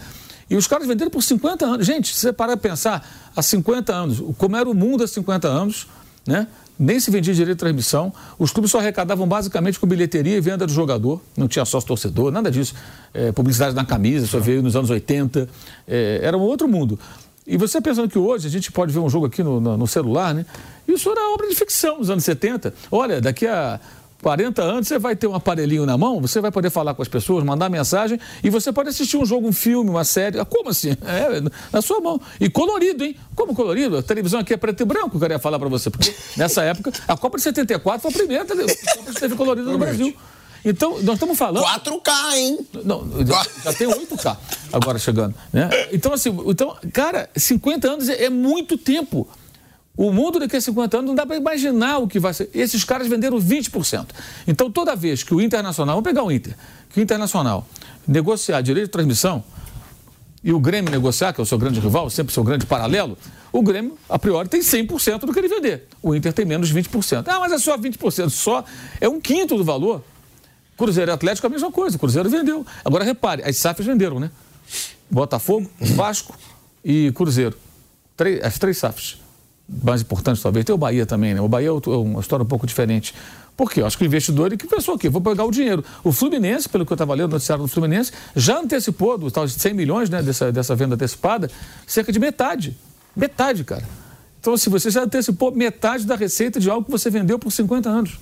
E 0.50 0.56
os 0.56 0.66
caras 0.66 0.86
venderam 0.86 1.10
por 1.10 1.22
50 1.22 1.64
anos. 1.64 1.86
Gente, 1.86 2.12
se 2.12 2.20
você 2.20 2.32
parar 2.32 2.56
para 2.56 2.70
pensar, 2.70 3.08
há 3.34 3.40
50 3.40 3.94
anos, 3.94 4.22
como 4.36 4.56
era 4.56 4.68
o 4.68 4.74
mundo 4.74 5.04
há 5.04 5.08
50 5.08 5.46
anos, 5.46 5.86
né? 6.26 6.48
nem 6.80 6.98
se 6.98 7.10
vendia 7.10 7.34
direito 7.34 7.58
de 7.58 7.60
transmissão, 7.60 8.12
os 8.38 8.50
clubes 8.50 8.70
só 8.70 8.78
arrecadavam 8.78 9.28
basicamente 9.28 9.78
com 9.78 9.86
bilheteria 9.86 10.36
e 10.36 10.40
venda 10.40 10.66
do 10.66 10.72
jogador, 10.72 11.20
não 11.36 11.46
tinha 11.46 11.62
sócio 11.66 11.86
torcedor, 11.86 12.32
nada 12.32 12.50
disso. 12.50 12.74
É, 13.12 13.30
publicidade 13.30 13.76
na 13.76 13.84
camisa, 13.84 14.26
só 14.26 14.38
veio 14.40 14.62
nos 14.62 14.74
anos 14.74 14.88
80, 14.88 15.46
é, 15.86 16.20
era 16.22 16.36
um 16.36 16.40
outro 16.40 16.66
mundo. 16.66 16.98
E 17.46 17.56
você 17.56 17.80
pensando 17.80 18.08
que 18.08 18.18
hoje 18.18 18.46
a 18.46 18.50
gente 18.50 18.72
pode 18.72 18.92
ver 18.92 18.98
um 18.98 19.10
jogo 19.10 19.26
aqui 19.26 19.42
no, 19.42 19.60
no, 19.60 19.76
no 19.76 19.86
celular, 19.86 20.32
né? 20.32 20.46
Isso 20.88 21.10
era 21.10 21.32
obra 21.34 21.48
de 21.48 21.54
ficção 21.54 21.98
nos 21.98 22.08
anos 22.08 22.24
70. 22.24 22.72
Olha, 22.90 23.20
daqui 23.20 23.46
a 23.46 23.78
40 24.22 24.62
anos, 24.62 24.88
você 24.88 24.98
vai 24.98 25.16
ter 25.16 25.26
um 25.26 25.34
aparelhinho 25.34 25.86
na 25.86 25.96
mão, 25.96 26.20
você 26.20 26.40
vai 26.40 26.50
poder 26.50 26.70
falar 26.70 26.94
com 26.94 27.02
as 27.02 27.08
pessoas, 27.08 27.44
mandar 27.44 27.68
mensagem 27.68 28.18
e 28.42 28.50
você 28.50 28.72
pode 28.72 28.90
assistir 28.90 29.16
um 29.16 29.24
jogo, 29.24 29.48
um 29.48 29.52
filme, 29.52 29.90
uma 29.90 30.04
série. 30.04 30.38
Ah, 30.38 30.44
como 30.44 30.70
assim? 30.70 30.90
É, 31.10 31.42
na 31.72 31.82
sua 31.82 32.00
mão. 32.00 32.20
E 32.38 32.48
colorido, 32.48 33.04
hein? 33.04 33.16
Como 33.34 33.54
colorido? 33.54 33.98
A 33.98 34.02
televisão 34.02 34.38
aqui 34.40 34.54
é 34.54 34.56
preto 34.56 34.82
e 34.82 34.86
branco, 34.86 35.16
eu 35.16 35.20
queria 35.20 35.38
falar 35.38 35.58
para 35.58 35.68
você. 35.68 35.90
Porque 35.90 36.14
nessa 36.36 36.62
época, 36.62 36.92
a 37.08 37.16
Copa 37.16 37.36
de 37.36 37.42
74 37.42 38.00
foi 38.00 38.10
a 38.10 38.14
primeira 38.14 38.44
Copa 38.46 39.12
de 39.12 39.20
TV 39.20 39.34
colorida 39.34 39.70
no 39.70 39.78
Brasil. 39.78 40.14
Então, 40.64 41.00
nós 41.02 41.14
estamos 41.14 41.36
falando. 41.36 41.64
4K, 41.64 42.34
hein? 42.34 42.58
Não, 42.84 43.06
já, 43.26 43.46
já 43.64 43.72
tem 43.72 43.88
8K 43.88 44.36
agora 44.72 44.98
chegando. 44.98 45.34
Né? 45.52 45.68
Então, 45.92 46.12
assim, 46.12 46.36
então, 46.46 46.76
cara, 46.92 47.28
50 47.34 47.90
anos 47.90 48.08
é, 48.08 48.24
é 48.24 48.30
muito 48.30 48.76
tempo. 48.76 49.26
O 49.96 50.12
mundo 50.12 50.38
daqui 50.38 50.56
a 50.56 50.60
50 50.60 50.98
anos 50.98 51.08
não 51.08 51.14
dá 51.14 51.26
para 51.26 51.36
imaginar 51.36 51.98
o 51.98 52.08
que 52.08 52.18
vai 52.18 52.32
ser. 52.32 52.48
Esses 52.54 52.84
caras 52.84 53.08
venderam 53.08 53.38
20%. 53.38 54.06
Então, 54.46 54.70
toda 54.70 54.94
vez 54.96 55.22
que 55.22 55.34
o 55.34 55.40
Internacional, 55.40 55.96
vamos 55.96 56.08
pegar 56.08 56.22
o 56.22 56.32
Inter, 56.32 56.56
que 56.88 57.00
o 57.00 57.02
Internacional 57.02 57.66
negociar 58.06 58.60
direito 58.62 58.86
de 58.86 58.92
transmissão 58.92 59.44
e 60.42 60.52
o 60.52 60.60
Grêmio 60.60 60.90
negociar, 60.90 61.32
que 61.32 61.40
é 61.40 61.42
o 61.42 61.46
seu 61.46 61.58
grande 61.58 61.80
rival, 61.80 62.08
sempre 62.08 62.30
o 62.30 62.34
seu 62.34 62.42
grande 62.42 62.64
paralelo, 62.64 63.18
o 63.52 63.62
Grêmio, 63.62 63.98
a 64.08 64.18
priori, 64.18 64.48
tem 64.48 64.60
100% 64.60 65.20
do 65.20 65.32
que 65.32 65.38
ele 65.38 65.48
vender. 65.48 65.86
O 66.02 66.14
Inter 66.14 66.32
tem 66.32 66.46
menos 66.46 66.72
20%. 66.72 67.24
Ah, 67.28 67.40
mas 67.40 67.52
é 67.52 67.58
só 67.58 67.76
20%, 67.76 68.30
só 68.30 68.64
é 69.00 69.08
um 69.08 69.20
quinto 69.20 69.56
do 69.56 69.64
valor. 69.64 70.02
Cruzeiro 70.78 71.10
e 71.10 71.12
Atlético 71.12 71.46
é 71.46 71.48
a 71.48 71.50
mesma 71.50 71.70
coisa, 71.70 71.96
o 71.96 71.98
Cruzeiro 71.98 72.30
vendeu. 72.30 72.64
Agora 72.82 73.04
repare, 73.04 73.42
as 73.42 73.56
SAFs 73.58 73.84
venderam, 73.84 74.18
né? 74.18 74.30
Botafogo, 75.10 75.70
Vasco 75.78 76.34
e 76.82 77.12
Cruzeiro. 77.12 77.54
As 78.42 78.58
três 78.58 78.78
SAFs 78.78 79.18
mais 79.82 80.02
importante 80.02 80.42
talvez, 80.42 80.64
tem 80.64 80.74
o 80.74 80.78
Bahia 80.78 81.06
também, 81.06 81.34
né? 81.34 81.40
O 81.40 81.48
Bahia 81.48 81.68
é, 81.68 81.70
é 81.70 81.96
uma 81.96 82.20
história 82.20 82.42
um 82.42 82.46
pouco 82.46 82.66
diferente. 82.66 83.14
Por 83.56 83.70
quê? 83.70 83.82
Eu 83.82 83.86
acho 83.86 83.98
que 83.98 84.04
o 84.04 84.06
investidor 84.06 84.56
que 84.56 84.66
pensou 84.66 84.94
aqui, 84.94 85.08
vou 85.08 85.20
pegar 85.20 85.44
o 85.44 85.50
dinheiro. 85.50 85.84
O 86.02 86.12
Fluminense, 86.12 86.68
pelo 86.68 86.86
que 86.86 86.92
eu 86.92 86.94
estava 86.94 87.14
lendo 87.14 87.28
no 87.28 87.34
noticiário 87.34 87.62
do 87.62 87.68
Fluminense, 87.68 88.10
já 88.34 88.58
antecipou 88.58 89.18
dos 89.18 89.32
tal 89.32 89.46
de 89.46 89.52
100 89.52 89.74
milhões 89.74 90.10
né, 90.10 90.22
dessa, 90.22 90.50
dessa 90.50 90.74
venda 90.74 90.94
antecipada, 90.94 91.50
cerca 91.86 92.10
de 92.10 92.18
metade. 92.18 92.76
Metade, 93.14 93.62
cara. 93.64 93.86
Então, 94.40 94.56
se 94.56 94.70
você 94.70 94.90
já 94.90 95.02
antecipou 95.02 95.52
metade 95.52 96.06
da 96.06 96.16
receita 96.16 96.58
de 96.58 96.70
algo 96.70 96.86
que 96.86 96.90
você 96.90 97.10
vendeu 97.10 97.38
por 97.38 97.52
50 97.52 97.88
anos, 97.88 98.18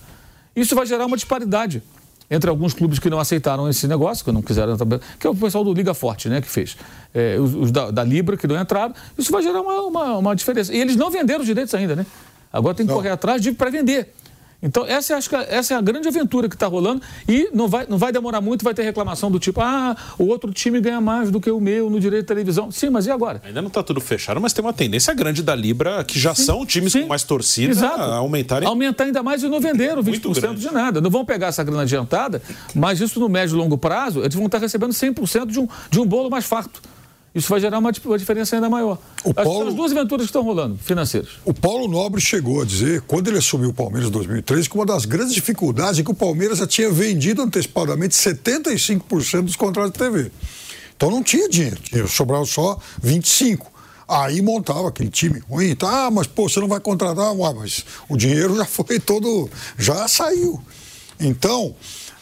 isso 0.57 0.75
vai 0.75 0.85
gerar 0.85 1.07
uma 1.07 1.17
disparidade 1.17 1.83
entre 2.31 2.51
alguns 2.51 2.75
clubes 2.75 2.99
que 2.99 3.09
não 3.09 3.19
aceitaram 3.19 3.69
esse 3.69 3.87
negócio, 3.87 4.25
que 4.25 4.31
não 4.31 4.43
quiseram, 4.43 4.77
que 5.19 5.27
é 5.27 5.31
o 5.31 5.35
pessoal 5.35 5.65
do 5.65 5.73
Liga 5.73 5.95
Forte, 5.95 6.29
né, 6.29 6.41
que 6.41 6.49
fez. 6.49 6.77
É, 7.15 7.39
os, 7.39 7.55
os 7.55 7.71
da, 7.71 7.91
da, 7.91 8.05
Libra 8.05 8.37
que 8.37 8.47
não 8.47 8.61
entraram, 8.61 8.95
isso 9.17 9.33
vai 9.33 9.43
gerar 9.43 9.61
uma, 9.61 9.81
uma, 9.83 10.19
uma, 10.19 10.37
diferença. 10.37 10.73
E 10.75 10.81
eles 10.81 10.97
não 10.97 11.11
venderam 11.11 11.41
os 11.41 11.47
direitos 11.47 11.75
ainda, 11.75 11.97
né? 11.97 12.05
Agora 12.53 12.75
tem 12.75 12.87
que 12.87 12.91
não. 12.91 12.99
correr 12.99 13.11
atrás 13.11 13.41
de 13.41 13.53
para 13.53 13.71
vender. 13.71 14.15
Então, 14.61 14.85
essa, 14.85 15.17
acho 15.17 15.29
que 15.29 15.37
essa 15.37 15.75
é 15.75 15.77
a 15.77 15.81
grande 15.81 16.09
aventura 16.09 16.49
que 16.49 16.57
está 16.57 16.67
rolando 16.67 17.01
e 17.29 17.49
não 17.55 17.69
vai, 17.69 17.87
não 17.89 17.97
vai 17.97 18.11
demorar 18.11 18.41
muito, 18.41 18.65
vai 18.65 18.75
ter 18.75 18.83
reclamação 18.83 19.31
do 19.31 19.39
tipo, 19.39 19.61
ah, 19.61 19.97
o 20.19 20.25
outro 20.25 20.53
time 20.53 20.81
ganha 20.81 21.01
mais 21.01 21.31
do 21.31 21.41
que 21.41 21.49
o 21.49 21.61
meu 21.61 21.89
no 21.89 22.01
direito 22.01 22.23
de 22.23 22.29
televisão. 22.29 22.71
Sim, 22.71 22.91
mas 22.91 23.07
e 23.07 23.11
agora? 23.11 23.41
Ainda 23.45 23.63
não 23.63 23.69
está 23.69 23.85
tudo 23.85 24.01
fechado, 24.01 24.41
mas 24.41 24.53
tem 24.53 24.65
uma 24.65 24.73
tendência 24.73 25.15
grande 25.15 25.45
da 25.45 25.55
Libra, 25.55 26.03
que 26.03 26.19
já 26.19 26.35
sim, 26.35 26.45
são 26.45 26.67
times 26.67 26.93
sim. 26.93 27.03
com 27.03 27.09
mais 27.09 27.23
torcida, 27.23 27.71
Exato. 27.71 28.01
a 28.01 28.17
aumentarem. 28.17 28.69
Aumentar 28.69 29.05
ainda 29.05 29.23
mais 29.23 29.45
e 29.45 29.49
não 29.49 29.61
venderam 29.61 30.03
20% 30.03 30.55
de 30.55 30.73
nada. 30.73 31.01
Não 31.01 31.11
vão 31.11 31.25
pegar 31.25 31.49
essa 31.49 31.63
grana 31.63 31.83
adiantada, 31.83 32.43
mas 32.75 33.01
isso 33.01 33.21
no 33.21 33.29
médio 33.29 33.55
e 33.55 33.59
longo 33.59 33.79
prazo, 33.79 34.21
eles 34.21 34.35
vão 34.35 34.47
estar 34.47 34.59
recebendo 34.59 34.91
100% 34.91 35.47
de 35.47 35.61
um, 35.61 35.69
de 35.89 36.01
um 36.01 36.07
bolo 36.07 36.29
mais 36.29 36.45
farto. 36.45 36.83
Isso 37.35 37.49
vai 37.49 37.61
gerar 37.61 37.79
uma, 37.79 37.93
uma 38.05 38.19
diferença 38.19 38.57
ainda 38.57 38.69
maior. 38.71 38.99
O 39.23 39.35
Paulo, 39.35 39.59
São 39.59 39.69
as 39.69 39.75
duas 39.75 39.93
aventuras 39.93 40.27
que 40.27 40.31
estão 40.31 40.43
rolando, 40.43 40.79
financeiras. 40.79 41.31
O 41.45 41.53
Paulo 41.53 41.87
Nobre 41.87 42.21
chegou 42.21 42.63
a 42.63 42.65
dizer, 42.65 43.03
quando 43.03 43.29
ele 43.29 43.39
assumiu 43.39 43.69
o 43.69 43.75
Palmeiras 43.75 44.09
em 44.09 44.13
2013, 44.13 44.69
que 44.69 44.75
uma 44.75 44.87
das 44.87 45.05
grandes 45.05 45.35
dificuldades 45.35 46.01
é 46.01 46.03
que 46.03 46.11
o 46.11 46.15
Palmeiras 46.15 46.59
já 46.59 46.67
tinha 46.67 46.91
vendido 46.91 47.43
antecipadamente 47.43 48.15
75% 48.15 49.43
dos 49.43 49.57
contratos 49.57 49.93
de 49.93 49.99
TV. 49.99 50.33
Então 50.97 51.11
não 51.11 51.23
tinha 51.23 51.49
dinheiro, 51.49 51.79
tinha, 51.83 52.07
sobrava 52.07 52.45
só 52.45 52.79
25%. 53.05 53.61
Aí 54.09 54.41
montava 54.41 54.89
aquele 54.89 55.11
time 55.11 55.39
ruim, 55.41 55.75
tá, 55.77 56.07
ah, 56.07 56.11
mas 56.11 56.27
pô, 56.27 56.49
você 56.49 56.59
não 56.61 56.67
vai 56.67 56.81
contratar, 56.81 57.31
Ué, 57.35 57.53
mas 57.53 57.85
o 58.09 58.17
dinheiro 58.17 58.57
já 58.57 58.65
foi 58.65 58.99
todo, 58.99 59.51
já 59.77 60.09
saiu. 60.09 60.59
Então, 61.21 61.75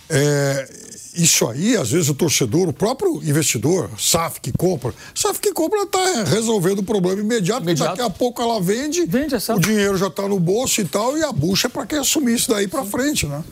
é, 0.09 0.69
isso 1.17 1.49
aí, 1.49 1.77
às 1.77 1.91
vezes, 1.91 2.09
o 2.09 2.15
torcedor, 2.15 2.69
o 2.69 2.73
próprio 2.73 3.23
investidor, 3.25 3.91
SAF 3.99 4.41
que 4.41 4.53
compra, 4.53 4.93
SAF 5.15 5.41
que 5.41 5.53
compra 5.53 5.83
está 5.83 6.25
resolvendo 6.25 6.81
o 6.81 6.83
problema 6.83 7.21
imediato, 7.21 7.63
imediato. 7.63 7.97
daqui 7.97 8.03
a 8.03 8.11
pouco 8.11 8.43
ela 8.43 8.61
vende, 8.61 9.07
vende 9.07 9.35
o 9.35 9.59
dinheiro 9.59 9.97
já 9.97 10.09
está 10.09 10.29
no 10.29 10.39
bolso 10.39 10.81
e 10.81 10.85
tal, 10.85 11.17
e 11.17 11.25
a 11.25 11.33
bucha 11.33 11.69
é 11.69 11.71
para 11.71 11.87
quem 11.87 11.99
assumir 11.99 12.35
isso 12.35 12.51
daí 12.51 12.69
para 12.69 12.85
frente, 12.85 13.27
né? 13.27 13.43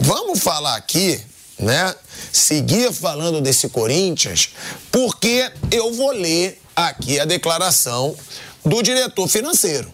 Vamos 0.00 0.38
falar 0.38 0.76
aqui, 0.76 1.20
né? 1.58 1.92
Seguir 2.32 2.92
falando 2.92 3.40
desse 3.40 3.68
Corinthians, 3.68 4.50
porque 4.92 5.50
eu 5.72 5.92
vou 5.92 6.12
ler 6.12 6.60
aqui 6.76 7.18
a 7.18 7.24
declaração 7.24 8.14
do 8.64 8.80
diretor 8.80 9.26
financeiro. 9.26 9.92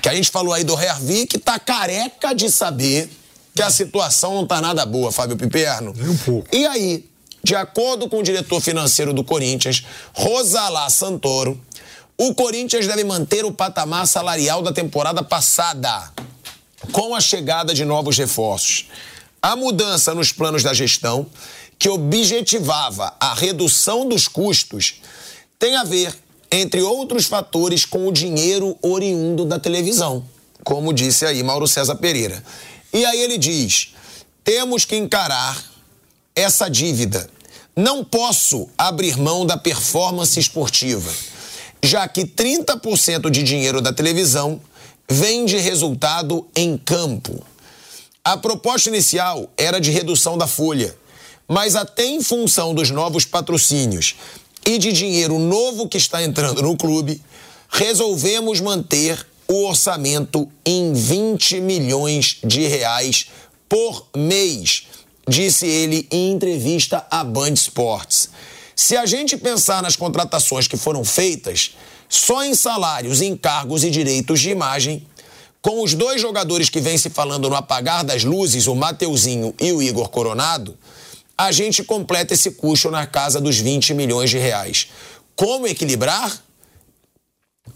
Que 0.00 0.08
a 0.08 0.14
gente 0.14 0.30
falou 0.30 0.54
aí 0.54 0.62
do 0.62 0.80
Hervi, 0.80 1.26
que 1.26 1.36
está 1.36 1.58
careca 1.58 2.32
de 2.32 2.50
saber 2.50 3.10
que 3.54 3.62
a 3.62 3.70
situação 3.70 4.34
não 4.34 4.42
está 4.44 4.60
nada 4.60 4.84
boa, 4.86 5.12
Fábio 5.12 5.36
Piperno. 5.36 5.92
Nem 5.96 6.08
um 6.08 6.16
pouco. 6.16 6.48
E 6.54 6.66
aí, 6.66 7.04
de 7.42 7.54
acordo 7.54 8.08
com 8.08 8.18
o 8.18 8.22
diretor 8.22 8.60
financeiro 8.60 9.12
do 9.12 9.24
Corinthians, 9.24 9.84
Rosalá 10.12 10.88
Santoro, 10.90 11.60
o 12.16 12.34
Corinthians 12.34 12.86
deve 12.86 13.04
manter 13.04 13.44
o 13.44 13.52
patamar 13.52 14.06
salarial 14.06 14.62
da 14.62 14.72
temporada 14.72 15.22
passada, 15.22 16.10
com 16.92 17.14
a 17.14 17.20
chegada 17.20 17.72
de 17.72 17.84
novos 17.84 18.16
reforços. 18.18 18.86
A 19.42 19.56
mudança 19.56 20.14
nos 20.14 20.32
planos 20.32 20.62
da 20.62 20.74
gestão, 20.74 21.26
que 21.78 21.88
objetivava 21.88 23.14
a 23.18 23.32
redução 23.32 24.06
dos 24.06 24.28
custos, 24.28 25.00
tem 25.58 25.76
a 25.76 25.84
ver 25.84 26.14
entre 26.50 26.82
outros 26.82 27.26
fatores, 27.26 27.84
com 27.84 28.08
o 28.08 28.12
dinheiro 28.12 28.76
oriundo 28.82 29.44
da 29.44 29.58
televisão, 29.58 30.24
como 30.64 30.92
disse 30.92 31.24
aí 31.24 31.42
Mauro 31.42 31.68
César 31.68 31.94
Pereira. 31.94 32.42
E 32.92 33.04
aí 33.04 33.20
ele 33.20 33.38
diz: 33.38 33.94
temos 34.42 34.84
que 34.84 34.96
encarar 34.96 35.62
essa 36.34 36.68
dívida. 36.68 37.28
Não 37.76 38.04
posso 38.04 38.68
abrir 38.76 39.16
mão 39.16 39.46
da 39.46 39.56
performance 39.56 40.38
esportiva, 40.38 41.10
já 41.82 42.06
que 42.08 42.24
30% 42.24 43.30
de 43.30 43.42
dinheiro 43.42 43.80
da 43.80 43.92
televisão 43.92 44.60
vem 45.08 45.44
de 45.44 45.56
resultado 45.56 46.46
em 46.54 46.76
campo. 46.76 47.44
A 48.24 48.36
proposta 48.36 48.88
inicial 48.88 49.50
era 49.56 49.80
de 49.80 49.90
redução 49.90 50.36
da 50.36 50.46
folha, 50.46 50.94
mas 51.48 51.74
até 51.74 52.04
em 52.04 52.22
função 52.22 52.74
dos 52.74 52.90
novos 52.90 53.24
patrocínios 53.24 54.16
e 54.66 54.78
de 54.78 54.92
dinheiro 54.92 55.38
novo 55.38 55.88
que 55.88 55.96
está 55.96 56.22
entrando 56.22 56.62
no 56.62 56.76
clube, 56.76 57.20
resolvemos 57.68 58.60
manter 58.60 59.26
o 59.50 59.66
orçamento 59.66 60.48
em 60.64 60.92
20 60.92 61.60
milhões 61.60 62.36
de 62.44 62.68
reais 62.68 63.26
por 63.68 64.06
mês, 64.16 64.84
disse 65.28 65.66
ele 65.66 66.06
em 66.08 66.30
entrevista 66.30 67.04
à 67.10 67.24
Band 67.24 67.54
Sports. 67.54 68.30
Se 68.76 68.96
a 68.96 69.04
gente 69.04 69.36
pensar 69.36 69.82
nas 69.82 69.96
contratações 69.96 70.68
que 70.68 70.76
foram 70.76 71.04
feitas, 71.04 71.74
só 72.08 72.44
em 72.44 72.54
salários, 72.54 73.20
encargos 73.20 73.82
e 73.82 73.90
direitos 73.90 74.38
de 74.38 74.50
imagem, 74.50 75.04
com 75.60 75.82
os 75.82 75.94
dois 75.94 76.22
jogadores 76.22 76.68
que 76.68 76.80
vem 76.80 76.96
se 76.96 77.10
falando 77.10 77.50
no 77.50 77.56
apagar 77.56 78.04
das 78.04 78.22
luzes, 78.22 78.68
o 78.68 78.76
Mateuzinho 78.76 79.52
e 79.60 79.72
o 79.72 79.82
Igor 79.82 80.10
Coronado, 80.10 80.78
a 81.36 81.50
gente 81.50 81.82
completa 81.82 82.34
esse 82.34 82.52
custo 82.52 82.88
na 82.88 83.04
casa 83.04 83.40
dos 83.40 83.58
20 83.58 83.94
milhões 83.94 84.30
de 84.30 84.38
reais. 84.38 84.86
Como 85.34 85.66
equilibrar? 85.66 86.40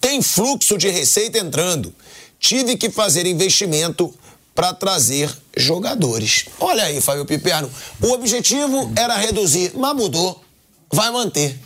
Tem 0.04 0.20
fluxo 0.20 0.76
de 0.76 0.90
receita 0.90 1.38
entrando. 1.38 1.90
Tive 2.38 2.76
que 2.76 2.90
fazer 2.90 3.24
investimento 3.24 4.12
para 4.54 4.74
trazer 4.74 5.34
jogadores. 5.56 6.44
Olha 6.60 6.84
aí, 6.84 7.00
Fábio 7.00 7.24
Piperno. 7.24 7.70
O 8.02 8.12
objetivo 8.12 8.92
era 8.96 9.16
reduzir, 9.16 9.72
mas 9.74 9.96
mudou. 9.96 10.44
Vai 10.92 11.10
manter. 11.10 11.58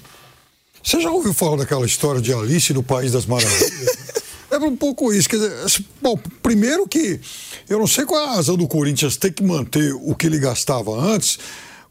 Você 0.80 1.00
já 1.00 1.10
ouviu 1.10 1.34
falar 1.34 1.56
daquela 1.56 1.84
história 1.84 2.20
de 2.20 2.32
Alice 2.32 2.72
no 2.72 2.84
País 2.84 3.10
das 3.10 3.26
Maravilhas? 3.26 3.98
é 4.48 4.56
um 4.58 4.76
pouco 4.76 5.12
isso. 5.12 5.28
Quer 5.28 5.38
dizer, 5.38 5.84
bom, 6.00 6.16
primeiro 6.40 6.86
que 6.86 7.20
eu 7.68 7.80
não 7.80 7.88
sei 7.88 8.04
qual 8.04 8.20
é 8.20 8.24
a 8.24 8.34
razão 8.36 8.56
do 8.56 8.68
Corinthians 8.68 9.16
ter 9.16 9.32
que 9.32 9.42
manter 9.42 9.92
o 9.94 10.14
que 10.14 10.28
ele 10.28 10.38
gastava 10.38 10.92
antes, 10.92 11.40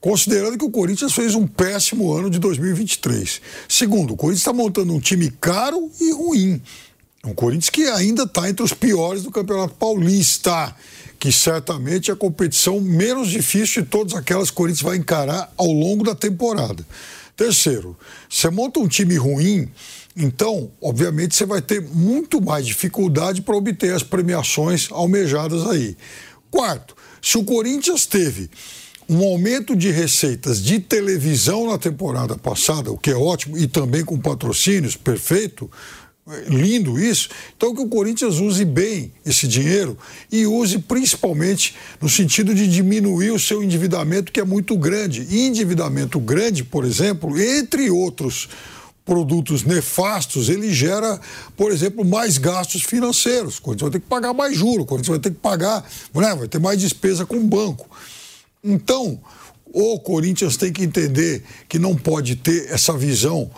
considerando 0.08 0.58
que 0.58 0.64
o 0.64 0.72
Corinthians 0.72 1.12
fez 1.12 1.36
um 1.36 1.46
péssimo 1.46 2.14
ano 2.14 2.30
de 2.30 2.40
2023. 2.40 3.42
Segundo, 3.68 4.14
o 4.14 4.16
Corinthians 4.16 4.40
está 4.40 4.54
montando 4.54 4.94
um 4.94 5.02
time 5.02 5.30
caro 5.32 5.92
e 6.00 6.14
ruim. 6.14 6.62
Um 7.26 7.34
Corinthians 7.34 7.70
que 7.70 7.84
ainda 7.88 8.24
está 8.24 8.50
entre 8.50 8.64
os 8.64 8.72
piores 8.72 9.24
do 9.24 9.32
Campeonato 9.32 9.74
Paulista, 9.74 10.74
que 11.20 11.30
certamente 11.30 12.10
é 12.10 12.14
a 12.14 12.16
competição 12.16 12.80
menos 12.80 13.28
difícil 13.28 13.84
de 13.84 13.90
todas 13.90 14.14
aquelas 14.14 14.50
que 14.50 14.54
o 14.54 14.56
Corinthians 14.56 14.82
vai 14.82 14.96
encarar 14.96 15.52
ao 15.58 15.68
longo 15.68 16.06
da 16.06 16.16
temporada. 16.16 16.88
Terceiro, 17.36 17.94
você 18.30 18.50
monta 18.50 18.80
um 18.80 18.88
time 18.88 19.18
ruim, 19.18 19.70
então, 20.16 20.72
obviamente, 20.82 21.36
você 21.36 21.46
vai 21.46 21.62
ter 21.62 21.82
muito 21.82 22.40
mais 22.40 22.66
dificuldade 22.66 23.42
para 23.42 23.58
obter 23.58 23.94
as 23.94 24.04
premiações 24.04 24.88
almejadas 24.90 25.68
aí. 25.68 25.98
Quarto, 26.50 26.96
se 27.22 27.38
o 27.38 27.44
Corinthians 27.44 28.06
teve 28.06 28.50
um 29.10 29.24
aumento 29.24 29.76
de 29.76 29.90
receitas 29.90 30.62
de 30.62 30.80
televisão 30.80 31.68
na 31.68 31.78
temporada 31.78 32.38
passada, 32.38 32.92
o 32.92 32.98
que 32.98 33.10
é 33.10 33.16
ótimo, 33.16 33.58
e 33.58 33.68
também 33.68 34.04
com 34.04 34.20
patrocínios, 34.20 34.98
perfeito, 34.98 35.70
lindo 36.48 37.00
isso. 37.00 37.30
Então 37.56 37.74
que 37.74 37.82
o 37.82 37.88
Corinthians 37.88 38.40
use 38.40 38.66
bem 38.66 39.14
esse 39.26 39.48
dinheiro 39.48 39.98
e 40.30 40.46
use 40.46 40.80
principalmente 40.80 41.74
no 42.02 42.10
sentido 42.10 42.54
de 42.54 42.68
diminuir 42.68 43.32
o 43.32 43.40
seu 43.40 43.64
endividamento 43.64 44.32
que 44.32 44.40
é 44.40 44.44
muito 44.44 44.76
grande. 44.78 45.26
E 45.30 45.48
endividamento 45.48 46.20
grande, 46.20 46.64
por 46.64 46.84
exemplo, 46.84 47.40
entre 47.40 47.90
outros 47.90 48.50
produtos 49.06 49.64
nefastos, 49.64 50.50
ele 50.50 50.74
gera, 50.74 51.18
por 51.56 51.72
exemplo, 51.72 52.04
mais 52.04 52.38
gastos 52.38 52.84
financeiros. 52.84 53.58
O 53.58 53.62
Corinthians 53.62 53.90
vai 53.90 53.92
ter 53.92 54.04
que 54.04 54.10
pagar 54.10 54.34
mais 54.34 54.58
juros, 54.58 54.84
o 54.84 54.86
Corinthians 54.86 55.18
vai 55.18 55.20
ter 55.20 55.30
que 55.30 55.40
pagar, 55.40 55.90
né, 56.14 56.36
vai 56.36 56.48
ter 56.50 56.60
mais 56.60 56.78
despesa 56.78 57.26
com 57.26 57.38
o 57.38 57.44
banco. 57.44 57.90
Então, 58.64 59.20
o 59.66 60.00
Corinthians 60.00 60.58
tem 60.58 60.72
que 60.72 60.84
entender 60.84 61.44
que 61.68 61.78
não 61.78 61.96
pode 61.96 62.36
ter 62.36 62.72
essa 62.72 62.98
visão 62.98 63.50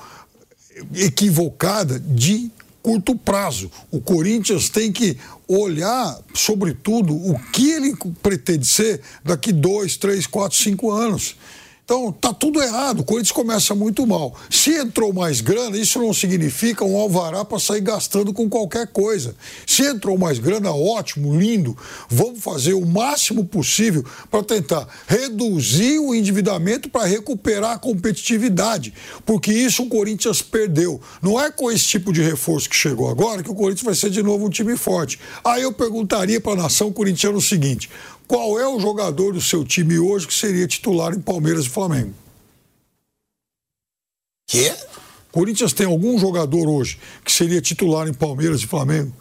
equivocada 0.94 2.00
de 2.00 2.52
curto 2.82 3.16
prazo. 3.16 3.72
O 3.92 4.00
Corinthians 4.00 4.70
tem 4.70 4.92
que 4.92 5.18
olhar, 5.48 6.20
sobretudo, 6.34 7.14
o 7.14 7.38
que 7.52 7.72
ele 7.72 7.96
pretende 8.22 8.66
ser 8.66 9.02
daqui 9.24 9.52
dois, 9.52 9.98
três, 9.98 10.26
quatro, 10.26 10.58
cinco 10.58 10.92
anos. 10.92 11.36
Então, 11.90 12.12
tá 12.12 12.32
tudo 12.32 12.62
errado. 12.62 13.00
O 13.00 13.04
Corinthians 13.04 13.32
começa 13.32 13.74
muito 13.74 14.06
mal. 14.06 14.38
Se 14.48 14.76
entrou 14.76 15.12
mais 15.12 15.42
grana, 15.42 15.76
isso 15.76 15.98
não 15.98 16.14
significa 16.14 16.86
um 16.86 16.96
alvará 16.96 17.44
para 17.44 17.58
sair 17.58 17.82
gastando 17.82 18.32
com 18.32 18.48
qualquer 18.48 18.86
coisa. 18.86 19.36
Se 19.66 19.82
entrou 19.82 20.16
mais 20.16 20.38
grana, 20.38 20.72
ótimo, 20.72 21.36
lindo. 21.36 21.76
Vamos 22.08 22.44
fazer 22.44 22.74
o 22.74 22.86
máximo 22.86 23.44
possível 23.44 24.06
para 24.30 24.44
tentar 24.44 24.88
reduzir 25.08 25.98
o 25.98 26.14
endividamento 26.14 26.92
para 26.92 27.08
recuperar 27.08 27.72
a 27.72 27.80
competitividade. 27.80 28.94
Porque 29.26 29.52
isso 29.52 29.82
o 29.82 29.90
Corinthians 29.90 30.44
perdeu. 30.44 31.02
Não 31.24 31.42
é 31.42 31.50
com 31.50 31.72
esse 31.72 31.86
tipo 31.86 32.14
de 32.14 32.22
reforço 32.22 32.70
que 32.70 32.76
chegou 32.76 33.10
agora 33.10 33.42
que 33.42 33.50
o 33.50 33.56
Corinthians 33.56 33.86
vai 33.86 33.96
ser 33.96 34.12
de 34.12 34.22
novo 34.22 34.46
um 34.46 34.50
time 34.52 34.78
forte. 34.78 35.20
Aí 35.44 35.64
eu 35.64 35.74
perguntaria 35.74 36.40
para 36.40 36.52
a 36.52 36.64
nação 36.64 36.94
corintiana 36.94 37.40
o 37.40 37.42
seguinte: 37.42 37.90
qual 38.30 38.60
é 38.60 38.68
o 38.68 38.80
jogador 38.80 39.34
do 39.34 39.42
seu 39.42 39.66
time 39.66 39.98
hoje 39.98 40.28
que 40.28 40.34
seria 40.36 40.68
titular 40.68 41.14
em 41.16 41.20
Palmeiras 41.20 41.66
e 41.66 41.70
Flamengo? 41.70 42.14
Quê? 44.46 44.72
Corinthians 45.32 45.74
tem 45.74 45.88
algum 45.88 46.16
jogador 46.20 46.70
hoje 46.70 47.00
que 47.26 47.32
seria 47.32 47.60
titular 47.60 48.08
em 48.08 48.14
Palmeiras 48.14 48.62
e 48.62 48.68
Flamengo? 48.68 49.12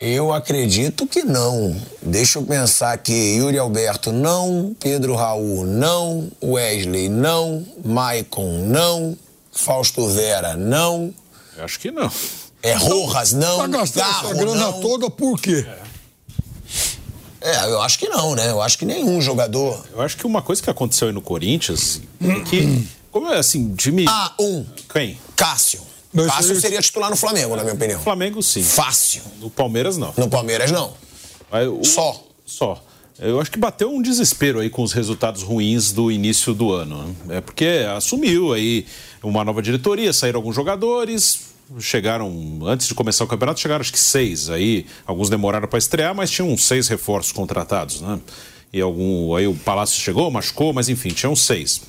Eu 0.00 0.32
acredito 0.32 1.06
que 1.06 1.22
não. 1.22 1.80
Deixa 2.02 2.40
eu 2.40 2.42
pensar 2.42 2.92
aqui. 2.92 3.36
Yuri 3.36 3.56
Alberto, 3.56 4.10
não. 4.10 4.74
Pedro 4.80 5.14
Raul, 5.14 5.64
não. 5.64 6.28
Wesley, 6.42 7.08
não. 7.08 7.64
Maicon, 7.84 8.66
não. 8.66 9.16
Fausto 9.52 10.08
Vera, 10.08 10.56
não. 10.56 11.14
Eu 11.56 11.64
acho 11.64 11.78
que 11.78 11.92
não. 11.92 12.10
É 12.64 12.72
Rojas, 12.74 13.32
não. 13.32 13.58
Tá 13.58 13.66
gastando 13.68 14.10
essa 14.10 14.34
grana 14.34 14.72
não. 14.72 14.80
toda 14.80 15.08
por 15.08 15.40
quê? 15.40 15.64
É. 15.66 15.85
É, 17.40 17.64
eu 17.66 17.80
acho 17.82 17.98
que 17.98 18.08
não, 18.08 18.34
né? 18.34 18.50
Eu 18.50 18.60
acho 18.62 18.78
que 18.78 18.84
nenhum 18.84 19.20
jogador. 19.20 19.84
Eu 19.92 20.00
acho 20.02 20.16
que 20.16 20.26
uma 20.26 20.42
coisa 20.42 20.62
que 20.62 20.70
aconteceu 20.70 21.08
aí 21.08 21.14
no 21.14 21.20
Corinthians 21.20 22.00
é 22.20 22.40
que, 22.40 22.86
como 23.10 23.28
é 23.32 23.38
assim, 23.38 23.74
time. 23.74 24.04
Ah, 24.08 24.32
um. 24.40 24.64
Quem? 24.92 25.18
Cássio. 25.36 25.80
Mas 26.12 26.26
Cássio 26.28 26.58
seria 26.60 26.80
titular 26.80 27.10
no 27.10 27.16
Flamengo, 27.16 27.54
na 27.56 27.62
minha 27.62 27.74
opinião. 27.74 28.00
Flamengo, 28.00 28.42
sim. 28.42 28.62
Fácil. 28.62 29.22
No 29.38 29.50
Palmeiras, 29.50 29.96
não. 29.98 30.14
No 30.16 30.28
Palmeiras, 30.28 30.70
não. 30.70 30.94
Aí, 31.52 31.66
o- 31.68 31.84
Só. 31.84 32.24
Só. 32.44 32.82
Eu 33.18 33.40
acho 33.40 33.50
que 33.50 33.58
bateu 33.58 33.90
um 33.90 34.00
desespero 34.02 34.60
aí 34.60 34.68
com 34.68 34.82
os 34.82 34.92
resultados 34.92 35.42
ruins 35.42 35.90
do 35.92 36.10
início 36.10 36.52
do 36.54 36.72
ano. 36.72 37.14
né? 37.26 37.36
É 37.36 37.40
porque 37.40 37.86
assumiu 37.96 38.52
aí 38.52 38.86
uma 39.22 39.42
nova 39.44 39.62
diretoria, 39.62 40.12
saíram 40.12 40.38
alguns 40.38 40.54
jogadores, 40.54 41.40
chegaram, 41.78 42.60
antes 42.64 42.86
de 42.88 42.94
começar 42.94 43.24
o 43.24 43.26
campeonato, 43.26 43.60
chegaram 43.60 43.80
acho 43.80 43.92
que 43.92 43.98
seis. 43.98 44.48
Aí 44.50 44.86
alguns 45.06 45.28
demoraram 45.28 45.68
para 45.68 45.78
estrear, 45.78 46.14
mas 46.14 46.30
tinham 46.30 46.56
seis 46.56 46.88
reforços 46.88 47.32
contratados, 47.32 48.00
né? 48.00 48.18
E 48.72 48.80
algum. 48.80 49.34
Aí 49.34 49.46
o 49.46 49.54
Palácio 49.54 50.00
chegou, 50.00 50.30
machucou, 50.30 50.72
mas 50.72 50.88
enfim, 50.88 51.08
tinham 51.08 51.34
seis. 51.34 51.82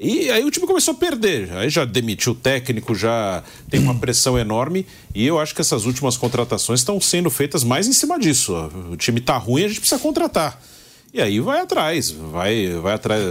E 0.00 0.30
aí 0.30 0.44
o 0.44 0.50
time 0.50 0.66
começou 0.66 0.94
a 0.94 0.96
perder. 0.96 1.52
Aí 1.54 1.68
já 1.68 1.84
demitiu 1.84 2.32
o 2.32 2.34
técnico, 2.34 2.94
já 2.94 3.42
tem 3.68 3.80
uma 3.80 3.94
pressão 3.96 4.38
enorme. 4.38 4.86
E 5.14 5.26
eu 5.26 5.40
acho 5.40 5.54
que 5.54 5.60
essas 5.60 5.86
últimas 5.86 6.16
contratações 6.16 6.80
estão 6.80 7.00
sendo 7.00 7.28
feitas 7.30 7.64
mais 7.64 7.88
em 7.88 7.92
cima 7.92 8.18
disso. 8.18 8.54
O 8.92 8.96
time 8.96 9.20
tá 9.20 9.36
ruim, 9.36 9.64
a 9.64 9.68
gente 9.68 9.80
precisa 9.80 10.00
contratar. 10.00 10.62
E 11.12 11.22
aí 11.22 11.40
vai 11.40 11.60
atrás, 11.60 12.10
vai, 12.10 12.68
vai 12.82 12.94
atrás, 12.94 13.22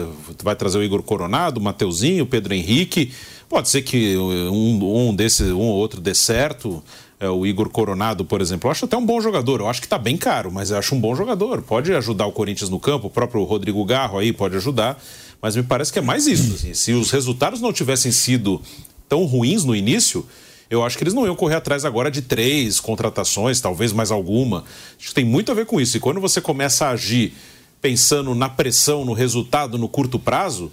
vai 0.44 0.56
trazer 0.56 0.80
o 0.80 0.84
Igor 0.84 1.04
Coronado, 1.04 1.60
o 1.60 1.64
Mateuzinho, 1.64 2.24
o 2.24 2.28
Pedro 2.28 2.54
Henrique. 2.54 3.14
Pode 3.50 3.70
ser 3.70 3.82
que 3.82 4.18
um, 4.18 5.08
um 5.10 5.16
desse, 5.16 5.44
um 5.44 5.62
ou 5.62 5.76
outro 5.76 6.02
dê 6.02 6.14
certo. 6.14 6.84
É, 7.20 7.28
o 7.30 7.48
Igor 7.48 7.70
Coronado, 7.70 8.24
por 8.24 8.42
exemplo, 8.42 8.68
eu 8.68 8.72
acho 8.72 8.86
até 8.86 8.96
um 8.96 9.06
bom 9.06 9.20
jogador. 9.20 9.62
Eu 9.62 9.70
acho 9.70 9.82
que 9.82 9.88
tá 9.88 9.98
bem 9.98 10.18
caro, 10.18 10.52
mas 10.52 10.70
eu 10.70 10.78
acho 10.78 10.94
um 10.94 11.00
bom 11.00 11.16
jogador. 11.16 11.62
Pode 11.62 11.94
ajudar 11.94 12.28
o 12.28 12.32
Corinthians 12.32 12.70
no 12.70 12.80
campo, 12.80 13.08
o 13.08 13.10
próprio 13.10 13.44
Rodrigo 13.44 13.84
Garro 13.86 14.20
aí 14.20 14.32
pode 14.32 14.56
ajudar. 14.58 15.02
Mas 15.42 15.56
me 15.56 15.64
parece 15.64 15.92
que 15.92 16.00
é 16.00 16.02
mais 16.02 16.28
isso. 16.28 16.54
assim. 16.54 16.74
Se 16.74 16.94
os 16.94 17.10
resultados 17.10 17.62
não 17.62 17.72
tivessem 17.72 18.12
sido 18.12 18.62
tão 19.08 19.26
ruins 19.26 19.64
no 19.64 19.76
início, 19.76 20.26
eu 20.70 20.84
acho 20.84 20.98
que 20.98 21.04
eles 21.04 21.14
não 21.14 21.26
iam 21.26 21.36
correr 21.36 21.56
atrás 21.56 21.86
agora 21.86 22.12
de 22.12 22.22
três 22.22 22.80
contratações, 22.80 23.62
talvez 23.62 23.94
mais 23.94 24.12
alguma. 24.12 24.64
Acho 25.00 25.10
que 25.10 25.14
tem 25.16 25.26
muito 25.26 25.52
a 25.52 25.56
ver 25.56 25.66
com 25.66 25.80
isso. 25.80 25.98
E 25.98 26.00
quando 26.00 26.20
você 26.20 26.42
começa 26.42 26.86
a 26.88 26.92
agir 26.92 27.34
pensando 27.82 28.36
na 28.36 28.50
pressão, 28.50 29.06
no 29.06 29.14
resultado, 29.14 29.78
no 29.78 29.88
curto 29.88 30.20
prazo, 30.20 30.72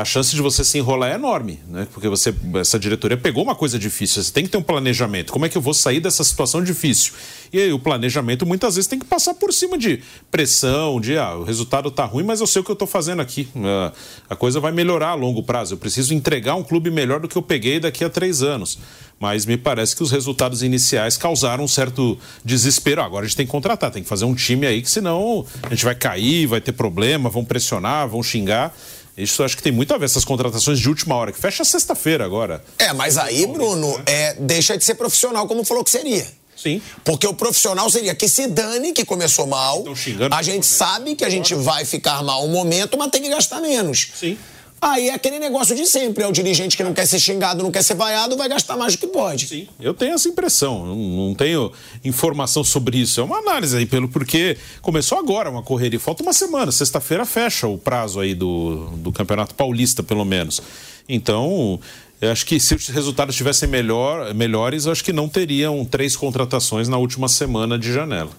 a 0.00 0.04
chance 0.04 0.34
de 0.34 0.40
você 0.40 0.64
se 0.64 0.78
enrolar 0.78 1.10
é 1.10 1.14
enorme, 1.14 1.60
né? 1.68 1.86
Porque 1.92 2.08
você, 2.08 2.34
essa 2.58 2.78
diretoria 2.78 3.18
pegou 3.18 3.42
uma 3.42 3.54
coisa 3.54 3.78
difícil, 3.78 4.22
você 4.22 4.32
tem 4.32 4.44
que 4.44 4.50
ter 4.50 4.56
um 4.56 4.62
planejamento. 4.62 5.30
Como 5.30 5.44
é 5.44 5.48
que 5.48 5.58
eu 5.58 5.60
vou 5.60 5.74
sair 5.74 6.00
dessa 6.00 6.24
situação 6.24 6.64
difícil? 6.64 7.12
E 7.52 7.58
aí 7.58 7.72
o 7.72 7.78
planejamento 7.78 8.46
muitas 8.46 8.76
vezes 8.76 8.88
tem 8.88 8.98
que 8.98 9.04
passar 9.04 9.34
por 9.34 9.52
cima 9.52 9.76
de 9.76 10.02
pressão, 10.30 11.00
de 11.00 11.18
ah, 11.18 11.34
o 11.34 11.44
resultado 11.44 11.90
tá 11.90 12.04
ruim, 12.04 12.24
mas 12.24 12.40
eu 12.40 12.46
sei 12.46 12.62
o 12.62 12.64
que 12.64 12.70
eu 12.70 12.76
tô 12.76 12.86
fazendo 12.86 13.20
aqui. 13.20 13.48
Uh, 13.54 13.94
a 14.28 14.34
coisa 14.34 14.58
vai 14.58 14.72
melhorar 14.72 15.10
a 15.10 15.14
longo 15.14 15.42
prazo. 15.42 15.74
Eu 15.74 15.78
preciso 15.78 16.14
entregar 16.14 16.54
um 16.54 16.62
clube 16.62 16.90
melhor 16.90 17.20
do 17.20 17.28
que 17.28 17.36
eu 17.36 17.42
peguei 17.42 17.78
daqui 17.78 18.02
a 18.02 18.08
três 18.08 18.42
anos. 18.42 18.78
Mas 19.18 19.44
me 19.44 19.58
parece 19.58 19.94
que 19.94 20.02
os 20.02 20.10
resultados 20.10 20.62
iniciais 20.62 21.18
causaram 21.18 21.64
um 21.64 21.68
certo 21.68 22.16
desespero. 22.42 23.02
Agora 23.02 23.26
a 23.26 23.28
gente 23.28 23.36
tem 23.36 23.44
que 23.44 23.52
contratar, 23.52 23.90
tem 23.90 24.02
que 24.02 24.08
fazer 24.08 24.24
um 24.24 24.34
time 24.34 24.66
aí 24.66 24.80
que 24.80 24.90
senão 24.90 25.44
a 25.62 25.68
gente 25.68 25.84
vai 25.84 25.94
cair, 25.94 26.46
vai 26.46 26.60
ter 26.60 26.72
problema, 26.72 27.28
vão 27.28 27.44
pressionar, 27.44 28.08
vão 28.08 28.22
xingar. 28.22 28.74
Isso 29.22 29.42
acho 29.42 29.56
que 29.56 29.62
tem 29.62 29.72
muito 29.72 29.94
a 29.94 29.98
ver, 29.98 30.06
essas 30.06 30.24
contratações 30.24 30.78
de 30.78 30.88
última 30.88 31.14
hora, 31.14 31.32
que 31.32 31.38
fecha 31.38 31.64
sexta-feira 31.64 32.24
agora. 32.24 32.62
É, 32.78 32.92
mas 32.92 33.18
aí, 33.18 33.46
Bruno, 33.46 34.00
é, 34.06 34.34
deixa 34.34 34.76
de 34.76 34.84
ser 34.84 34.94
profissional 34.94 35.46
como 35.46 35.64
falou 35.64 35.84
que 35.84 35.90
seria. 35.90 36.26
Sim. 36.56 36.82
Porque 37.04 37.26
o 37.26 37.32
profissional 37.32 37.88
seria 37.88 38.14
que 38.14 38.28
se 38.28 38.46
dane, 38.46 38.92
que 38.92 39.04
começou 39.04 39.46
mal. 39.46 39.84
A 40.30 40.42
gente 40.42 40.66
sabe 40.66 41.14
que 41.14 41.24
a 41.24 41.30
gente 41.30 41.54
vai 41.54 41.84
ficar 41.84 42.22
mal 42.22 42.44
um 42.44 42.48
momento, 42.48 42.98
mas 42.98 43.10
tem 43.10 43.22
que 43.22 43.30
gastar 43.30 43.60
menos. 43.60 44.08
Sim. 44.14 44.36
Aí 44.82 45.10
é 45.10 45.14
aquele 45.14 45.38
negócio 45.38 45.76
de 45.76 45.84
sempre. 45.84 46.24
É 46.24 46.26
o 46.26 46.32
dirigente 46.32 46.76
que 46.76 46.82
não 46.82 46.94
quer 46.94 47.06
ser 47.06 47.20
xingado, 47.20 47.62
não 47.62 47.70
quer 47.70 47.82
ser 47.82 47.94
vaiado, 47.94 48.36
vai 48.36 48.48
gastar 48.48 48.76
mais 48.76 48.94
do 48.96 48.98
que 48.98 49.06
pode. 49.06 49.46
Sim, 49.46 49.68
eu 49.78 49.92
tenho 49.92 50.14
essa 50.14 50.28
impressão. 50.28 50.86
Não, 50.86 50.96
não 50.96 51.34
tenho 51.34 51.70
informação 52.02 52.64
sobre 52.64 52.98
isso. 52.98 53.20
É 53.20 53.24
uma 53.24 53.38
análise 53.38 53.76
aí, 53.76 53.84
pelo 53.84 54.08
porque 54.08 54.56
começou 54.80 55.18
agora 55.18 55.50
uma 55.50 55.62
correria. 55.62 56.00
Falta 56.00 56.22
uma 56.22 56.32
semana. 56.32 56.72
Sexta-feira 56.72 57.26
fecha 57.26 57.66
o 57.66 57.76
prazo 57.76 58.20
aí 58.20 58.34
do, 58.34 58.86
do 58.96 59.12
Campeonato 59.12 59.54
Paulista, 59.54 60.02
pelo 60.02 60.24
menos. 60.24 60.62
Então, 61.06 61.78
eu 62.20 62.30
acho 62.30 62.46
que 62.46 62.58
se 62.58 62.74
os 62.74 62.88
resultados 62.88 63.34
estivessem 63.34 63.68
melhor, 63.68 64.32
melhores, 64.32 64.86
eu 64.86 64.92
acho 64.92 65.04
que 65.04 65.12
não 65.12 65.28
teriam 65.28 65.84
três 65.84 66.16
contratações 66.16 66.88
na 66.88 66.96
última 66.96 67.28
semana 67.28 67.78
de 67.78 67.92
janela. 67.92 68.30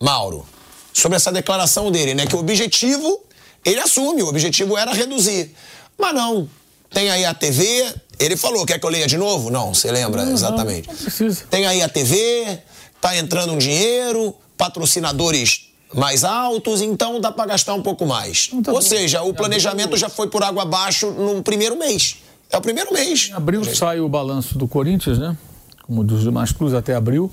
Mauro, 0.00 0.46
sobre 0.92 1.16
essa 1.16 1.32
declaração 1.32 1.90
dele, 1.90 2.14
né? 2.14 2.26
Que 2.26 2.36
o 2.36 2.38
objetivo 2.38 3.20
ele 3.64 3.80
assume, 3.80 4.22
o 4.22 4.28
objetivo 4.28 4.76
era 4.76 4.92
reduzir. 4.92 5.54
Mas 5.98 6.14
não. 6.14 6.48
Tem 6.90 7.10
aí 7.10 7.24
a 7.24 7.32
TV, 7.32 7.94
ele 8.18 8.36
falou, 8.36 8.66
quer 8.66 8.78
que 8.78 8.84
eu 8.84 8.90
leia 8.90 9.06
de 9.06 9.16
novo? 9.16 9.50
Não, 9.50 9.72
você 9.72 9.90
lembra 9.90 10.24
não, 10.24 10.32
exatamente. 10.32 10.88
Não, 10.88 10.94
não 10.94 11.02
precisa. 11.02 11.44
Tem 11.50 11.66
aí 11.66 11.80
a 11.82 11.88
TV, 11.88 12.58
tá 13.00 13.16
entrando 13.16 13.52
um 13.52 13.58
dinheiro, 13.58 14.34
patrocinadores 14.58 15.72
mais 15.94 16.24
altos, 16.24 16.80
então 16.80 17.20
dá 17.20 17.30
para 17.30 17.46
gastar 17.46 17.74
um 17.74 17.82
pouco 17.82 18.06
mais. 18.06 18.48
Tá 18.62 18.72
Ou 18.72 18.78
bom. 18.78 18.80
seja, 18.80 19.22
o 19.22 19.34
planejamento 19.34 19.96
já 19.96 20.08
foi 20.08 20.28
por 20.28 20.42
água 20.42 20.62
abaixo 20.62 21.10
no 21.10 21.42
primeiro 21.42 21.76
mês. 21.76 22.16
É 22.50 22.56
o 22.56 22.60
primeiro 22.60 22.92
mês. 22.92 23.28
Em 23.30 23.34
abril 23.34 23.64
sai 23.64 24.00
o 24.00 24.08
balanço 24.08 24.58
do 24.58 24.68
Corinthians, 24.68 25.18
né? 25.18 25.36
Como 25.82 26.04
dos 26.04 26.22
demais 26.22 26.52
clubes 26.52 26.74
até 26.74 26.94
abril, 26.94 27.30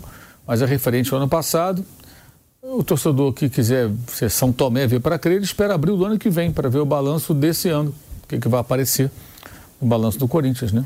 mas 0.47 0.61
é 0.61 0.65
referente 0.65 1.14
ao 1.14 1.19
ano 1.19 1.30
passado. 1.30 1.85
O 2.61 2.84
torcedor 2.84 3.31
que 3.31 3.49
quiser 3.49 3.90
ser 4.07 4.30
São 4.30 4.52
Tomé 4.52 4.86
ver 4.86 4.99
para 4.99 5.18
crer, 5.18 5.38
ele 5.38 5.45
espera 5.45 5.73
abril 5.73 5.95
do 5.95 6.06
ano 6.06 6.19
que 6.19 6.30
vem 6.30 6.52
para 6.52 6.69
ver 6.69 6.80
o 6.80 6.86
balanço 6.86 7.34
desse 7.34 7.69
ano, 7.69 7.95
o 8.23 8.27
que, 8.27 8.38
que 8.38 8.49
vai 8.49 8.60
aparecer 8.60 9.10
no 9.80 9.88
balanço 9.88 10.19
do 10.19 10.27
Corinthians, 10.27 10.73
né? 10.73 10.84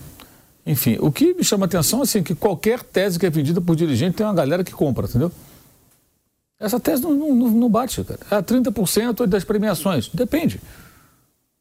Enfim, 0.66 0.98
o 1.02 1.12
que 1.12 1.34
me 1.34 1.44
chama 1.44 1.66
a 1.66 1.68
atenção 1.68 2.02
assim, 2.02 2.20
é 2.20 2.22
que 2.22 2.36
qualquer 2.36 2.84
tese 2.84 3.18
que 3.18 3.26
é 3.26 3.30
vendida 3.30 3.60
por 3.60 3.76
dirigente 3.76 4.18
tem 4.18 4.26
uma 4.26 4.36
galera 4.36 4.64
que 4.64 4.72
compra, 4.72 5.08
entendeu? 5.08 5.32
Essa 6.60 6.80
tese 6.80 7.02
não, 7.02 7.14
não, 7.16 7.50
não 7.50 7.70
bate, 7.70 8.04
cara. 8.04 8.20
É 8.32 8.42
30% 8.42 9.26
das 9.26 9.44
premiações. 9.44 10.10
Depende. 10.14 10.62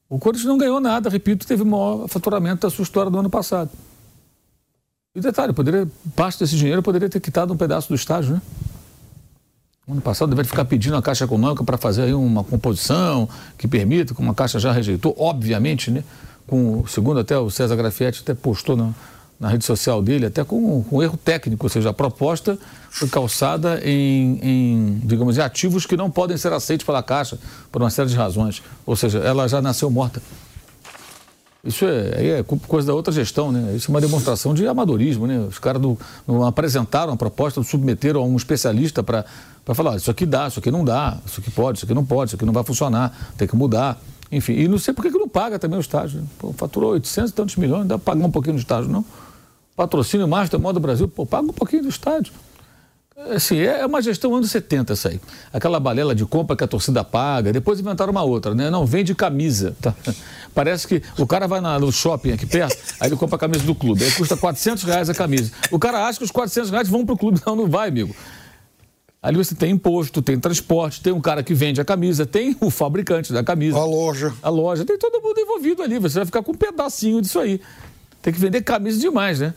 O 0.09 0.19
Corinthians 0.19 0.47
não 0.47 0.59
ganhou 0.59 0.79
nada, 0.79 1.09
repito, 1.09 1.47
teve 1.47 1.63
o 1.63 1.67
maior 1.67 2.07
faturamento 2.07 2.67
da 2.67 2.71
sua 2.71 2.83
história 2.83 3.11
do 3.11 3.19
ano 3.19 3.31
passado. 3.31 3.71
E 5.15 5.21
detalhe, 5.21 5.55
poderia, 5.55 5.89
parte 6.15 6.39
desse 6.39 6.55
dinheiro 6.55 6.83
poderia 6.83 7.09
ter 7.09 7.19
quitado 7.19 7.53
um 7.53 7.57
pedaço 7.57 7.89
do 7.89 7.95
estádio, 7.95 8.35
né? 8.35 8.43
Ano 9.91 10.01
passado 10.01 10.29
deveria 10.29 10.49
ficar 10.49 10.65
pedindo 10.65 10.97
a 10.97 11.03
Caixa 11.03 11.25
Econômica 11.25 11.65
para 11.65 11.77
fazer 11.77 12.03
aí 12.03 12.15
uma 12.15 12.45
composição 12.45 13.29
que 13.59 13.67
permita, 13.67 14.15
como 14.15 14.31
a 14.31 14.35
Caixa 14.35 14.61
já 14.61 14.71
rejeitou, 14.71 15.13
obviamente, 15.19 15.91
né? 15.91 16.05
Com, 16.47 16.87
segundo 16.87 17.19
até 17.19 17.37
o 17.37 17.51
César 17.51 17.75
Grafietti 17.75 18.21
até 18.21 18.33
postou 18.33 18.77
na, 18.77 18.91
na 19.41 19.49
rede 19.49 19.65
social 19.65 20.01
dele, 20.01 20.27
até 20.27 20.45
com, 20.45 20.85
com 20.85 21.03
erro 21.03 21.17
técnico, 21.17 21.67
ou 21.67 21.69
seja, 21.69 21.91
a 21.91 21.93
proposta 21.93 22.57
foi 22.91 23.09
calçada 23.09 23.81
em, 23.85 24.39
em, 24.41 25.01
digamos, 25.03 25.37
em 25.37 25.41
ativos 25.41 25.85
que 25.85 25.97
não 25.97 26.09
podem 26.09 26.37
ser 26.37 26.53
aceitos 26.53 26.87
pela 26.87 27.03
Caixa 27.03 27.37
por 27.73 27.83
uma 27.83 27.91
série 27.91 28.09
de 28.09 28.15
razões. 28.15 28.63
Ou 28.87 28.95
seja, 28.95 29.19
ela 29.19 29.49
já 29.49 29.61
nasceu 29.61 29.91
morta. 29.91 30.23
Isso 31.65 31.85
é, 31.85 32.39
é, 32.39 32.45
coisa 32.67 32.89
da 32.89 32.95
outra 32.95 33.13
gestão, 33.13 33.53
né? 33.53 33.75
Isso 33.77 33.89
é 33.89 33.95
uma 33.95 34.01
demonstração 34.01 34.53
de 34.53 34.67
amadorismo, 34.67 35.29
né? 35.29 35.39
Os 35.39 35.61
caras 35.61 35.81
não 36.27 36.45
apresentaram 36.45 37.13
a 37.13 37.17
proposta, 37.17 37.61
não 37.61 37.65
submeteram 37.65 38.21
a 38.21 38.25
um 38.25 38.37
especialista 38.37 39.01
para 39.01 39.25
falar, 39.75 39.97
isso 39.97 40.11
aqui 40.11 40.27
dá, 40.27 40.49
isso 40.49 40.59
aqui 40.59 40.71
não 40.71 40.85
dá, 40.85 41.19
isso 41.25 41.41
aqui 41.41 41.51
pode, 41.51 41.79
isso 41.79 41.85
aqui 41.85 41.95
não 41.95 42.05
pode, 42.05 42.31
isso 42.31 42.37
aqui 42.37 42.45
não 42.45 42.53
vai 42.53 42.65
funcionar, 42.65 43.33
tem 43.37 43.47
que 43.47 43.57
mudar. 43.57 44.01
Enfim, 44.31 44.55
e 44.55 44.67
não 44.67 44.79
sei 44.79 44.93
por 44.95 45.03
que 45.03 45.11
não 45.11 45.29
paga 45.29 45.59
também 45.59 45.79
o 45.79 45.81
estágio. 45.81 46.21
Né? 46.21 46.27
Pô, 46.39 46.53
faturou 46.53 46.93
800 46.93 47.31
e 47.31 47.35
tantos 47.35 47.57
milhões, 47.57 47.87
dá 47.87 47.99
para 47.99 48.15
pagar 48.15 48.27
um 48.27 48.31
pouquinho 48.31 48.57
do 48.57 48.61
estágio, 48.61 48.91
não? 48.91 49.05
Patrocínio 49.77 50.27
Master 50.27 50.59
Moda 50.59 50.81
Brasil, 50.81 51.07
pô, 51.07 51.25
paga 51.25 51.45
um 51.45 51.53
pouquinho 51.53 51.83
do 51.83 51.89
estádio. 51.89 52.33
Assim, 53.31 53.59
é 53.59 53.87
uma 53.87 54.03
gestão 54.03 54.35
anos 54.35 54.51
70 54.51 54.95
essa 54.95 55.11
aí. 55.11 55.21
Aquela 55.53 55.79
balela 55.79 56.15
de 56.15 56.25
compra 56.25 56.57
que 56.57 56.65
a 56.65 56.67
torcida 56.67 57.05
paga, 57.05 57.53
depois 57.53 57.79
inventaram 57.79 58.11
uma 58.11 58.23
outra, 58.23 58.55
né? 58.55 58.69
Não, 58.71 58.85
vende 58.85 59.15
camisa. 59.15 59.77
Tá? 59.81 59.95
Parece 60.55 60.89
que 60.89 61.03
o 61.19 61.27
cara 61.27 61.47
vai 61.47 61.61
no 61.61 61.93
shopping 61.93 62.33
aqui 62.33 62.47
perto, 62.47 62.77
aí 62.99 63.09
ele 63.09 63.17
compra 63.17 63.37
a 63.37 63.39
camisa 63.39 63.65
do 63.65 63.75
clube, 63.75 64.03
aí 64.03 64.11
custa 64.13 64.37
400 64.37 64.83
reais 64.85 65.09
a 65.09 65.15
camisa. 65.15 65.53
O 65.71 65.79
cara 65.79 66.07
acha 66.07 66.19
que 66.19 66.25
os 66.25 66.31
400 66.31 66.71
reais 66.71 66.89
vão 66.89 67.07
pro 67.07 67.17
clube. 67.17 67.41
Não, 67.47 67.55
não 67.55 67.69
vai, 67.69 67.89
amigo. 67.89 68.15
Ali 69.23 69.37
você 69.37 69.55
tem 69.55 69.71
imposto, 69.71 70.21
tem 70.21 70.37
transporte, 70.39 71.01
tem 71.01 71.13
um 71.13 71.21
cara 71.21 71.45
que 71.45 71.55
vende 71.55 71.81
a 71.81 71.85
camisa, 71.85 72.27
tem 72.27 72.57
o 72.61 72.71
fabricante 72.71 73.33
da 73.33 73.45
camisa. 73.45 73.79
A 73.79 73.85
loja. 73.85 74.35
A 74.43 74.49
loja, 74.49 74.85
tem 74.85 74.99
todo 74.99 75.23
mundo 75.23 75.39
envolvido 75.39 75.81
ali. 75.81 75.97
Você 76.01 76.17
vai 76.17 76.27
ficar 76.27 76.43
com 76.43 76.51
um 76.51 76.57
pedacinho 76.57 77.23
disso 77.23 77.39
aí. 77.39 77.61
Tem 78.21 78.33
que 78.33 78.41
vender 78.41 78.63
camisa 78.63 78.99
demais, 78.99 79.39
né? 79.39 79.55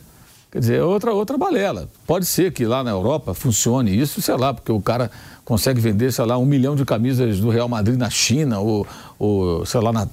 Quer 0.52 0.60
dizer, 0.60 0.78
é 0.78 0.84
outra, 0.84 1.12
outra 1.12 1.36
balela. 1.36 1.88
Pode 2.06 2.26
ser 2.26 2.52
que 2.52 2.64
lá 2.64 2.84
na 2.84 2.92
Europa 2.92 3.34
funcione 3.34 3.98
isso, 3.98 4.22
sei 4.22 4.36
lá, 4.36 4.54
porque 4.54 4.70
o 4.70 4.80
cara 4.80 5.10
consegue 5.44 5.80
vender, 5.80 6.12
sei 6.12 6.24
lá, 6.24 6.38
um 6.38 6.46
milhão 6.46 6.76
de 6.76 6.84
camisas 6.84 7.40
do 7.40 7.50
Real 7.50 7.68
Madrid 7.68 7.98
na 7.98 8.08
China, 8.08 8.60
ou, 8.60 8.86
ou 9.18 9.66
sei 9.66 9.80
lá, 9.80 9.92
na, 9.92 10.08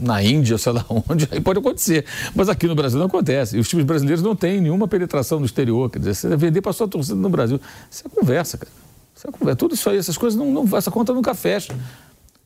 na 0.00 0.22
Índia, 0.22 0.58
sei 0.58 0.72
lá 0.72 0.84
onde, 1.08 1.28
aí 1.30 1.40
pode 1.40 1.58
acontecer. 1.58 2.04
Mas 2.34 2.48
aqui 2.48 2.66
no 2.66 2.74
Brasil 2.74 2.98
não 2.98 3.06
acontece. 3.06 3.56
E 3.56 3.60
os 3.60 3.68
times 3.68 3.84
brasileiros 3.84 4.22
não 4.22 4.34
têm 4.34 4.60
nenhuma 4.60 4.88
penetração 4.88 5.38
no 5.38 5.46
exterior. 5.46 5.90
Quer 5.90 5.98
dizer, 5.98 6.14
você 6.14 6.36
vender 6.36 6.60
para 6.60 6.72
sua 6.72 6.88
torcida 6.88 7.16
no 7.16 7.28
Brasil. 7.28 7.60
Isso 7.90 8.04
é 8.06 8.08
conversa, 8.08 8.58
cara. 8.58 8.72
Isso 9.14 9.26
é 9.26 9.30
conversa. 9.30 9.56
Tudo 9.56 9.74
isso 9.74 9.90
aí, 9.90 9.96
essas 9.96 10.16
coisas, 10.16 10.38
não, 10.38 10.64
não, 10.64 10.76
essa 10.76 10.90
conta 10.90 11.12
nunca 11.12 11.34
fecha. 11.34 11.72
A 11.72 11.76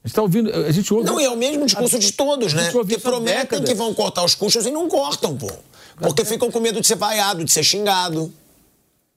gente 0.08 0.12
está 0.12 0.22
ouvindo, 0.22 0.52
a 0.52 0.72
gente 0.72 0.92
ouve... 0.92 1.06
Não, 1.06 1.20
e 1.20 1.24
é 1.24 1.30
o 1.30 1.36
mesmo 1.36 1.64
discurso 1.64 1.96
a, 1.96 1.98
de 1.98 2.12
todos, 2.12 2.52
né? 2.54 2.72
Que 2.88 2.98
prometem 2.98 3.62
que 3.62 3.74
vão 3.74 3.94
cortar 3.94 4.24
os 4.24 4.34
custos 4.34 4.66
e 4.66 4.70
não 4.70 4.88
cortam, 4.88 5.36
pô. 5.36 5.50
Porque 5.96 6.24
ficam 6.24 6.50
com 6.50 6.58
medo 6.58 6.80
de 6.80 6.86
ser 6.86 6.96
vaiado, 6.96 7.44
de 7.44 7.52
ser 7.52 7.62
xingado. 7.62 8.32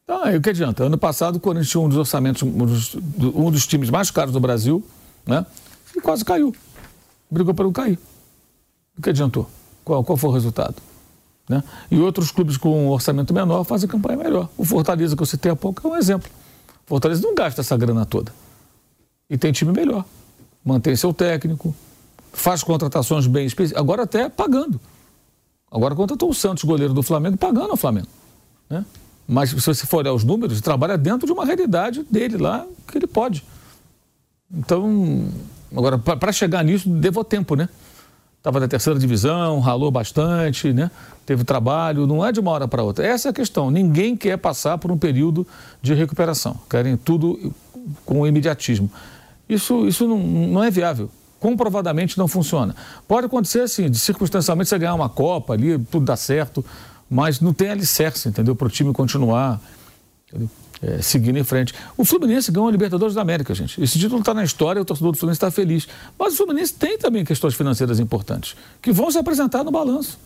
Então, 0.03 0.23
aí 0.23 0.37
o 0.37 0.41
que 0.41 0.51
adianta? 0.51 0.83
Ano 0.83 0.99
passado, 0.99 1.37
o 1.37 1.39
Corinthians 1.39 1.69
tinha 1.69 1.81
um 1.81 1.89
dos 1.89 1.97
orçamentos, 1.97 2.43
um 2.43 2.65
dos, 2.65 2.95
um 3.19 3.49
dos 3.49 3.65
times 3.65 3.89
mais 3.89 4.11
caros 4.11 4.31
do 4.31 4.39
Brasil, 4.39 4.83
né? 5.25 5.43
E 5.95 5.99
quase 5.99 6.23
caiu. 6.23 6.55
Brigou 7.31 7.55
para 7.55 7.65
não 7.65 7.71
cair. 7.71 7.97
O 8.97 9.01
que 9.01 9.09
adiantou? 9.09 9.49
Qual, 9.83 10.03
qual 10.03 10.17
foi 10.17 10.29
o 10.29 10.33
resultado? 10.33 10.75
Né? 11.47 11.63
E 11.91 11.99
outros 11.99 12.31
clubes 12.31 12.57
com 12.57 12.85
um 12.85 12.89
orçamento 12.89 13.33
menor 13.33 13.63
fazem 13.63 13.87
campanha 13.87 14.17
melhor. 14.17 14.49
O 14.57 14.65
Fortaleza, 14.65 15.15
que 15.15 15.21
eu 15.21 15.27
citei 15.27 15.51
há 15.51 15.55
pouco, 15.55 15.87
é 15.87 15.91
um 15.91 15.95
exemplo. 15.95 16.29
O 16.85 16.89
Fortaleza 16.89 17.21
não 17.21 17.35
gasta 17.35 17.61
essa 17.61 17.77
grana 17.77 18.05
toda. 18.05 18.33
E 19.29 19.37
tem 19.37 19.51
time 19.51 19.71
melhor. 19.71 20.05
Mantém 20.63 20.95
seu 20.95 21.13
técnico, 21.13 21.75
faz 22.33 22.63
contratações 22.63 23.27
bem 23.27 23.45
específicas, 23.45 23.79
agora 23.79 24.03
até 24.03 24.29
pagando. 24.29 24.79
Agora 25.71 25.95
contratou 25.95 26.29
o 26.29 26.33
Santos, 26.33 26.63
goleiro 26.63 26.93
do 26.93 27.03
Flamengo, 27.03 27.37
pagando 27.37 27.71
ao 27.71 27.77
Flamengo. 27.77 28.07
Né? 28.69 28.83
Mas 29.27 29.49
se 29.49 29.55
você 29.55 29.85
for 29.85 29.97
olhar 29.97 30.13
os 30.13 30.23
números, 30.23 30.61
trabalha 30.61 30.97
dentro 30.97 31.25
de 31.25 31.33
uma 31.33 31.45
realidade 31.45 32.03
dele 32.09 32.37
lá, 32.37 32.65
que 32.87 32.97
ele 32.97 33.07
pode. 33.07 33.43
Então, 34.51 35.27
agora, 35.75 35.97
para 35.97 36.31
chegar 36.31 36.63
nisso, 36.63 36.91
levou 36.91 37.23
tempo, 37.23 37.55
né? 37.55 37.67
Estava 38.45 38.59
na 38.59 38.67
terceira 38.67 38.99
divisão, 38.99 39.59
ralou 39.59 39.89
bastante, 39.89 40.71
né? 40.71 40.91
Teve 41.25 41.43
trabalho, 41.43 42.05
não 42.05 42.23
é 42.23 42.31
de 42.31 42.39
uma 42.39 42.51
hora 42.51 42.67
para 42.67 42.83
outra. 42.83 43.03
Essa 43.03 43.29
é 43.29 43.31
a 43.31 43.33
questão. 43.33 43.71
Ninguém 43.71 44.15
quer 44.15 44.37
passar 44.37 44.77
por 44.77 44.91
um 44.91 44.97
período 44.99 45.47
de 45.81 45.95
recuperação. 45.95 46.55
Querem 46.69 46.95
tudo 46.95 47.51
com 48.05 48.27
imediatismo. 48.27 48.87
Isso, 49.49 49.87
isso 49.87 50.07
não, 50.07 50.19
não 50.19 50.63
é 50.63 50.69
viável 50.69 51.09
comprovadamente 51.39 52.17
não 52.17 52.27
funciona. 52.27 52.75
Pode 53.07 53.27
acontecer 53.27 53.61
assim, 53.61 53.89
de 53.89 53.99
circunstancialmente 53.99 54.69
você 54.69 54.79
ganhar 54.79 54.95
uma 54.95 55.09
Copa 55.09 55.53
ali, 55.53 55.77
tudo 55.77 56.05
dá 56.05 56.15
certo, 56.15 56.65
mas 57.09 57.39
não 57.39 57.53
tem 57.53 57.69
alicerce, 57.69 58.29
entendeu? 58.29 58.55
Para 58.55 58.65
o 58.65 58.69
time 58.69 58.91
continuar. 58.93 59.59
É, 60.85 61.01
seguindo 61.01 61.37
em 61.37 61.43
frente. 61.43 61.73
O 61.97 62.05
Fluminense 62.05 62.51
ganhou 62.51 62.67
a 62.67 62.71
Libertadores 62.71 63.15
da 63.15 63.21
América, 63.21 63.53
gente. 63.55 63.81
Esse 63.81 63.97
título 63.97 64.19
está 64.19 64.33
na 64.33 64.43
história, 64.43 64.81
o 64.81 64.85
torcedor 64.85 65.11
do 65.11 65.17
Fluminense 65.17 65.37
está 65.37 65.49
feliz. 65.49 65.87
Mas 66.17 66.33
o 66.33 66.37
Fluminense 66.37 66.73
tem 66.73 66.97
também 66.97 67.25
questões 67.25 67.55
financeiras 67.55 67.99
importantes, 67.99 68.55
que 68.81 68.91
vão 68.91 69.09
se 69.09 69.17
apresentar 69.17 69.63
no 69.63 69.71
balanço. 69.71 70.19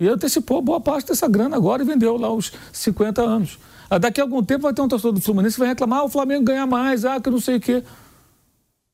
E 0.00 0.08
antecipou 0.08 0.62
boa 0.62 0.80
parte 0.80 1.08
dessa 1.08 1.28
grana 1.28 1.56
agora 1.56 1.82
e 1.82 1.86
vendeu 1.86 2.16
lá 2.16 2.32
os 2.32 2.52
50 2.72 3.22
anos. 3.22 3.58
Ah, 3.90 3.98
daqui 3.98 4.20
a 4.20 4.24
algum 4.24 4.42
tempo 4.42 4.62
vai 4.62 4.72
ter 4.72 4.80
um 4.80 4.88
torcedor 4.88 5.12
do 5.12 5.20
Fluminense 5.20 5.56
que 5.56 5.60
vai 5.60 5.68
reclamar, 5.68 6.00
ah, 6.00 6.04
o 6.04 6.08
Flamengo 6.08 6.44
ganha 6.44 6.66
mais, 6.66 7.04
ah, 7.04 7.20
que 7.20 7.28
não 7.28 7.38
sei 7.38 7.56
o 7.56 7.60
quê. 7.60 7.82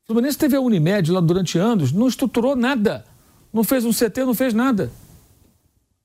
O 0.03 0.07
Fluminense 0.07 0.37
teve 0.37 0.55
a 0.55 0.61
Unimed 0.61 1.11
lá 1.11 1.21
durante 1.21 1.57
anos, 1.57 1.91
não 1.91 2.07
estruturou 2.07 2.55
nada. 2.55 3.05
Não 3.53 3.63
fez 3.63 3.85
um 3.85 3.91
CT, 3.91 4.25
não 4.25 4.33
fez 4.33 4.53
nada. 4.53 4.91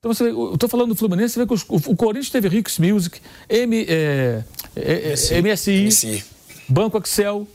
Então 0.04 0.12
você, 0.12 0.30
eu 0.30 0.52
estou 0.52 0.68
falando 0.68 0.90
do 0.90 0.94
Fluminense, 0.94 1.32
você 1.32 1.40
vê 1.40 1.46
que 1.46 1.54
os, 1.54 1.62
o, 1.62 1.76
o, 1.92 1.96
Corinthians 1.96 2.28
teve 2.28 2.46
Ricks 2.46 2.78
Music, 2.78 3.20
M, 3.48 3.86
é, 3.88 4.44
MSI, 4.76 5.42
MSI, 5.42 5.86
MSI, 5.86 6.24
Banco 6.68 6.98
Excel. 6.98 7.46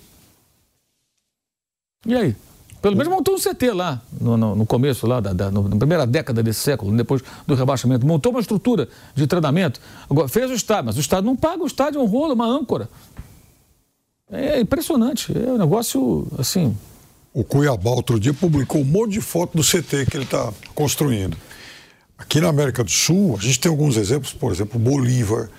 E 2.06 2.16
aí? 2.16 2.36
Pelo 2.82 2.96
menos 2.96 3.12
montou 3.12 3.36
um 3.36 3.38
CT 3.38 3.72
lá, 3.72 4.02
no, 4.20 4.38
no, 4.38 4.56
no 4.56 4.66
começo, 4.66 5.06
lá, 5.06 5.20
da, 5.20 5.34
da, 5.34 5.52
na 5.52 5.76
primeira 5.76 6.08
década 6.08 6.42
desse 6.42 6.62
século, 6.62 6.96
depois 6.96 7.22
do 7.46 7.54
rebaixamento. 7.54 8.06
Montou 8.06 8.32
uma 8.32 8.40
estrutura 8.40 8.88
de 9.14 9.28
treinamento. 9.28 9.82
Agora, 10.10 10.30
fez 10.30 10.50
o 10.50 10.54
estádio, 10.54 10.86
mas 10.86 10.96
o 10.96 11.02
estádio 11.02 11.26
não 11.26 11.36
paga, 11.36 11.62
o 11.62 11.68
estádio 11.68 12.00
é 12.00 12.02
um 12.02 12.06
rolo, 12.06 12.34
uma 12.34 12.46
âncora. 12.46 12.90
É 14.32 14.62
impressionante, 14.62 15.34
é 15.38 15.52
um 15.52 15.58
negócio 15.58 16.26
assim. 16.38 16.76
O 17.34 17.44
Cuiabá 17.44 17.92
outro 17.92 18.20
dia 18.20 18.34
publicou 18.34 18.82
um 18.82 18.86
monte 18.86 19.14
de 19.14 19.22
foto 19.22 19.58
do 19.58 19.64
CT 19.64 20.06
que 20.06 20.16
ele 20.16 20.24
está 20.24 20.54
construindo. 20.74 21.36
Aqui 22.18 22.40
na 22.40 22.48
América 22.48 22.84
do 22.84 22.92
Sul, 22.92 23.36
a 23.38 23.42
gente 23.42 23.60
tem 23.60 23.70
alguns 23.70 23.98
exemplos, 23.98 24.32
por 24.32 24.52
exemplo, 24.52 24.80
Bolívar, 24.80 25.50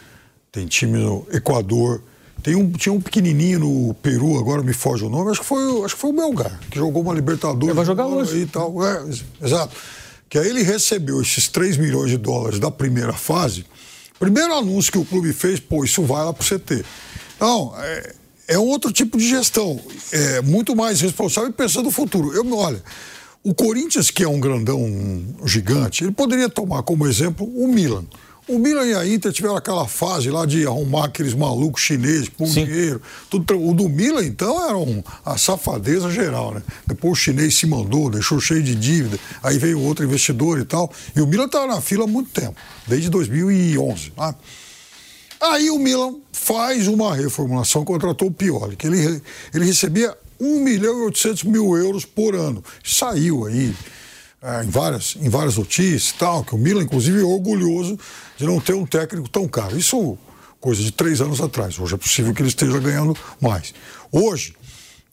tem 0.53 0.67
time 0.67 0.99
no 0.99 1.27
Equador, 1.33 2.03
tem 2.43 2.55
um, 2.55 2.71
tinha 2.71 2.93
um 2.93 3.01
pequenininho 3.01 3.61
no 3.61 3.95
Peru, 3.95 4.39
agora 4.39 4.63
me 4.63 4.73
foge 4.73 5.05
o 5.05 5.11
nome, 5.11 5.31
acho 5.31 5.41
que 5.41 5.47
foi, 5.47 5.85
acho 5.85 5.95
que 5.95 6.01
foi 6.01 6.11
o 6.11 6.13
Melgar, 6.13 6.59
que 6.71 6.79
jogou 6.79 7.03
uma 7.03 7.13
Libertadores. 7.15 7.69
Ele 7.69 7.75
vai 7.75 7.85
jogar 7.85 8.07
hoje. 8.07 8.39
E 8.39 8.47
tal. 8.47 8.85
É, 8.85 9.05
exato. 9.43 9.77
Que 10.29 10.39
aí 10.39 10.49
ele 10.49 10.63
recebeu 10.63 11.21
esses 11.21 11.49
3 11.49 11.77
milhões 11.77 12.11
de 12.11 12.17
dólares 12.17 12.59
da 12.59 12.71
primeira 12.71 13.13
fase. 13.13 13.67
Primeiro 14.19 14.55
anúncio 14.55 14.93
que 14.93 14.99
o 14.99 15.05
clube 15.05 15.33
fez, 15.33 15.61
pô, 15.61 15.85
isso 15.85 16.03
vai 16.03 16.25
lá 16.25 16.33
pro 16.33 16.47
CT. 16.47 16.85
Então, 17.37 17.73
é, 17.79 18.15
é 18.49 18.59
um 18.59 18.67
outro 18.67 18.93
tipo 18.93 19.17
de 19.17 19.29
gestão, 19.29 19.81
é 20.13 20.41
muito 20.43 20.77
mais 20.77 21.01
responsável 21.01 21.51
e 21.51 21.53
pensando 21.53 21.85
no 21.87 21.91
futuro. 21.91 22.33
Eu, 22.33 22.47
olha, 22.57 22.83
o 23.43 23.55
Corinthians, 23.55 24.11
que 24.11 24.23
é 24.23 24.29
um 24.29 24.39
grandão 24.39 24.79
um 24.79 25.47
gigante, 25.47 26.05
ele 26.05 26.13
poderia 26.13 26.49
tomar 26.49 26.83
como 26.83 27.07
exemplo 27.07 27.47
o 27.47 27.67
Milan. 27.67 28.05
O 28.51 28.59
Milan 28.59 28.85
e 28.85 28.95
a 28.95 29.07
Inter 29.07 29.33
tiveram 29.33 29.55
aquela 29.55 29.87
fase 29.87 30.29
lá 30.29 30.45
de 30.45 30.67
arrumar 30.67 31.05
aqueles 31.05 31.35
malucos 31.35 31.83
chineses 31.83 32.29
Sim. 32.37 32.65
dinheiro. 32.65 33.01
Tudo, 33.31 33.57
o 33.57 33.73
do 33.73 33.89
Milan, 33.89 34.25
então, 34.25 34.69
era 34.69 34.77
um, 34.77 35.05
a 35.25 35.39
safadeza 35.39 36.11
geral, 36.11 36.55
né? 36.55 36.63
Depois 36.85 37.13
o 37.13 37.15
chinês 37.15 37.57
se 37.57 37.65
mandou, 37.65 38.11
deixou 38.11 38.41
cheio 38.41 38.61
de 38.61 38.75
dívida, 38.75 39.21
aí 39.41 39.57
veio 39.57 39.81
outro 39.81 40.05
investidor 40.05 40.59
e 40.59 40.65
tal. 40.65 40.93
E 41.15 41.21
o 41.21 41.29
Milan 41.29 41.45
estava 41.45 41.69
na 41.69 41.81
fila 41.81 42.03
há 42.03 42.07
muito 42.09 42.31
tempo, 42.33 42.57
desde 42.89 43.09
2011. 43.09 44.13
Né? 44.19 44.35
Aí 45.41 45.71
o 45.71 45.79
Milan 45.79 46.17
faz 46.33 46.89
uma 46.89 47.15
reformulação, 47.15 47.85
contratou 47.85 48.27
o 48.27 48.33
Pioli, 48.33 48.75
que 48.75 48.89
ele, 48.89 49.23
ele 49.55 49.65
recebia 49.65 50.13
1 50.41 50.59
milhão 50.59 50.99
e 50.99 51.05
800 51.05 51.45
mil 51.45 51.77
euros 51.77 52.05
por 52.05 52.35
ano. 52.35 52.65
Saiu 52.83 53.47
aí 53.47 53.73
é, 54.43 54.65
em, 54.65 54.71
várias, 54.71 55.17
em 55.21 55.29
várias 55.29 55.57
notícias 55.57 56.11
e 56.11 56.15
tal, 56.15 56.43
que 56.43 56.55
o 56.55 56.59
Milan, 56.59 56.83
inclusive, 56.83 57.21
é 57.21 57.25
orgulhoso 57.25 57.99
de 58.37 58.47
não 58.47 58.61
ter 58.61 58.75
um 58.75 58.87
técnico 58.87 59.29
tão 59.29 59.47
caro. 59.47 59.77
Isso 59.77 60.19
coisa 60.61 60.83
de 60.83 60.93
três 60.93 61.21
anos 61.21 61.41
atrás. 61.41 61.79
Hoje 61.79 61.95
é 61.95 61.97
possível 61.99 62.35
que 62.35 62.43
ele 62.43 62.49
esteja 62.49 62.79
ganhando 62.79 63.17
mais. 63.41 63.75
Hoje, 64.12 64.55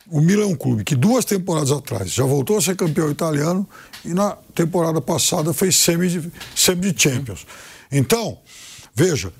o 0.09 0.21
Milan 0.21 0.43
é 0.43 0.47
um 0.47 0.55
clube 0.55 0.83
que 0.83 0.95
duas 0.95 1.25
temporadas 1.25 1.71
atrás 1.71 2.11
já 2.11 2.23
voltou 2.23 2.57
a 2.57 2.61
ser 2.61 2.75
campeão 2.75 3.09
italiano 3.09 3.67
e 4.05 4.13
na 4.13 4.37
temporada 4.53 5.01
passada 5.01 5.53
fez 5.53 5.75
semi 5.75 6.09
de, 6.09 6.31
semi 6.55 6.91
de 6.91 7.01
Champions. 7.01 7.45
Então, 7.91 8.37
veja, 8.93 9.31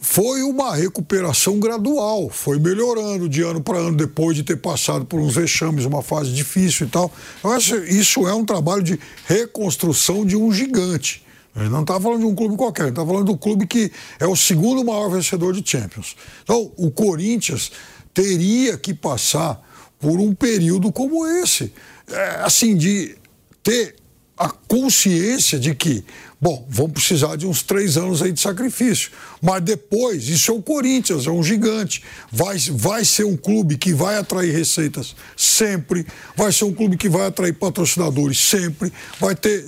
foi 0.00 0.42
uma 0.42 0.74
recuperação 0.74 1.58
gradual, 1.58 2.30
foi 2.30 2.58
melhorando 2.58 3.28
de 3.28 3.42
ano 3.42 3.60
para 3.60 3.78
ano 3.78 3.96
depois 3.96 4.36
de 4.36 4.42
ter 4.42 4.56
passado 4.56 5.04
por 5.04 5.18
uns 5.20 5.34
vexames, 5.34 5.84
uma 5.84 6.02
fase 6.02 6.32
difícil 6.32 6.86
e 6.86 6.90
tal. 6.90 7.12
Eu 7.42 7.52
acho 7.52 7.76
isso 7.76 8.26
é 8.26 8.34
um 8.34 8.44
trabalho 8.44 8.82
de 8.82 8.98
reconstrução 9.26 10.24
de 10.24 10.36
um 10.36 10.52
gigante. 10.52 11.24
Ele 11.56 11.68
não 11.68 11.80
está 11.80 12.00
falando 12.00 12.20
de 12.20 12.26
um 12.26 12.34
clube 12.34 12.56
qualquer, 12.56 12.82
ele 12.82 12.90
está 12.90 13.04
falando 13.04 13.24
do 13.24 13.36
clube 13.36 13.66
que 13.66 13.90
é 14.20 14.26
o 14.26 14.36
segundo 14.36 14.84
maior 14.84 15.10
vencedor 15.10 15.52
de 15.52 15.68
Champions. 15.68 16.16
Então, 16.44 16.70
o 16.76 16.90
Corinthians 16.90 17.72
teria 18.14 18.76
que 18.78 18.94
passar 18.94 19.60
por 19.98 20.20
um 20.20 20.32
período 20.32 20.92
como 20.92 21.26
esse, 21.26 21.72
é, 22.08 22.40
assim, 22.42 22.76
de 22.76 23.16
ter 23.62 23.96
a 24.38 24.50
consciência 24.50 25.58
de 25.58 25.74
que 25.74 26.04
Bom, 26.40 26.64
vão 26.70 26.88
precisar 26.88 27.34
de 27.34 27.48
uns 27.48 27.64
três 27.64 27.96
anos 27.96 28.22
aí 28.22 28.30
de 28.30 28.40
sacrifício. 28.40 29.10
Mas 29.42 29.60
depois, 29.60 30.28
isso 30.28 30.52
é 30.52 30.54
o 30.54 30.62
Corinthians, 30.62 31.26
é 31.26 31.30
um 31.30 31.42
gigante. 31.42 32.00
Vai, 32.30 32.56
vai 32.70 33.04
ser 33.04 33.24
um 33.24 33.36
clube 33.36 33.76
que 33.76 33.92
vai 33.92 34.16
atrair 34.16 34.52
receitas 34.52 35.16
sempre, 35.36 36.06
vai 36.36 36.52
ser 36.52 36.64
um 36.64 36.72
clube 36.72 36.96
que 36.96 37.08
vai 37.08 37.26
atrair 37.26 37.52
patrocinadores 37.54 38.38
sempre, 38.38 38.92
vai 39.18 39.34
ter. 39.34 39.66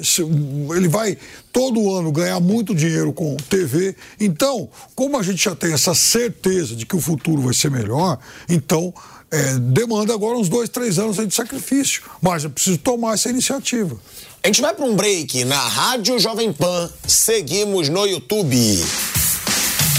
Ele 0.77 0.87
vai 0.87 1.19
todo 1.53 1.93
ano 1.93 2.13
ganhar 2.13 2.39
muito 2.39 2.73
dinheiro 2.73 3.13
com 3.13 3.37
TV. 3.49 3.97
Então, 4.21 4.69
como 4.95 5.19
a 5.19 5.25
gente 5.25 5.43
já 5.43 5.57
tem 5.57 5.73
essa 5.73 5.93
certeza 5.93 6.77
de 6.77 6.87
que 6.87 6.95
o 6.95 7.01
futuro 7.01 7.43
vai 7.43 7.55
ser 7.55 7.71
melhor, 7.71 8.19
então. 8.49 8.95
É, 9.33 9.61
demanda 9.61 10.13
agora 10.13 10.37
uns 10.37 10.49
dois, 10.49 10.69
três 10.69 10.99
anos 10.99 11.17
de 11.17 11.33
sacrifício. 11.33 12.03
Mas 12.21 12.43
eu 12.43 12.51
preciso 12.51 12.79
tomar 12.79 13.15
essa 13.15 13.31
iniciativa. 13.31 13.97
A 14.43 14.47
gente 14.47 14.63
vai 14.63 14.73
para 14.73 14.87
um 14.87 14.97
break 14.97 15.45
na 15.45 15.59
Rádio 15.59 16.19
Jovem 16.19 16.51
Pan. 16.51 16.91
Seguimos 17.07 17.91
no 17.91 18.07
YouTube. 18.07 18.83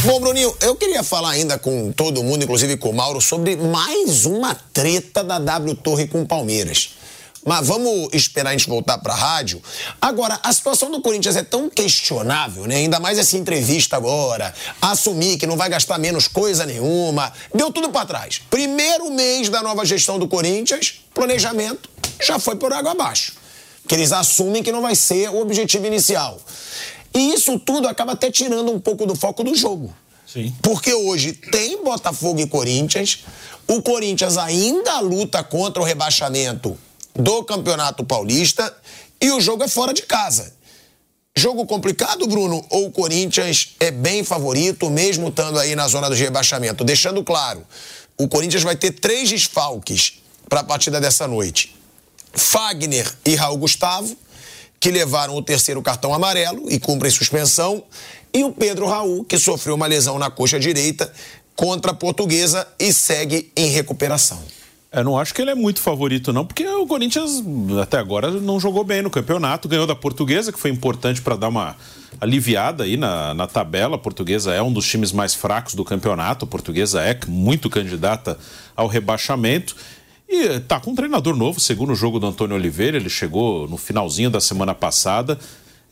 Bom, 0.03 0.19
Bruninho, 0.19 0.57
eu 0.61 0.75
queria 0.75 1.03
falar 1.03 1.29
ainda 1.29 1.59
com 1.59 1.91
todo 1.91 2.23
mundo, 2.23 2.43
inclusive 2.43 2.75
com 2.75 2.89
o 2.89 2.93
Mauro, 2.93 3.21
sobre 3.21 3.55
mais 3.55 4.25
uma 4.25 4.55
treta 4.55 5.23
da 5.23 5.37
W 5.37 5.75
Torre 5.75 6.07
com 6.07 6.23
o 6.23 6.25
Palmeiras. 6.25 6.95
Mas 7.45 7.67
vamos 7.67 8.09
esperar 8.13 8.49
a 8.49 8.53
gente 8.53 8.67
voltar 8.67 8.97
para 8.97 9.13
a 9.13 9.15
rádio. 9.15 9.61
Agora, 10.01 10.39
a 10.41 10.51
situação 10.51 10.89
do 10.89 11.01
Corinthians 11.01 11.35
é 11.35 11.43
tão 11.43 11.69
questionável, 11.69 12.65
né? 12.65 12.77
Ainda 12.77 12.99
mais 12.99 13.19
essa 13.19 13.37
entrevista 13.37 13.95
agora. 13.95 14.51
Assumir 14.81 15.37
que 15.37 15.45
não 15.45 15.55
vai 15.55 15.69
gastar 15.69 15.99
menos 15.99 16.27
coisa 16.27 16.65
nenhuma. 16.65 17.31
Deu 17.53 17.71
tudo 17.71 17.89
para 17.89 18.07
trás. 18.07 18.41
Primeiro 18.49 19.11
mês 19.11 19.49
da 19.49 19.61
nova 19.61 19.85
gestão 19.85 20.17
do 20.17 20.27
Corinthians, 20.27 20.95
planejamento 21.13 21.87
já 22.19 22.39
foi 22.39 22.55
por 22.55 22.73
água 22.73 22.93
abaixo 22.93 23.40
que 23.91 23.95
eles 23.95 24.13
assumem 24.13 24.63
que 24.63 24.71
não 24.71 24.81
vai 24.81 24.95
ser 24.95 25.29
o 25.31 25.41
objetivo 25.41 25.85
inicial. 25.85 26.39
E 27.13 27.33
isso 27.33 27.59
tudo 27.59 27.89
acaba 27.89 28.13
até 28.13 28.31
tirando 28.31 28.71
um 28.71 28.79
pouco 28.79 29.05
do 29.05 29.13
foco 29.15 29.43
do 29.43 29.53
jogo. 29.53 29.93
Sim. 30.25 30.55
Porque 30.61 30.93
hoje 30.93 31.33
tem 31.33 31.83
Botafogo 31.83 32.39
e 32.39 32.47
Corinthians, 32.47 33.25
o 33.67 33.81
Corinthians 33.81 34.37
ainda 34.37 35.01
luta 35.01 35.43
contra 35.43 35.81
o 35.81 35.85
rebaixamento 35.85 36.77
do 37.13 37.43
Campeonato 37.43 38.05
Paulista 38.05 38.73
e 39.19 39.29
o 39.29 39.41
jogo 39.41 39.65
é 39.65 39.67
fora 39.67 39.93
de 39.93 40.03
casa. 40.03 40.53
Jogo 41.35 41.65
complicado, 41.65 42.25
Bruno? 42.27 42.65
Ou 42.69 42.85
o 42.85 42.91
Corinthians 42.91 43.75
é 43.77 43.91
bem 43.91 44.23
favorito, 44.23 44.89
mesmo 44.89 45.27
estando 45.27 45.59
aí 45.59 45.75
na 45.75 45.89
zona 45.89 46.07
do 46.07 46.15
rebaixamento? 46.15 46.85
Deixando 46.85 47.21
claro, 47.25 47.67
o 48.17 48.25
Corinthians 48.25 48.63
vai 48.63 48.77
ter 48.77 48.91
três 48.91 49.29
desfalques 49.29 50.21
para 50.47 50.61
a 50.61 50.63
partida 50.63 51.01
dessa 51.01 51.27
noite. 51.27 51.80
Fagner 52.33 53.11
e 53.25 53.35
Raul 53.35 53.57
Gustavo, 53.57 54.15
que 54.79 54.89
levaram 54.89 55.35
o 55.35 55.41
terceiro 55.41 55.81
cartão 55.81 56.13
amarelo 56.13 56.71
e 56.71 56.79
cumprem 56.79 57.11
suspensão, 57.11 57.83
e 58.33 58.43
o 58.43 58.51
Pedro 58.51 58.87
Raul, 58.87 59.23
que 59.23 59.37
sofreu 59.37 59.75
uma 59.75 59.87
lesão 59.87 60.17
na 60.17 60.29
coxa 60.29 60.59
direita 60.59 61.11
contra 61.55 61.91
a 61.91 61.93
portuguesa 61.93 62.67
e 62.79 62.93
segue 62.93 63.51
em 63.55 63.67
recuperação. 63.67 64.41
Eu 64.93 65.05
não 65.05 65.17
acho 65.17 65.33
que 65.33 65.41
ele 65.41 65.51
é 65.51 65.55
muito 65.55 65.79
favorito, 65.79 66.33
não, 66.33 66.45
porque 66.45 66.67
o 66.67 66.85
Corinthians 66.85 67.41
até 67.81 67.97
agora 67.97 68.29
não 68.29 68.59
jogou 68.59 68.83
bem 68.83 69.01
no 69.01 69.09
campeonato, 69.09 69.69
ganhou 69.69 69.87
da 69.87 69.95
portuguesa, 69.95 70.51
que 70.51 70.59
foi 70.59 70.69
importante 70.69 71.21
para 71.21 71.37
dar 71.37 71.47
uma 71.47 71.77
aliviada 72.19 72.83
aí 72.83 72.97
na, 72.97 73.33
na 73.33 73.47
tabela. 73.47 73.95
A 73.95 73.97
portuguesa 73.97 74.53
é 74.53 74.61
um 74.61 74.73
dos 74.73 74.85
times 74.85 75.13
mais 75.13 75.33
fracos 75.33 75.75
do 75.75 75.85
campeonato, 75.85 76.43
a 76.43 76.47
portuguesa 76.47 77.01
é 77.01 77.17
muito 77.25 77.69
candidata 77.69 78.37
ao 78.75 78.87
rebaixamento. 78.87 79.77
E 80.33 80.61
tá 80.61 80.79
com 80.79 80.91
um 80.91 80.95
treinador 80.95 81.35
novo, 81.35 81.59
segundo 81.59 81.91
o 81.91 81.95
jogo 81.95 82.17
do 82.17 82.25
Antônio 82.25 82.55
Oliveira, 82.55 82.95
ele 82.95 83.09
chegou 83.09 83.67
no 83.67 83.75
finalzinho 83.75 84.29
da 84.29 84.39
semana 84.39 84.73
passada. 84.73 85.37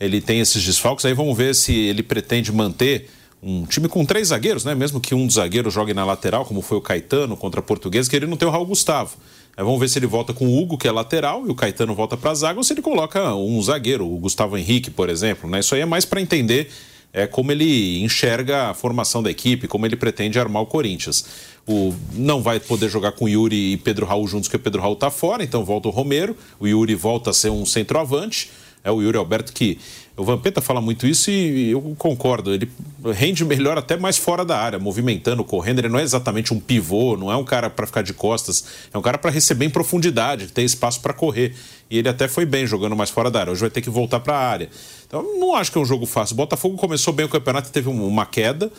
Ele 0.00 0.18
tem 0.18 0.40
esses 0.40 0.64
desfalques, 0.64 1.04
aí 1.04 1.12
vamos 1.12 1.36
ver 1.36 1.54
se 1.54 1.74
ele 1.74 2.02
pretende 2.02 2.50
manter 2.50 3.10
um 3.42 3.66
time 3.66 3.86
com 3.86 4.02
três 4.02 4.28
zagueiros, 4.28 4.64
né? 4.64 4.74
Mesmo 4.74 4.98
que 4.98 5.14
um 5.14 5.26
dos 5.26 5.34
zagueiros 5.34 5.74
jogue 5.74 5.92
na 5.92 6.06
lateral, 6.06 6.46
como 6.46 6.62
foi 6.62 6.78
o 6.78 6.80
Caetano 6.80 7.36
contra 7.36 7.60
a 7.60 7.62
Portuguesa, 7.62 8.08
que 8.08 8.16
ele 8.16 8.26
não 8.26 8.34
tem 8.38 8.48
o 8.48 8.50
Raul 8.50 8.64
Gustavo. 8.64 9.18
Aí 9.54 9.62
vamos 9.62 9.78
ver 9.78 9.90
se 9.90 9.98
ele 9.98 10.06
volta 10.06 10.32
com 10.32 10.46
o 10.46 10.58
Hugo, 10.58 10.78
que 10.78 10.88
é 10.88 10.90
lateral, 10.90 11.46
e 11.46 11.50
o 11.50 11.54
Caetano 11.54 11.94
volta 11.94 12.16
para 12.16 12.30
a 12.30 12.34
zaga, 12.34 12.58
ou 12.58 12.64
se 12.64 12.72
ele 12.72 12.80
coloca 12.80 13.34
um 13.34 13.62
zagueiro, 13.62 14.10
o 14.10 14.16
Gustavo 14.16 14.56
Henrique, 14.56 14.90
por 14.90 15.10
exemplo, 15.10 15.50
né? 15.50 15.60
Isso 15.60 15.74
aí 15.74 15.82
é 15.82 15.86
mais 15.86 16.06
para 16.06 16.18
entender 16.18 16.70
é 17.12 17.26
como 17.26 17.50
ele 17.50 18.02
enxerga 18.02 18.70
a 18.70 18.74
formação 18.74 19.22
da 19.22 19.30
equipe, 19.30 19.66
como 19.66 19.84
ele 19.86 19.96
pretende 19.96 20.38
armar 20.38 20.62
o 20.62 20.66
Corinthians. 20.66 21.24
O, 21.66 21.94
não 22.14 22.42
vai 22.42 22.60
poder 22.60 22.88
jogar 22.88 23.12
com 23.12 23.28
Yuri 23.28 23.72
e 23.72 23.76
Pedro 23.76 24.06
Raul 24.06 24.26
juntos, 24.26 24.48
porque 24.48 24.56
o 24.56 24.60
Pedro 24.60 24.80
Raul 24.80 24.94
está 24.94 25.10
fora, 25.10 25.42
então 25.42 25.64
volta 25.64 25.88
o 25.88 25.90
Romero, 25.90 26.36
o 26.58 26.66
Yuri 26.66 26.94
volta 26.94 27.30
a 27.30 27.32
ser 27.32 27.50
um 27.50 27.66
centroavante. 27.66 28.50
É 28.82 28.90
o 28.90 29.02
Yuri 29.02 29.18
Alberto 29.18 29.52
que. 29.52 29.78
O 30.20 30.24
Vampeta 30.24 30.60
fala 30.60 30.82
muito 30.82 31.06
isso 31.06 31.30
e 31.30 31.70
eu 31.70 31.96
concordo. 31.96 32.52
Ele 32.52 32.70
rende 33.14 33.42
melhor 33.42 33.78
até 33.78 33.96
mais 33.96 34.18
fora 34.18 34.44
da 34.44 34.58
área, 34.58 34.78
movimentando, 34.78 35.42
correndo. 35.42 35.78
Ele 35.78 35.88
não 35.88 35.98
é 35.98 36.02
exatamente 36.02 36.52
um 36.52 36.60
pivô, 36.60 37.16
não 37.16 37.32
é 37.32 37.36
um 37.36 37.44
cara 37.44 37.70
para 37.70 37.86
ficar 37.86 38.02
de 38.02 38.12
costas. 38.12 38.62
É 38.92 38.98
um 38.98 39.00
cara 39.00 39.16
para 39.16 39.30
receber 39.30 39.64
em 39.64 39.70
profundidade, 39.70 40.48
ter 40.48 40.60
espaço 40.60 41.00
para 41.00 41.14
correr. 41.14 41.54
E 41.90 41.96
ele 41.96 42.06
até 42.06 42.28
foi 42.28 42.44
bem 42.44 42.66
jogando 42.66 42.94
mais 42.94 43.08
fora 43.08 43.30
da 43.30 43.40
área. 43.40 43.50
Hoje 43.50 43.62
vai 43.62 43.70
ter 43.70 43.80
que 43.80 43.88
voltar 43.88 44.20
para 44.20 44.34
a 44.34 44.46
área. 44.46 44.68
Então, 45.06 45.22
não 45.38 45.54
acho 45.54 45.72
que 45.72 45.78
é 45.78 45.80
um 45.80 45.86
jogo 45.86 46.04
fácil. 46.04 46.34
O 46.34 46.36
Botafogo 46.36 46.76
começou 46.76 47.14
bem 47.14 47.24
o 47.24 47.28
campeonato 47.28 47.70
e 47.70 47.72
teve 47.72 47.88
uma 47.88 48.26
queda. 48.26 48.70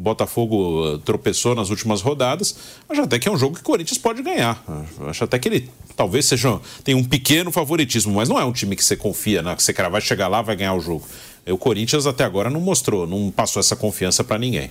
O 0.00 0.02
Botafogo 0.02 0.94
eh, 0.94 0.98
tropeçou 1.04 1.54
nas 1.54 1.68
últimas 1.68 2.00
rodadas, 2.00 2.56
mas 2.88 2.98
até 2.98 3.18
que 3.18 3.28
é 3.28 3.30
um 3.30 3.36
jogo 3.36 3.56
que 3.56 3.60
o 3.60 3.64
Corinthians 3.64 3.98
pode 3.98 4.22
ganhar. 4.22 4.64
Acho 5.06 5.24
até 5.24 5.38
que 5.38 5.46
ele 5.46 5.68
talvez 5.94 6.24
seja 6.24 6.58
tem 6.82 6.94
um 6.94 7.04
pequeno 7.04 7.52
favoritismo, 7.52 8.14
mas 8.14 8.26
não 8.26 8.40
é 8.40 8.44
um 8.46 8.50
time 8.50 8.74
que 8.74 8.82
você 8.82 8.96
confia, 8.96 9.42
né? 9.42 9.54
que 9.54 9.62
você 9.62 9.74
vai 9.74 10.00
chegar 10.00 10.26
lá, 10.26 10.40
vai 10.40 10.56
ganhar 10.56 10.72
o 10.72 10.80
jogo. 10.80 11.06
O 11.46 11.58
Corinthians 11.58 12.06
até 12.06 12.24
agora 12.24 12.48
não 12.48 12.62
mostrou, 12.62 13.06
não 13.06 13.30
passou 13.30 13.60
essa 13.60 13.76
confiança 13.76 14.24
para 14.24 14.38
ninguém. 14.38 14.70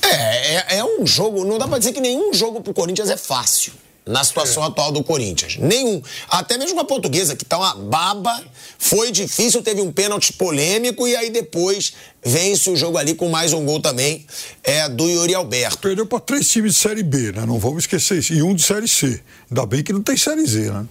É, 0.00 0.54
é, 0.54 0.78
é, 0.78 0.84
um 0.84 1.06
jogo, 1.06 1.44
não 1.44 1.58
dá 1.58 1.68
para 1.68 1.78
dizer 1.78 1.92
que 1.92 2.00
nenhum 2.00 2.32
jogo 2.32 2.62
pro 2.62 2.72
Corinthians 2.72 3.10
é 3.10 3.16
fácil 3.18 3.74
na 4.06 4.22
situação 4.22 4.62
é. 4.62 4.68
atual 4.68 4.92
do 4.92 5.02
Corinthians. 5.02 5.56
Nenhum. 5.56 6.00
Até 6.28 6.56
mesmo 6.56 6.78
a 6.78 6.84
portuguesa, 6.84 7.34
que 7.34 7.44
tá 7.44 7.58
uma 7.58 7.74
baba, 7.74 8.40
foi 8.78 9.10
difícil, 9.10 9.62
teve 9.62 9.80
um 9.80 9.90
pênalti 9.90 10.32
polêmico 10.32 11.08
e 11.08 11.16
aí 11.16 11.28
depois 11.28 11.92
vence 12.24 12.70
o 12.70 12.76
jogo 12.76 12.98
ali 12.98 13.14
com 13.14 13.28
mais 13.28 13.52
um 13.52 13.64
gol 13.64 13.80
também 13.80 14.24
é, 14.62 14.88
do 14.88 15.08
Yuri 15.08 15.34
Alberto. 15.34 15.78
Perdeu 15.78 16.06
para 16.06 16.20
três 16.20 16.48
times 16.48 16.74
de 16.74 16.78
Série 16.78 17.02
B, 17.02 17.32
né? 17.32 17.44
Não 17.44 17.58
vamos 17.58 17.82
esquecer 17.82 18.18
isso. 18.18 18.32
E 18.32 18.42
um 18.42 18.54
de 18.54 18.62
Série 18.62 18.86
C. 18.86 19.20
Ainda 19.50 19.66
bem 19.66 19.82
que 19.82 19.92
não 19.92 20.02
tem 20.02 20.16
Série 20.16 20.46
Z, 20.46 20.70
né? 20.70 20.86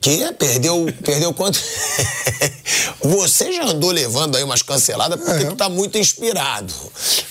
Que? 0.00 0.32
Perdeu, 0.32 0.86
perdeu 1.04 1.34
quanto? 1.34 1.60
Você 3.04 3.52
já 3.52 3.64
andou 3.64 3.90
levando 3.90 4.36
aí 4.36 4.42
umas 4.42 4.62
canceladas 4.62 5.20
porque 5.20 5.44
é. 5.44 5.48
tu 5.48 5.56
tá 5.56 5.68
muito 5.68 5.98
inspirado. 5.98 6.72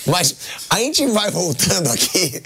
Mas 0.06 0.36
a 0.68 0.78
gente 0.78 1.04
vai 1.08 1.30
voltando 1.30 1.90
aqui 1.90 2.40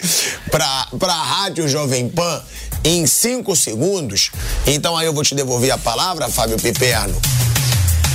pra, 0.50 0.88
pra 0.98 1.12
Rádio 1.12 1.68
Jovem 1.68 2.08
Pan 2.08 2.42
em 2.82 3.06
cinco 3.06 3.54
segundos. 3.54 4.30
Então 4.66 4.96
aí 4.96 5.06
eu 5.06 5.12
vou 5.12 5.22
te 5.22 5.34
devolver 5.34 5.70
a 5.70 5.78
palavra, 5.78 6.28
Fábio 6.30 6.56
Piperno. 6.56 7.20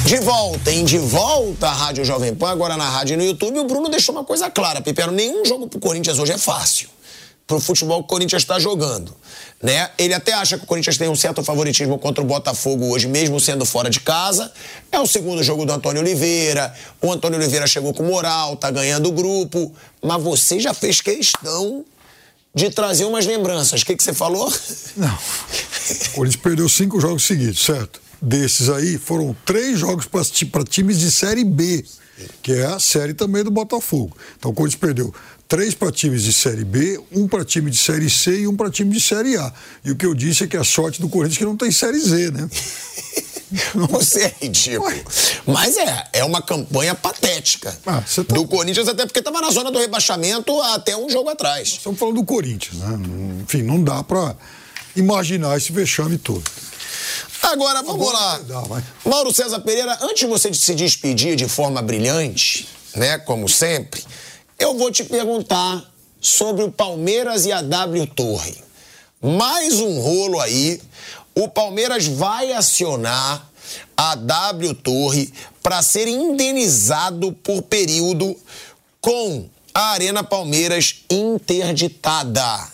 De 0.05 0.17
volta, 0.17 0.71
em 0.71 0.85
De 0.85 0.97
Volta 0.97 1.67
à 1.67 1.73
Rádio 1.73 2.03
Jovem 2.03 2.33
Pan, 2.33 2.49
agora 2.49 2.75
na 2.75 2.89
rádio 2.89 3.13
e 3.13 3.17
no 3.17 3.23
YouTube, 3.23 3.59
o 3.59 3.65
Bruno 3.65 3.89
deixou 3.89 4.15
uma 4.15 4.23
coisa 4.23 4.49
clara, 4.49 4.81
Piperno, 4.81 5.13
nenhum 5.13 5.45
jogo 5.45 5.67
pro 5.67 5.79
Corinthians 5.79 6.17
hoje 6.17 6.31
é 6.31 6.37
fácil. 6.37 6.89
Pro 7.49 7.59
futebol 7.59 7.99
que 7.99 8.05
o 8.05 8.07
Corinthians 8.07 8.43
está 8.43 8.59
jogando 8.59 9.13
né? 9.61 9.89
Ele 9.97 10.13
até 10.13 10.33
acha 10.33 10.57
que 10.57 10.63
o 10.63 10.67
Corinthians 10.67 10.97
tem 10.97 11.09
um 11.09 11.15
certo 11.15 11.43
favoritismo 11.43 11.99
contra 11.99 12.23
o 12.23 12.27
Botafogo 12.27 12.85
hoje, 12.87 13.07
mesmo 13.07 13.39
sendo 13.39 13.65
fora 13.65 13.89
de 13.89 13.99
casa. 13.99 14.51
É 14.91 14.99
o 14.99 15.05
segundo 15.05 15.43
jogo 15.43 15.65
do 15.65 15.73
Antônio 15.73 16.01
Oliveira. 16.01 16.73
O 17.01 17.11
Antônio 17.11 17.37
Oliveira 17.37 17.67
chegou 17.67 17.93
com 17.93 18.03
moral, 18.03 18.55
tá 18.55 18.71
ganhando 18.71 19.09
o 19.09 19.11
grupo. 19.11 19.73
Mas 20.01 20.23
você 20.23 20.59
já 20.59 20.73
fez 20.73 21.01
questão 21.01 21.83
de 22.55 22.69
trazer 22.69 23.05
umas 23.05 23.25
lembranças. 23.25 23.81
O 23.81 23.85
que, 23.85 23.95
que 23.95 24.03
você 24.03 24.13
falou? 24.13 24.51
Não. 24.95 25.13
O 25.13 26.09
Corinthians 26.11 26.41
perdeu 26.41 26.69
cinco 26.69 26.99
jogos 26.99 27.23
seguidos, 27.23 27.59
certo? 27.59 28.01
Desses 28.21 28.69
aí, 28.69 28.97
foram 28.97 29.35
três 29.45 29.79
jogos 29.79 30.05
para 30.05 30.63
times 30.63 30.99
de 30.99 31.09
Série 31.09 31.43
B, 31.43 31.85
que 32.41 32.51
é 32.51 32.65
a 32.65 32.79
série 32.79 33.13
também 33.13 33.43
do 33.43 33.51
Botafogo. 33.51 34.15
Então 34.37 34.51
o 34.51 34.53
Corinthians 34.53 34.79
perdeu 34.79 35.13
três 35.49 35.73
para 35.73 35.91
times 35.91 36.23
de 36.23 36.31
Série 36.31 36.63
B, 36.63 37.01
um 37.11 37.27
para 37.27 37.43
time 37.43 37.71
de 37.71 37.77
Série 37.77 38.07
C 38.07 38.41
e 38.41 38.47
um 38.47 38.55
para 38.55 38.69
time 38.69 38.93
de 38.93 39.01
Série 39.01 39.35
A. 39.35 39.51
E 39.83 39.89
o 39.89 39.95
que 39.95 40.05
eu 40.05 40.13
disse 40.13 40.43
é 40.43 40.47
que 40.47 40.55
a 40.55 40.63
sorte 40.63 41.01
do 41.01 41.09
Corinthians 41.09 41.37
é 41.37 41.39
que 41.39 41.45
não 41.45 41.57
tem 41.57 41.71
Série 41.71 41.99
Z, 41.99 42.29
né? 42.29 42.47
Você 43.89 44.25
é 44.25 44.35
ridículo. 44.41 44.93
Mas 45.47 45.75
é, 45.75 46.07
é 46.13 46.23
uma 46.23 46.39
campanha 46.39 46.93
patética 46.93 47.75
ah, 47.83 48.03
tá... 48.15 48.35
do 48.35 48.47
Corinthians, 48.47 48.87
até 48.87 49.07
porque 49.07 49.17
estava 49.17 49.41
na 49.41 49.49
zona 49.49 49.71
do 49.71 49.79
rebaixamento 49.79 50.61
até 50.61 50.95
um 50.95 51.09
jogo 51.09 51.29
atrás. 51.29 51.69
Estamos 51.69 51.97
falando 51.97 52.17
do 52.17 52.23
Corinthians, 52.23 52.75
né? 52.75 52.99
Enfim, 53.41 53.63
não 53.63 53.83
dá 53.83 54.03
para 54.03 54.35
imaginar 54.95 55.57
esse 55.57 55.71
vexame 55.71 56.19
todo. 56.19 56.43
Agora, 57.41 57.81
vamos 57.81 58.07
Agora, 58.07 58.19
lá. 58.19 58.37
Dá, 58.37 58.83
Mauro 59.03 59.33
César 59.33 59.61
Pereira, 59.61 59.97
antes 60.03 60.19
de 60.19 60.27
você 60.27 60.53
se 60.53 60.75
despedir 60.75 61.35
de 61.35 61.47
forma 61.47 61.81
brilhante, 61.81 62.69
né, 62.95 63.17
como 63.17 63.49
sempre, 63.49 64.03
eu 64.59 64.77
vou 64.77 64.91
te 64.91 65.03
perguntar 65.03 65.89
sobre 66.19 66.63
o 66.63 66.71
Palmeiras 66.71 67.45
e 67.45 67.51
a 67.51 67.61
W 67.61 68.05
Torre. 68.07 68.55
Mais 69.21 69.79
um 69.79 69.99
rolo 70.01 70.39
aí. 70.39 70.81
O 71.33 71.47
Palmeiras 71.47 72.05
vai 72.05 72.51
acionar 72.51 73.49
a 73.95 74.15
W 74.15 74.73
Torre 74.75 75.31
para 75.63 75.81
ser 75.81 76.07
indenizado 76.07 77.31
por 77.31 77.61
período 77.61 78.35
com 78.99 79.47
a 79.73 79.91
Arena 79.91 80.23
Palmeiras 80.23 81.05
interditada. 81.09 82.67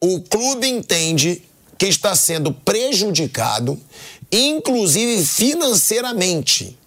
O 0.00 0.20
clube 0.22 0.66
entende 0.66 1.42
que 1.76 1.86
está 1.86 2.16
sendo 2.16 2.52
prejudicado, 2.52 3.78
inclusive 4.30 5.24
financeiramente 5.26 6.78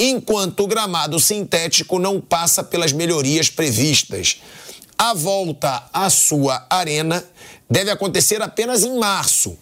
enquanto 0.00 0.60
o 0.60 0.66
gramado 0.66 1.20
sintético 1.20 1.98
não 1.98 2.22
passa 2.22 2.64
pelas 2.64 2.90
melhorias 2.90 3.50
previstas. 3.50 4.38
A 4.96 5.12
volta 5.12 5.84
à 5.92 6.08
sua 6.08 6.66
arena 6.70 7.22
deve 7.68 7.90
acontecer 7.90 8.40
apenas 8.40 8.82
em 8.82 8.98
março. 8.98 9.58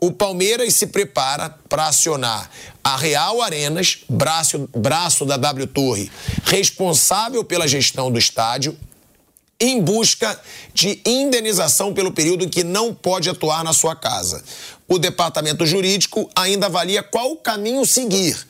O 0.00 0.10
Palmeiras 0.10 0.74
se 0.74 0.86
prepara 0.86 1.50
para 1.68 1.88
acionar 1.88 2.50
a 2.82 2.96
Real 2.96 3.42
Arenas, 3.42 3.98
braço, 4.08 4.68
braço 4.74 5.26
da 5.26 5.36
W 5.36 5.66
Torre, 5.66 6.10
responsável 6.44 7.44
pela 7.44 7.68
gestão 7.68 8.10
do 8.10 8.18
estádio, 8.18 8.76
em 9.60 9.80
busca 9.80 10.40
de 10.74 11.00
indenização 11.04 11.92
pelo 11.92 12.12
período 12.12 12.44
em 12.44 12.48
que 12.48 12.64
não 12.64 12.92
pode 12.94 13.28
atuar 13.28 13.62
na 13.62 13.72
sua 13.72 13.94
casa. 13.94 14.42
O 14.88 14.98
departamento 14.98 15.64
jurídico 15.64 16.28
ainda 16.34 16.66
avalia 16.66 17.02
qual 17.02 17.30
o 17.30 17.36
caminho 17.36 17.86
seguir 17.86 18.44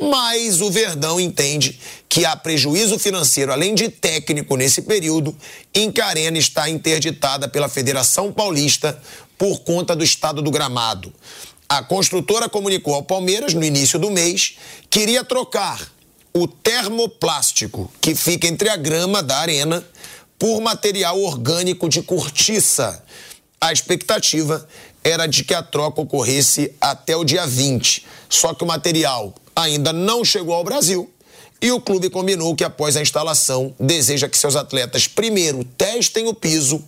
mas 0.00 0.60
o 0.62 0.70
Verdão 0.70 1.20
entende 1.20 1.78
que 2.08 2.24
há 2.24 2.34
prejuízo 2.34 2.98
financeiro, 2.98 3.52
além 3.52 3.74
de 3.74 3.88
técnico, 3.88 4.56
nesse 4.56 4.82
período 4.82 5.36
em 5.74 5.92
que 5.92 6.00
a 6.00 6.06
arena 6.06 6.38
está 6.38 6.68
interditada 6.70 7.48
pela 7.48 7.68
Federação 7.68 8.32
Paulista 8.32 9.00
por 9.36 9.60
conta 9.60 9.94
do 9.94 10.02
estado 10.02 10.40
do 10.40 10.50
gramado. 10.50 11.12
A 11.68 11.82
construtora 11.82 12.48
comunicou 12.48 12.94
ao 12.94 13.02
Palmeiras, 13.02 13.54
no 13.54 13.62
início 13.62 13.98
do 13.98 14.10
mês, 14.10 14.56
que 14.88 15.00
iria 15.00 15.22
trocar 15.22 15.92
o 16.32 16.48
termoplástico 16.48 17.90
que 18.00 18.14
fica 18.14 18.46
entre 18.46 18.68
a 18.68 18.76
grama 18.76 19.22
da 19.22 19.38
arena 19.38 19.84
por 20.38 20.60
material 20.60 21.20
orgânico 21.20 21.88
de 21.88 22.02
cortiça. 22.02 23.04
A 23.60 23.72
expectativa 23.72 24.66
era 25.02 25.26
de 25.26 25.44
que 25.44 25.54
a 25.54 25.62
troca 25.62 26.00
ocorresse 26.00 26.72
até 26.80 27.16
o 27.16 27.24
dia 27.24 27.46
20. 27.46 28.06
Só 28.28 28.54
que 28.54 28.64
o 28.64 28.66
material 28.66 29.34
ainda 29.54 29.92
não 29.92 30.24
chegou 30.24 30.54
ao 30.54 30.64
Brasil 30.64 31.10
e 31.60 31.70
o 31.70 31.80
clube 31.80 32.08
combinou 32.08 32.56
que 32.56 32.64
após 32.64 32.96
a 32.96 33.02
instalação 33.02 33.74
deseja 33.78 34.28
que 34.28 34.38
seus 34.38 34.56
atletas 34.56 35.06
primeiro 35.06 35.62
testem 35.64 36.26
o 36.26 36.34
piso, 36.34 36.82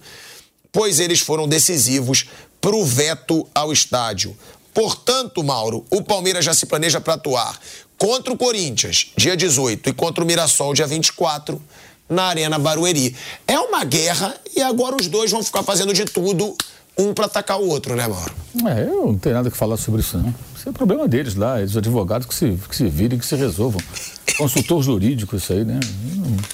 pois 0.71 0.99
eles 0.99 1.21
foram 1.21 1.47
decisivos 1.47 2.27
para 2.61 2.75
o 2.75 2.85
veto 2.85 3.47
ao 3.55 3.73
estádio. 3.73 4.37
Portanto, 4.73 5.43
Mauro, 5.43 5.85
o 5.91 6.03
Palmeiras 6.03 6.45
já 6.45 6.55
se 6.55 6.65
planeja 6.65 7.01
para 7.01 7.15
atuar 7.15 7.59
contra 7.99 8.33
o 8.33 8.37
Corinthians, 8.37 9.13
dia 9.17 9.37
18, 9.37 9.91
e 9.91 9.93
contra 9.93 10.25
o 10.25 10.27
Mirassol, 10.27 10.73
dia 10.73 10.87
24, 10.87 11.61
na 12.09 12.25
Arena 12.25 12.59
Barueri. 12.59 13.15
É 13.47 13.59
uma 13.61 13.85
guerra 13.85 14.35
e 14.57 14.63
agora 14.63 14.97
os 14.97 15.09
dois 15.09 15.31
vão 15.31 15.43
ficar 15.43 15.63
fazendo 15.63 15.93
de 15.93 16.05
tudo 16.05 16.57
um 16.99 17.15
para 17.15 17.27
atacar 17.27 17.59
o 17.59 17.69
outro, 17.69 17.97
né, 17.97 18.07
Mauro? 18.07 18.33
É, 18.67 18.83
eu 18.85 19.07
não 19.07 19.19
tenho 19.19 19.35
nada 19.35 19.51
que 19.51 19.57
falar 19.57 19.77
sobre 19.77 20.01
isso, 20.01 20.19
não. 20.19 20.35
Isso 20.57 20.69
é 20.69 20.73
problema 20.73 21.09
deles 21.09 21.35
lá, 21.35 21.59
os 21.61 21.77
advogados 21.77 22.27
que 22.27 22.35
se, 22.35 22.59
que 22.69 22.77
se 22.77 22.89
virem, 22.89 23.19
que 23.19 23.27
se 23.27 23.35
resolvam. 23.35 23.81
Consultor 24.37 24.83
jurídico, 24.83 25.37
isso 25.37 25.53
aí, 25.53 25.65
né? 25.65 25.81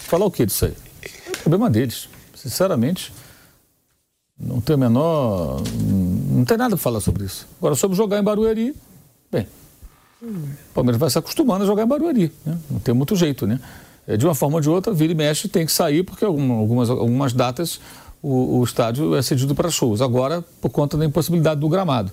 Falar 0.03 0.27
o 0.27 0.31
que 0.31 0.47
disso 0.47 0.67
aí? 0.67 0.75
É 1.03 1.37
problema 1.39 1.71
deles. 1.71 2.09
Sinceramente, 2.35 3.13
não 4.39 4.61
tem 4.61 4.77
o 4.77 4.79
menor. 4.79 5.63
Não 6.31 6.45
tem 6.45 6.57
nada 6.57 6.71
para 6.71 6.83
falar 6.83 7.01
sobre 7.01 7.25
isso. 7.25 7.47
Agora, 7.59 7.75
sobre 7.75 7.97
jogar 7.97 8.19
em 8.19 8.23
Barueri, 8.23 8.75
bem, 9.31 9.47
o 10.23 10.75
Palmeiras 10.75 11.01
vai 11.01 11.11
se 11.11 11.19
acostumando 11.19 11.65
a 11.65 11.67
jogar 11.67 11.85
em 11.85 11.89
Barueri, 11.89 12.33
né? 12.45 12.59
Não 12.71 12.79
tem 12.79 12.95
muito 12.95 13.15
jeito, 13.17 13.47
né? 13.47 13.61
É, 14.07 14.17
de 14.17 14.25
uma 14.25 14.35
forma 14.35 14.57
ou 14.57 14.61
de 14.61 14.71
outra, 14.71 14.93
vira 14.93 15.13
e 15.13 15.15
mexe, 15.15 15.49
tem 15.49 15.67
que 15.67 15.73
sair, 15.73 16.03
porque 16.03 16.25
algumas, 16.25 16.89
algumas 16.89 17.33
datas 17.33 17.81
o, 18.23 18.59
o 18.59 18.65
estádio 18.65 19.15
é 19.15 19.23
cedido 19.23 19.55
para 19.55 19.71
shows. 19.71 20.01
Agora, 20.01 20.43
por 20.61 20.71
conta 20.71 20.97
da 20.97 21.05
impossibilidade 21.05 21.61
do 21.61 21.69
gramado. 21.69 22.11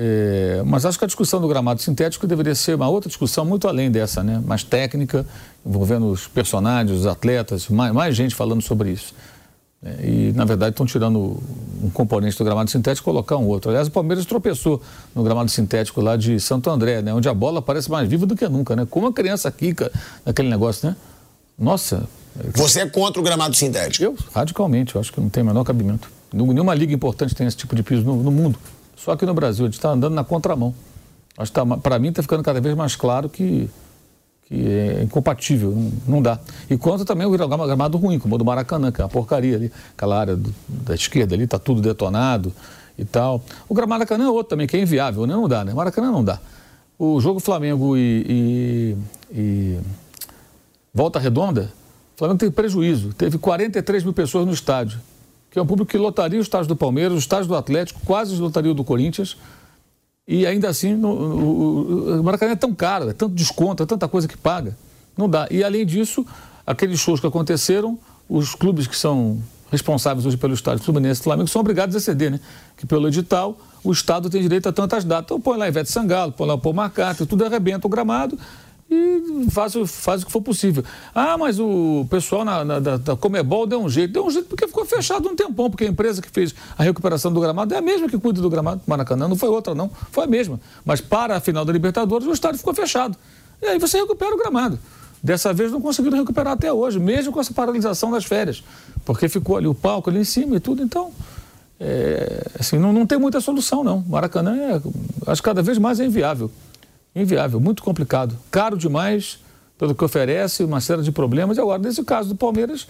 É, 0.00 0.62
mas 0.64 0.86
acho 0.86 0.96
que 0.96 1.04
a 1.04 1.08
discussão 1.08 1.40
do 1.40 1.48
gramado 1.48 1.82
sintético 1.82 2.24
deveria 2.24 2.54
ser 2.54 2.76
uma 2.76 2.88
outra 2.88 3.08
discussão 3.08 3.44
muito 3.44 3.66
além 3.66 3.90
dessa, 3.90 4.22
né? 4.22 4.40
mais 4.46 4.62
técnica, 4.62 5.26
envolvendo 5.66 6.06
os 6.06 6.28
personagens, 6.28 7.00
os 7.00 7.06
atletas, 7.06 7.68
mais, 7.68 7.92
mais 7.92 8.14
gente 8.14 8.32
falando 8.32 8.62
sobre 8.62 8.92
isso. 8.92 9.12
É, 9.82 10.06
e, 10.06 10.32
na 10.34 10.44
verdade, 10.44 10.70
estão 10.70 10.86
tirando 10.86 11.40
um 11.82 11.90
componente 11.90 12.38
do 12.38 12.44
gramado 12.44 12.70
sintético 12.70 13.08
e 13.08 13.12
colocar 13.12 13.36
um 13.36 13.46
outro. 13.46 13.70
Aliás, 13.70 13.88
o 13.88 13.90
Palmeiras 13.90 14.24
tropeçou 14.24 14.80
no 15.14 15.24
gramado 15.24 15.50
sintético 15.50 16.00
lá 16.00 16.16
de 16.16 16.38
Santo 16.38 16.70
André, 16.70 17.02
né? 17.02 17.12
onde 17.12 17.28
a 17.28 17.34
bola 17.34 17.60
parece 17.60 17.90
mais 17.90 18.08
viva 18.08 18.24
do 18.24 18.36
que 18.36 18.48
nunca. 18.48 18.76
Né? 18.76 18.86
Como 18.88 19.08
a 19.08 19.12
criança 19.12 19.50
quica 19.50 19.90
naquele 20.24 20.48
negócio, 20.48 20.88
né? 20.88 20.96
Nossa. 21.58 22.08
Você 22.54 22.80
é 22.80 22.86
contra 22.86 23.20
o 23.20 23.24
gramado 23.24 23.54
sintético? 23.56 24.04
Eu, 24.04 24.16
radicalmente. 24.32 24.94
Eu 24.94 25.00
acho 25.00 25.12
que 25.12 25.20
não 25.20 25.28
tem 25.28 25.42
o 25.42 25.46
menor 25.46 25.64
cabimento. 25.64 26.10
Nenhuma 26.32 26.74
liga 26.74 26.92
importante 26.92 27.34
tem 27.34 27.46
esse 27.46 27.56
tipo 27.56 27.74
de 27.74 27.82
piso 27.82 28.02
no, 28.02 28.22
no 28.22 28.30
mundo. 28.30 28.58
Só 28.96 29.16
que 29.16 29.24
no 29.24 29.32
Brasil 29.32 29.64
a 29.64 29.68
gente 29.68 29.78
está 29.78 29.90
andando 29.90 30.14
na 30.14 30.24
contramão. 30.24 30.74
Tá, 31.52 31.64
Para 31.64 31.98
mim 31.98 32.08
está 32.08 32.22
ficando 32.22 32.42
cada 32.42 32.60
vez 32.60 32.74
mais 32.76 32.96
claro 32.96 33.28
que, 33.28 33.70
que 34.46 34.68
é 34.68 35.02
incompatível, 35.04 35.70
não, 35.70 35.92
não 36.06 36.22
dá. 36.22 36.38
E 36.68 36.76
quanto 36.76 37.04
também 37.04 37.26
o 37.26 37.30
gramado 37.30 37.96
ruim, 37.96 38.18
como 38.18 38.34
o 38.34 38.38
do 38.38 38.44
Maracanã, 38.44 38.90
que 38.90 39.00
é 39.00 39.04
uma 39.04 39.10
porcaria 39.10 39.56
ali, 39.56 39.72
aquela 39.96 40.18
área 40.18 40.36
do, 40.36 40.52
da 40.68 40.94
esquerda 40.94 41.34
ali, 41.34 41.44
está 41.44 41.58
tudo 41.58 41.80
detonado 41.80 42.52
e 42.98 43.04
tal. 43.04 43.42
O 43.68 43.74
gramado 43.74 44.00
Maracanã 44.00 44.24
é 44.24 44.30
outro 44.30 44.50
também, 44.50 44.66
que 44.66 44.76
é 44.76 44.80
inviável, 44.80 45.26
né? 45.26 45.34
não 45.34 45.48
dá, 45.48 45.64
né? 45.64 45.72
Maracanã 45.72 46.10
não 46.10 46.24
dá. 46.24 46.40
O 46.98 47.20
jogo 47.20 47.38
Flamengo 47.38 47.96
e, 47.96 48.96
e, 49.32 49.38
e 49.38 49.78
Volta 50.92 51.20
Redonda, 51.20 51.72
o 52.18 52.24
Flamengo 52.26 52.40
teve 52.40 52.52
prejuízo, 52.52 53.14
teve 53.14 53.38
43 53.38 54.02
mil 54.02 54.12
pessoas 54.12 54.44
no 54.44 54.52
estádio 54.52 54.98
que 55.50 55.58
é 55.58 55.62
um 55.62 55.66
público 55.66 55.90
que 55.90 55.98
lotaria 55.98 56.38
o 56.38 56.42
estádio 56.42 56.68
do 56.68 56.76
Palmeiras, 56.76 57.14
o 57.14 57.18
estádio 57.18 57.48
do 57.48 57.56
Atlético, 57.56 58.00
quase 58.04 58.36
lotaria 58.36 58.70
o 58.70 58.74
do 58.74 58.84
Corinthians. 58.84 59.36
E 60.26 60.46
ainda 60.46 60.68
assim, 60.68 60.94
no, 60.94 61.08
o, 61.08 62.20
o 62.20 62.22
Maracanã 62.22 62.52
é 62.52 62.56
tão 62.56 62.74
caro, 62.74 63.08
é 63.08 63.12
tanto 63.14 63.34
desconto, 63.34 63.82
é 63.82 63.86
tanta 63.86 64.06
coisa 64.06 64.28
que 64.28 64.36
paga. 64.36 64.76
Não 65.16 65.28
dá. 65.28 65.48
E 65.50 65.64
além 65.64 65.86
disso, 65.86 66.26
aqueles 66.66 67.00
shows 67.00 67.18
que 67.18 67.26
aconteceram, 67.26 67.98
os 68.28 68.54
clubes 68.54 68.86
que 68.86 68.96
são 68.96 69.42
responsáveis 69.70 70.26
hoje 70.26 70.36
pelo 70.36 70.54
estádio 70.54 70.84
Fluminense 70.84 71.20
e 71.20 71.24
Flamengo 71.24 71.48
são 71.48 71.60
obrigados 71.60 71.96
a 71.96 72.00
ceder, 72.00 72.30
né? 72.30 72.40
Que 72.76 72.86
pelo 72.86 73.08
edital 73.08 73.58
o 73.82 73.92
Estado 73.92 74.28
tem 74.28 74.42
direito 74.42 74.68
a 74.68 74.72
tantas 74.72 75.04
datas. 75.04 75.24
Então 75.24 75.40
põe 75.40 75.56
lá 75.56 75.66
Ivete 75.66 75.90
Sangalo, 75.90 76.32
põe 76.32 76.46
lá 76.46 76.54
o 76.54 76.58
Paul 76.58 76.74
McCartney, 76.74 77.26
tudo 77.26 77.44
arrebenta 77.44 77.86
o 77.86 77.90
gramado 77.90 78.38
e 78.90 79.50
faz, 79.50 79.74
faz 79.86 80.22
o 80.22 80.26
que 80.26 80.32
for 80.32 80.40
possível. 80.40 80.82
Ah, 81.14 81.36
mas 81.36 81.60
o 81.60 82.06
pessoal 82.08 82.42
na, 82.44 82.64
na, 82.64 82.80
da, 82.80 82.96
da 82.96 83.16
Comebol 83.16 83.66
deu 83.66 83.82
um 83.82 83.88
jeito. 83.88 84.12
Deu 84.12 84.24
um 84.24 84.30
jeito 84.30 84.48
porque 84.48 84.66
ficou 84.66 84.84
fechado 84.86 85.28
um 85.28 85.36
tempão, 85.36 85.70
porque 85.70 85.84
a 85.84 85.88
empresa 85.88 86.22
que 86.22 86.30
fez 86.30 86.54
a 86.76 86.82
recuperação 86.82 87.30
do 87.30 87.38
gramado 87.38 87.74
é 87.74 87.78
a 87.78 87.82
mesma 87.82 88.08
que 88.08 88.18
cuida 88.18 88.40
do 88.40 88.48
gramado 88.48 88.80
do 88.84 88.88
Maracanã, 88.88 89.28
não 89.28 89.36
foi 89.36 89.50
outra 89.50 89.74
não, 89.74 89.90
foi 90.10 90.24
a 90.24 90.26
mesma. 90.26 90.58
Mas 90.84 91.02
para 91.02 91.36
a 91.36 91.40
final 91.40 91.64
da 91.64 91.72
Libertadores 91.72 92.26
o 92.26 92.32
estádio 92.32 92.58
ficou 92.58 92.72
fechado. 92.72 93.16
E 93.60 93.66
aí 93.66 93.78
você 93.78 93.98
recupera 93.98 94.34
o 94.34 94.38
gramado. 94.38 94.78
Dessa 95.22 95.52
vez 95.52 95.70
não 95.70 95.80
conseguiram 95.80 96.16
recuperar 96.16 96.54
até 96.54 96.72
hoje, 96.72 96.98
mesmo 96.98 97.32
com 97.32 97.40
essa 97.40 97.52
paralisação 97.52 98.10
das 98.10 98.24
férias, 98.24 98.62
porque 99.04 99.28
ficou 99.28 99.56
ali 99.56 99.66
o 99.66 99.74
palco 99.74 100.08
ali 100.08 100.20
em 100.20 100.24
cima 100.24 100.56
e 100.56 100.60
tudo, 100.60 100.82
então... 100.82 101.12
É, 101.80 102.44
assim, 102.58 102.76
não, 102.76 102.92
não 102.92 103.06
tem 103.06 103.18
muita 103.18 103.40
solução, 103.40 103.84
não. 103.84 104.02
Maracanã, 104.08 104.56
é, 104.56 104.80
acho 105.30 105.40
que 105.40 105.48
cada 105.48 105.62
vez 105.62 105.78
mais 105.78 106.00
é 106.00 106.06
inviável 106.06 106.50
inviável, 107.14 107.60
muito 107.60 107.82
complicado. 107.82 108.36
Caro 108.50 108.76
demais 108.76 109.38
pelo 109.78 109.94
que 109.94 110.04
oferece, 110.04 110.64
uma 110.64 110.80
série 110.80 111.02
de 111.02 111.12
problemas. 111.12 111.56
E 111.56 111.60
agora, 111.60 111.80
nesse 111.80 112.02
caso 112.02 112.30
do 112.30 112.34
Palmeiras, 112.34 112.86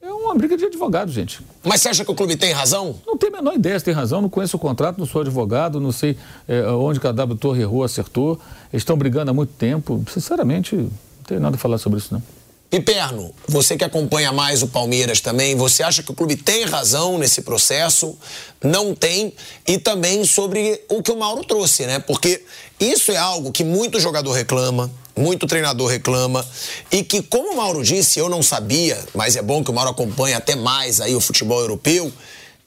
é 0.00 0.12
uma 0.12 0.34
briga 0.34 0.56
de 0.56 0.64
advogado, 0.64 1.10
gente. 1.10 1.40
Mas 1.64 1.80
você 1.80 1.88
acha 1.88 2.04
que 2.04 2.10
o 2.10 2.14
clube 2.14 2.36
tem 2.36 2.52
razão? 2.52 2.96
Não 3.06 3.16
tenho 3.16 3.34
a 3.34 3.36
menor 3.38 3.54
ideia 3.54 3.78
se 3.78 3.84
tem 3.84 3.94
razão. 3.94 4.20
Não 4.20 4.28
conheço 4.28 4.56
o 4.56 4.60
contrato, 4.60 4.98
não 4.98 5.06
sou 5.06 5.22
advogado, 5.22 5.80
não 5.80 5.90
sei 5.90 6.16
é, 6.46 6.62
onde 6.70 7.00
a 7.04 7.12
W 7.12 7.38
Torre 7.38 7.62
errou, 7.62 7.82
acertou. 7.82 8.38
Eles 8.72 8.82
estão 8.82 8.96
brigando 8.96 9.30
há 9.30 9.34
muito 9.34 9.52
tempo. 9.54 10.04
Sinceramente, 10.08 10.76
não 10.76 10.90
tenho 11.26 11.40
nada 11.40 11.56
a 11.56 11.58
falar 11.58 11.78
sobre 11.78 11.98
isso, 11.98 12.12
não. 12.12 12.22
Piperno, 12.70 13.34
você 13.48 13.78
que 13.78 13.84
acompanha 13.84 14.30
mais 14.30 14.62
o 14.62 14.68
Palmeiras 14.68 15.22
também, 15.22 15.56
você 15.56 15.82
acha 15.82 16.02
que 16.02 16.10
o 16.10 16.14
clube 16.14 16.36
tem 16.36 16.66
razão 16.66 17.16
nesse 17.16 17.40
processo? 17.40 18.14
Não 18.62 18.94
tem? 18.94 19.32
E 19.66 19.78
também 19.78 20.22
sobre 20.24 20.84
o 20.86 21.02
que 21.02 21.10
o 21.10 21.16
Mauro 21.16 21.42
trouxe, 21.44 21.86
né? 21.86 21.98
Porque 21.98 22.44
isso 22.78 23.10
é 23.10 23.16
algo 23.16 23.50
que 23.50 23.64
muito 23.64 23.98
jogador 23.98 24.32
reclama, 24.32 24.90
muito 25.16 25.46
treinador 25.46 25.88
reclama, 25.88 26.46
e 26.92 27.02
que, 27.02 27.22
como 27.22 27.54
o 27.54 27.56
Mauro 27.56 27.82
disse, 27.82 28.18
eu 28.18 28.28
não 28.28 28.42
sabia, 28.42 29.02
mas 29.14 29.34
é 29.34 29.40
bom 29.40 29.64
que 29.64 29.70
o 29.70 29.74
Mauro 29.74 29.90
acompanhe 29.90 30.34
até 30.34 30.54
mais 30.54 31.00
aí 31.00 31.14
o 31.14 31.20
futebol 31.20 31.60
europeu. 31.60 32.12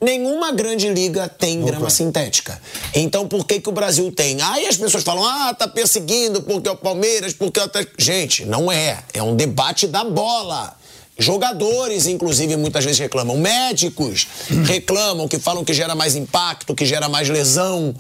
Nenhuma 0.03 0.51
grande 0.51 0.89
liga 0.89 1.29
tem 1.29 1.63
grama 1.63 1.87
sintética. 1.91 2.59
Então, 2.91 3.27
por 3.27 3.45
que, 3.45 3.61
que 3.61 3.69
o 3.69 3.71
Brasil 3.71 4.11
tem? 4.11 4.41
Aí 4.41 4.65
as 4.65 4.75
pessoas 4.75 5.03
falam, 5.03 5.23
ah, 5.23 5.53
tá 5.53 5.67
perseguindo 5.67 6.41
porque 6.41 6.67
é 6.67 6.71
o 6.71 6.75
Palmeiras, 6.75 7.33
porque 7.33 7.59
é 7.59 7.63
o... 7.63 7.69
Gente, 7.99 8.43
não 8.43 8.71
é. 8.71 8.97
É 9.13 9.21
um 9.21 9.35
debate 9.35 9.85
da 9.85 10.03
bola. 10.03 10.75
Jogadores, 11.19 12.07
inclusive, 12.07 12.55
muitas 12.55 12.83
vezes 12.83 12.99
reclamam. 12.99 13.37
Médicos 13.37 14.27
reclamam, 14.65 15.27
que 15.27 15.37
falam 15.37 15.63
que 15.63 15.71
gera 15.71 15.93
mais 15.93 16.15
impacto, 16.15 16.73
que 16.73 16.83
gera 16.83 17.07
mais 17.07 17.29
lesão. 17.29 17.93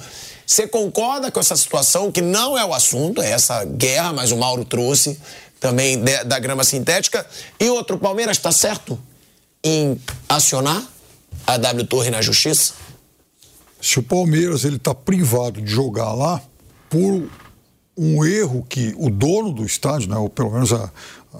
Você 0.43 0.67
concorda 0.67 1.29
com 1.29 1.39
essa 1.39 1.55
situação, 1.55 2.11
que 2.11 2.19
não 2.19 2.57
é 2.57 2.65
o 2.65 2.73
assunto, 2.73 3.21
é 3.21 3.29
essa 3.29 3.63
guerra, 3.63 4.11
mas 4.11 4.31
o 4.31 4.37
Mauro 4.37 4.65
trouxe 4.65 5.19
também 5.59 6.01
da 6.25 6.39
grama 6.39 6.63
sintética. 6.63 7.23
E 7.59 7.69
outro, 7.69 7.97
o 7.97 7.99
Palmeiras 7.99 8.37
está 8.37 8.51
certo 8.51 8.97
em 9.63 10.01
acionar 10.27 10.90
a 11.45 11.57
W 11.57 11.85
Torre 11.87 12.09
na 12.09 12.21
justiça? 12.21 12.73
Se 13.81 13.99
o 13.99 14.03
Palmeiras 14.03 14.63
ele 14.63 14.75
está 14.75 14.93
privado 14.93 15.61
de 15.61 15.71
jogar 15.71 16.13
lá 16.13 16.41
por 16.89 17.29
um 17.97 18.23
erro 18.25 18.65
que 18.67 18.93
o 18.97 19.09
dono 19.09 19.51
do 19.51 19.65
estádio, 19.65 20.09
né, 20.09 20.17
ou 20.17 20.29
pelo 20.29 20.51
menos 20.51 20.71
a, 20.71 20.91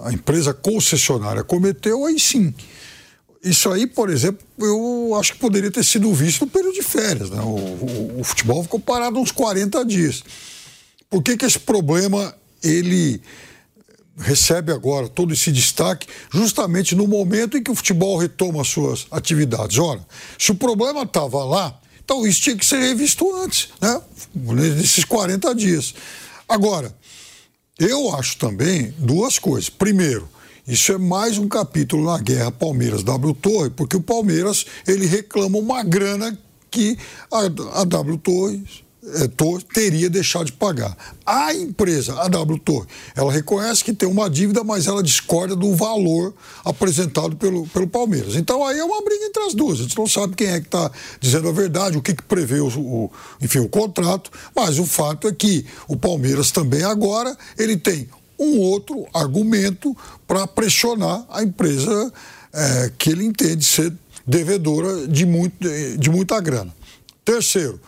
a 0.04 0.12
empresa 0.12 0.52
concessionária 0.52 1.42
cometeu, 1.42 2.04
aí 2.04 2.18
sim. 2.18 2.52
Isso 3.42 3.70
aí, 3.70 3.86
por 3.86 4.08
exemplo, 4.08 4.46
eu 4.58 5.16
acho 5.18 5.32
que 5.32 5.38
poderia 5.38 5.70
ter 5.70 5.84
sido 5.84 6.12
visto 6.14 6.44
no 6.44 6.50
período 6.50 6.74
de 6.74 6.82
férias. 6.82 7.30
Né? 7.30 7.40
O, 7.40 7.48
o, 7.48 8.20
o 8.20 8.24
futebol 8.24 8.62
ficou 8.62 8.78
parado 8.78 9.18
uns 9.18 9.32
40 9.32 9.84
dias. 9.84 10.22
Por 11.10 11.22
que, 11.22 11.36
que 11.36 11.44
esse 11.44 11.58
problema 11.58 12.34
ele 12.62 13.20
recebe 14.18 14.72
agora 14.72 15.08
todo 15.08 15.32
esse 15.32 15.50
destaque 15.50 16.06
justamente 16.32 16.94
no 16.94 17.06
momento 17.06 17.56
em 17.56 17.62
que 17.62 17.70
o 17.70 17.74
futebol 17.74 18.18
retoma 18.18 18.64
suas 18.64 19.06
atividades. 19.10 19.78
Ora, 19.78 20.04
se 20.38 20.52
o 20.52 20.54
problema 20.54 21.02
estava 21.02 21.44
lá, 21.44 21.80
então 22.04 22.26
isso 22.26 22.42
tinha 22.42 22.56
que 22.56 22.66
ser 22.66 22.78
revisto 22.78 23.34
antes, 23.36 23.68
né? 23.80 24.00
Nesses 24.34 25.04
40 25.04 25.54
dias. 25.54 25.94
Agora, 26.48 26.94
eu 27.78 28.14
acho 28.14 28.36
também 28.36 28.94
duas 28.98 29.38
coisas. 29.38 29.70
Primeiro, 29.70 30.28
isso 30.66 30.92
é 30.92 30.98
mais 30.98 31.38
um 31.38 31.48
capítulo 31.48 32.04
na 32.04 32.18
guerra 32.18 32.52
Palmeiras-W 32.52 33.34
Torre, 33.34 33.70
porque 33.70 33.96
o 33.96 34.02
Palmeiras 34.02 34.66
ele 34.86 35.06
reclama 35.06 35.58
uma 35.58 35.82
grana 35.82 36.38
que 36.70 36.96
a, 37.30 37.80
a 37.80 37.84
W 37.84 38.18
Torres 38.18 38.84
é, 39.04 39.26
Torre 39.28 39.64
teria 39.74 40.08
deixado 40.08 40.46
de 40.46 40.52
pagar. 40.52 40.96
A 41.26 41.52
empresa, 41.52 42.20
a 42.20 42.28
W 42.28 42.58
Torre, 42.60 42.86
ela 43.16 43.32
reconhece 43.32 43.82
que 43.82 43.92
tem 43.92 44.08
uma 44.08 44.30
dívida, 44.30 44.62
mas 44.62 44.86
ela 44.86 45.02
discorda 45.02 45.56
do 45.56 45.74
valor 45.74 46.32
apresentado 46.64 47.36
pelo, 47.36 47.66
pelo 47.68 47.88
Palmeiras. 47.88 48.36
Então 48.36 48.64
aí 48.64 48.78
é 48.78 48.84
uma 48.84 49.02
briga 49.02 49.24
entre 49.24 49.42
as 49.42 49.54
duas. 49.54 49.80
A 49.80 49.82
gente 49.82 49.98
não 49.98 50.06
sabe 50.06 50.36
quem 50.36 50.48
é 50.48 50.60
que 50.60 50.66
está 50.66 50.90
dizendo 51.20 51.48
a 51.48 51.52
verdade, 51.52 51.98
o 51.98 52.02
que, 52.02 52.14
que 52.14 52.22
prevê 52.22 52.60
o, 52.60 52.68
o, 52.68 53.10
enfim, 53.40 53.58
o 53.58 53.68
contrato, 53.68 54.30
mas 54.54 54.78
o 54.78 54.86
fato 54.86 55.26
é 55.26 55.32
que 55.32 55.66
o 55.88 55.96
Palmeiras 55.96 56.50
também 56.50 56.84
agora 56.84 57.36
ele 57.58 57.76
tem 57.76 58.08
um 58.38 58.58
outro 58.58 59.06
argumento 59.12 59.96
para 60.26 60.46
pressionar 60.46 61.24
a 61.28 61.42
empresa 61.42 62.12
é, 62.52 62.92
que 62.96 63.10
ele 63.10 63.24
entende 63.24 63.64
ser 63.64 63.92
devedora 64.26 65.06
de, 65.08 65.26
muito, 65.26 65.56
de 65.98 66.10
muita 66.10 66.40
grana. 66.40 66.72
Terceiro, 67.24 67.80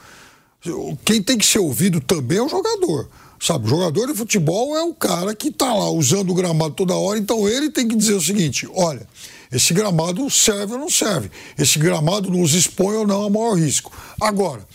quem 1.04 1.22
tem 1.22 1.36
que 1.36 1.46
ser 1.46 1.58
ouvido 1.58 2.00
também 2.00 2.38
é 2.38 2.42
o 2.42 2.48
jogador. 2.48 3.08
Sabe, 3.40 3.66
o 3.66 3.68
jogador 3.68 4.06
de 4.06 4.14
futebol 4.14 4.74
é 4.76 4.82
o 4.82 4.94
cara 4.94 5.34
que 5.34 5.48
está 5.48 5.74
lá 5.74 5.90
usando 5.90 6.30
o 6.30 6.34
gramado 6.34 6.74
toda 6.74 6.94
hora, 6.94 7.18
então 7.18 7.46
ele 7.46 7.68
tem 7.68 7.86
que 7.86 7.94
dizer 7.94 8.14
o 8.14 8.20
seguinte: 8.20 8.66
olha, 8.74 9.06
esse 9.52 9.74
gramado 9.74 10.30
serve 10.30 10.72
ou 10.72 10.78
não 10.78 10.88
serve, 10.88 11.30
esse 11.58 11.78
gramado 11.78 12.30
nos 12.30 12.54
expõe 12.54 12.96
ou 12.96 13.06
não 13.06 13.22
ao 13.22 13.30
maior 13.30 13.54
risco. 13.54 13.92
Agora, 14.18 14.66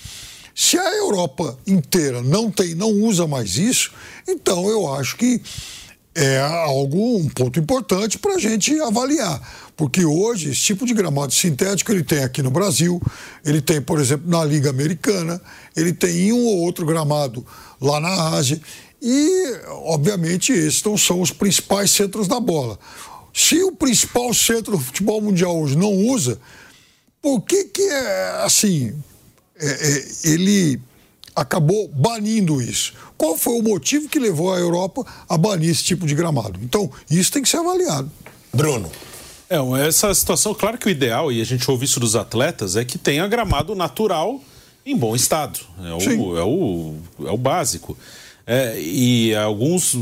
se 0.53 0.77
a 0.77 0.95
Europa 0.97 1.57
inteira 1.65 2.21
não 2.21 2.51
tem, 2.51 2.75
não 2.75 2.91
usa 2.91 3.25
mais 3.25 3.57
isso, 3.57 3.91
então 4.27 4.69
eu 4.69 4.93
acho 4.93 5.17
que 5.17 5.41
é 6.15 6.39
algo, 6.39 7.17
um 7.17 7.29
ponto 7.29 7.59
importante 7.59 8.17
para 8.17 8.35
a 8.35 8.39
gente 8.39 8.79
avaliar. 8.79 9.41
Porque 9.75 10.03
hoje, 10.03 10.49
esse 10.49 10.59
tipo 10.59 10.85
de 10.85 10.93
gramado 10.93 11.33
sintético 11.33 11.91
ele 11.91 12.03
tem 12.03 12.23
aqui 12.23 12.41
no 12.41 12.51
Brasil, 12.51 13.01
ele 13.45 13.61
tem, 13.61 13.81
por 13.81 13.99
exemplo, 13.99 14.29
na 14.29 14.43
Liga 14.43 14.69
Americana, 14.69 15.41
ele 15.75 15.93
tem 15.93 16.33
um 16.33 16.45
ou 16.45 16.57
outro 16.59 16.85
gramado 16.85 17.45
lá 17.79 17.99
na 17.99 18.29
Ásia. 18.29 18.59
E, 19.01 19.61
obviamente, 19.67 20.51
esses 20.51 20.83
não 20.83 20.97
são 20.97 21.21
os 21.21 21.31
principais 21.31 21.91
centros 21.91 22.27
da 22.27 22.39
bola. 22.39 22.77
Se 23.33 23.63
o 23.63 23.71
principal 23.71 24.33
centro 24.33 24.73
do 24.73 24.83
futebol 24.83 25.21
mundial 25.21 25.57
hoje 25.57 25.77
não 25.77 25.93
usa, 25.93 26.37
por 27.21 27.41
que 27.41 27.65
que 27.65 27.83
é 27.83 28.41
assim? 28.43 28.93
É, 29.57 29.67
é, 29.67 30.05
ele 30.25 30.81
acabou 31.39 31.87
banindo 31.87 32.61
isso. 32.61 32.93
Qual 33.17 33.37
foi 33.37 33.53
o 33.53 33.61
motivo 33.61 34.07
que 34.07 34.19
levou 34.19 34.53
a 34.53 34.57
Europa 34.57 35.05
a 35.27 35.37
banir 35.37 35.69
esse 35.69 35.83
tipo 35.83 36.05
de 36.05 36.15
gramado? 36.15 36.59
Então, 36.63 36.89
isso 37.09 37.31
tem 37.31 37.41
que 37.41 37.49
ser 37.49 37.57
avaliado. 37.57 38.11
Bruno. 38.53 38.89
É, 39.49 39.57
essa 39.87 40.13
situação, 40.13 40.53
claro 40.53 40.77
que 40.77 40.87
o 40.87 40.89
ideal, 40.89 41.31
e 41.31 41.41
a 41.41 41.45
gente 41.45 41.69
ouve 41.69 41.85
isso 41.85 41.99
dos 41.99 42.15
atletas, 42.15 42.75
é 42.75 42.85
que 42.85 42.97
tenha 42.97 43.27
gramado 43.27 43.73
natural 43.73 44.39
em 44.85 44.95
bom 44.95 45.15
estado. 45.15 45.59
É 45.79 45.93
o, 45.93 46.37
é 46.37 46.43
o, 46.43 46.95
é 47.25 47.31
o 47.31 47.37
básico. 47.37 47.97
É, 48.45 48.79
e 48.79 49.35
alguns 49.35 49.95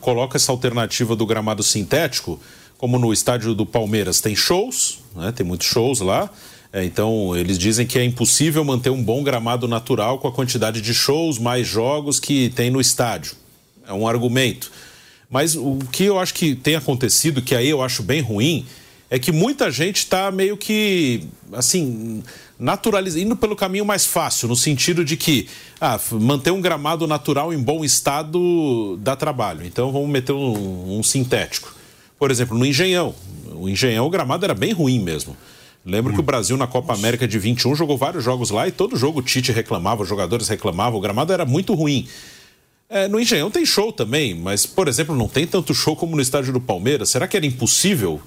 colocam 0.00 0.36
essa 0.36 0.52
alternativa 0.52 1.14
do 1.14 1.26
gramado 1.26 1.62
sintético, 1.62 2.40
como 2.78 2.98
no 2.98 3.12
estádio 3.12 3.54
do 3.54 3.66
Palmeiras 3.66 4.20
tem 4.20 4.34
shows, 4.34 5.00
né, 5.14 5.32
tem 5.32 5.44
muitos 5.44 5.66
shows 5.66 6.00
lá. 6.00 6.30
É, 6.74 6.84
então, 6.84 7.36
eles 7.36 7.56
dizem 7.56 7.86
que 7.86 7.96
é 7.96 8.04
impossível 8.04 8.64
manter 8.64 8.90
um 8.90 9.00
bom 9.00 9.22
gramado 9.22 9.68
natural 9.68 10.18
com 10.18 10.26
a 10.26 10.32
quantidade 10.32 10.80
de 10.80 10.92
shows, 10.92 11.38
mais 11.38 11.68
jogos 11.68 12.18
que 12.18 12.48
tem 12.48 12.68
no 12.68 12.80
estádio. 12.80 13.36
É 13.86 13.92
um 13.92 14.08
argumento. 14.08 14.72
Mas 15.30 15.54
o 15.54 15.78
que 15.92 16.02
eu 16.02 16.18
acho 16.18 16.34
que 16.34 16.56
tem 16.56 16.74
acontecido, 16.74 17.40
que 17.40 17.54
aí 17.54 17.70
eu 17.70 17.80
acho 17.80 18.02
bem 18.02 18.20
ruim, 18.20 18.66
é 19.08 19.20
que 19.20 19.30
muita 19.30 19.70
gente 19.70 19.98
está 19.98 20.32
meio 20.32 20.56
que, 20.56 21.28
assim, 21.52 22.24
naturalizando, 22.58 23.24
indo 23.24 23.36
pelo 23.36 23.54
caminho 23.54 23.84
mais 23.84 24.04
fácil, 24.04 24.48
no 24.48 24.56
sentido 24.56 25.04
de 25.04 25.16
que 25.16 25.46
ah, 25.80 26.00
manter 26.10 26.50
um 26.50 26.60
gramado 26.60 27.06
natural 27.06 27.54
em 27.54 27.58
bom 27.58 27.84
estado 27.84 28.98
dá 29.00 29.14
trabalho. 29.14 29.64
Então 29.64 29.92
vamos 29.92 30.08
meter 30.08 30.32
um, 30.32 30.98
um 30.98 31.04
sintético. 31.04 31.72
Por 32.18 32.32
exemplo, 32.32 32.58
no 32.58 32.66
Engenhão. 32.66 33.14
O 33.52 33.68
Engenhão, 33.68 34.06
o 34.06 34.10
gramado 34.10 34.44
era 34.44 34.54
bem 34.54 34.72
ruim 34.72 34.98
mesmo. 34.98 35.36
Lembro 35.84 36.14
que 36.14 36.20
o 36.20 36.22
Brasil 36.22 36.56
na 36.56 36.66
Copa 36.66 36.94
América 36.94 37.28
de 37.28 37.38
21 37.38 37.74
jogou 37.74 37.98
vários 37.98 38.24
jogos 38.24 38.50
lá 38.50 38.66
e 38.66 38.72
todo 38.72 38.96
jogo 38.96 39.20
o 39.20 39.22
Tite 39.22 39.52
reclamava, 39.52 40.02
os 40.02 40.08
jogadores 40.08 40.48
reclamavam, 40.48 40.98
o 40.98 41.02
gramado 41.02 41.32
era 41.32 41.44
muito 41.44 41.74
ruim. 41.74 42.08
É, 42.88 43.06
no 43.06 43.20
Engenhão 43.20 43.50
tem 43.50 43.66
show 43.66 43.92
também, 43.92 44.34
mas, 44.34 44.64
por 44.64 44.88
exemplo, 44.88 45.14
não 45.14 45.28
tem 45.28 45.46
tanto 45.46 45.74
show 45.74 45.94
como 45.94 46.16
no 46.16 46.22
estádio 46.22 46.52
do 46.52 46.60
Palmeiras. 46.60 47.10
Será 47.10 47.26
que 47.26 47.36
era 47.36 47.44
impossível 47.44 48.20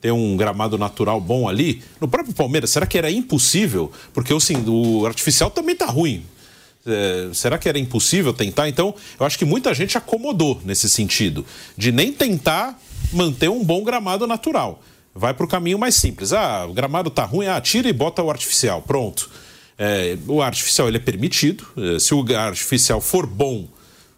ter 0.00 0.12
um 0.12 0.36
gramado 0.36 0.78
natural 0.78 1.20
bom 1.20 1.48
ali? 1.48 1.82
No 2.00 2.06
próprio 2.06 2.34
Palmeiras, 2.34 2.70
será 2.70 2.86
que 2.86 2.96
era 2.96 3.10
impossível? 3.10 3.90
Porque 4.12 4.32
assim, 4.32 4.64
o 4.68 5.04
artificial 5.04 5.50
também 5.50 5.74
tá 5.74 5.86
ruim. 5.86 6.24
É, 6.86 7.30
será 7.34 7.58
que 7.58 7.68
era 7.68 7.78
impossível 7.78 8.32
tentar? 8.32 8.68
Então, 8.68 8.94
eu 9.18 9.26
acho 9.26 9.38
que 9.38 9.44
muita 9.44 9.74
gente 9.74 9.98
acomodou 9.98 10.60
nesse 10.64 10.88
sentido, 10.88 11.44
de 11.76 11.90
nem 11.90 12.12
tentar 12.12 12.80
manter 13.12 13.50
um 13.50 13.64
bom 13.64 13.82
gramado 13.82 14.26
natural. 14.26 14.80
Vai 15.14 15.34
para 15.34 15.44
o 15.44 15.48
caminho 15.48 15.78
mais 15.78 15.94
simples. 15.94 16.32
Ah, 16.32 16.66
o 16.68 16.72
gramado 16.72 17.10
tá 17.10 17.24
ruim, 17.24 17.46
ah, 17.46 17.60
tira 17.60 17.88
e 17.88 17.92
bota 17.92 18.22
o 18.22 18.30
artificial. 18.30 18.82
Pronto. 18.82 19.30
É, 19.78 20.16
o 20.28 20.42
artificial 20.42 20.88
ele 20.88 20.98
é 20.98 21.00
permitido. 21.00 21.66
É, 21.76 21.98
se 21.98 22.14
o 22.14 22.24
artificial 22.36 23.00
for 23.00 23.26
bom, 23.26 23.66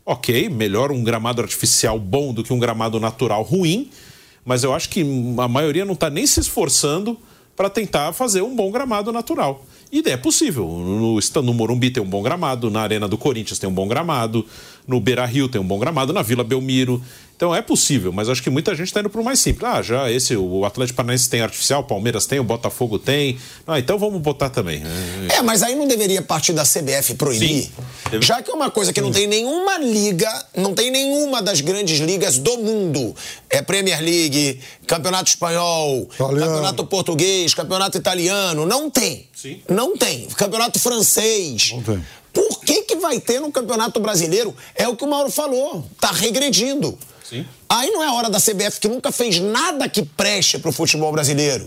ok, 0.05 0.49
melhor 0.49 0.91
um 0.91 1.03
gramado 1.03 1.41
artificial 1.41 1.99
bom 1.99 2.35
do 2.35 2.43
que 2.43 2.53
um 2.53 2.59
gramado 2.59 2.99
natural 2.99 3.43
ruim, 3.43 3.91
mas 4.45 4.65
eu 4.65 4.75
acho 4.75 4.89
que 4.89 5.03
a 5.39 5.49
maioria 5.49 5.85
não 5.85 5.95
está 5.95 6.11
nem 6.11 6.27
se 6.27 6.41
esforçando 6.41 7.17
para 7.57 7.71
tentar 7.71 8.13
fazer 8.13 8.43
um 8.43 8.57
bom 8.57 8.71
gramado 8.71 9.13
natural. 9.13 9.65
E 9.93 10.03
é 10.09 10.17
possível. 10.17 10.67
No, 10.67 11.21
no 11.43 11.55
Morumbi 11.55 11.91
tem 11.91 12.03
um 12.03 12.09
bom 12.09 12.23
gramado, 12.23 12.71
na 12.71 12.81
Arena 12.81 13.07
do 13.07 13.19
Corinthians 13.19 13.59
tem 13.59 13.69
um 13.69 13.75
bom 13.75 13.87
gramado, 13.87 14.45
no 14.89 14.99
Beira 14.99 15.27
Rio 15.27 15.49
tem 15.49 15.61
um 15.61 15.67
bom 15.67 15.79
gramado, 15.79 16.13
na 16.15 16.23
Vila 16.23 16.43
Belmiro. 16.43 17.01
Então 17.43 17.53
é 17.53 17.61
possível, 17.61 18.13
mas 18.13 18.29
acho 18.29 18.41
que 18.41 18.51
muita 18.51 18.73
gente 18.73 18.87
está 18.87 19.01
indo 19.01 19.11
para 19.11 19.21
o 19.21 19.25
mais 19.25 19.41
simples. 19.41 19.69
Ah, 19.69 19.83
já 19.83 20.09
esse, 20.09 20.37
o 20.37 20.65
Atlético 20.65 20.99
Paranaense 20.99 21.29
tem 21.29 21.41
artificial, 21.41 21.81
o 21.81 21.85
Palmeiras 21.85 22.25
tem, 22.25 22.39
o 22.39 22.45
Botafogo 22.45 23.01
tem. 23.01 23.37
Ah, 23.67 23.81
então 23.81 23.99
vamos 23.99 24.23
botar 24.23 24.49
também. 24.49 24.81
É, 25.29 25.43
mas 25.43 25.61
aí 25.65 25.75
não 25.75 25.89
deveria 25.89 26.23
partir 26.23 26.53
da 26.53 26.63
CBF 26.63 27.17
proibir. 27.17 27.65
Sim. 27.65 27.73
Já 28.21 28.41
que 28.41 28.49
é 28.49 28.55
uma 28.55 28.71
coisa 28.71 28.93
que 28.93 29.01
não 29.01 29.11
tem 29.11 29.27
nenhuma 29.27 29.77
liga, 29.79 30.31
não 30.57 30.73
tem 30.73 30.93
nenhuma 30.93 31.43
das 31.43 31.61
grandes 31.61 31.99
ligas 31.99 32.39
do 32.39 32.59
mundo. 32.59 33.13
É 33.51 33.61
Premier 33.61 34.01
League, 34.01 34.61
Campeonato 34.87 35.29
Espanhol, 35.29 36.09
italiano. 36.15 36.47
Campeonato 36.47 36.87
Português, 36.87 37.55
Campeonato 37.55 37.99
Italiano. 37.99 38.65
Não 38.67 38.89
tem. 38.89 39.27
Sim. 39.35 39.61
Não 39.69 39.97
tem. 39.97 40.29
Campeonato 40.37 40.79
Francês. 40.79 41.73
Não 41.73 41.83
tem. 41.83 42.07
Por 42.33 42.61
que, 42.61 42.83
que 42.83 42.97
vai 42.97 43.19
ter 43.19 43.41
no 43.41 43.51
Campeonato 43.51 43.99
Brasileiro? 43.99 44.55
É 44.77 44.87
o 44.87 44.95
que 44.95 45.03
o 45.03 45.09
Mauro 45.09 45.29
falou. 45.29 45.85
Está 45.93 46.13
regredindo. 46.13 46.97
Sim. 47.33 47.47
Aí 47.67 47.91
não 47.91 48.05
é 48.05 48.13
hora 48.13 48.29
da 48.29 48.39
CBF, 48.39 48.79
que 48.79 48.89
nunca 48.89 49.11
fez 49.11 49.41
nada 49.41 49.89
que 49.89 50.03
preste 50.03 50.59
para 50.59 50.69
o 50.69 50.73
futebol 50.73 51.11
brasileiro, 51.11 51.67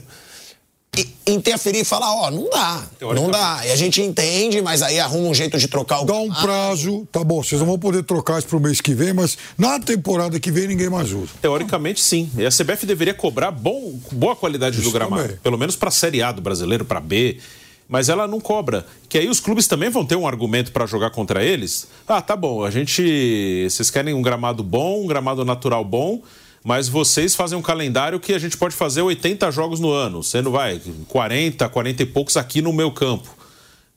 interferir 1.25 1.79
e 1.79 1.83
falar, 1.83 2.13
ó, 2.13 2.27
oh, 2.27 2.31
não 2.31 2.49
dá, 2.51 2.83
não 3.01 3.31
dá. 3.31 3.61
E 3.65 3.71
a 3.71 3.75
gente 3.75 3.99
entende, 3.99 4.61
mas 4.61 4.83
aí 4.83 4.99
arruma 4.99 5.27
um 5.27 5.33
jeito 5.33 5.57
de 5.57 5.67
trocar 5.67 6.01
o... 6.01 6.05
Dá 6.05 6.13
um 6.13 6.31
prazo, 6.31 7.07
tá 7.11 7.23
bom, 7.23 7.41
vocês 7.41 7.59
não 7.59 7.67
vão 7.67 7.79
poder 7.79 8.03
trocar 8.03 8.37
isso 8.37 8.47
pro 8.47 8.59
mês 8.59 8.79
que 8.79 8.93
vem, 8.93 9.11
mas 9.11 9.35
na 9.57 9.79
temporada 9.79 10.39
que 10.39 10.51
vem 10.51 10.67
ninguém 10.67 10.89
mais 10.89 11.11
usa. 11.11 11.31
Teoricamente, 11.41 11.99
sim. 11.99 12.29
E 12.37 12.45
a 12.45 12.49
CBF 12.49 12.85
deveria 12.85 13.15
cobrar 13.15 13.49
bom, 13.49 13.99
boa 14.11 14.35
qualidade 14.35 14.75
isso 14.75 14.85
do 14.85 14.91
gramado, 14.91 15.23
também. 15.23 15.37
pelo 15.37 15.57
menos 15.57 15.75
para 15.75 15.89
a 15.89 15.91
Série 15.91 16.21
A 16.21 16.31
do 16.31 16.41
brasileiro, 16.41 16.85
para 16.85 16.99
B 16.99 17.39
mas 17.87 18.09
ela 18.09 18.27
não 18.27 18.39
cobra. 18.39 18.85
Que 19.07 19.17
aí 19.17 19.29
os 19.29 19.39
clubes 19.39 19.67
também 19.67 19.89
vão 19.89 20.05
ter 20.05 20.15
um 20.15 20.27
argumento 20.27 20.71
para 20.71 20.85
jogar 20.85 21.09
contra 21.11 21.43
eles. 21.43 21.87
Ah, 22.07 22.21
tá 22.21 22.35
bom, 22.35 22.63
a 22.63 22.71
gente. 22.71 23.67
Vocês 23.69 23.89
querem 23.89 24.13
um 24.13 24.21
gramado 24.21 24.63
bom, 24.63 25.03
um 25.03 25.07
gramado 25.07 25.45
natural 25.45 25.83
bom, 25.83 26.21
mas 26.63 26.87
vocês 26.87 27.35
fazem 27.35 27.57
um 27.57 27.61
calendário 27.61 28.19
que 28.19 28.33
a 28.33 28.39
gente 28.39 28.57
pode 28.57 28.75
fazer 28.75 29.01
80 29.01 29.51
jogos 29.51 29.79
no 29.79 29.91
ano, 29.91 30.23
sendo, 30.23 30.51
vai, 30.51 30.81
40, 31.07 31.69
40 31.69 32.03
e 32.03 32.05
poucos 32.05 32.37
aqui 32.37 32.61
no 32.61 32.73
meu 32.73 32.91
campo. 32.91 33.29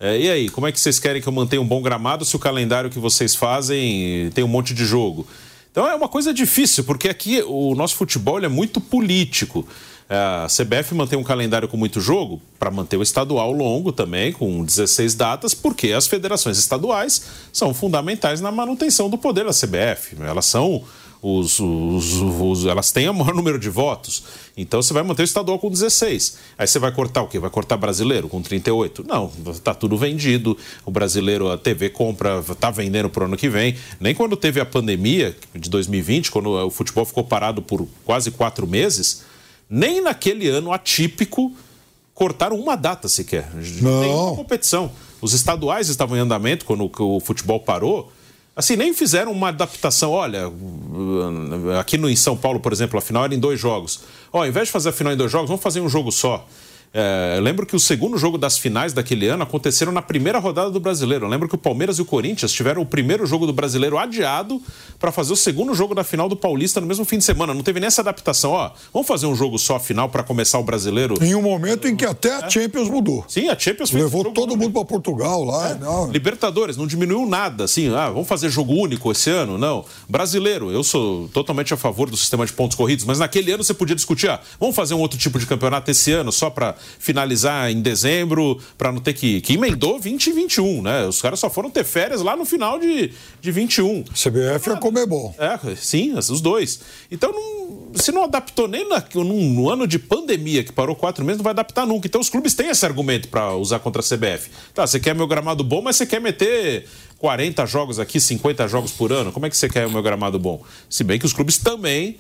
É, 0.01 0.16
e 0.16 0.31
aí, 0.31 0.48
como 0.48 0.66
é 0.66 0.70
que 0.70 0.78
vocês 0.78 1.01
querem 1.01 1.20
que 1.20 1.27
eu 1.27 1.32
mantenha 1.32 1.60
um 1.60 1.66
bom 1.66 1.82
gramado 1.82 2.24
se 2.24 2.36
o 2.36 2.39
calendário 2.39 2.89
que 2.89 3.01
vocês 3.01 3.35
fazem 3.35 4.31
tem 4.32 4.44
um 4.44 4.48
monte 4.48 4.73
de 4.73 4.85
jogo? 4.85 5.27
Então 5.73 5.86
é 5.89 5.94
uma 5.94 6.09
coisa 6.09 6.32
difícil, 6.32 6.85
porque 6.85 7.09
aqui 7.09 7.43
o 7.47 7.74
nosso 7.74 7.97
futebol 7.97 8.39
é 8.43 8.48
muito 8.48 8.81
político. 8.81 9.66
A 10.11 10.47
CBF 10.47 10.95
mantém 10.95 11.19
um 11.19 11.23
calendário 11.23 11.69
com 11.69 11.77
muito 11.77 12.01
jogo 12.01 12.41
para 12.59 12.71
manter 12.71 12.97
o 12.97 13.03
estadual 13.03 13.53
longo 13.53 13.93
também, 13.93 14.33
com 14.33 14.65
16 14.65 15.15
datas, 15.15 15.53
porque 15.53 15.93
as 15.93 16.07
federações 16.07 16.59
estaduais 16.59 17.27
são 17.53 17.75
fundamentais 17.75 18.41
na 18.41 18.51
manutenção 18.51 19.11
do 19.11 19.19
poder 19.19 19.45
da 19.45 19.51
CBF. 19.51 20.17
Elas 20.23 20.47
são 20.47 20.83
os, 21.21 21.61
os, 21.61 22.15
os, 22.23 22.65
elas 22.65 22.91
têm 22.91 23.07
o 23.09 23.13
maior 23.13 23.35
número 23.37 23.59
de 23.59 23.69
votos. 23.69 24.25
Então 24.57 24.81
você 24.81 24.95
vai 24.95 25.03
manter 25.03 25.23
o 25.23 25.25
estadual 25.25 25.59
com 25.59 25.69
16. 25.69 26.39
Aí 26.57 26.67
você 26.67 26.79
vai 26.79 26.91
cortar 26.91 27.23
o 27.23 27.29
quê? 27.29 27.39
Vai 27.39 27.51
cortar 27.51 27.77
brasileiro 27.77 28.31
com 28.31 28.41
38? 28.41 29.05
Não, 29.07 29.31
está 29.51 29.75
tudo 29.75 29.99
vendido. 29.99 30.57
O 30.87 30.91
brasileiro, 30.91 31.51
a 31.51 31.59
TV 31.59 31.91
compra, 31.91 32.43
está 32.49 32.71
vendendo 32.71 33.11
para 33.11 33.25
o 33.25 33.27
ano 33.27 33.37
que 33.37 33.51
vem. 33.51 33.77
Nem 34.01 34.15
quando 34.15 34.39
teve 34.39 34.59
a 34.59 34.65
pandemia 34.65 35.37
de 35.55 35.69
2020, 35.69 36.31
quando 36.31 36.49
o 36.49 36.71
futebol 36.71 37.05
ficou 37.05 37.25
parado 37.25 37.61
por 37.61 37.87
quase 38.07 38.31
quatro 38.31 38.67
meses 38.67 39.28
nem 39.69 40.01
naquele 40.01 40.49
ano 40.49 40.73
atípico 40.73 41.53
cortaram 42.15 42.59
uma 42.59 42.77
data 42.77 43.09
sequer. 43.09 43.49
Não. 43.81 44.01
Nenhuma 44.01 44.36
competição. 44.36 44.90
Os 45.20 45.32
estaduais 45.32 45.89
estavam 45.89 46.16
em 46.16 46.20
andamento 46.20 46.65
quando 46.65 46.90
o 46.99 47.20
futebol 47.20 47.61
parou. 47.61 48.12
Assim, 48.57 48.74
nem 48.74 48.93
fizeram 48.93 49.31
uma 49.31 49.49
adaptação. 49.51 50.11
Olha, 50.11 50.51
aqui 51.78 51.97
no, 51.97 52.11
em 52.11 52.16
São 52.16 52.36
Paulo, 52.36 52.59
por 52.59 52.73
exemplo, 52.73 52.99
a 52.99 53.03
final 53.03 53.24
era 53.24 53.35
em 53.35 53.39
dois 53.39 53.61
jogos. 53.61 54.01
Ó, 54.32 54.39
ao 54.39 54.47
invés 54.47 54.66
de 54.66 54.73
fazer 54.73 54.89
a 54.89 54.93
final 54.93 55.12
em 55.12 55.16
dois 55.16 55.31
jogos, 55.31 55.49
vamos 55.49 55.62
fazer 55.62 55.81
um 55.81 55.89
jogo 55.89 56.11
só. 56.11 56.45
É, 56.93 57.39
lembro 57.40 57.66
que 57.66 57.77
o 57.77 57.81
segundo 57.81 58.16
jogo 58.16 58.39
das 58.39 58.56
finais 58.56 58.93
daquele 58.93 59.28
ano 59.28 59.43
aconteceram 59.43 59.93
na 59.93 60.01
primeira 60.01 60.39
rodada 60.39 60.70
do 60.70 60.81
Brasileiro. 60.81 61.27
Eu 61.27 61.28
lembro 61.28 61.48
que 61.48 61.55
o 61.55 61.59
Palmeiras 61.59 61.98
e 61.98 62.02
o 62.02 62.05
Corinthians 62.05 62.52
tiveram 62.52 62.82
o 62.82 62.86
primeiro 62.86 63.27
jogo 63.27 63.47
do 63.47 63.52
Brasileiro 63.52 63.98
adiado 63.98 64.60
para 64.98 65.12
fazer 65.12 65.32
o 65.32 65.36
segundo 65.36 65.74
jogo 65.74 65.94
da 65.94 66.02
final 66.02 66.28
do 66.28 66.36
Paulista 66.36 66.81
no 66.81 66.86
mesmo 66.86 67.05
fim 67.05 67.19
de 67.19 67.24
semana. 67.24 67.52
Não 67.52 67.62
teve 67.62 67.78
nem 67.78 67.86
essa 67.86 68.01
adaptação. 68.01 68.52
Ó, 68.52 68.70
vamos 68.93 69.06
fazer 69.06 69.27
um 69.27 69.35
jogo 69.35 69.59
só 69.59 69.78
final 69.78 70.09
para 70.09 70.23
começar 70.23 70.59
o 70.59 70.62
Brasileiro. 70.62 71.23
Em 71.23 71.35
um 71.35 71.43
momento 71.43 71.86
em 71.86 71.94
que 71.94 72.06
até 72.06 72.35
a. 72.35 72.48
Champions 72.48 72.89
mudou. 72.89 73.24
Sim, 73.28 73.48
a 73.48 73.59
Champions 73.59 73.90
levou 73.90 74.24
todo 74.32 74.56
mundo 74.56 74.73
para 74.73 74.85
Portugal 74.85 75.44
lá. 75.44 75.70
É. 75.70 76.10
Libertadores 76.10 76.77
não 76.77 76.86
diminuiu 76.86 77.27
nada. 77.27 77.65
Assim, 77.65 77.94
ah, 77.94 78.09
vamos 78.09 78.27
fazer 78.27 78.48
jogo 78.48 78.73
único 78.73 79.12
esse 79.12 79.31
ano? 79.31 79.59
Não. 79.59 79.85
Brasileiro, 80.09 80.70
eu 80.70 80.82
sou 80.82 81.28
totalmente 81.28 81.74
a 81.74 81.77
favor 81.77 82.09
do 82.09 82.16
sistema 82.16 82.47
de 82.47 82.52
pontos 82.52 82.77
corridos, 82.77 83.05
mas 83.05 83.19
naquele 83.19 83.52
ano 83.52 83.62
você 83.62 83.74
podia 83.74 83.94
discutir, 83.94 84.31
ah, 84.31 84.40
vamos 84.59 84.74
fazer 84.74 84.94
um 84.94 85.01
outro 85.01 85.19
tipo 85.19 85.39
de 85.39 85.47
campeonato 85.47 85.90
esse 85.90 86.12
ano 86.12 86.32
só 86.32 86.48
para 86.48 86.74
finalizar 86.99 87.71
em 87.71 87.81
dezembro, 87.81 88.61
para 88.77 88.93
não 88.93 89.01
ter 89.01 89.13
que. 89.13 89.41
que 89.41 89.55
emendou 89.55 89.99
20 89.99 90.27
e 90.27 90.33
21, 90.33 90.83
né? 90.83 91.07
Os 91.07 91.21
caras 91.21 91.41
só 91.41 91.51
foram 91.51 91.71
ter 91.71 91.85
férias 91.85 92.21
lá 92.21 92.37
no 92.37 92.45
final 92.45 92.79
de, 92.79 93.13
de 93.41 93.51
21. 93.51 94.05
CBF 94.05 94.71
ah, 94.71 94.79
é 95.01 95.07
bom 95.07 95.35
É, 95.39 95.77
sim, 95.77 96.15
os 96.15 96.41
dois. 96.41 96.81
Então, 97.11 97.33
não, 97.33 97.93
se 97.95 98.13
não 98.13 98.25
adaptou 98.25 98.69
nem 98.69 98.89
na, 98.89 99.05
num, 99.15 99.53
no 99.53 99.71
ano 99.71 99.87
de 99.87 99.99
pandemia, 99.99 100.65
que 100.65 100.73
parou 100.73 100.95
quatro 100.95 101.25
meses, 101.25 101.39
não 101.39 101.45
vai 101.45 101.53
adaptar 101.53 101.87
nunca. 101.87 102.07
Então, 102.07 102.21
os 102.21 102.29
clubes 102.29 102.55
têm 102.55 102.69
esse 102.69 102.85
argumento 102.85 103.29
para 103.29 103.55
usar 103.55 103.79
contra 103.79 104.03
a 104.03 104.05
CBF. 104.05 104.51
Tá, 104.75 104.87
você 104.87 105.01
quer 105.01 105.15
meu 105.15 105.27
gramado 105.27 105.63
bom, 105.65 105.83
mas 105.83 105.97
você 105.97 106.07
quer 106.07 106.21
meter 106.21 106.87
40 107.19 107.67
jogos 107.67 107.99
aqui, 107.99 108.21
50 108.21 108.69
jogos 108.69 108.93
por 108.93 109.13
ano. 109.13 109.33
Como 109.33 109.47
é 109.47 109.51
que 109.51 109.57
você 109.57 109.69
quer 109.69 109.87
o 109.87 109.91
meu 109.91 110.03
gramado 110.03 110.39
bom? 110.39 110.63
Se 110.89 111.03
bem 111.03 111.19
que 111.19 111.27
os 111.27 111.33
clubes 111.33 111.59
também 111.59 112.17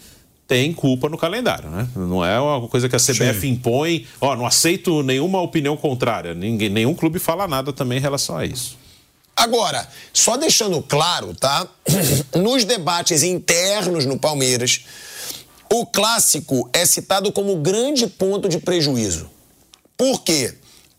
tem 0.48 0.72
culpa 0.72 1.08
no 1.10 1.18
calendário, 1.18 1.68
né? 1.68 1.86
Não 1.94 2.24
é 2.24 2.40
uma 2.40 2.66
coisa 2.68 2.88
que 2.88 2.96
a 2.96 2.98
CBF 2.98 3.42
Sim. 3.42 3.50
impõe, 3.50 4.06
ó, 4.18 4.34
não 4.34 4.46
aceito 4.46 5.02
nenhuma 5.02 5.42
opinião 5.42 5.76
contrária. 5.76 6.34
Ninguém, 6.34 6.70
nenhum 6.70 6.94
clube 6.94 7.18
fala 7.18 7.46
nada 7.46 7.70
também 7.70 7.98
em 7.98 8.00
relação 8.00 8.38
a 8.38 8.46
isso. 8.46 8.78
Agora, 9.36 9.86
só 10.10 10.38
deixando 10.38 10.80
claro, 10.82 11.34
tá? 11.34 11.68
Nos 12.34 12.64
debates 12.64 13.22
internos 13.22 14.06
no 14.06 14.18
Palmeiras, 14.18 14.86
o 15.70 15.84
clássico 15.84 16.70
é 16.72 16.86
citado 16.86 17.30
como 17.30 17.54
grande 17.56 18.06
ponto 18.06 18.48
de 18.48 18.58
prejuízo. 18.58 19.28
Por 19.98 20.22
quê? 20.22 20.54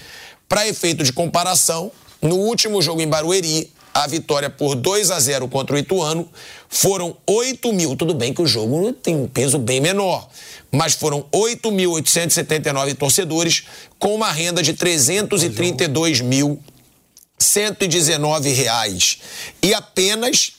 Para 0.49 0.67
efeito 0.67 1.01
de 1.01 1.13
comparação, 1.13 1.89
no 2.21 2.35
último 2.35 2.81
jogo 2.81 2.99
em 3.01 3.07
Barueri, 3.07 3.71
a 3.93 4.05
vitória 4.05 4.49
por 4.49 4.75
2 4.75 5.11
a 5.11 5.19
0 5.19 5.47
contra 5.47 5.77
o 5.77 5.79
Ituano 5.79 6.27
foram 6.67 7.15
8 7.25 7.71
mil. 7.71 7.95
Tudo 7.95 8.13
bem 8.13 8.33
que 8.33 8.41
o 8.41 8.47
jogo 8.47 8.91
tem 8.91 9.15
um 9.15 9.29
peso 9.29 9.57
bem 9.57 9.79
menor, 9.79 10.27
mas 10.69 10.93
foram 10.93 11.25
8.879 11.31 12.95
torcedores 12.95 13.63
com 13.97 14.13
uma 14.13 14.29
renda 14.29 14.61
de 14.61 14.73
332 14.73 16.19
mil 16.19 16.59
119 17.37 18.49
reais 18.49 19.19
e 19.61 19.73
apenas 19.73 20.55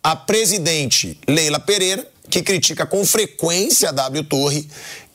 A 0.03 0.15
presidente 0.15 1.19
Leila 1.27 1.59
Pereira, 1.59 2.07
que 2.29 2.41
critica 2.41 2.85
com 2.85 3.05
frequência 3.05 3.89
a 3.89 3.91
W 3.91 4.23
Torre, 4.23 4.67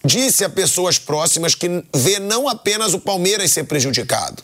disse 0.05 0.45
a 0.45 0.49
pessoas 0.49 0.99
próximas 0.99 1.55
que 1.55 1.69
vê 1.95 2.19
não 2.19 2.49
apenas 2.49 2.95
o 2.95 3.01
Palmeiras 3.01 3.53
ser 3.53 3.65
prejudicado, 3.65 4.43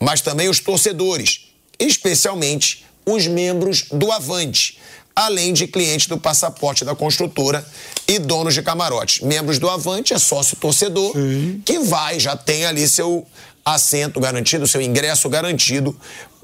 mas 0.00 0.20
também 0.20 0.48
os 0.48 0.60
torcedores, 0.60 1.48
especialmente 1.78 2.84
os 3.04 3.26
membros 3.26 3.84
do 3.92 4.10
Avante, 4.10 4.78
além 5.14 5.52
de 5.52 5.66
clientes 5.66 6.06
do 6.08 6.18
passaporte 6.18 6.84
da 6.84 6.94
construtora 6.94 7.64
e 8.06 8.18
donos 8.18 8.52
de 8.52 8.62
camarotes. 8.62 9.22
Membros 9.22 9.58
do 9.58 9.70
Avante 9.70 10.12
é 10.12 10.18
sócio 10.18 10.56
torcedor 10.56 11.12
Sim. 11.12 11.62
que 11.64 11.78
vai, 11.78 12.20
já 12.20 12.36
tem 12.36 12.66
ali 12.66 12.86
seu 12.88 13.26
assento 13.64 14.20
garantido, 14.20 14.66
seu 14.66 14.80
ingresso 14.80 15.28
garantido 15.28 15.96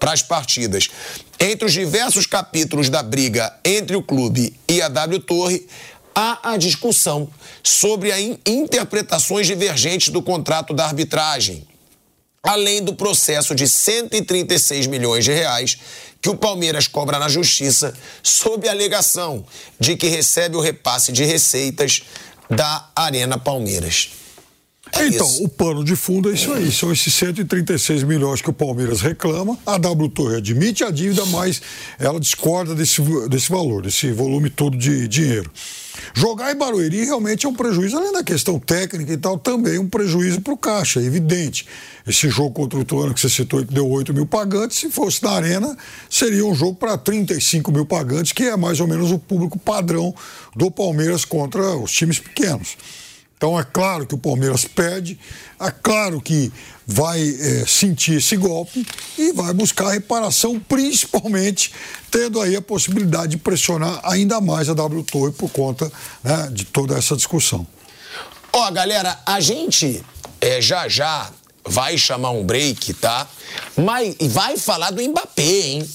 para 0.02 0.12
as 0.12 0.20
partidas. 0.20 0.90
Entre 1.38 1.64
os 1.64 1.72
diversos 1.72 2.26
capítulos 2.26 2.90
da 2.90 3.04
briga 3.04 3.54
entre 3.64 3.94
o 3.94 4.02
clube 4.02 4.52
e 4.68 4.82
a 4.82 4.88
W 4.88 5.20
Torre, 5.20 5.64
há 6.12 6.54
a 6.54 6.56
discussão 6.56 7.30
sobre 7.62 8.10
interpretações 8.44 9.46
divergentes 9.46 10.08
do 10.08 10.20
contrato 10.20 10.74
da 10.74 10.86
arbitragem, 10.86 11.64
além 12.42 12.82
do 12.82 12.96
processo 12.96 13.54
de 13.54 13.68
136 13.68 14.88
milhões 14.88 15.24
de 15.24 15.32
reais 15.32 15.78
que 16.20 16.28
o 16.28 16.36
Palmeiras 16.36 16.88
cobra 16.88 17.20
na 17.20 17.28
justiça 17.28 17.94
sob 18.24 18.68
a 18.68 18.72
alegação 18.72 19.46
de 19.78 19.96
que 19.96 20.08
recebe 20.08 20.56
o 20.56 20.60
repasse 20.60 21.12
de 21.12 21.24
receitas 21.24 22.02
da 22.50 22.90
Arena 22.96 23.38
Palmeiras. 23.38 24.21
É 24.94 25.06
então, 25.06 25.26
isso. 25.26 25.44
o 25.44 25.48
pano 25.48 25.82
de 25.82 25.96
fundo 25.96 26.30
é 26.30 26.34
isso 26.34 26.52
aí. 26.52 26.70
São 26.70 26.92
esses 26.92 27.12
136 27.14 28.02
milhões 28.02 28.42
que 28.42 28.50
o 28.50 28.52
Palmeiras 28.52 29.00
reclama. 29.00 29.58
A 29.64 29.78
W 29.78 30.08
Torre 30.10 30.36
admite 30.36 30.84
a 30.84 30.90
dívida, 30.90 31.24
mas 31.26 31.62
ela 31.98 32.20
discorda 32.20 32.74
desse, 32.74 33.00
desse 33.28 33.50
valor, 33.50 33.82
desse 33.82 34.12
volume 34.12 34.50
todo 34.50 34.76
de 34.76 35.08
dinheiro. 35.08 35.50
Jogar 36.14 36.52
em 36.52 36.56
Barueri 36.56 37.04
realmente 37.04 37.46
é 37.46 37.48
um 37.48 37.54
prejuízo, 37.54 37.96
além 37.96 38.12
da 38.12 38.22
questão 38.22 38.58
técnica 38.58 39.12
e 39.12 39.16
tal, 39.16 39.38
também 39.38 39.78
um 39.78 39.88
prejuízo 39.88 40.40
para 40.40 40.52
o 40.52 40.56
caixa, 40.56 41.00
é 41.00 41.04
evidente. 41.04 41.66
Esse 42.06 42.28
jogo 42.28 42.50
contra 42.50 42.78
o 42.78 42.82
Ituano 42.82 43.14
que 43.14 43.20
você 43.20 43.28
citou, 43.28 43.64
que 43.64 43.72
deu 43.72 43.88
8 43.88 44.12
mil 44.12 44.26
pagantes, 44.26 44.78
se 44.78 44.90
fosse 44.90 45.22
na 45.22 45.30
Arena, 45.30 45.76
seria 46.10 46.44
um 46.44 46.54
jogo 46.54 46.74
para 46.74 46.98
35 46.98 47.70
mil 47.72 47.86
pagantes, 47.86 48.32
que 48.32 48.44
é 48.44 48.56
mais 48.56 48.80
ou 48.80 48.86
menos 48.86 49.10
o 49.10 49.18
público 49.18 49.58
padrão 49.58 50.14
do 50.56 50.70
Palmeiras 50.70 51.24
contra 51.24 51.76
os 51.76 51.92
times 51.92 52.18
pequenos. 52.18 52.76
Então 53.42 53.58
é 53.58 53.64
claro 53.64 54.06
que 54.06 54.14
o 54.14 54.18
Palmeiras 54.18 54.64
perde, 54.64 55.18
é 55.58 55.68
claro 55.68 56.20
que 56.20 56.52
vai 56.86 57.20
é, 57.20 57.66
sentir 57.66 58.18
esse 58.18 58.36
golpe 58.36 58.86
e 59.18 59.32
vai 59.32 59.52
buscar 59.52 59.90
reparação, 59.90 60.60
principalmente 60.60 61.72
tendo 62.08 62.40
aí 62.40 62.54
a 62.54 62.62
possibilidade 62.62 63.32
de 63.32 63.38
pressionar 63.38 63.98
ainda 64.04 64.40
mais 64.40 64.68
a 64.68 64.74
W 64.74 65.02
Torre 65.02 65.32
por 65.32 65.50
conta 65.50 65.90
né, 66.22 66.50
de 66.52 66.64
toda 66.64 66.96
essa 66.96 67.16
discussão. 67.16 67.66
Ó, 68.52 68.68
oh, 68.68 68.70
galera, 68.70 69.18
a 69.26 69.40
gente 69.40 70.00
é, 70.40 70.62
já 70.62 70.86
já 70.86 71.28
vai 71.64 71.98
chamar 71.98 72.30
um 72.30 72.44
break, 72.44 72.94
tá? 72.94 73.26
Mas 73.76 74.14
vai 74.20 74.56
falar 74.56 74.92
do 74.92 75.02
Mbappé, 75.02 75.42
hein? 75.42 75.88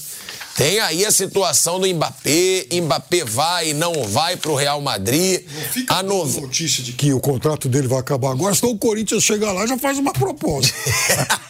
Tem 0.58 0.80
aí 0.80 1.06
a 1.06 1.12
situação 1.12 1.78
do 1.78 1.86
Mbappé. 1.86 2.66
Mbappé 2.82 3.22
vai, 3.24 3.72
não 3.74 4.02
vai 4.08 4.36
para 4.36 4.50
o 4.50 4.56
Real 4.56 4.80
Madrid. 4.80 5.44
Não 5.46 5.62
fica 5.62 5.94
a 5.94 6.02
no... 6.02 6.26
notícia 6.26 6.82
de 6.82 6.94
que 6.94 7.12
o 7.12 7.20
contrato 7.20 7.68
dele 7.68 7.86
vai 7.86 8.00
acabar 8.00 8.32
agora, 8.32 8.52
senão 8.56 8.72
o 8.72 8.76
Corinthians 8.76 9.22
chega 9.22 9.52
lá 9.52 9.62
e 9.64 9.68
já 9.68 9.78
faz 9.78 9.98
uma 9.98 10.12
proposta. 10.12 10.74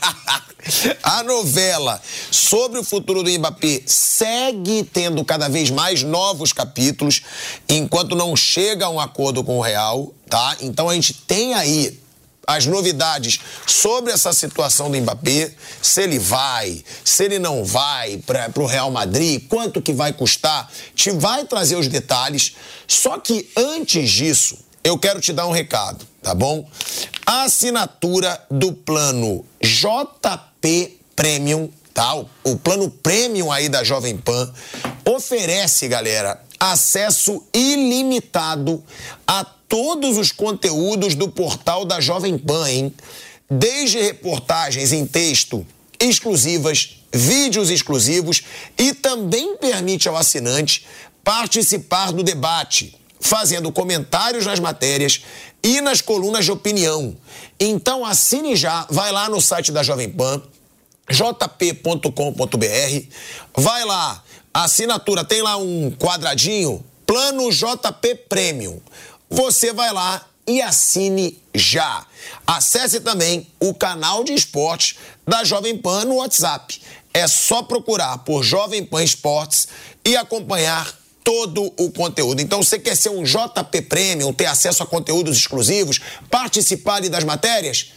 a 1.03 1.23
novela 1.23 1.99
sobre 2.31 2.81
o 2.81 2.85
futuro 2.85 3.23
do 3.23 3.31
Mbappé 3.31 3.81
segue 3.87 4.85
tendo 4.85 5.25
cada 5.25 5.49
vez 5.49 5.71
mais 5.71 6.03
novos 6.03 6.53
capítulos, 6.53 7.23
enquanto 7.67 8.15
não 8.15 8.37
chega 8.37 8.85
a 8.85 8.91
um 8.91 9.01
acordo 9.01 9.43
com 9.43 9.57
o 9.57 9.63
Real, 9.63 10.13
tá? 10.29 10.55
Então 10.61 10.87
a 10.87 10.95
gente 10.95 11.15
tem 11.15 11.55
aí 11.55 11.99
as 12.49 12.65
novidades 12.65 13.41
sobre 13.67 14.11
essa 14.11 14.33
situação 14.33 14.91
do 14.91 14.99
Mbappé, 14.99 15.53
se 15.83 16.03
ele 16.03 16.19
vai, 16.19 16.83
se 17.05 17.25
ele 17.25 17.39
não 17.39 17.63
vai 17.63 18.17
para 18.27 18.51
o 18.57 18.65
Real 18.65 18.91
Madrid, 18.91 19.47
quanto 19.47 19.83
que 19.83 19.93
vai 19.93 20.15
custar, 20.15 20.67
te 20.95 21.11
vai 21.11 21.45
trazer 21.45 21.77
os 21.77 21.89
detalhes. 21.89 22.57
Só 22.87 23.19
que 23.19 23.51
antes 23.55 24.11
disso, 24.11 24.57
eu 24.83 24.99
quero 24.99 25.21
te 25.21 25.31
dar 25.31 25.47
um 25.47 25.53
recado, 25.53 26.07
tá 26.23 26.35
bom? 26.35 26.67
A 27.27 27.43
assinatura 27.43 28.43
do 28.51 28.73
plano 28.73 29.45
JP 29.63 30.99
Premium, 31.15 31.69
tá? 31.93 32.15
O, 32.15 32.57
plano 32.57 32.89
Premium 32.89 33.53
aí 33.53 33.69
da 33.69 33.85
Jovem 33.85 34.17
Pan 34.17 34.51
oferece, 35.05 35.87
galera, 35.87 36.43
acesso 36.59 37.45
ilimitado 37.53 38.83
a 39.27 39.45
todos 39.69 40.17
os 40.17 40.33
conteúdos 40.33 41.15
do 41.15 41.29
portal 41.29 41.85
da 41.85 42.01
Jovem 42.01 42.39
Pan, 42.39 42.69
hein? 42.69 42.95
Desde 43.51 44.01
reportagens 44.01 44.93
em 44.93 45.07
texto 45.07 45.65
exclusivas, 46.01 47.03
vídeos 47.13 47.71
exclusivos 47.71 48.43
e 48.77 48.95
também 48.95 49.57
permite 49.57 50.09
ao 50.09 50.17
assinante 50.17 50.87
participar 51.25 52.13
do 52.13 52.23
debate, 52.23 52.97
fazendo 53.21 53.73
comentários 53.73 54.47
nas 54.47 54.61
matérias 54.61 55.23
e 55.63 55.81
nas 55.81 56.01
colunas 56.01 56.45
de 56.45 56.53
opinião. 56.53 57.17
Então 57.59 58.05
assine 58.05 58.55
já, 58.55 58.87
vai 58.89 59.11
lá 59.11 59.29
no 59.29 59.41
site 59.41 59.73
da 59.73 59.83
Jovem 59.83 60.09
Pan, 60.09 60.41
jp.com.br, 61.11 62.07
vai 63.57 63.85
lá, 63.85 64.23
assinatura 64.55 65.25
tem 65.25 65.43
lá 65.43 65.57
um 65.57 65.91
quadradinho, 65.91 66.85
plano 67.07 67.51
JP 67.51 68.15
Premium 68.29 68.81
você 69.29 69.73
vai 69.73 69.93
lá 69.93 70.25
e 70.47 70.63
assine 70.63 71.39
já. 71.55 72.07
Acesse 72.47 73.01
também 73.01 73.47
o 73.61 73.75
canal 73.75 74.25
de 74.25 74.33
esportes 74.33 74.97
da 75.27 75.45
Jovem 75.45 75.77
Pan 75.77 76.07
no 76.07 76.17
WhatsApp. 76.17 76.81
É 77.13 77.27
só 77.27 77.63
procurar 77.63 78.19
por 78.19 78.43
Jovem 78.43 78.85
Pan 78.85 79.03
Esportes 79.03 79.69
e 80.05 80.17
acompanhar 80.17 80.97
todo 81.23 81.73
o 81.77 81.91
conteúdo. 81.91 82.41
Então, 82.41 82.63
você 82.63 82.79
quer 82.79 82.97
ser 82.97 83.11
um 83.11 83.23
JP 83.23 83.83
Premium, 83.83 84.33
ter 84.33 84.47
acesso 84.47 84.83
a 84.83 84.87
conteúdos 84.87 85.37
exclusivos, 85.37 86.01
participar 86.31 87.03
das 87.03 87.25
matérias? 87.25 87.93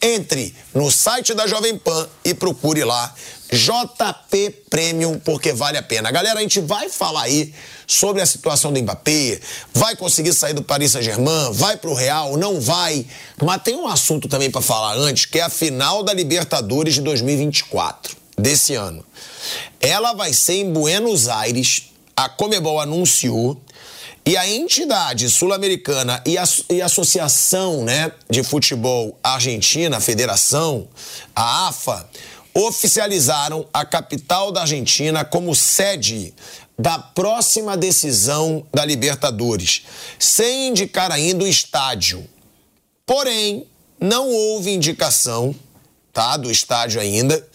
Entre 0.00 0.54
no 0.72 0.92
site 0.92 1.34
da 1.34 1.48
Jovem 1.48 1.76
Pan 1.76 2.08
e 2.24 2.32
procure 2.32 2.84
lá 2.84 3.12
JP 3.50 4.50
Premium, 4.68 5.18
porque 5.18 5.52
vale 5.52 5.78
a 5.78 5.82
pena. 5.82 6.10
Galera, 6.10 6.38
a 6.38 6.42
gente 6.42 6.60
vai 6.60 6.88
falar 6.88 7.22
aí 7.22 7.54
sobre 7.86 8.20
a 8.20 8.26
situação 8.26 8.72
do 8.72 8.80
Mbappé, 8.82 9.40
vai 9.72 9.96
conseguir 9.96 10.34
sair 10.34 10.52
do 10.52 10.62
Paris 10.62 10.92
Saint-Germain, 10.92 11.52
vai 11.52 11.76
pro 11.76 11.94
Real, 11.94 12.36
não 12.36 12.60
vai. 12.60 13.06
Mas 13.42 13.62
tem 13.62 13.74
um 13.74 13.88
assunto 13.88 14.28
também 14.28 14.50
para 14.50 14.60
falar 14.60 14.94
antes, 14.94 15.24
que 15.24 15.38
é 15.38 15.42
a 15.42 15.48
final 15.48 16.02
da 16.02 16.12
Libertadores 16.12 16.94
de 16.94 17.00
2024, 17.00 18.16
desse 18.36 18.74
ano. 18.74 19.04
Ela 19.80 20.12
vai 20.12 20.32
ser 20.34 20.54
em 20.54 20.72
Buenos 20.72 21.28
Aires, 21.28 21.84
a 22.14 22.28
Comebol 22.28 22.80
anunciou 22.80 23.58
e 24.28 24.36
a 24.36 24.46
entidade 24.46 25.30
sul-americana 25.30 26.22
e 26.26 26.36
a, 26.36 26.44
e 26.68 26.82
a 26.82 26.84
Associação 26.84 27.82
né, 27.82 28.12
de 28.28 28.42
Futebol 28.42 29.18
Argentina, 29.22 29.96
a 29.96 30.00
Federação, 30.00 30.86
a 31.34 31.68
AFA, 31.68 32.06
oficializaram 32.58 33.68
a 33.72 33.84
capital 33.84 34.50
da 34.50 34.62
Argentina 34.62 35.24
como 35.24 35.54
sede 35.54 36.34
da 36.76 36.98
próxima 36.98 37.76
decisão 37.76 38.66
da 38.74 38.84
Libertadores, 38.84 39.84
sem 40.18 40.68
indicar 40.68 41.12
ainda 41.12 41.44
o 41.44 41.46
estádio. 41.46 42.28
Porém, 43.06 43.64
não 44.00 44.28
houve 44.28 44.72
indicação 44.72 45.54
tá, 46.12 46.36
do 46.36 46.50
estádio 46.50 47.00
ainda 47.00 47.46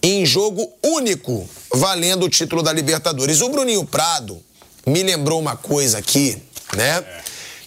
em 0.00 0.24
jogo 0.24 0.72
único 0.80 1.48
valendo 1.74 2.26
o 2.26 2.30
título 2.30 2.62
da 2.62 2.72
Libertadores. 2.72 3.40
O 3.40 3.48
Bruninho 3.48 3.84
Prado 3.84 4.40
me 4.86 5.02
lembrou 5.02 5.40
uma 5.40 5.56
coisa 5.56 5.98
aqui, 5.98 6.40
né? 6.76 7.04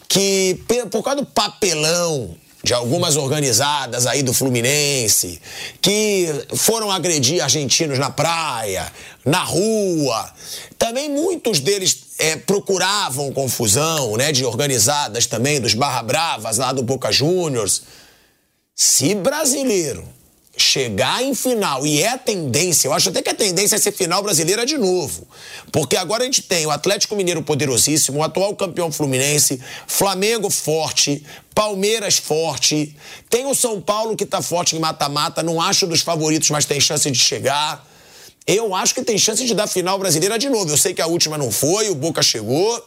Que 0.08 0.62
por 0.90 1.04
causa 1.04 1.22
do 1.22 1.26
papelão 1.26 2.38
de 2.66 2.74
algumas 2.74 3.16
organizadas 3.16 4.08
aí 4.08 4.24
do 4.24 4.34
Fluminense, 4.34 5.40
que 5.80 6.28
foram 6.56 6.90
agredir 6.90 7.44
argentinos 7.44 8.00
na 8.00 8.10
praia, 8.10 8.92
na 9.24 9.44
rua. 9.44 10.34
Também 10.76 11.08
muitos 11.08 11.60
deles 11.60 11.96
é, 12.18 12.38
procuravam 12.38 13.32
confusão, 13.32 14.18
né? 14.18 14.32
De 14.32 14.44
organizadas 14.44 15.28
também, 15.28 15.62
dos 15.62 15.76
Barra 15.76 16.02
Bravas 16.02 16.58
lá 16.58 16.74
do 16.74 16.82
Boca 16.82 17.12
Juniors. 17.12 17.84
Se 18.74 19.14
brasileiro 19.14 20.04
chegar 20.58 21.22
em 21.24 21.36
final, 21.36 21.86
e 21.86 22.02
é 22.02 22.10
a 22.10 22.18
tendência, 22.18 22.88
eu 22.88 22.94
acho 22.94 23.10
até 23.10 23.22
que 23.22 23.30
a 23.30 23.34
tendência 23.34 23.76
é 23.76 23.80
ser 23.80 23.92
final 23.92 24.24
brasileira 24.24 24.66
de 24.66 24.78
novo. 24.78 25.28
Porque 25.72 25.98
agora 25.98 26.24
a 26.24 26.26
gente 26.26 26.42
tem 26.42 26.66
o 26.66 26.72
Atlético 26.72 27.16
Mineiro 27.16 27.44
poderosíssimo, 27.44 28.20
o 28.20 28.24
atual 28.24 28.56
campeão 28.56 28.92
Fluminense, 28.92 29.60
Flamengo 29.86 30.50
forte, 30.50 31.26
Palmeiras 31.54 32.18
forte, 32.18 32.96
tem 33.30 33.46
o 33.46 33.54
São 33.54 33.82
Paulo 33.82 34.16
que 34.16 34.24
está 34.24 34.42
forte 34.42 34.76
em 34.76 34.80
mata-mata, 34.80 35.44
não 35.44 35.62
acho 35.62 35.86
dos 35.88 36.02
favoritos, 36.02 36.50
mas 36.50 36.66
tem 36.66 36.80
chance 36.80 37.10
de 37.10 37.20
chegar. 37.20 37.86
Eu 38.48 38.76
acho 38.76 38.94
que 38.94 39.04
tem 39.04 39.18
chance 39.18 39.44
de 39.44 39.54
dar 39.56 39.68
final 39.68 39.98
brasileira 39.98 40.38
de 40.38 40.50
novo. 40.50 40.70
Eu 40.70 40.78
sei 40.78 40.94
que 40.94 41.02
a 41.02 41.08
última 41.08 41.38
não 41.38 41.52
foi, 41.52 41.90
o 41.90 41.96
Boca 41.96 42.22
chegou, 42.22 42.86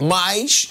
mas 0.00 0.70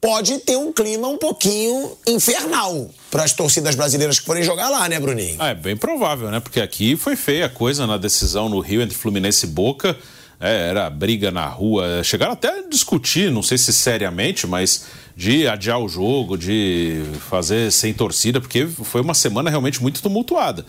pode 0.00 0.38
ter 0.38 0.56
um 0.56 0.72
clima 0.72 1.08
um 1.08 1.18
pouquinho 1.18 1.92
infernal 2.06 2.88
para 3.10 3.24
as 3.24 3.32
torcidas 3.32 3.74
brasileiras 3.74 4.20
que 4.20 4.26
forem 4.26 4.42
jogar 4.42 4.68
lá, 4.68 4.88
né, 4.88 4.98
Bruninho? 5.00 5.36
Ah, 5.38 5.48
é 5.48 5.54
bem 5.54 5.76
provável, 5.76 6.30
né? 6.30 6.40
Porque 6.40 6.60
aqui 6.60 6.96
foi 6.96 7.16
feia 7.16 7.46
a 7.46 7.48
coisa 7.48 7.86
na 7.86 7.96
decisão 7.96 8.48
no 8.48 8.60
Rio 8.60 8.80
entre 8.80 8.96
Fluminense 8.96 9.46
e 9.46 9.48
Boca. 9.48 9.96
É, 10.40 10.68
era 10.68 10.88
briga 10.88 11.32
na 11.32 11.46
rua. 11.46 12.02
Chegaram 12.04 12.32
até 12.32 12.48
a 12.48 12.62
discutir, 12.62 13.30
não 13.30 13.42
sei 13.42 13.58
se 13.58 13.72
seriamente, 13.72 14.46
mas 14.46 14.84
de 15.16 15.48
adiar 15.48 15.80
o 15.80 15.88
jogo, 15.88 16.38
de 16.38 17.02
fazer 17.28 17.72
sem 17.72 17.92
torcida, 17.92 18.40
porque 18.40 18.66
foi 18.66 19.00
uma 19.00 19.14
semana 19.14 19.50
realmente 19.50 19.82
muito 19.82 20.00
tumultuada. 20.00 20.64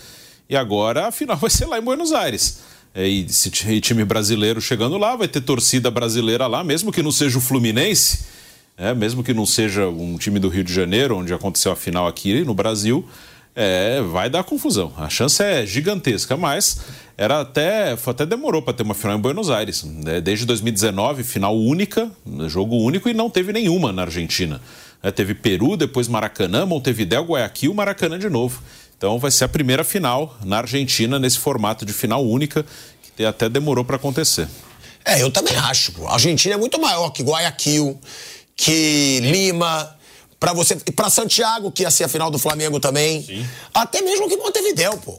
E 0.49 0.57
agora 0.57 1.07
a 1.07 1.11
final 1.11 1.37
vai 1.37 1.51
ser 1.51 1.67
lá 1.67 1.77
em 1.77 1.83
Buenos 1.83 2.11
Aires. 2.11 2.61
É, 2.95 3.07
e, 3.07 3.27
e 3.67 3.79
time 3.79 4.03
brasileiro 4.03 4.59
chegando 4.59 4.97
lá, 4.97 5.15
vai 5.15 5.27
ter 5.27 5.41
torcida 5.41 5.91
brasileira 5.91 6.47
lá, 6.47 6.63
mesmo 6.63 6.91
que 6.91 7.03
não 7.03 7.11
seja 7.11 7.37
o 7.37 7.41
Fluminense 7.41 8.38
é, 8.79 8.93
mesmo 8.93 9.21
que 9.23 9.33
não 9.33 9.45
seja 9.45 9.87
um 9.87 10.17
time 10.17 10.39
do 10.39 10.47
Rio 10.47 10.63
de 10.63 10.73
Janeiro, 10.73 11.17
onde 11.17 11.33
aconteceu 11.33 11.71
a 11.71 11.75
final 11.75 12.07
aqui 12.07 12.45
no 12.45 12.53
Brasil, 12.53 13.05
é, 13.53 14.01
vai 14.01 14.29
dar 14.29 14.43
confusão. 14.45 14.93
A 14.97 15.09
chance 15.09 15.43
é 15.43 15.65
gigantesca, 15.65 16.37
mas 16.37 16.79
era 17.17 17.41
até, 17.41 17.91
até 17.91 18.25
demorou 18.25 18.61
para 18.61 18.73
ter 18.73 18.83
uma 18.83 18.93
final 18.93 19.17
em 19.17 19.19
Buenos 19.19 19.49
Aires. 19.49 19.83
Né? 19.83 20.21
Desde 20.21 20.45
2019, 20.45 21.23
final 21.23 21.57
única, 21.57 22.09
jogo 22.47 22.77
único, 22.77 23.09
e 23.09 23.13
não 23.13 23.29
teve 23.29 23.51
nenhuma 23.51 23.91
na 23.91 24.03
Argentina. 24.03 24.61
É, 25.03 25.11
teve 25.11 25.33
Peru, 25.33 25.75
depois 25.75 26.07
Maracanã, 26.07 26.65
Montevideo, 26.65 27.23
Guayaquil, 27.23 27.73
Maracanã 27.73 28.17
de 28.17 28.29
novo. 28.29 28.61
Então 28.97 29.19
vai 29.19 29.31
ser 29.31 29.43
a 29.43 29.49
primeira 29.49 29.83
final 29.83 30.37
na 30.43 30.59
Argentina 30.59 31.19
nesse 31.19 31.39
formato 31.39 31.85
de 31.85 31.91
final 31.91 32.25
única, 32.25 32.65
que 33.15 33.25
até 33.25 33.49
demorou 33.49 33.83
para 33.83 33.97
acontecer. 33.97 34.47
É, 35.05 35.21
eu 35.21 35.31
também 35.31 35.55
acho. 35.55 35.93
A 36.05 36.13
Argentina 36.13 36.55
é 36.55 36.57
muito 36.57 36.79
maior 36.79 37.09
que 37.09 37.23
Guayaquil, 37.23 37.99
que 38.59 39.21
Lima, 39.21 39.95
para 40.37 40.51
você 40.51 40.75
para 40.75 41.09
Santiago, 41.09 41.71
que 41.71 41.83
ia 41.83 41.91
ser 41.91 42.03
a 42.03 42.07
final 42.09 42.29
do 42.29 42.37
Flamengo 42.37 42.77
também. 42.77 43.23
Sim. 43.23 43.47
Até 43.73 44.01
mesmo 44.01 44.27
que 44.27 44.35
Montevidéu, 44.35 44.97
pô. 44.97 45.17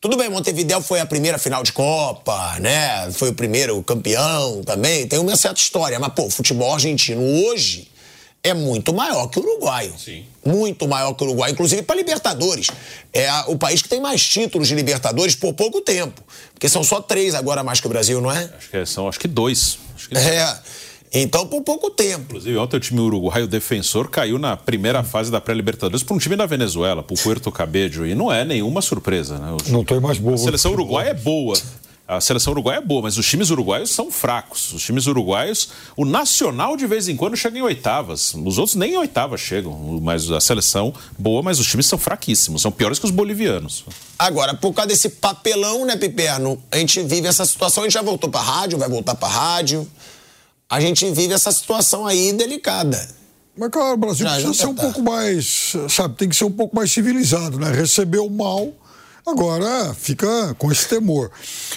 Tudo 0.00 0.16
bem, 0.16 0.28
Montevidéu 0.28 0.80
foi 0.80 1.00
a 1.00 1.06
primeira 1.06 1.36
final 1.36 1.64
de 1.64 1.72
Copa, 1.72 2.56
né? 2.60 3.10
Foi 3.12 3.30
o 3.30 3.34
primeiro 3.34 3.82
campeão 3.82 4.62
também, 4.62 5.08
tem 5.08 5.18
uma 5.18 5.36
certa 5.36 5.60
história, 5.60 5.98
mas 5.98 6.12
pô, 6.12 6.26
o 6.26 6.30
futebol 6.30 6.72
argentino 6.72 7.22
hoje 7.22 7.90
é 8.42 8.54
muito 8.54 8.94
maior 8.94 9.26
que 9.28 9.40
o 9.40 9.42
uruguaio. 9.42 9.94
Sim. 9.98 10.24
Muito 10.44 10.86
maior 10.86 11.14
que 11.14 11.24
o 11.24 11.26
Uruguai, 11.26 11.50
inclusive 11.50 11.82
para 11.82 11.96
Libertadores. 11.96 12.68
É 13.12 13.28
o 13.46 13.56
país 13.56 13.80
que 13.80 13.88
tem 13.88 14.00
mais 14.00 14.22
títulos 14.22 14.68
de 14.68 14.74
Libertadores 14.74 15.34
por 15.34 15.54
pouco 15.54 15.80
tempo. 15.80 16.22
Porque 16.52 16.68
são 16.68 16.84
só 16.84 17.00
três 17.00 17.34
agora 17.34 17.64
mais 17.64 17.80
que 17.80 17.86
o 17.86 17.90
Brasil, 17.90 18.20
não 18.20 18.30
é? 18.30 18.50
Acho 18.56 18.70
que 18.70 18.84
são, 18.84 19.08
acho 19.08 19.18
que 19.18 19.26
dois. 19.26 19.78
Acho 19.96 20.08
que 20.10 20.18
é. 20.18 20.58
Então, 21.14 21.46
por 21.46 21.62
pouco 21.62 21.90
tempo. 21.90 22.24
Inclusive, 22.30 22.56
ontem 22.56 22.76
o 22.76 22.80
time 22.80 23.00
uruguaio, 23.00 23.44
o 23.44 23.48
defensor, 23.48 24.08
caiu 24.08 24.36
na 24.36 24.56
primeira 24.56 25.04
fase 25.04 25.30
da 25.30 25.40
pré-Libertadores 25.40 26.02
para 26.02 26.16
um 26.16 26.18
time 26.18 26.34
da 26.34 26.44
Venezuela, 26.44 27.04
para 27.04 27.14
o 27.14 27.16
Puerto 27.16 27.52
Cabello. 27.52 28.04
E 28.04 28.16
não 28.16 28.32
é 28.32 28.44
nenhuma 28.44 28.82
surpresa, 28.82 29.38
né? 29.38 29.52
O, 29.52 29.70
não 29.70 29.84
tem 29.84 30.00
mais 30.00 30.18
boa. 30.18 30.34
A 30.34 30.38
seleção 30.38 30.72
uruguaia 30.72 31.10
é 31.10 31.14
boa. 31.14 31.56
A 32.06 32.20
seleção 32.20 32.52
uruguaia 32.52 32.78
é 32.78 32.82
boa, 32.82 33.02
mas 33.02 33.16
os 33.16 33.26
times 33.26 33.48
uruguaios 33.50 33.90
são 33.90 34.10
fracos. 34.10 34.72
Os 34.72 34.82
times 34.82 35.06
uruguaios, 35.06 35.70
o 35.96 36.04
Nacional 36.04 36.76
de 36.76 36.86
vez 36.86 37.08
em 37.08 37.16
quando 37.16 37.36
chega 37.36 37.58
em 37.58 37.62
oitavas. 37.62 38.34
Os 38.34 38.58
outros 38.58 38.74
nem 38.74 38.94
em 38.94 38.96
oitavas 38.96 39.40
chegam. 39.40 39.72
Mas 40.02 40.28
a 40.30 40.40
seleção 40.40 40.92
boa, 41.16 41.42
mas 41.42 41.60
os 41.60 41.66
times 41.66 41.86
são 41.86 41.98
fraquíssimos, 41.98 42.60
são 42.60 42.72
piores 42.72 42.98
que 42.98 43.06
os 43.06 43.12
bolivianos. 43.12 43.84
Agora, 44.18 44.52
por 44.52 44.72
causa 44.72 44.88
desse 44.88 45.08
papelão, 45.08 45.86
né, 45.86 45.96
Piperno? 45.96 46.60
A 46.70 46.76
gente 46.76 47.00
vive 47.02 47.28
essa 47.28 47.46
situação, 47.46 47.84
a 47.84 47.86
gente 47.86 47.94
já 47.94 48.02
voltou 48.02 48.28
para 48.28 48.40
rádio, 48.42 48.78
vai 48.78 48.88
voltar 48.88 49.14
para 49.14 49.28
rádio 49.28 49.88
a 50.74 50.80
gente 50.80 51.08
vive 51.12 51.32
essa 51.32 51.52
situação 51.52 52.04
aí 52.04 52.32
delicada. 52.32 53.08
Mas, 53.56 53.70
claro, 53.70 53.94
o 53.94 53.96
Brasil 53.96 54.26
já, 54.26 54.32
precisa 54.32 54.54
ser 54.54 54.66
um 54.66 54.74
pouco 54.74 55.00
mais, 55.00 55.72
sabe, 55.88 56.16
tem 56.16 56.28
que 56.28 56.34
ser 56.34 56.44
um 56.44 56.50
pouco 56.50 56.74
mais 56.74 56.90
civilizado, 56.90 57.60
né? 57.60 57.70
Recebeu 57.70 58.28
mal, 58.28 58.72
agora 59.24 59.94
fica 59.94 60.52
com 60.58 60.72
esse 60.72 60.88
temor. 60.88 61.30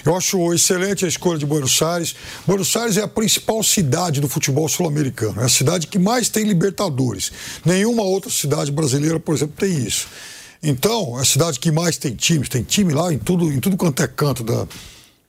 Eu 0.04 0.16
acho 0.16 0.52
excelente 0.52 1.04
a 1.04 1.08
escolha 1.08 1.38
de 1.38 1.46
Buenos 1.46 1.80
Aires. 1.80 2.16
Buenos 2.44 2.74
Aires 2.74 2.96
é 2.96 3.02
a 3.02 3.06
principal 3.06 3.62
cidade 3.62 4.20
do 4.20 4.28
futebol 4.28 4.68
sul-americano, 4.68 5.42
é 5.42 5.44
a 5.44 5.48
cidade 5.48 5.86
que 5.86 5.98
mais 6.00 6.28
tem 6.28 6.42
Libertadores. 6.42 7.30
Nenhuma 7.64 8.02
outra 8.02 8.32
cidade 8.32 8.72
brasileira, 8.72 9.20
por 9.20 9.36
exemplo, 9.36 9.54
tem 9.56 9.78
isso. 9.78 10.08
Então, 10.60 11.16
é 11.16 11.22
a 11.22 11.24
cidade 11.24 11.60
que 11.60 11.70
mais 11.70 11.96
tem 11.96 12.16
times, 12.16 12.48
tem 12.48 12.64
time 12.64 12.92
lá 12.92 13.12
em 13.12 13.18
tudo, 13.18 13.52
em 13.52 13.60
tudo 13.60 13.76
quanto 13.76 14.02
é 14.02 14.08
canto 14.08 14.42
da, 14.42 14.66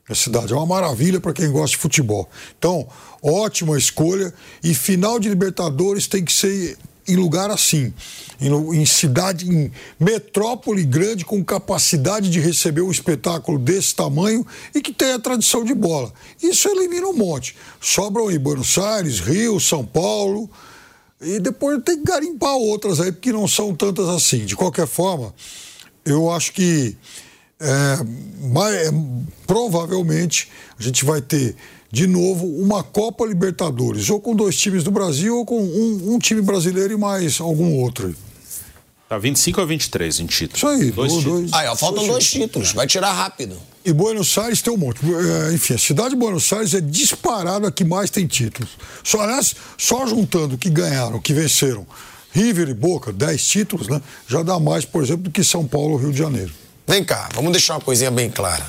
da 0.10 0.16
cidade. 0.16 0.52
É 0.52 0.56
uma 0.56 0.66
maravilha 0.66 1.22
para 1.22 1.34
quem 1.34 1.52
gosta 1.52 1.76
de 1.76 1.78
futebol. 1.78 2.28
Então, 2.58 2.88
ótima 3.22 3.78
escolha. 3.78 4.34
E 4.64 4.74
final 4.74 5.20
de 5.20 5.30
Libertadores 5.30 6.08
tem 6.08 6.24
que 6.24 6.34
ser 6.34 6.78
em 7.08 7.16
lugar 7.16 7.50
assim, 7.50 7.92
em, 8.40 8.52
em, 8.76 8.86
cidade, 8.86 9.50
em 9.50 9.72
metrópole 10.00 10.86
grande 10.86 11.26
com 11.26 11.44
capacidade 11.44 12.30
de 12.30 12.40
receber 12.40 12.82
um 12.82 12.92
espetáculo 12.92 13.58
desse 13.58 13.96
tamanho 13.96 14.46
e 14.76 14.82
que 14.82 14.94
tenha 14.94 15.18
tradição 15.18 15.64
de 15.64 15.74
bola. 15.74 16.14
Isso 16.42 16.70
elimina 16.70 17.08
um 17.08 17.14
monte. 17.14 17.56
Sobram 17.82 18.30
em 18.30 18.38
Buenos 18.38 18.78
Aires, 18.78 19.20
Rio, 19.20 19.60
São 19.60 19.84
Paulo 19.84 20.48
e 21.20 21.40
depois 21.40 21.82
tem 21.84 21.98
que 21.98 22.04
garimpar 22.04 22.54
outras 22.54 23.00
aí 23.00 23.12
porque 23.12 23.32
não 23.32 23.48
são 23.48 23.74
tantas 23.74 24.08
assim. 24.08 24.46
De 24.46 24.56
qualquer 24.56 24.86
forma, 24.86 25.34
eu 26.06 26.32
acho 26.32 26.54
que 26.54 26.96
é, 27.60 27.98
mas, 28.52 28.74
é, 28.74 28.92
provavelmente 29.46 30.50
a 30.80 30.84
gente 30.84 31.04
vai 31.04 31.22
ter 31.22 31.56
de 31.92 32.08
novo 32.08 32.46
uma 32.46 32.84
Copa 32.84 33.26
Libertadores, 33.26 34.10
ou 34.10 34.20
com 34.20 34.36
dois 34.36 34.56
times 34.56 34.84
do 34.84 34.92
Brasil, 34.92 35.38
ou 35.38 35.46
com 35.46 35.60
um, 35.60 36.14
um 36.14 36.20
time 36.20 36.42
brasileiro 36.42 36.94
e 36.94 36.98
mais 36.98 37.40
algum 37.40 37.76
outro. 37.76 38.16
Tá 39.08 39.18
25 39.18 39.62
a 39.62 39.66
23 39.66 40.20
em 40.20 40.26
título. 40.28 40.56
Isso 40.56 40.68
aí, 40.68 40.92
dois, 40.92 41.12
dois, 41.12 41.24
dois 41.24 41.54
Aí, 41.54 41.68
ó, 41.68 41.76
faltam 41.76 42.04
dois, 42.06 42.12
dois 42.12 42.30
títulos, 42.30 42.74
vai 42.74 42.86
tirar 42.86 43.12
rápido. 43.12 43.58
E 43.84 43.92
Buenos 43.92 44.38
Aires 44.38 44.62
tem 44.62 44.72
um 44.72 44.78
monte. 44.78 45.00
É, 45.04 45.54
enfim, 45.54 45.74
a 45.74 45.80
cidade 45.80 46.12
de 46.12 46.16
Buenos 46.16 46.52
Aires 46.54 46.76
é 46.76 46.82
disparada 46.82 47.70
a 47.70 47.72
que 47.72 47.84
mais 47.84 48.12
tem 48.12 48.28
títulos. 48.28 48.70
Só, 49.04 49.22
aliás, 49.22 49.56
só 49.78 50.06
juntando 50.06 50.60
que 50.60 50.70
ganharam, 50.70 51.20
que 51.20 51.34
venceram 51.34 51.88
River 52.32 52.70
e 52.70 52.74
Boca, 52.74 53.12
10 53.12 53.48
títulos, 53.48 53.88
né? 53.88 54.00
Já 54.28 54.44
dá 54.44 54.60
mais, 54.60 54.86
por 54.86 55.04
exemplo, 55.04 55.24
do 55.24 55.32
que 55.32 55.44
São 55.44 55.66
Paulo 55.66 55.94
ou 55.94 55.98
Rio 55.98 56.12
de 56.12 56.20
Janeiro. 56.20 56.52
Vem 56.88 57.04
cá, 57.04 57.30
vamos 57.34 57.52
deixar 57.52 57.76
uma 57.76 57.82
coisinha 57.82 58.12
bem 58.12 58.30
clara. 58.30 58.66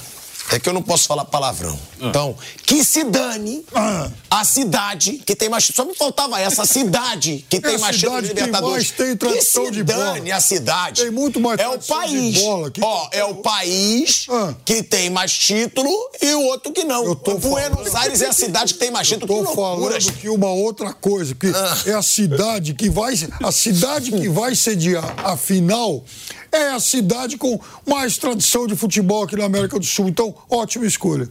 É 0.52 0.58
que 0.58 0.68
eu 0.68 0.72
não 0.72 0.82
posso 0.82 1.06
falar 1.06 1.24
palavrão. 1.24 1.78
Ah. 2.00 2.06
Então, 2.06 2.36
que 2.64 2.84
se 2.84 3.04
dane 3.04 3.64
ah. 3.72 4.10
a 4.28 4.44
cidade 4.44 5.22
que 5.24 5.36
tem 5.36 5.48
mais. 5.48 5.70
Só 5.72 5.84
me 5.84 5.94
faltava 5.94 6.40
essa 6.40 6.66
cidade 6.66 7.44
que 7.48 7.58
é 7.58 7.60
tem 7.60 7.78
mais 7.78 7.96
títulos 7.96 8.22
de 8.22 8.28
Libertadores. 8.28 8.90
Que, 8.90 9.02
mais 9.02 9.18
tem 9.18 9.30
que 9.32 9.42
se 9.42 9.82
dane 9.82 10.20
bola. 10.20 10.36
a 10.36 10.40
cidade. 10.40 11.02
Tem 11.02 11.10
muito 11.10 11.38
mais 11.38 11.60
É 11.60 11.68
o 11.68 11.78
país. 11.78 12.34
bola. 12.42 12.70
Que... 12.70 12.80
Ó, 12.82 13.08
é 13.12 13.24
o 13.24 13.36
país 13.36 14.26
ah. 14.28 14.54
que 14.64 14.82
tem 14.82 15.08
mais 15.08 15.32
título 15.32 15.90
e 16.20 16.34
o 16.34 16.42
outro 16.46 16.72
que 16.72 16.82
não. 16.82 17.04
Eu 17.04 17.14
tô 17.14 17.32
o 17.32 17.38
Buenos 17.38 17.88
falando... 17.88 17.96
Aires 17.96 18.22
é 18.22 18.26
a 18.26 18.32
cidade 18.32 18.74
que 18.74 18.80
tem 18.80 18.90
mais 18.90 19.06
título. 19.06 19.32
Eu 19.32 19.44
tô 19.46 19.54
falando 19.54 20.12
que 20.14 20.28
uma 20.28 20.50
outra 20.50 20.92
coisa, 20.92 21.34
que 21.34 21.46
ah. 21.46 21.78
é 21.86 21.94
a 21.94 22.02
cidade 22.02 22.74
que 22.74 22.90
vai. 22.90 23.14
A 23.42 23.52
cidade 23.52 24.10
que 24.10 24.28
vai 24.28 24.54
sediar 24.54 25.14
a 25.24 25.36
final 25.36 26.04
é 26.52 26.70
a 26.70 26.80
cidade 26.80 27.36
com 27.36 27.60
mais 27.86 28.18
tradição 28.18 28.66
de 28.66 28.76
futebol 28.76 29.24
aqui 29.24 29.36
na 29.36 29.44
América 29.44 29.78
do 29.78 29.84
Sul. 29.84 30.08
Então, 30.08 30.34
ótima 30.48 30.86
escolha. 30.86 31.28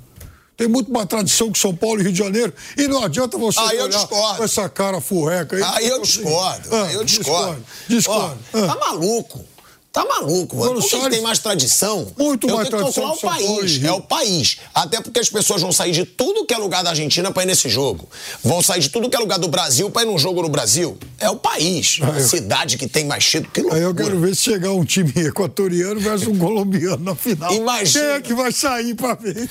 Tem 0.60 0.68
muito 0.68 0.92
mais 0.92 1.08
tradição 1.08 1.50
que 1.54 1.58
São 1.58 1.74
Paulo 1.74 2.02
e 2.02 2.04
Rio 2.04 2.12
de 2.12 2.20
Janeiro. 2.20 2.54
E 2.78 2.86
não 2.86 3.02
adianta 3.02 3.38
você 3.38 3.58
ah, 3.60 3.84
olhar 3.84 4.08
com 4.08 4.44
essa 4.44 4.68
cara 4.68 5.00
furreca 5.00 5.56
aí. 5.56 5.64
Ah, 5.64 5.82
eu 5.82 6.02
discordo. 6.02 6.76
Ah, 6.76 6.92
eu 6.92 7.04
discordo. 7.06 7.64
Discordo. 7.88 8.38
discordo. 8.38 8.40
Oh, 8.54 8.58
ah. 8.58 8.68
Tá 8.68 8.76
maluco. 8.76 9.46
Tá 9.92 10.06
maluco, 10.06 10.56
mano. 10.56 10.80
Que 10.82 11.10
tem 11.10 11.22
mais 11.22 11.40
tradição? 11.40 12.08
Muito 12.16 12.48
eu 12.48 12.56
mais 12.56 12.70
tradição. 12.70 13.10
Calcular 13.10 13.34
o 13.34 13.38
país. 13.38 13.84
É 13.84 13.92
o 13.92 14.02
país. 14.02 14.58
Até 14.74 15.02
porque 15.02 15.20
as 15.20 15.30
pessoas 15.30 15.64
vão 15.64 15.72
sair 15.72 15.92
de 15.92 16.06
tudo 16.06 16.46
que 16.46 16.54
é 16.54 16.58
lugar 16.58 16.84
da 16.84 16.92
Argentina 16.92 17.32
pra 17.32 17.42
ir 17.42 17.48
nesse 17.48 17.68
jogo. 17.70 18.08
Vão 18.44 18.62
sair 18.62 18.82
de 18.82 18.90
tudo 18.90 19.10
que 19.10 19.16
é 19.16 19.20
lugar 19.20 19.40
do 19.40 19.48
Brasil 19.48 19.90
pra 19.90 20.04
ir 20.04 20.06
num 20.06 20.20
jogo 20.20 20.44
no 20.44 20.50
Brasil. 20.50 20.96
É 21.20 21.28
o 21.30 21.36
país. 21.36 22.00
Ah, 22.04 22.10
a 22.10 22.20
cidade 22.20 22.78
que 22.78 22.88
tem 22.88 23.06
mais 23.06 23.26
título. 23.26 23.52
Que 23.52 23.62
loucura. 23.62 23.82
Aí 23.82 23.86
eu 23.88 23.96
quero 23.96 24.20
ver 24.20 24.36
se 24.36 24.44
chegar 24.44 24.72
um 24.74 24.86
time 24.86 25.12
equatoriano 25.18 26.00
versus 26.00 26.28
um 26.28 26.38
colombiano 26.38 27.04
na 27.04 27.16
final. 27.16 27.52
Imagina. 27.52 28.06
Quem 28.06 28.14
é 28.14 28.22
que 28.22 28.34
vai 28.36 28.52
sair 28.52 28.94
pra 28.94 29.16
ver? 29.16 29.50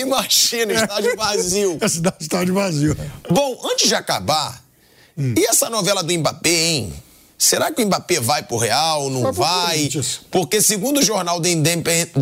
Imagina, 0.00 0.72
estádio 0.72 1.16
vazio. 1.16 1.78
É 1.80 1.88
cidade, 1.88 2.16
estádio 2.20 2.54
vazio. 2.54 2.96
Bom, 3.28 3.60
antes 3.64 3.88
de 3.88 3.94
acabar, 3.96 4.62
hum. 5.18 5.34
e 5.36 5.44
essa 5.46 5.68
novela 5.68 6.04
do 6.04 6.12
Mbappé, 6.16 6.48
hein? 6.48 6.92
Será 7.40 7.72
que 7.72 7.82
o 7.82 7.86
Mbappé 7.86 8.20
vai 8.20 8.42
pro 8.42 8.58
Real? 8.58 9.08
Não 9.08 9.32
vai? 9.32 9.88
vai? 9.88 10.04
Porque, 10.30 10.60
segundo 10.60 11.00
o 11.00 11.02
jornal 11.02 11.40
The 11.40 11.48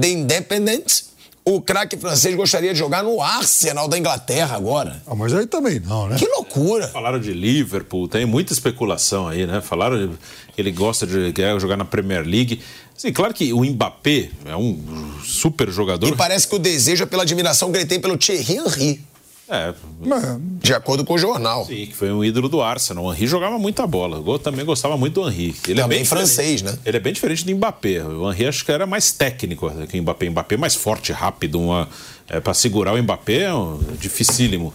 Independent, 0.06 1.02
o 1.44 1.60
craque 1.60 1.96
francês 1.96 2.36
gostaria 2.36 2.72
de 2.72 2.78
jogar 2.78 3.02
no 3.02 3.20
Arsenal 3.20 3.88
da 3.88 3.98
Inglaterra 3.98 4.54
agora. 4.54 5.02
Ah, 5.04 5.16
mas 5.16 5.34
aí 5.34 5.44
também 5.44 5.80
não, 5.80 6.06
né? 6.06 6.16
Que 6.16 6.24
loucura. 6.24 6.86
Falaram 6.86 7.18
de 7.18 7.32
Liverpool, 7.32 8.06
tem 8.06 8.24
muita 8.26 8.52
especulação 8.52 9.26
aí, 9.26 9.44
né? 9.44 9.60
Falaram 9.60 10.16
que 10.54 10.60
ele 10.60 10.70
gosta 10.70 11.04
de 11.04 11.34
jogar 11.58 11.76
na 11.76 11.84
Premier 11.84 12.24
League. 12.24 12.62
Sim, 12.96 13.12
claro 13.12 13.34
que 13.34 13.52
o 13.52 13.64
Mbappé 13.64 14.30
é 14.46 14.54
um 14.54 15.18
super 15.24 15.68
jogador. 15.68 16.06
E 16.06 16.14
parece 16.14 16.46
que 16.46 16.54
o 16.54 16.60
desejo 16.60 17.02
é 17.02 17.06
pela 17.06 17.24
admiração 17.24 17.72
que 17.72 17.78
ele 17.78 17.86
tem 17.86 17.98
pelo 17.98 18.16
Thierry 18.16 18.56
Henry. 18.56 19.00
É. 19.48 19.72
De 20.60 20.74
acordo 20.74 21.04
com 21.04 21.14
o 21.14 21.18
jornal. 21.18 21.64
Sim, 21.64 21.86
que 21.86 21.94
foi 21.94 22.12
um 22.12 22.22
ídolo 22.22 22.48
do 22.48 22.60
Arsenal. 22.60 23.04
O 23.04 23.12
Henry 23.12 23.26
jogava 23.26 23.58
muita 23.58 23.86
bola. 23.86 24.22
Eu 24.24 24.38
também 24.38 24.64
gostava 24.64 24.96
muito 24.96 25.20
do 25.20 25.28
Henry. 25.28 25.54
Ele 25.66 25.80
também 25.80 25.96
é 25.96 26.00
bem 26.00 26.04
francês, 26.04 26.60
né? 26.60 26.78
Ele 26.84 26.96
é 26.96 27.00
bem 27.00 27.12
diferente 27.12 27.44
do 27.44 27.56
Mbappé. 27.56 28.02
O 28.04 28.30
Henry 28.30 28.46
acho 28.46 28.64
que 28.64 28.70
era 28.70 28.86
mais 28.86 29.10
técnico 29.10 29.70
que 29.86 29.98
o 29.98 30.02
Mbappé. 30.02 30.28
O 30.28 30.30
Mbappé 30.30 30.54
é 30.54 30.58
mais 30.58 30.74
forte, 30.74 31.12
rápido. 31.12 31.58
Uma, 31.58 31.88
é, 32.28 32.40
para 32.40 32.52
segurar 32.52 32.92
o 32.92 33.02
Mbappé 33.02 33.42
é 33.44 33.54
um, 33.54 33.78
dificílimo. 33.98 34.72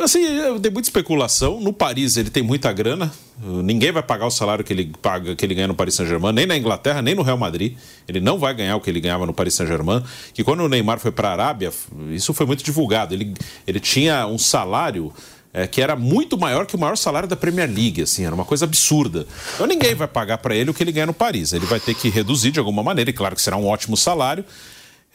Assim, 0.00 0.20
tem 0.60 0.70
muita 0.70 0.88
especulação. 0.88 1.60
No 1.60 1.72
Paris 1.72 2.16
ele 2.16 2.30
tem 2.30 2.42
muita 2.42 2.72
grana. 2.72 3.12
Ninguém 3.38 3.90
vai 3.90 4.02
pagar 4.02 4.26
o 4.26 4.30
salário 4.30 4.64
que 4.64 4.72
ele 4.72 4.92
paga, 5.02 5.34
que 5.34 5.44
ele 5.44 5.54
ganha 5.54 5.66
no 5.66 5.74
Paris 5.74 5.94
Saint-Germain, 5.94 6.32
nem 6.32 6.46
na 6.46 6.56
Inglaterra, 6.56 7.02
nem 7.02 7.14
no 7.14 7.22
Real 7.22 7.36
Madrid. 7.36 7.76
Ele 8.06 8.20
não 8.20 8.38
vai 8.38 8.54
ganhar 8.54 8.76
o 8.76 8.80
que 8.80 8.88
ele 8.88 9.00
ganhava 9.00 9.26
no 9.26 9.34
Paris 9.34 9.54
Saint-Germain. 9.54 10.02
Que 10.32 10.44
quando 10.44 10.60
o 10.60 10.68
Neymar 10.68 11.00
foi 11.00 11.10
para 11.10 11.30
a 11.30 11.32
Arábia, 11.32 11.72
isso 12.10 12.32
foi 12.32 12.46
muito 12.46 12.62
divulgado. 12.62 13.12
Ele, 13.12 13.34
ele 13.66 13.80
tinha 13.80 14.26
um 14.26 14.38
salário 14.38 15.12
é, 15.52 15.66
que 15.66 15.80
era 15.80 15.96
muito 15.96 16.38
maior 16.38 16.64
que 16.64 16.76
o 16.76 16.78
maior 16.78 16.96
salário 16.96 17.28
da 17.28 17.34
Premier 17.34 17.68
League, 17.68 18.02
assim, 18.02 18.24
era 18.24 18.34
uma 18.34 18.44
coisa 18.44 18.66
absurda. 18.66 19.26
Então 19.54 19.66
ninguém 19.66 19.94
vai 19.94 20.06
pagar 20.06 20.38
para 20.38 20.54
ele 20.54 20.70
o 20.70 20.74
que 20.74 20.82
ele 20.82 20.92
ganha 20.92 21.06
no 21.06 21.14
Paris. 21.14 21.52
Ele 21.52 21.66
vai 21.66 21.80
ter 21.80 21.94
que 21.94 22.08
reduzir 22.08 22.52
de 22.52 22.60
alguma 22.60 22.82
maneira, 22.82 23.10
e 23.10 23.12
claro 23.12 23.34
que 23.34 23.42
será 23.42 23.56
um 23.56 23.66
ótimo 23.66 23.96
salário. 23.96 24.44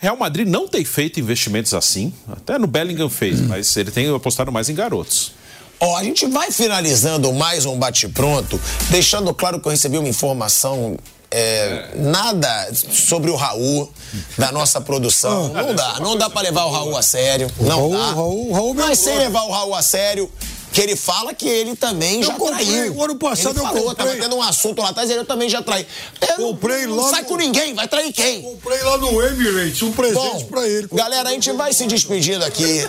Real 0.02 0.18
Madrid 0.18 0.48
não 0.48 0.68
tem 0.68 0.84
feito 0.84 1.20
investimentos 1.20 1.76
assim, 1.76 2.12
até 2.32 2.58
no 2.58 2.66
Bellingham 2.66 3.08
fez, 3.08 3.40
hum. 3.40 3.46
mas 3.50 3.78
ele 3.78 3.92
tem 3.92 4.14
apostado 4.14 4.52
mais 4.52 4.68
em 4.68 4.74
garotos. 4.74 5.34
Ó, 5.80 5.92
oh, 5.94 5.96
a 5.96 6.04
gente 6.04 6.26
vai 6.26 6.52
finalizando 6.52 7.32
mais 7.32 7.66
um 7.68 7.78
bate-pronto, 7.78 8.60
deixando 8.90 9.32
claro 9.32 9.60
que 9.60 9.68
eu 9.68 9.72
recebi 9.72 10.00
uma 10.00 10.10
informação 10.10 10.98
é, 11.30 11.92
nada 11.96 12.72
sobre 12.74 13.30
o 13.30 13.36
Raul 13.36 13.92
da 14.38 14.52
nossa 14.52 14.82
produção. 14.82 15.50
Não 15.50 15.76
dá, 15.76 16.00
não 16.00 16.18
dá 16.18 16.30
para 16.30 16.42
levar 16.42 16.66
o 16.66 16.72
Raul 16.72 16.98
a 16.98 17.04
sério. 17.04 17.50
Não 17.60 17.70
Raul, 17.70 17.94
dá. 17.94 18.12
Raul, 18.12 18.52
Raul, 18.54 18.74
Mas 18.74 19.00
sem 19.00 19.18
levar 19.18 19.44
o 19.44 19.52
Raul 19.52 19.76
a 19.76 19.82
sério, 19.84 20.30
que 20.72 20.82
ele 20.82 20.96
fala 20.96 21.34
que 21.34 21.48
ele 21.48 21.76
também 21.76 22.22
eu 22.22 22.28
já 22.28 22.34
comprei, 22.34 22.66
traiu. 22.66 22.96
O 22.96 23.04
ano 23.04 23.16
passado 23.16 23.58
ele 23.58 23.60
eu 23.60 23.64
falou, 23.64 23.90
comprei. 23.90 24.08
tava 24.08 24.22
tendo 24.22 24.36
um 24.36 24.42
assunto 24.42 24.82
lá 24.82 24.90
atrás, 24.90 25.10
ele 25.10 25.24
também 25.26 25.50
já 25.50 25.62
traiu. 25.62 25.86
Eu 26.22 26.36
comprei 26.36 26.88
não, 26.88 26.96
lá. 26.96 27.04
Não 27.04 27.10
sai 27.10 27.22
no... 27.22 27.28
com 27.28 27.36
ninguém, 27.36 27.74
vai 27.74 27.88
trair 27.88 28.12
quem? 28.14 28.42
Comprei 28.42 28.82
lá 28.82 28.98
no 28.98 29.22
Emirates, 29.22 29.82
um 29.82 29.92
presente 29.92 30.16
Bom, 30.16 30.46
pra 30.46 30.68
ele. 30.68 30.88
Galera, 30.92 31.30
a 31.30 31.32
gente 31.34 31.52
vai 31.52 31.74
se 31.74 31.86
despedindo 31.86 32.46
aqui 32.46 32.88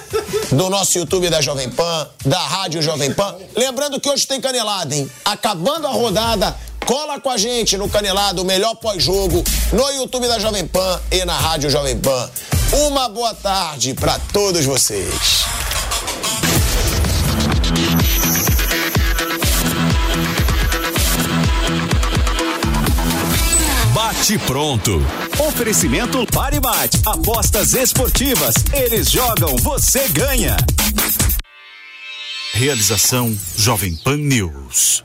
do 0.52 0.70
nosso 0.70 0.96
YouTube 0.98 1.28
da 1.28 1.40
Jovem 1.40 1.70
Pan, 1.70 2.08
da 2.24 2.40
Rádio 2.40 2.82
Jovem 2.82 3.12
Pan. 3.12 3.36
Lembrando 3.56 4.00
que 4.00 4.08
hoje 4.08 4.26
tem 4.26 4.40
canelada, 4.40 4.94
hein? 4.94 5.10
Acabando 5.24 5.86
a 5.86 5.90
rodada, 5.90 6.56
Cola 6.84 7.20
com 7.20 7.30
a 7.30 7.36
gente 7.36 7.76
no 7.76 7.88
Canelado, 7.88 8.42
o 8.42 8.44
melhor 8.44 8.74
pós-jogo, 8.74 9.44
no 9.72 9.90
YouTube 9.92 10.26
da 10.26 10.38
Jovem 10.38 10.66
Pan 10.66 11.00
e 11.10 11.24
na 11.24 11.38
Rádio 11.38 11.70
Jovem 11.70 11.96
Pan. 11.98 12.28
Uma 12.86 13.08
boa 13.08 13.34
tarde 13.34 13.94
para 13.94 14.18
todos 14.32 14.64
vocês. 14.64 15.44
Bate 24.22 24.38
pronto. 24.38 25.00
Oferecimento 25.48 26.24
Paribate. 26.32 27.00
Apostas 27.04 27.74
esportivas. 27.74 28.54
Eles 28.72 29.10
jogam, 29.10 29.56
você 29.56 30.06
ganha. 30.10 30.56
Realização 32.54 33.36
Jovem 33.56 33.96
Pan 33.96 34.18
News. 34.18 35.02